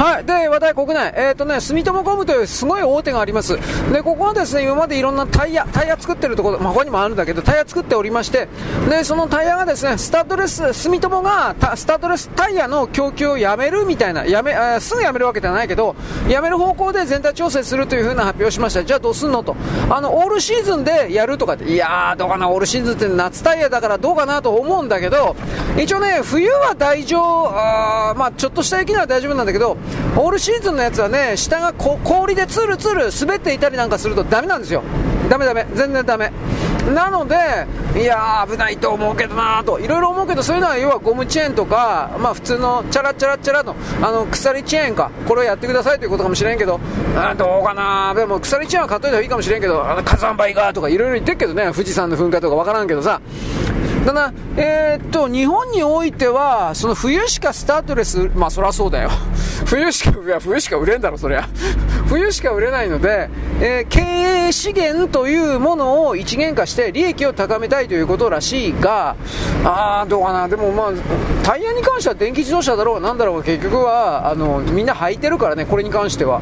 [0.00, 0.24] はい。
[0.24, 1.12] で、話題国内。
[1.14, 3.58] えっ、ー、とね、住友ゴムというすごい大手があります。
[3.92, 8.48] で、ここはですね、今までいろんなタイヤ、タイヤ作ってるところ、まあ、他にもあるんだけど、タイヤ作っておりまして、
[8.88, 15.94] で、そのタイヤがですね、スタッドレス、住友がスタッドレスタイヤの供給をやめるみたいな、やめ、あすぐやめるわけではないけど、
[16.30, 18.82] やめる方向で全体調整するというふうな発表をしました。
[18.82, 19.54] じゃあどうすんのと。
[19.90, 25.36] あの、オールシーズンでやるとかって、いやー、どうかな、オールシーズンって夏タイヤだからどうかなと思うんだけど、
[25.78, 29.76] 一応ね、冬は大丈夫、あまあ、ちょっとした雪なら大丈夫なんだけど、
[30.16, 34.82] オールシーズンのやつはね、下が氷でツルツル滑っていたりなんかするとダメなんですよ。
[35.28, 36.32] ダメダメ、全然ダメ。
[36.94, 37.36] なので、
[37.94, 46.80] いや危ないと思うけどなーと、いろいろ思うけど、そういうのは要はゴムチェーンとか、まあ普通のチャラチャラチャラの、あの、鎖チェーンか、これをやってくださいということかもしれんけど、
[47.16, 53.20] あどうかなでも鎖チェーンは買っといた方がいいかもしれんけど、あの火山灰がとかいろいろ言ってるけどね、富士山の噴火とかわからんけどさ、
[54.04, 59.10] ただ、えー、っと、日本においては、その冬しかスタートレス、まあそりゃそうだよ。
[59.66, 61.48] 冬しか、いや、冬しか売れんだろ、そりゃ。
[62.08, 63.28] 冬しか売れないので、
[63.60, 64.00] えー、経
[64.48, 69.16] 営資源というものを一元化して利益を高めたいということらしいが、
[69.64, 70.90] あー、どうかな、でもまあ、
[71.44, 76.40] タイヤに関しては電気自動車だろうがなんだろうが結局は、あの、みんな履いてるからね、これに関しては。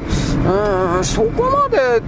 [0.97, 2.03] うん、そこまで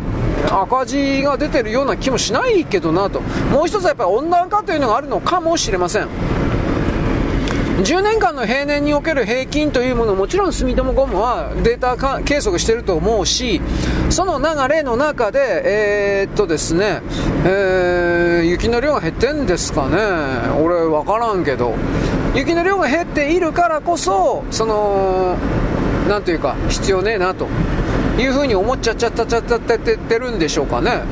[0.50, 3.20] 赤字が出てるような気もしないけどなと。
[3.50, 6.08] もう一つはやっぱり温暖化というのがあるのかもしれません。
[7.81, 13.62] 10年間の平年における平均というものもちろん住友ゴムはデータ計測してると思うし
[14.10, 17.00] その流れの中でえー、っとですね、
[17.44, 19.97] えー、雪の量が減ってんですかね。
[20.62, 21.75] 俺分からんけど。
[22.34, 25.36] 雪の量が減っているからこそその
[26.09, 27.49] なんというか必要ねえなと。
[28.18, 31.02] いうふうに思っちゃっちゃったちゃったってるんでしょうかね。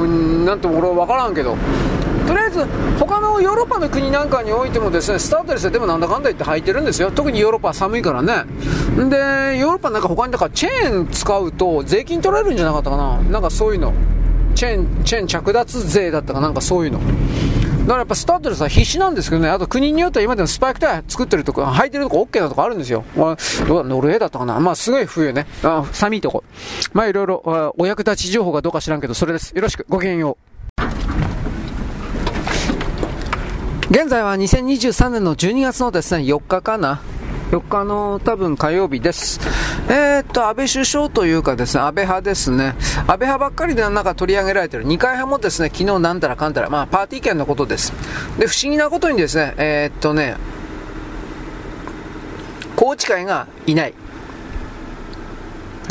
[0.00, 1.56] うんなんとも俺は分からんけど。
[2.26, 2.66] とりあえず
[2.98, 8.44] 他のヨーロッパの国なんかにおいてもですねスタートレスでもなんだかんだ言って履いてるんですよ特にヨーロッパは寒いからね
[8.96, 13.92] でヨーロッパなんか他にだからチェーン使うと税金取られるんじゃなかったかななんかそういうの
[14.54, 17.00] チェーンチェーン着脱税だったかなんかそういうの
[17.82, 23.04] だからやっぱスタッドレスは必死なんですけどね、あと国によっては今でもスパイクタイヤ作ってるとこ、履いてるとこ OK なとこあるんですよ。
[23.16, 23.36] あ
[23.66, 25.46] どうだ、ノルウェーだったかなまあすごい冬ね。
[25.64, 26.44] あ寒いとこ。
[26.92, 29.50] まあいろいろ、お役立ち情報がどうか知らんけど、それです。
[29.50, 30.51] よろしく、ごきげんよう。
[33.92, 37.02] 現在は2023年の12月のですね、4日かな。
[37.50, 39.38] 4日の多分火曜日です。
[39.86, 42.74] えー、っと、安倍首相というかですね、安倍派ですね。
[43.00, 44.84] 安倍派ばっかりでなんか取り上げられてる。
[44.84, 47.92] 二階派もですね、昨日なんたらかんたら、まあパーティー券のことです。
[48.38, 50.36] で、不思議なことにですね、えー、っとね、
[52.78, 53.94] 宏池会がいない。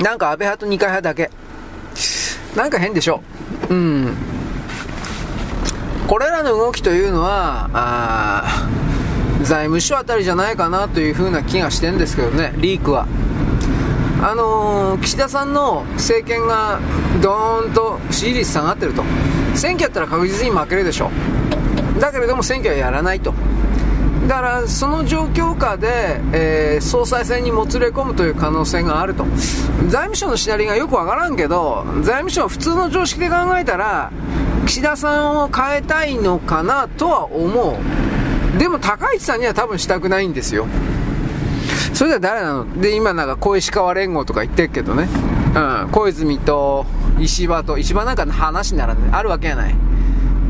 [0.02, 1.30] なんか安倍派と二階派だけ。
[2.56, 3.22] なんか変でしょ。
[3.70, 4.41] うん。
[6.12, 8.68] これらの動きというのは、あ
[9.44, 13.08] 財務省あたりじゃないかなという風な気がしてるんですけどね、リークは。
[14.22, 16.82] あのー、岸田さんの政権が
[17.22, 19.06] ドーンと支持率下がってると。
[19.56, 21.10] 選挙やったら確実に負けるでしょ
[21.96, 22.00] う。
[22.02, 23.34] だけれども選挙はやらないと。
[24.32, 29.26] だからその状況下で、えー、総裁選にもつれ込むという可能性があると
[29.90, 34.10] 財務省のシナリオがよくわからんけど財務省は普通の常識で考えたら
[34.66, 37.78] 岸田さんを変えたいのかなとは思
[38.56, 40.66] うでも高市さんには多分したくないんですよ。
[41.94, 42.82] それでは誰なの？
[42.82, 45.10] で、今なんか小石川連合とか言ってるけどね。
[45.56, 46.86] うん、小泉と
[47.20, 49.10] 石破と、石破なんかの話ならない。
[49.12, 49.76] あるわけやない。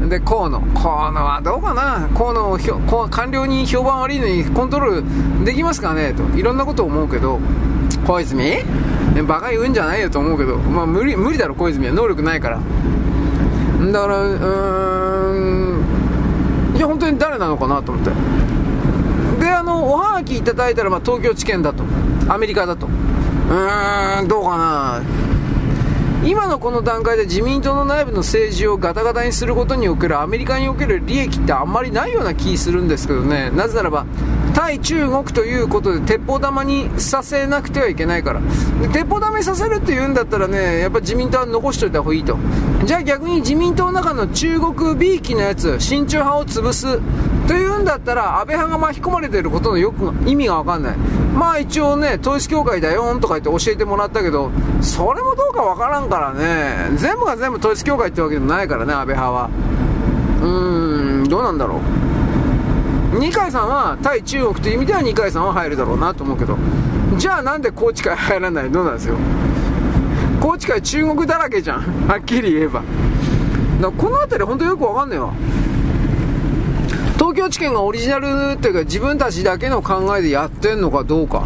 [0.10, 0.60] で、河野。
[0.60, 2.10] 河野はどうかな？
[2.18, 6.14] 河野ひょ、官僚に評判悪いのにコントロールできますかね？
[6.14, 6.24] と。
[6.38, 7.40] いろんなこと思うけど、
[8.06, 8.64] 小泉？
[9.28, 11.94] バカ言うんじゃないよと思うけど、まあ無理、無理だろ、小泉は。
[11.94, 12.58] 能力ないから。
[12.58, 12.64] だ
[14.02, 18.12] から、うーん、いや本当に誰なのかなと思って。
[19.40, 21.84] であのおはがきいただいたら、まあ、東京地検だと。
[22.32, 22.88] アメリカだと。
[22.88, 25.02] うーんどうかな？
[26.24, 33.50] 今のこの段階で自民党の内部の政治をガタガタにすることにおけるアメリカにおける利益ってあんまりないような気するんですけどね。
[33.50, 34.06] なぜならば
[34.54, 38.42] 対中国ということで鉄砲玉にさせなくてはいけないから。
[38.92, 42.38] 鉄砲玉にさせるっていうんだったらねやっぱ自民党は残しといた方がいいと。
[42.86, 47.00] じゃあ逆に自民党の中の中国びいきのやつ親中派を潰す
[47.48, 50.98] というんだったら安倍派が巻き込まれてることのよく意味が分かんない。
[51.34, 56.98] まあ一応ね統一教会だよとか言って教えてもらったけどそれもどうか分からんからね。
[56.98, 59.50] 全部が全部統一教会ってわけでもないからね安倍派は。
[60.42, 61.80] うーんどうなんだろう。
[63.14, 66.58] 二階さんは対中国という意味では二階さんは入るだろうなと思うけど。
[67.18, 68.70] じゃあなんで高知会入らない？
[68.70, 69.16] のなんですよ。
[70.40, 72.08] 高知会中国だらけじゃん。
[72.08, 72.82] はっきり言えば。
[73.82, 75.34] だこの辺り本当よくわかんねえわ。
[77.16, 81.46] 東京地検がオリジナルっていうか自分たちだけの考えでやってんのかどうか。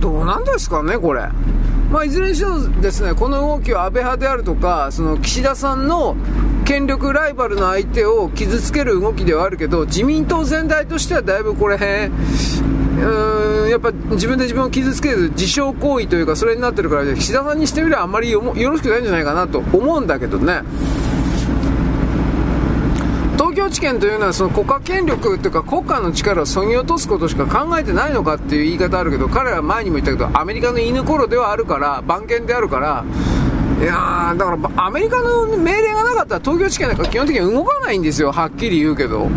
[0.00, 1.28] どうなんですかねこれ。
[1.90, 6.16] まあ、いずれにしろですねこの動きは安倍派であるとかその岸田さんの
[6.64, 11.76] 権力ライバルの相手を傷つける動きではあるけど自民党全体としてはだいぶこれ
[13.00, 20.62] うんやっぱ自分で自分を傷つける自傷行為というかそれになってるから岸田さんにしてみればあんまりよろしくないんじゃないかなと思うんだけどね。
[23.70, 33.04] 東京地検というのはその国家権力というか国家の力をそぎ落とすことしか考えてないのかっていう言い方あるけど彼ら前にも言ったけどアメリカの犬頃ではあるから番犬であるから
[33.80, 39.28] いやだからアメリカの命令がなかったら東京地検なんか基本的に動かないんですよはっきり言うけど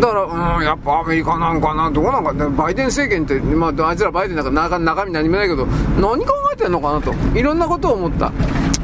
[0.00, 5.66] だから、うん、やっぱアメリカなんかな、どうなんか、バイデン政権って、まあ、あいつらバイデンなんか中中身何もないけど、
[6.00, 8.30] 何考えてんのかなと、いろんなことを思った。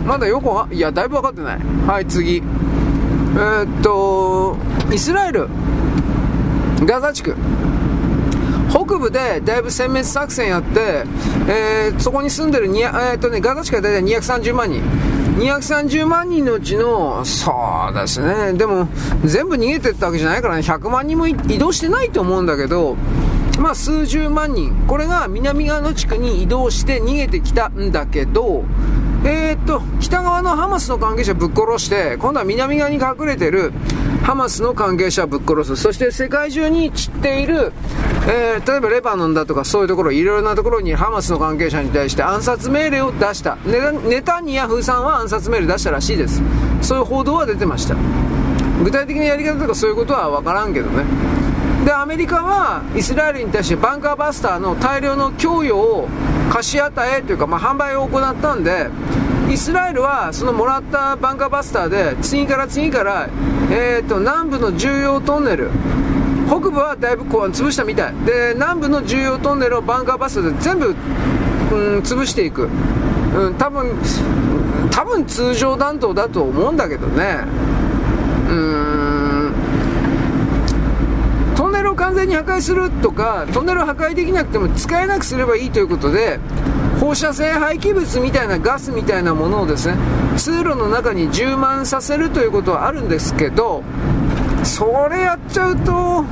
[0.04, 1.58] まだよくは、いや、だいぶ分かってない。
[1.86, 2.42] はい、次。
[3.34, 4.56] えー、っと、
[4.92, 5.48] イスラエル、
[6.84, 7.34] ガザ地区。
[8.70, 11.04] 北部でだいぶ殲滅作戦やって、
[11.48, 14.82] えー、そこに住んでるえーとね、ガザ地区は大体230万人。
[15.38, 17.52] 230万人のうちの、そ
[17.90, 18.86] うですね、でも
[19.24, 22.96] 全部逃げてったわけじゃないからね、100万人も移動してないと思うんだけど、
[23.58, 28.62] まあ数十万人、これが南側の地区に移動して逃げてきたんだけど、
[29.26, 33.72] えー、っと、北側のハマスの関係者ぶっ殺して、今度は南側に隠れてる
[34.22, 35.76] ハマスの関係者ぶっ殺す。
[35.76, 37.72] そして世界中に散っている、
[38.28, 43.56] えー、例えばレバノンだとかそういうところ、いろいろなところにハマスの関係者に対して暗殺命令を出した。
[43.64, 46.42] ネタニヤフさんは暗殺命令出したらしいです。
[46.82, 47.96] そういう報道は出てました。
[48.82, 51.04] 具体的なやり方とかそういうことはわからんけどね。
[51.84, 56.08] で、アメリカはイスラエルに対してバンカーバスターの大量の供与を
[56.50, 58.88] 貸し与えというか、まあ、販売を行ったんで、
[59.50, 63.28] イスラエルはそのもらったバンカーバスターで次から次から、
[63.70, 65.70] えーと、南部の重要トンネル
[66.48, 68.14] 北部はだいぶこう潰したみたい。
[68.24, 70.94] で南部の重要トンネルをバンカーバスターで全部、うん、
[72.00, 72.68] 潰していく、
[73.34, 73.96] うん、多分
[74.90, 77.38] 多分通常弾頭だと思うんだけどね
[78.48, 79.54] うん
[81.56, 86.38] トンネルを完全に破壊するとかトンネルを破壊できなくても使えなくすればいいということで
[87.00, 89.96] 放射性廃棄物みたいなガスみたいなものをですね
[90.36, 93.82] 通路の中に充満させるということはあるんですけど
[94.64, 96.24] それやっちゃうと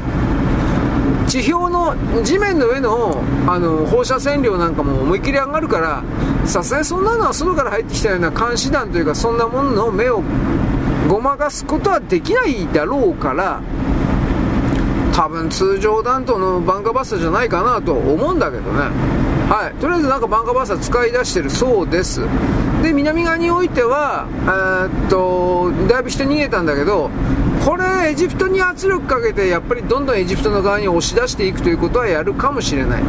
[1.26, 6.04] 地表の地面の上のあの放射線量なんかも思いっきり上がるから
[6.46, 10.22] さすがにそんなのは外から入ってきたような監視団というかそんなものの目を
[11.08, 13.62] ごまかすことはできないだろうから
[15.12, 18.90] 多分通常弾頭のバンカバスタじゃないかなと思うんだけどね。
[19.48, 19.80] はい。
[19.80, 22.22] とりあえずなんかバンカバスタ使い出してるそうです。
[22.82, 27.10] で南側においてはえ、っとだいぶ人逃げたんだけど
[27.64, 33.02] これエジプトに圧力かけてやっぱりどんどんエジプトの側に押し出していくということはやるかもしれない。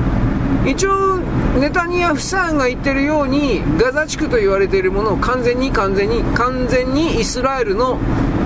[0.66, 1.18] 一応
[1.60, 7.98] ネタニヤフさんが言ってるようにガザ地区と言われているものを完全に完全に完全にイスラエルの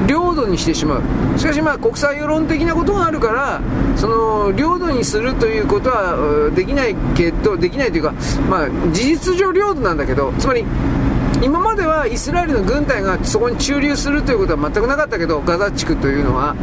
[0.07, 1.01] 領土にしてしまう。
[1.37, 3.61] しかしまあ国際世論的なことがあるから
[3.95, 8.13] その領土にするということはできないけどできないというか
[8.49, 10.65] まあ事実上領土なんだけどつまり
[11.43, 16.55] 今まではイスラエルの軍隊がそこに駐留するということは全くなかったけどガザ地区というのは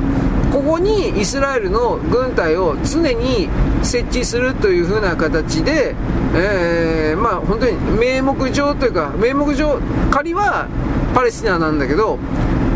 [0.53, 3.49] ここにイスラエルの軍隊を常に
[3.83, 5.95] 設置するという風な形で、
[6.35, 10.69] えー、まあ本当に名目上というか名目上仮は
[11.15, 12.19] パレスチナなんだけど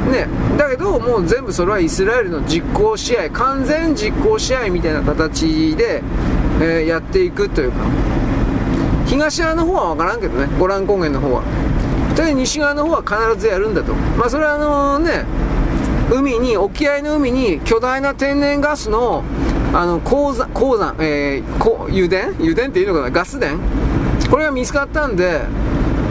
[0.08, 6.02] ね、だけどもう全部それはイスラエルの実行試合完全実行試合みたいな形で、
[6.60, 7.76] えー、やっていくというか。
[9.06, 11.42] 東側の方は分からんけどねゴラン高原の方は。
[12.14, 13.94] で西側の方は必ずやるんだと。
[13.94, 15.24] まあそれはあのね
[16.10, 19.24] 海に沖合の海に巨大な天然ガスの
[19.72, 22.28] あの鉱山鉱山、えー、油田？
[22.38, 23.10] 油田っていうのかな？
[23.10, 23.48] ガス田？
[24.30, 25.42] これが見つかったんで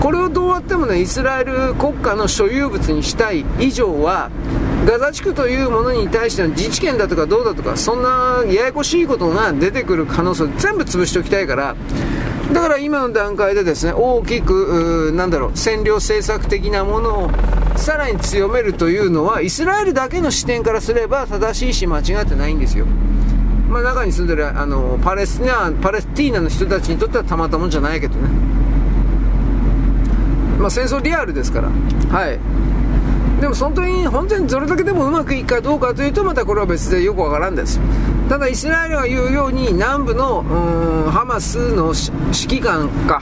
[0.01, 4.29] これをどうやってもねイスラエル国家の所有物にしたい以上は
[4.85, 11.75] ガザ地区というものに対しての自治権だとかどうだとかそんなややこしいことが出てくる可能性全部潰しておきたいから
[12.53, 17.31] だから今の段階でですね大きくなんだろう占領政策的なものを
[17.77, 22.85] さらに強めるというのはイスラエルだけの視点からすれば正しいし間違ってないんですよ。
[23.69, 28.56] まあ、中に住んでるあのパレスナパレスティーナの人たちにとってはたまたまじゃないけどね。
[30.59, 32.39] まあ、戦争リアルですから、はい、
[33.39, 37.79] でも本当に本当にどれだけでもうまくいくかどうかというとまたこれは別でよくわからんです。
[38.27, 40.43] ただイスラエルが言うように南部の
[41.11, 43.21] ハマスの指揮官か。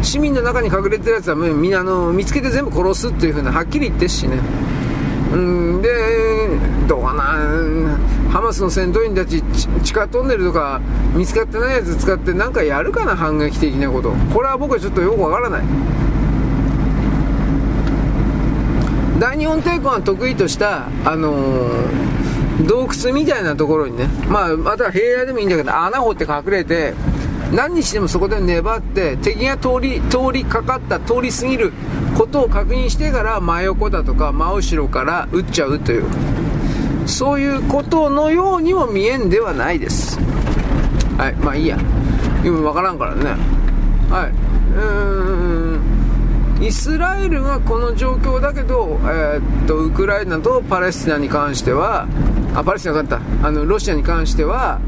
[0.00, 4.38] 市民の中に隠れてるやつはみんなあの見つけて全部殺すっていうふうなはっきり言ってしね。
[5.32, 6.48] うんで
[6.86, 7.22] どうかな。
[8.30, 9.42] ハマスの戦闘員たち
[9.82, 10.80] 地下トンネルとか
[11.14, 14.12] 見つかってないやつ使って何かやるかな反撃的なこと。
[14.32, 15.62] これは僕はちょっとよくわからない。
[19.18, 26.94] 大日本帝国が得意とした、あのー、洞窟みたいなところにね、まあ、また平野でもいいんだけど、穴掘って隠れて、
[27.52, 31.72] 何にしてもそこで粘って敵が通り通りかかった通り過ぎる
[32.16, 36.04] ことを確認してから真横だとか真後ろから撃っちゃうという
[37.06, 40.18] そういうことのようにも見えんではないです。
[41.16, 41.32] はい。
[41.36, 41.78] まあいいや。
[42.44, 43.24] 今分からんからね。
[44.10, 44.30] はい。
[44.30, 45.27] うーん
[46.60, 52.06] イスラエルがこの状況だけど、えー、っとウクライナとパレスチナに関しては
[52.54, 53.20] あパレスチナかった。
[53.46, 54.80] あのロシアに関しては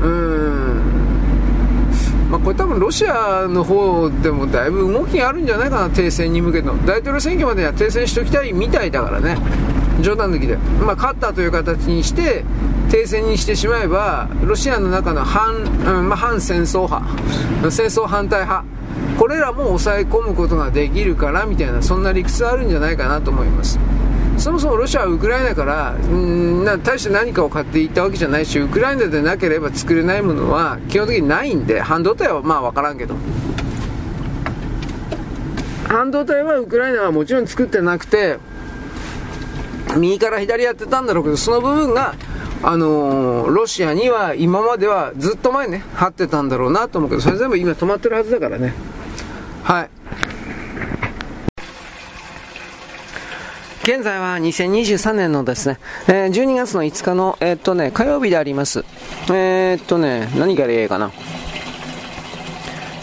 [0.00, 1.02] うーん
[2.30, 6.78] まあ、これ多分ロシアの方でもだいぶ動きがあるんじゃないかな停戦に向けての。
[6.86, 9.36] 大統領選挙までは停戦しておきたいみたいだからね。
[10.00, 12.42] 冗談抜きで、まあ、勝ったという形にして
[12.90, 17.70] 停戦にしてしまえばロシアの中の反,、うんまあ、反戦争派。
[17.70, 18.64] 戦争反対派。
[19.18, 23.78] これらも抑え込むことができるからみたいなそんな理屈あるんじゃないかなと思います
[24.38, 33.14] そもそもロシアはウクライナからんな大して何かを買っていったわけじゃないしウクライナでなければ作れないものは基本的にないんで半導体はまあ分からんけど
[35.86, 38.38] 半導体はウクライナはもちろん作ってなくて
[39.98, 42.14] 右から左やってたんだろうけどその部分が
[42.64, 48.72] あのー、ロシアには今まではずっと前ね、張ってたんだろうなと思うけど、それ全部今止まってるはずだからね。
[49.62, 49.90] はい。
[53.84, 58.84] 現在は2023年のですね、えー、12月の5日の、えー、っとね、火曜日であります。
[59.28, 61.10] えー、っとね、何から言えかな。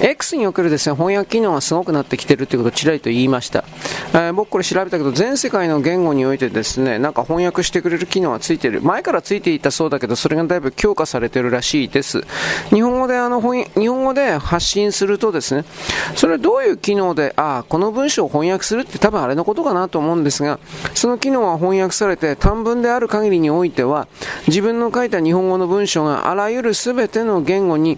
[0.01, 3.65] X におけるですね、翻訳機能がすごくなってきているということをちらりと言いました。
[4.13, 8.81] えー、僕これ調べたけど、全世界の言語においてですね、なんか翻訳してくれる機能がついている。
[8.81, 12.23] 前からついていたそうだけど、それがだいぶ強化されているらしいです。
[12.69, 15.65] 日本語であの、日本語で発信するとですね、
[16.15, 20.59] それはどういう機能で、あ、この文章を翻訳するって多分あれのことかなと思うんですが、
[20.93, 24.07] その機能は翻訳されて、短文である限りにおいては、
[24.47, 27.97] 自分の書いた日本語の文章があらゆる全ての言語に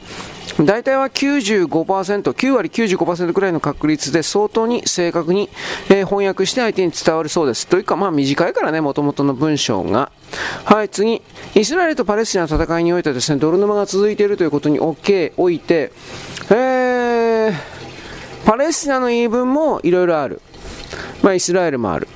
[0.60, 5.50] 大体は95%、9割95%くらいの確率で相当に正確に、
[5.90, 7.68] えー、翻訳して相手に伝わるそうです。
[7.68, 10.12] というか、まあ短いからね、もともとの文章が。
[10.66, 11.22] はい、次。
[11.56, 15.92] イスラエルとパレスチナの戦いにおいてですね、泥沼が続いているということにおけ、おいて、
[16.50, 17.54] えー、
[18.46, 20.42] パレスチナの言い分もいろいろある。
[21.22, 22.08] まあイスラエルもある。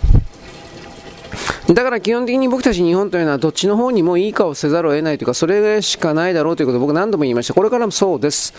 [1.68, 7.56] だから基本的に僕たち日本というのはどっちの方にもいい顔せざるを得ないというか、それしかないだろうということを僕何度も言いました。
[7.56, 8.54] これからもそうです。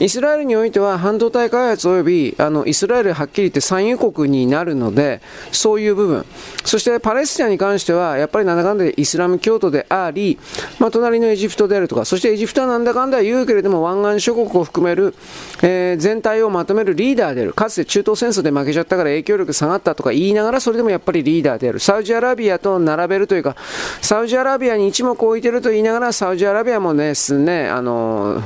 [0.00, 5.20] イスラエルにおいては半導体開発及び、あの、イスラエルはっきり言って産油国になるので、
[5.52, 6.26] そういう部分。
[6.64, 10.36] そしてパレスチナに関しては、やっぱりなんだかんだでイスラム教徒であり、
[10.80, 15.14] まあ、隣のエジプトであるとか、そしてエジプトはなんだかんだ言うけれども、湾岸諸国を含める、
[15.62, 17.52] えー、全体をまとめるリーダーである。
[17.52, 21.78] かつて中東戦争で負けちゃったから影響力下がったとか言いながら、それでもやっぱりリーダーである。
[21.78, 23.56] サウジアラビアアと並べるというか、
[24.00, 28.42] サウジアラビアに一目置いてると言いながら、サウジアラビアもですね、あの、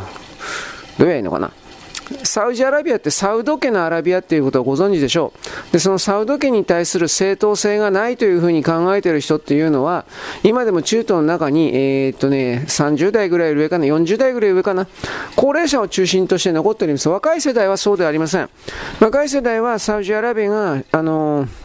[0.98, 1.50] どうやいいのかな。
[2.24, 5.32] サウジアラビアってサウド家のアラビアっていうことをご存知でしょ
[5.70, 5.72] う。
[5.72, 10.04] で、そのサウド家に対する正当性がないというふうに考えている人っていうのは、
[10.42, 14.86] 今でも中東の中に、えー、っとね、30代ぐらい上かな、40代ぐらい上かな、
[15.36, 17.08] 高齢者を中心として残っております。
[17.08, 18.48] 若い世代はそうではありません。
[19.00, 21.61] 若い世代はサウジアラビアが、あのー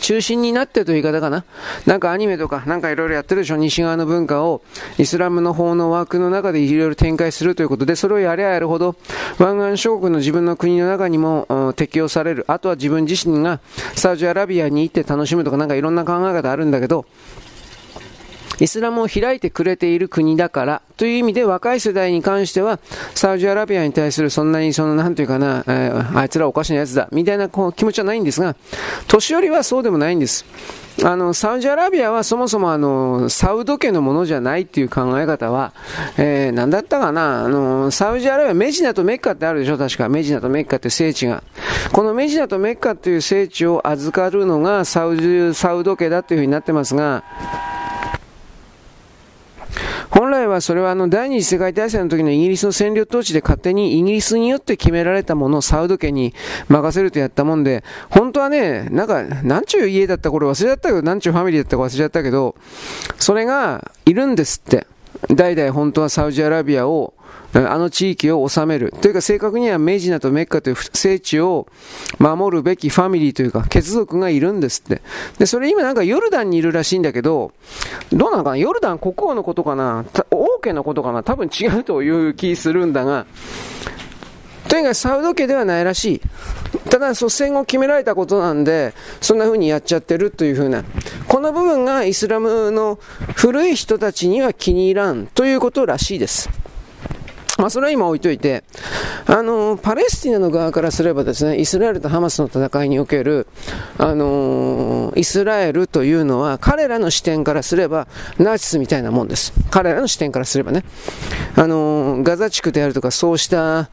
[0.00, 1.44] 中心になってという言い方かな。
[1.86, 3.56] なんかアニメとか、なんかいろいろやってるでしょ。
[3.56, 4.62] 西側の文化を
[4.98, 8.96] イスラムの法の枠の中でいろいろ展開するということで、それをやりゃやるほど、
[9.38, 12.44] 湾岸諸国の自分の国の中にも適用される。
[12.48, 13.60] あとは自分自身が
[13.94, 17.04] サウジアラビアに行って楽しむとか、なんかいろんな考え方あるんだけど、
[18.60, 22.78] イスラムを開いてくれている国だからという意味で若い世代に関しては
[23.14, 28.56] サウジアラビアに対するそんなにそのなんていうかな、えー、あいつらおかしなやつだみたいなこう気持ちはないんですが
[29.08, 30.44] 年寄りはそうでもないんです
[31.04, 35.72] あの、サウジアラビアはそもそもあの、サウド家のものじゃないっていう考え方は、
[36.18, 40.08] えー、なんだったかな、あの、サウジアラビア、メジナとメッカってあるでしょ確か。
[40.08, 41.42] メジナとメッカって聖地が。
[41.92, 47.24] このメジナとメッカっていう聖地を預かるのがサウジサウド家だというふうになってますが、
[50.12, 56.34] 本来はそれはあの第二次世界大戦の時のイギリスの占領統治で勝手にイギリスによって決められたものをサウド家に
[56.68, 62.54] 任せるとやったもんで、本当はね、なんか、なんちゅう家だったこれ忘れちゃったけど、なんちゅうファミリーだったか忘れちゃったけど、
[63.18, 64.86] それがいるんですって。
[65.30, 67.14] 代々本当はサウジアラビアを
[67.54, 68.94] あの地域を治める。
[69.02, 71.66] というか正確にはメジナとメッカという聖地を
[72.18, 75.02] 守るべきファミリーというか、血族がいるんですって。
[75.38, 77.52] で、それ今なんかヨルダンにいるらしいんだけど、
[78.10, 78.56] どうなのかな？
[78.56, 80.06] ヨルダン国王のことかな？
[80.30, 81.22] 王家のことかな？
[81.22, 83.26] 多分違うという気するんだが、
[84.68, 86.20] とにかくサウド家ではないらしい。
[86.88, 90.84] ただ、そう戦後決められたことなんで、そんな風にやっちゃってるという風な。
[91.28, 92.98] この部分がイスラムの
[93.34, 96.48] 古い人たちには気に入らんということらしいです。
[97.62, 98.64] まあ、それは今置いといて、
[99.24, 103.46] あの、パレスティナの側からすればですね、イスラエルとハマスの戦いにおける、
[103.98, 108.08] あの、イスラエルというのは、彼らの視点からすれば、
[108.38, 109.52] ナチスみたいなもんです。
[109.70, 110.82] 彼らの視点からすればね。
[111.54, 113.90] あの、ガザ地区であるとか、そうした、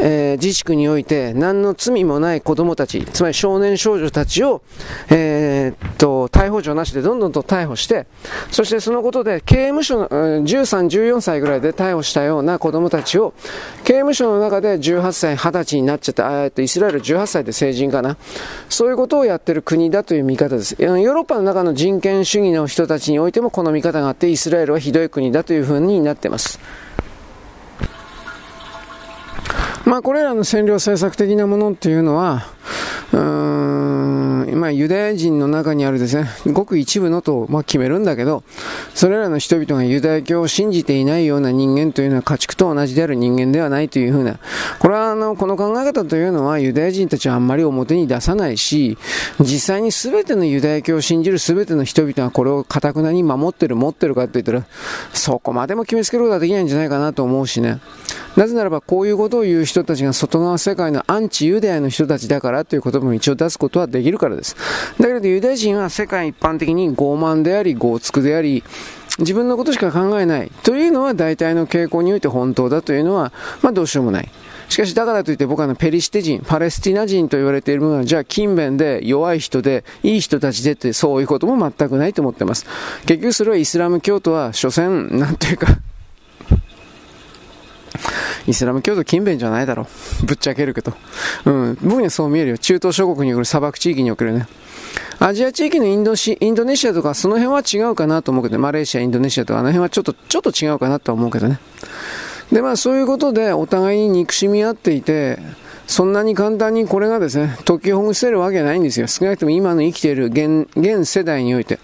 [0.00, 4.62] えー、自治区において、何の罪もない子供たち、つまり少年少女たちを、
[5.10, 8.08] えー、っと、逮捕状なしでどんどんと逮捕して、
[8.50, 13.34] そしてそのことで、刑務所の、13、14歳ぐらいで逮捕したような子供たちを
[13.84, 18.16] 刑務所の中で18歳、20歳になっちゃった、えっと、イスラエル18歳で成人かな。
[18.68, 20.76] そういうことをやってる国だという見方です。
[20.78, 26.58] ヨーロッパの中の人権主義の人たちにおいてもこの見方があって、イスラエルはひどい国だというふうになっています。
[29.84, 32.46] まあ、これらの占領政策的なものっていうのは、
[33.12, 38.44] うーん、まあ、ユダヤ人の中にあるですね、ごく一部のと、まあ、決めるんだけど、
[38.94, 44.38] それらの人々がユダヤ教を信じていないような人間というのは家畜と同じである人間ではないというふうな、
[44.78, 48.96] これはあの、この考え方というのはユダヤ人たちはあんまり表に出さないし、
[49.40, 54.64] 実際に全てのユダヤ教を信じる全ての人々がこれをかたくなに守ってる、持ってるかって言ったら、
[55.12, 57.80] そこまでも決めつけることはできないんじゃないかなと思うしね。
[58.36, 64.56] なぜならばこういうことを言う人たちが外側世界のアンチユダヤの人たちだからという言葉も一応出すことはできるからです。
[64.98, 68.64] だけどユダヤ人は世界一般的に傲慢であり、豪畜であり、
[69.18, 74.28] 自分のことしか考えないというのは大体の傾向において本当だというのは、まあどうしようもない。
[74.70, 82.64] しかしだからといって僕はのペリシテ人、パレスティナ人と言われているものは、じゃあ勤勉で弱い人で、いい人たちでってそういうことも全くないと思ってます。
[83.04, 85.66] 結局それはイスラム教徒は、所詮、なんていうか
[88.46, 89.86] イスラム教徒勤勉じゃないだろ
[90.22, 90.26] う。
[90.26, 90.92] ぶっちゃけるけど。
[91.44, 91.78] うん。
[91.82, 92.58] 僕にはそう見えるよ。
[92.58, 94.46] 中東諸国における砂漠地域におけるね。
[95.18, 101.58] アジア地域のインドシインドネシアとかその辺は違うかなと思うけど、マレーシア、インドネシアとかあの辺はちょっと、ちょっと違うかなと思うけどね。
[102.50, 105.38] で、まあそういうことでお互いに憎しみ合っていて、
[105.86, 109.06] そんなに簡単にこれがですね、解きほぐせるわけないんですよ。
[109.06, 111.78] 少なくとも今の生きている現現世代において。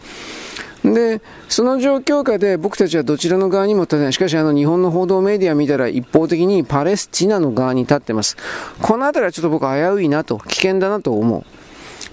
[0.85, 4.13] で、その状況下で僕たちはどちらの側にも立てない。
[4.13, 8.37] しかしあの日本の報道メディア見たら一方的にパレスチナの側に立ってます。
[8.81, 11.45] この辺りはちょっと僕危ういなと、危険だなと思う。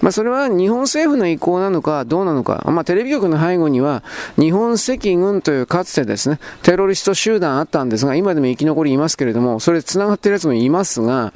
[0.00, 4.02] まあ、それは日本政府の意向なのかどうなのか、まあ、テレビ局の背後には
[4.38, 11.32] 日本赤軍というかつてですね、テロリスト集団あったんですが、今でも生き残りいますけれども、それ繋がってるやつもいますが、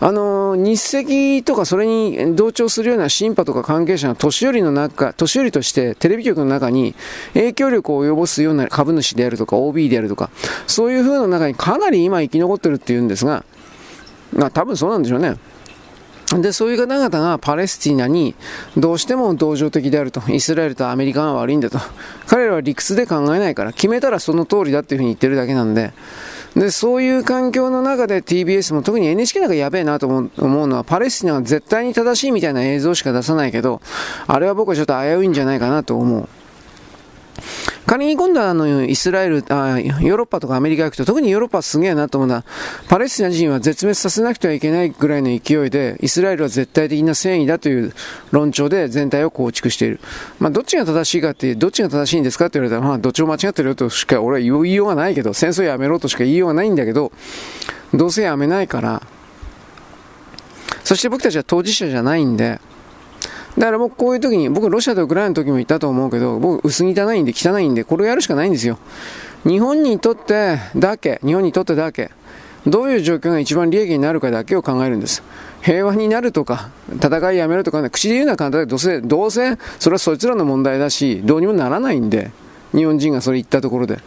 [0.00, 6.94] あの、日赤とかそれに同調するような審判とか関係者が年寄りの中、年寄りとしてテレビ局の中に
[7.34, 10.30] 影響力を及ぼすような株主であるとか OB であるとか、
[10.66, 13.44] そういう風の中にかなり今生き残ってるっていうんですが、
[14.32, 15.36] まあ多分そうなんでしょうね。
[16.40, 18.34] で、そういう方々がパレスチナに
[18.76, 20.22] どうしても同情的であると。
[20.28, 21.78] イスラエルとアメリカが悪いんだと。
[22.26, 25.92] 彼らは理屈で考えないから、決めたらその通りだっていうふうに言ってるだけなんで。
[26.56, 33.80] で、そういう環境の中で TBS も特に NHK なんかやべえなと思うのは、パレスチナが絶対に正しいみたいな映像しか出さないけど、
[34.26, 36.28] あれは僕はちょっと危ういんじゃないかなと思う。
[37.86, 42.44] 仮に今度はあのイスラエルあ、ヨーロッパとかアメリカ行くと、特にヨーロッパはすげえなと思うのは、
[42.88, 47.92] パレスチナ人は絶滅させなくてはいけないぐらいの勢いで、イスラエルは絶対的な戦意だという
[48.30, 50.00] 論調で全体を構築している。
[50.38, 57.12] まあ、どっちが正しいかって、どっちが正しいんですかって言われたら、まあ、どっちも間違ってるよとしか俺は言いようがないけど、戦争やめろとしか言いようがないんだけど、
[57.92, 59.02] どうせやめないから、
[60.84, 62.60] そして僕たちは当事者じゃないんで、
[63.58, 68.78] だから僕こういう時に、僕ロシアとウクライナの時も言ったと思うけど、僕薄汚いんで汚いんで、これをやるしかないんですよ。
[69.44, 72.10] 日本にとってだけ、日本にとってだけ、
[72.66, 75.22] どういう状況が一番利益になるかだけを考えるんです。
[75.62, 82.30] 平和になるとか、戦いやめるとかね、口で言うのは簡単で、どうせ、どうせ、それはそいつらの問題だし、どうにもならないんで、
[82.74, 83.98] 日本人がそれ言ったところで。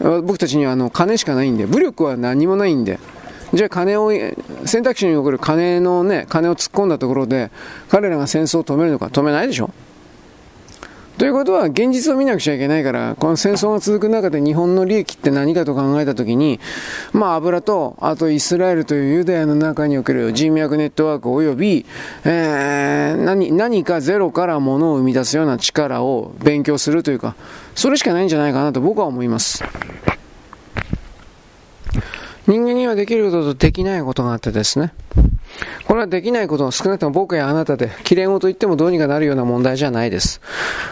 [0.00, 2.98] 僕たちにはあの金しかないんで、武力は何もないんで、
[3.52, 4.10] じゃあ金を、
[4.64, 7.50] 選択肢に送る金のね、金を突っ込んだところで、
[7.88, 9.70] 彼らが戦争を止めるのか止めないでしょ？
[11.16, 16.60] ということは、現実を見なくちゃいけないから、この戦争が続く中で日本の利益って何かと考えたときに、
[17.14, 21.86] まあ、油と、あとイスラエルというユダヤの中における人脈ネットワーク及び、
[22.26, 27.34] えー、何、何かゼロからものを生み出すような力を勉強するというか、
[27.74, 29.64] それしかないんじゃないかなと僕は思います。
[32.46, 34.92] 人間にはできることとできないことがあってですね。
[35.86, 40.40] これはできないことは少なくとも僕やあなたで、綺麗事言ってもどうにかなるような問題じゃないです。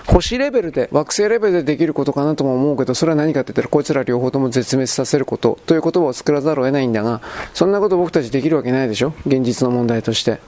[0.06, 7.20] 星レベルで、惑星レベルでできることかなとも思うけど、それは何かって言ったら、こいつら両方とも絶滅させることという言葉を作らざるを得ないんだが、
[7.52, 9.12] そんなこと僕たちできるわけないでしょ？
[9.26, 10.38] 現実の問題として。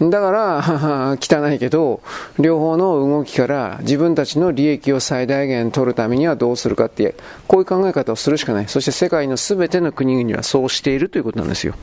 [0.00, 2.00] だから、 汚いけど、
[2.38, 7.16] 両方の動きから自分たちの利益を最大限取るためにはどうするかって、
[7.48, 8.68] こういう考え方をするしかない。
[8.68, 11.74] そして世界の全ての国々はそうしているということなんですよ。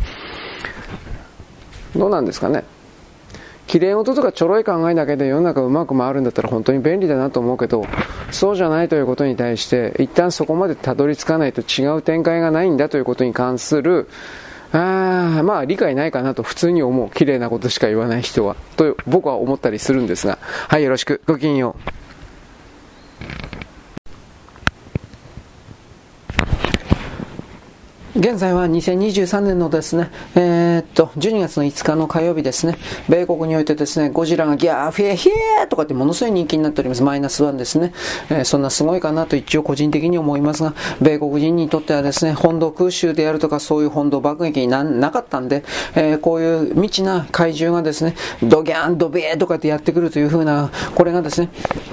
[1.95, 2.63] どうなんですかね。
[3.67, 7.85] 綺麗事とかちょろい考えだけで世の中うまく回るんだったら本当に便利だなと思うけど、
[8.31, 14.07] そうじゃないということに対して、一旦そこまでたどり着かないと違う展開がないんだということに関する、
[14.77, 17.09] あまあ理解ないかなと普通に思う。
[17.09, 18.55] 綺麗なことしか言わない人は。
[18.75, 20.37] と僕は思ったりするんですが。
[20.41, 21.21] はい、よろしく。
[21.27, 21.95] ごきげんよう。
[28.17, 32.77] 現在は2023年のですね、えー、っと、12月の5日の火曜日ですね、
[33.09, 37.03] 米国においてですね、ゴジラがギャーフィーヒーとかってものすごい人気になっております。
[37.03, 37.91] マイナスワンですね。
[38.29, 51.49] えー、そんなすごいかなと一応個人的に思いますが、米国人にとってはですね、本土空襲であるとかそういう本土爆撃にななかったんで、えー、こういう未知な怪獣がですね、ドギャンドビーとかってやってくるという風な、これがですね、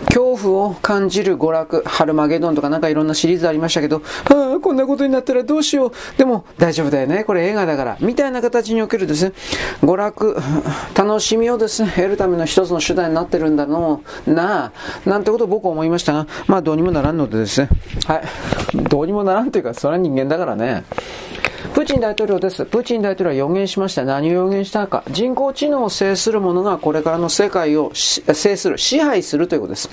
[0.06, 5.92] 恐怖を感じる娯楽、ハルマゲドンとかなんかいろんなシリーズありましたけど、はあ、こんなことになったらどうしよう。
[6.16, 9.24] でも大丈夫だよね、これ映画だから、みたいな形におけるです。
[9.24, 9.32] ね、
[9.82, 10.36] 娯楽、
[10.94, 11.82] 楽しみをです。
[11.82, 14.72] ね、得るための一つの手段になってるんだろうな、
[15.06, 17.62] なんてことを僕は思いましたが、まあどうにもならんのでです。
[17.62, 17.68] ね、
[18.06, 18.22] はい、
[18.88, 20.84] どうにもならんというか、それは人間だからね。
[21.74, 22.66] プーチン大統領です。
[22.66, 24.04] プーチン大統領は予言しました。
[24.04, 25.04] 何を予言したか。
[25.10, 29.88] 人工知能を制する者がこれからの世界を制する、支配するということです。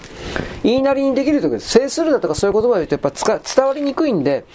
[0.63, 1.79] 言いなりにできるということです。
[1.79, 3.11] 制するだとかそういう言葉を言うとやっぱ
[3.55, 4.45] 伝わりにくいんで、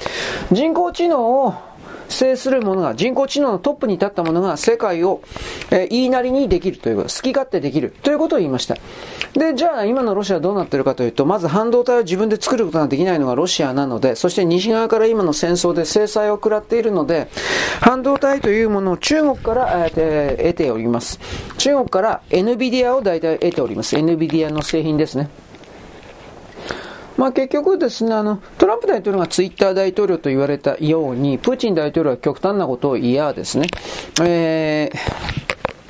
[0.52, 1.54] 人工知能を
[2.08, 5.22] 制する者が、人工知能のトップに立った者が世界を、
[5.70, 8.76] えー、言いなりにできるということ、好き勝手できるということを言いました。
[9.34, 17.28] で、じゃあ今のロシアはどうなってるかというと、まず半導体を自分で作ることができないのがロシアなので、そして西側から今の戦争で制裁を食らっているので、
[17.80, 21.18] 半導体というものを中国から、えー、得ております。
[21.58, 23.96] 中国から NVIDIA を大体得ております。
[23.96, 25.28] NVIDIA の製品ですね。
[27.16, 33.66] まあ、結局ですね、あの、トランプ大統領がツイッター大統領と言われたように、プーチン大統領は極端なことを言やですね、
[34.22, 34.90] え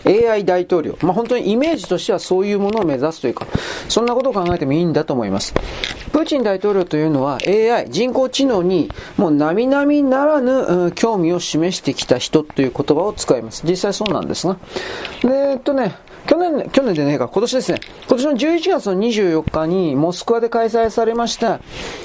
[0.04, 0.98] ー、AI 大統領。
[1.00, 3.46] まあ、本当にイメージとしてはそういうものを目指すというか、
[3.88, 5.54] そんなことを考えてもいいんだと思います。
[6.12, 13.64] プーチン大統領というのは AI、人工知能にもう並々ならぬ、興味を示してきた人という言葉を使います。
[13.66, 14.56] 実際そうなんですが。
[15.22, 15.96] で、えっとね、
[16.26, 17.80] 去年、去年でねえか、今年ですね。
[18.08, 21.60] 今年の11月の24日にモスクワで開催されました、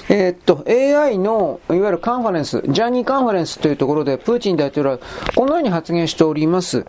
[0.10, 5.00] えー、っと、AI の、いわゆるカンファレンス、ジャーニーカンファレンスというところで、プーチン大統領は
[5.36, 6.86] このように発言しております。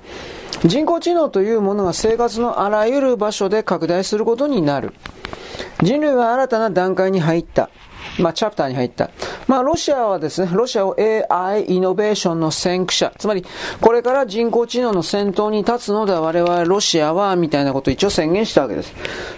[0.64, 4.92] 人工知能というものが生活のあらゆる場所で拡大することになる。
[5.82, 7.70] 人類は新たな段階に入った。
[8.20, 9.10] まあ、チャプターに入った。
[9.46, 13.44] まあ、ロシアはですね、ロシアを AI イノベーションの先駆者、つまり、
[13.80, 18.94] これから人工知能の先頭に立つので我々ロシアは、みたいなことを一応宣言したわけです。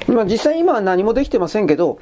[0.08, 1.98] まあ、実際今は何もできてませんけど、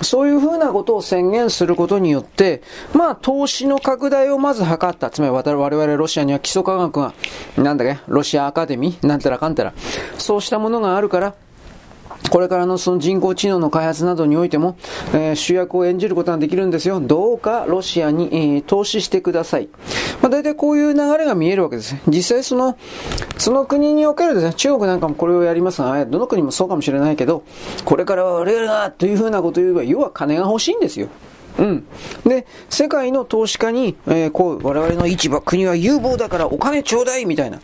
[0.00, 2.62] そういうふうなことを宣言することによって、
[2.94, 5.10] まあ、投資の拡大をまず図った。
[5.10, 7.14] つまり、我々ロシアには基礎科学が、
[7.56, 9.74] なんだっけ、ロシアアカデミーなんたらかんたら、
[10.18, 11.34] そうしたものがあるから、
[12.30, 14.76] これからのその人工知能の開発などにおいても、
[15.12, 17.00] えー、主役を演じることができるんですよ。
[17.00, 19.68] どうかロシアに、えー、投資してください。
[20.22, 21.96] まあ、大体こういう流れが見えるわけです。
[22.08, 22.76] 実際その、
[23.38, 27.44] その国におけるですね、中国なんかもこれをやりますが、どの国もそうかもしれないけど、
[27.84, 31.08] これからは我々がというふうなことを言えば、要は金が欲しいんですよ。
[31.58, 31.84] うん。
[32.24, 37.60] で、世界の投資家に、えー、こう、我々の市場、国は有望だからお金ちょうだいみたいな。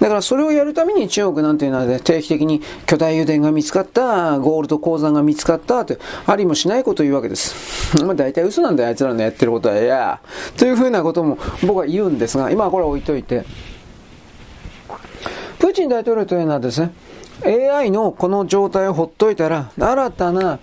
[0.00, 7.96] だからそれをやるために中国なんていうのは、ね、定期的に巨大油田が見つかった、ゴールド鉱山が見つかったって、ありもしないことを言うわけです。
[8.04, 9.76] まあ大体嘘なんだよ、あいつらのやってることは。
[9.76, 10.20] いや
[10.56, 13.44] というふうなことも僕は言うんですが、今はこれは置いといて。
[15.58, 16.92] プーチン大統領というのはですね、
[17.44, 20.58] AI のこの状態をほっといたら、新たな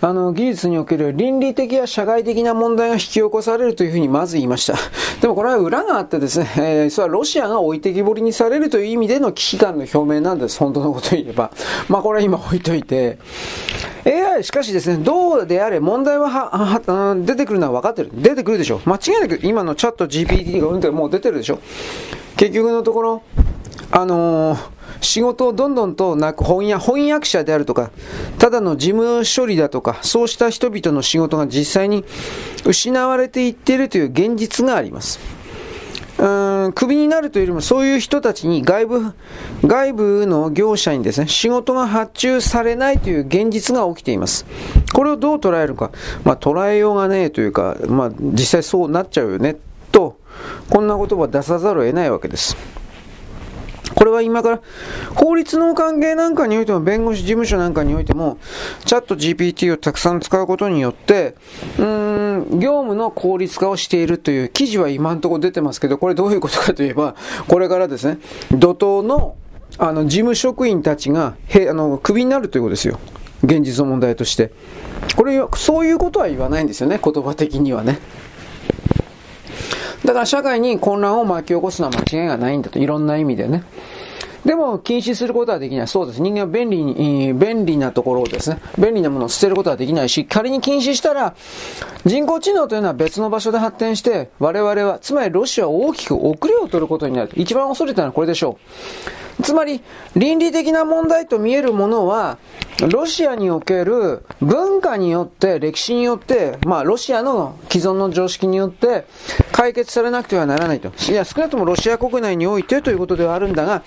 [0.00, 4.74] あの技術における倫理的や社会的な問題が引き起こされるというふうにまず言いました。
[5.20, 10.58] でもこれは裏があってですね、えー、それはロシアが置いてきぼりにされるという意味での危機感の表明なんです。
[10.58, 11.50] 本当のことを言えば。
[11.88, 13.18] まあこれは今置いといて。
[14.04, 18.10] AI、しかしですね、どうであれ問題はは出てくるのは分かってる。
[18.12, 18.80] 出てくるでしょ。
[18.84, 21.60] 間違いなく今のチャット GPT がうんてもう出てるでしょ。
[22.42, 23.22] 結局のところ、
[23.92, 27.90] あのー仕事をどんどんとなく翻訳者であるとか、
[28.38, 32.04] ただの事務処理だとか、そうした人々の仕事が実際に
[32.64, 35.18] 失われていっているという現実があります。
[36.18, 39.12] うん、クビになるというよりも、そういう人たちに外部、
[39.66, 44.46] 外部の業者にですね、仕事が発注されないという現実が起きています。
[44.92, 45.90] これをどう捉えるか。
[46.22, 49.56] まあ、捉えようがねえというか、まあ、実際そうなっちゃうよね、
[50.70, 52.56] こんな言葉を出さざるを得ないわけです。
[53.94, 54.60] これは今から
[55.14, 58.38] 法律の関係なんかにおいても弁護士事務所なんかにおいても
[58.84, 61.36] チャット GPT をたくさん使うことによって
[61.78, 67.14] うーん業務の効率化をしているという記事は今のところ出てますけどこれどういうことかといえば
[67.46, 68.18] これからですね
[68.50, 69.36] 怒涛の
[69.78, 72.98] あの事務職員たちがへあのクビになるということですよ。
[73.44, 74.52] 現実の問題として。
[75.16, 77.98] これそういうことは言わないんですよね言葉的にはね。
[80.04, 82.78] だから社会に混乱を巻き起こすのは間違いがないんだと。
[82.78, 83.62] いろんな意味でね。
[84.44, 85.88] でも、禁止することはできない。
[85.88, 86.20] そうです。
[86.20, 91.36] 人間は便利に、便利なところをですね、便利なものを捨てることはできないし、仮に禁止したら、
[92.04, 97.30] 人工知能というのは別の場所で発展して、我々は、つまりロシアは大きく遅れを取ることになる。
[97.36, 98.58] 一番恐れたのはこれでしょ
[99.20, 99.21] う。
[99.42, 99.82] つまり、
[100.16, 102.38] 倫理的な問題と見えるものは、
[102.90, 109.04] ロシアにおける文化によって、歴史によって、まあ、ロシアの既存の常識によって
[109.52, 110.90] 解決されなくてはならないと。
[111.10, 113.82] いや、少なくともロシア国内においてということではあるんだが、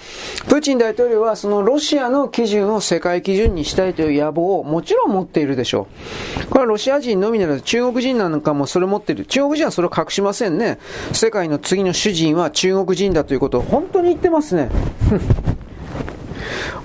[0.47, 5.87] プーチン大統領はそのロシアの基準を世界基準にしたいという野望をもちろん持っているでしょ
[6.43, 6.47] う。
[6.47, 9.25] これはロシア人のみならず中国人なんかもそれ持っている。
[9.25, 10.79] 中国人はそれを隠しませんね。
[11.11, 14.69] 世界の次の主人は中国人だということを本当に言ってますね。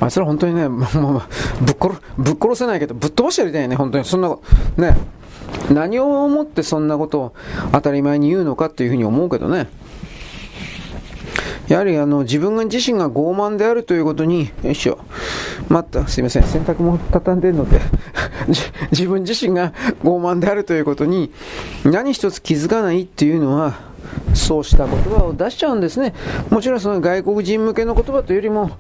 [0.01, 0.83] あいつら本当にね、 もう、
[1.65, 4.05] ぶっ殺、ぶっ殺せないけど、ぶっ飛ばしてやりたいね、本当に。
[4.05, 4.37] そんな、
[4.77, 4.97] ね。
[5.71, 7.33] 何を思ってそんなことを
[7.73, 9.69] 当たり前に言うのかっていうふうに思うけどね。
[11.69, 14.99] やはりあの自分自身が傲慢であるということに、よいしょ、
[15.69, 17.81] 待った、すいません、洗濯も畳んでるので
[18.91, 19.73] 自分自身が
[20.03, 21.31] 傲慢であるということに、
[21.85, 23.90] 何一つ気づかないっていうのは、
[24.35, 26.15] そうした言葉を出しちゃうんですね。
[26.51, 28.71] もちろんその外国人向けの言葉というよりも、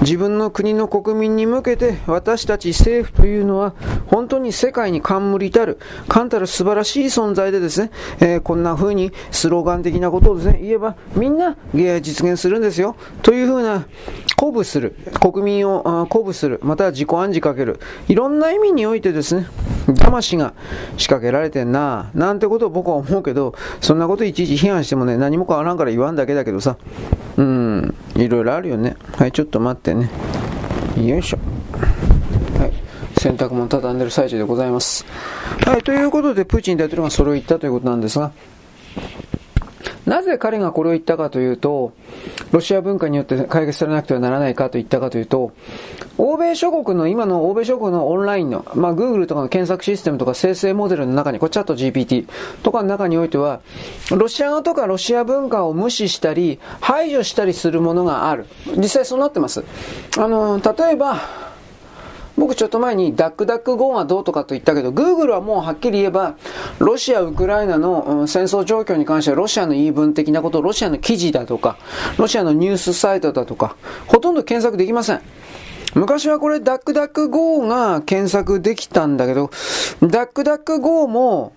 [0.00, 3.74] 自分の国の国民に向けて、私たち政府というのは、
[4.06, 5.78] 本当に世界に冠たる、
[6.08, 12.96] 冠たる素晴らしい存在でですね、えー、こんな風にスローガン的なことをですね、言えば、みんな実現するんですよ。
[13.22, 13.86] という風な、
[14.36, 19.46] 鼓舞する、国民を鼓舞する、または自己暗示かける、いろんな意味においてですね、
[19.98, 20.54] 魂が
[20.96, 26.76] 仕掛けられてんな、なんてことを僕は思うけど、そんなこといちいち批判してもね、何も変わらんから言わんだけだけどさ、
[27.36, 28.96] うん、いろいろあるよね。
[29.16, 30.08] はい、ちょっと待ってね。
[31.04, 31.38] よいしょ。
[32.60, 32.72] はい。
[33.18, 35.04] 洗濯物畳んでる最中でございます。
[35.66, 38.30] はい、ということで、プーチン大統領がそれを言ったということなんですが、
[40.06, 41.92] なぜ彼がこれを言ったかというと、
[42.50, 45.52] ロシア文化によって解決されなくてはならないかと言ったかというと、
[46.18, 52.26] 欧米諸国の、今の欧米諸国のオンラインの、まあ、Google とかの検索システムとか生成モデルの中に、これチャット GPT
[52.62, 53.60] とかの中においては、
[54.10, 58.46] ロシア語とかロシア文化を無視したり、排除したりするものがある。
[58.76, 59.64] 実際そうなってます。
[60.18, 61.51] あの、例えば、
[62.42, 66.34] 僕ちょっと前にダックダック GO はどうとかと言ったけど、Google はもうはっきり言えば、
[66.80, 71.76] ロシア、ウクライナの戦争状況に関してはロシアの言い分的なこと、ロシアの記事だとか、
[72.18, 73.76] ロシアのニュースサイトだとか、
[74.08, 75.20] ほとんど検索できません。
[75.94, 79.52] 昔はこれダックダック GO が検索できたんだけど、
[80.02, 81.52] ダックダック GO も、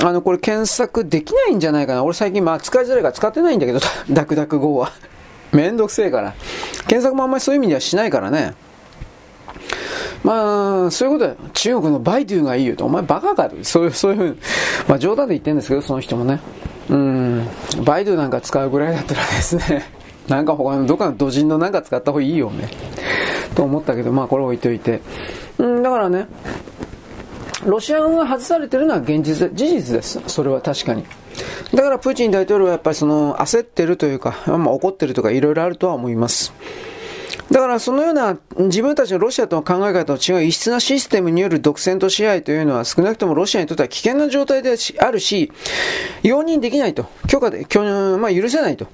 [0.00, 2.04] あの、これ検索できないんじゃないかな。
[2.04, 4.92] 俺最近まあ使いづらいから使ってないんだけど、ダックダック GO は。
[5.50, 6.34] めんどくせえから。
[6.86, 8.54] 検索もあんまりそういう意味ではしないからね。
[10.22, 12.84] まあ、そういうことだ中国のバイデュがいいよと。
[12.84, 13.56] お前バカかと。
[13.62, 14.36] そういう、そういうふうに。
[14.88, 16.40] まあ冗談で言ってるんですけど、その人もね。
[16.88, 17.48] うん。
[17.84, 19.90] バイデュなんか使うぐらいだったらですね。
[20.28, 22.68] なんか他のどっかの土人のなんか使った方がいいよね。
[23.54, 25.00] と思ったけど、まあこれ置いといて。
[25.58, 26.26] うん、だからね。
[27.64, 30.20] ロシア語が外されてるのは現実、事実です。
[30.26, 31.04] それは確かに。
[31.74, 36.52] だからプーチン大統領はやっぱりその焦ってるというか、まあ、怒ってるとかいろいろあるとは思います。
[37.50, 45.50] だからそのような自分たちのロシアとの考え方と違う異質なシステムによる独占と支配というのは少なくともロシアにとっては危険な状態であるし、
[46.22, 47.06] 容認できないと。
[47.26, 47.66] 許可で、
[48.18, 48.86] まあ、許せないと。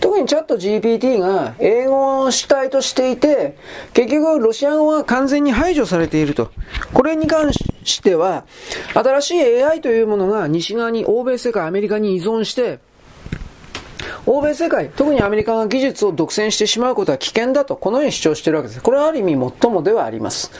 [0.00, 3.56] 特にチャット GPT が英語を主体としていて、
[3.92, 6.50] 結局ロシア語は完全に排除されていると。
[6.92, 8.44] これに関しては、
[8.94, 12.78] 新しい AI というものが西側に、欧米世界、アメリカに依存して、
[14.26, 18.82] 欧米世界、特にアメリカが技術を独占してしまうことは危険だと、このように主張しているわけです。
[18.82, 20.50] これはある意味最もではあります。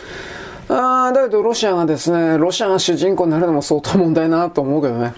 [0.69, 5.15] あだけどロシアがですね、ロシアが主人公になるのも相当問題なと思うけどね。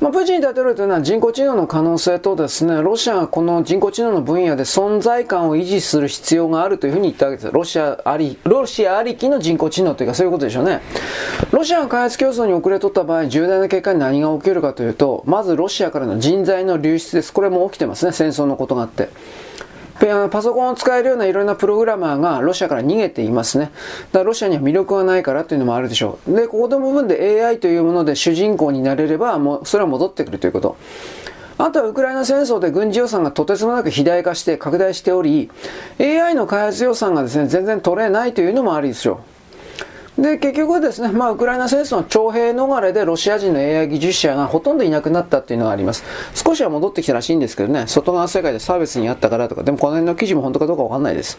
[0.00, 7.52] まあ、プーチン大統領というのは人工知能の可能性とですね、ロシアがこの人工知能の分野で存在感を維持する必要があるというふうに言ったわけです。
[7.52, 10.80] ロシアあり、ロシアありきの人工知能というかそういうことでしょうね。
[11.50, 17.30] ロシアが開発競争に遅れとった場合、重大な結果に何が起きるかというと、まずロシアからの人材の流出です。
[17.30, 19.10] これも起きてますね、戦争のことがあって。
[20.30, 23.66] パソコンを使えるようないろんなプログラマーがロシアから逃げていますね。
[23.66, 26.34] だからロシアには魅力がないからというのもあるでしょう。
[26.34, 30.76] で、ここの部分で AI というもので主人公になれれば、もうそれは戻ってくるということ。
[31.58, 35.50] あとはウクライナ戦争で軍事予算がとてつもなく肥大化して拡大しており、
[36.00, 39.29] AI の開発予算がですね、全然取れないというのもあるでしょう。
[40.20, 46.04] で、結局ですね、まあ、ウクライナ戦争の徴兵逃れでロシア人の AI 技術者がほとんどいなくなったっていうのがあります。
[46.34, 51.38] 少しは戻ってきたらしいんですけどね、外側世界でサービスにあったからとか、でもこの辺の記事も本当かどうかわかんないです。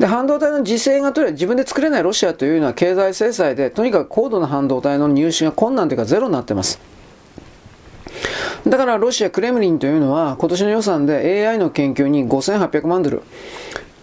[0.00, 6.80] で、半導体の自制がとりあえず自分で作れないロシアというのは経済制裁で、とにかく高度な半導体の入手が困難というかゼロになってます。
[8.66, 13.22] だからロシア、クレムリンというのは今年の予算で AI の研究に5800万ドル、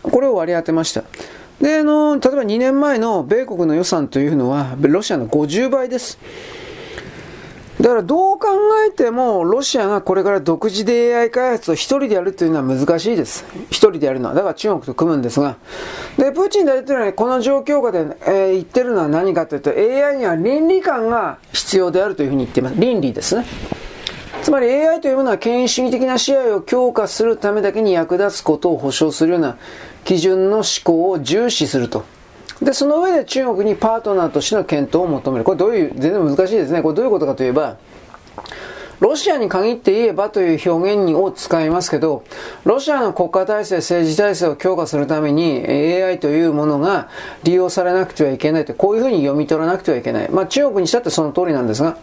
[0.01, 1.03] これを割り当てました。
[1.61, 6.17] で、あの、例えば2年前の米国の予算というのは、ロシアの50倍です。
[7.79, 8.47] だからどう考
[8.87, 13.45] えても、ロシアがこれから独自で AI 開発を一人でやるというのは難しいです。
[13.69, 14.35] 一人でやるのは。
[14.35, 15.57] だから中国と組むんですが。
[16.17, 22.75] で、プーチン大統領はこの状況下で、えー、言ってるのは何かというと、AI には倫理観が必要であるというふうに言っています。
[22.79, 23.45] 倫理ですね。
[24.43, 29.57] つまり AI というものは権威主義的な支配を強化するためだけに役立つことを保証するような
[30.03, 32.03] 基準の思考を重視すると。
[32.61, 35.43] で、その上で中国にパートナーとしての検討を求める。
[35.43, 36.81] これどういう、全然難しいですね。
[36.81, 37.77] これどういうことかといえば、
[38.99, 42.23] ロシアに限って言えばという表現を使いますけど、
[42.65, 47.09] ロシアの国家体制、政治体制を強化するために AI というものが
[47.43, 50.29] 利用されなくてはいけないと、こういうふうに読み取らなくてはいけない。
[50.29, 51.97] まあ中国にしたってその通りなんですが、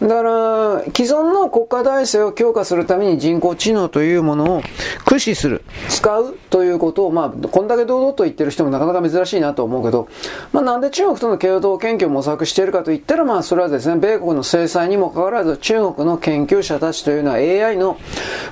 [0.00, 4.62] だから、既存の国家体制を強化するために人工知能というものを
[4.98, 10.08] 駆使する、使うということを、まあ、こんだけ堂々と言ってる人もなかなか珍しいなと思うけど、
[10.52, 17.96] まあ、なんで中国との共同研究を模索しているかといったら、まあ、それはですね、米国の制裁にもかかわらず、中国の研究者たちというのは AI の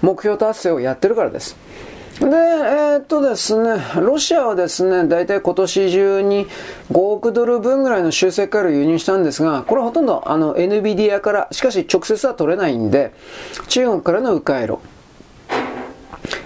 [0.00, 1.56] 目標達成をやってるからです。
[2.22, 6.46] で、えー、っとですね、ロシアはですね、大体今年中に
[6.90, 13.12] 5億ドル分ぐらいの修正回路を輸入したんですが、これはほとんどあの NVIDIA から、しかし直接は取れないんで、
[13.68, 14.78] 中国からの迂回路。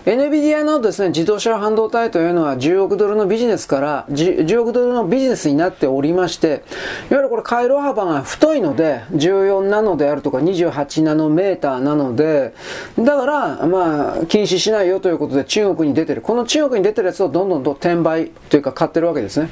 [0.07, 6.65] NVIDIA のですね、自動車半導体というのは10億ドルのビジネスから10億ドルのビジネスになっておりまして、
[7.11, 12.55] いわゆるこれ回路幅が太いので、14ナノであるとか28ナノメーターなので、
[12.99, 16.23] だから、まあ、禁止しないよということで中国に出てる。
[16.23, 19.51] この中国に出てるやつをどんどんと転売というか買ってるわけですね。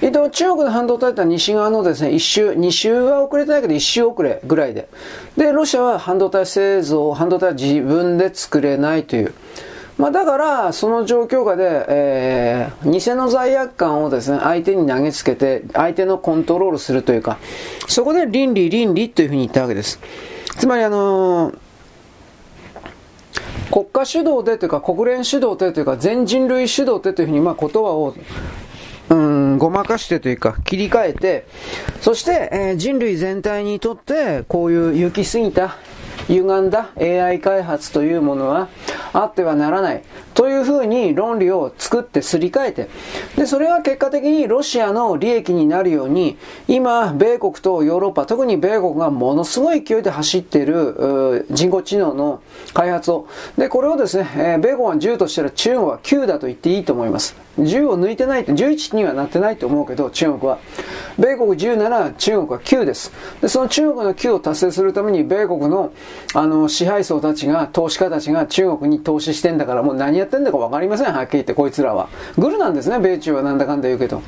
[0.00, 4.88] えっと、中国の半導体って西側のですね、一周、二周は遅れてないけど一周遅れぐらいで。
[5.36, 9.34] で、ロシアは半導体製造、半導体は自分で作れないという。
[9.98, 17.38] まあ、だから、その状況下で、えー、偽の罪悪感をですね、相手に投げつけて、相手のコントロールするというか、
[17.88, 19.98] そこで倫理、倫理というふうに言ったわけです。
[20.56, 21.58] つまり、あのー、
[23.72, 28.14] 国家主導でというか、国連主導でというか、全人類主導でというふうに、まあ、言葉を、
[29.10, 31.46] うん、ごまかしてというか、切り替えて、
[32.00, 35.76] そして、えー、人類全体にとって、こういう行き過ぎた、
[36.28, 38.68] 歪んだ AI 開発というものは
[39.12, 40.02] あってはならない
[40.34, 42.88] というふうに論理を作ってすり替えて
[43.36, 46.36] でそれは結果的にロシアの利益になるように
[46.68, 52.42] 今米国とヨーロッパ特に米国がものすごい勢いで走っている人工知能の
[52.74, 57.47] 開発をでこれをですね、えー、米国は10としたら中国は9だと言っていいと思います。
[57.58, 60.58] 10を抜いてないって11にはなってないと思うけど中国は
[61.18, 65.92] 米国10なら中国は9ですでその中国の9を達成するために米国の
[66.34, 72.08] あの、支配層たちが、投資家たちが中国に投資してんだからもう何やってんだかわかりません、はっきり言ってこいつらは。
[72.36, 74.22] グルなんですね、米中はなんだかんだ言うけど。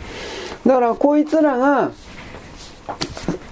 [0.66, 1.90] だからこいつらが、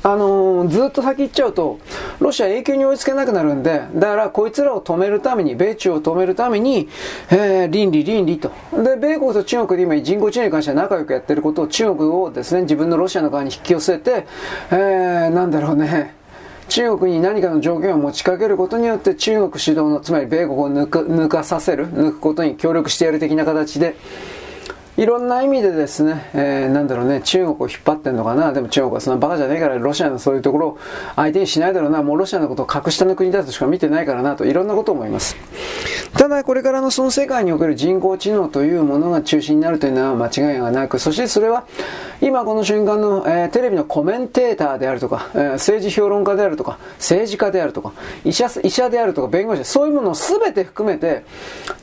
[0.03, 1.79] あのー、ずっと先行っちゃうと、
[2.21, 6.89] ロシア永久に追いつけなくなるんで、だからこいつらを止めるために、米中を止めるために、
[7.31, 8.51] えー、倫理倫理と。
[8.73, 14.27] で、米国と中国で今人工知能に関しては仲良くやってることを中国をですね、自分のロシアの側に引き寄せて、
[14.71, 16.15] えー、なんだろうね、
[16.69, 23.97] 中国に何かの条件を持ちかけることによって中国主導の、つまり米国を抜く抜かさせる、抜くことに協力してやる的な形で、
[24.99, 28.53] いろんな意味でですね、えー、なんだろうね、中国を引っ張ってんのかな。
[28.53, 30.79] でも中国はそんなバカじゃねえからロシアのそういうところを
[31.15, 32.03] 相手にしないだろうな。
[32.03, 35.37] もうロシアのことを格下の国だとしか見てないからなと、いろんなことを思います。
[36.15, 41.65] ただこれからのその世界における人工知能というものが中心になるというのは間違いがなく、そしてそれは
[42.21, 47.93] 今この瞬間の、えー、テレビのコメンテーターであるとか、えー、政治評論家であるとか、政治家であるとか、
[48.25, 51.23] 医者医者であるとか、弁護士、そういうものを全て含めて、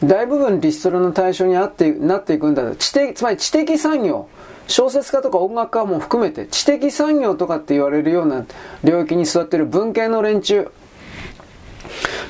[0.04, 4.28] 大部分リストラの対象にあってなっていくんだ知的、つまり知的産業、
[4.68, 8.46] 小説家とか音楽家も含めて知的産業とかって言われるような
[8.84, 10.72] 領域に座っている文系の連中、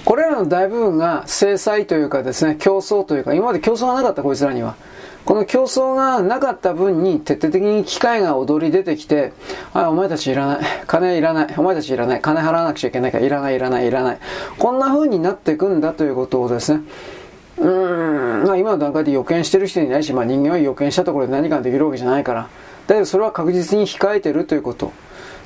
[0.04, 4.76] これらの大部分が制裁というかですね、競争というか、今まで競争がなかったこいつらには。
[5.26, 9.34] この競争がなかった分に徹底的に機械が踊り出てきて、
[9.74, 10.60] あ、お前たちいらない。
[10.86, 11.54] 金いらない。
[11.58, 12.22] お前たちいらない。
[12.22, 14.20] 金払わなくちゃいけないからいらない、いらない、いらない。
[14.60, 16.82] こんな風になっていくんだということをですね、
[17.58, 22.50] うーん、まあ今の段階で予見してる人いないし、まあ人間は予見したところで何かできるわけじゃないから。
[22.88, 24.92] だけどそれは確実に控えてるということ。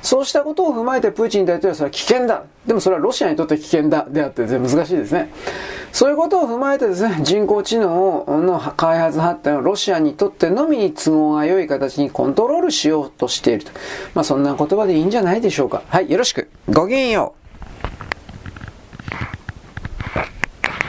[0.02, 2.44] そうしたことを踏まえてプーチン大統領はそれは危険だ。
[2.66, 4.06] でもそれはロシアにとって危険だ。
[4.08, 5.30] であって難しいですね。
[5.92, 13.72] そういうことを踏まえてですね、人工知能の開発発展をロシアにとってのみに都合が良い形にコントロールしようとしていると。
[14.14, 15.82] まあそんな言葉でいいんじゃないでしょうか。
[15.88, 16.48] はい、よろしく。
[16.70, 17.39] ごきげんよう。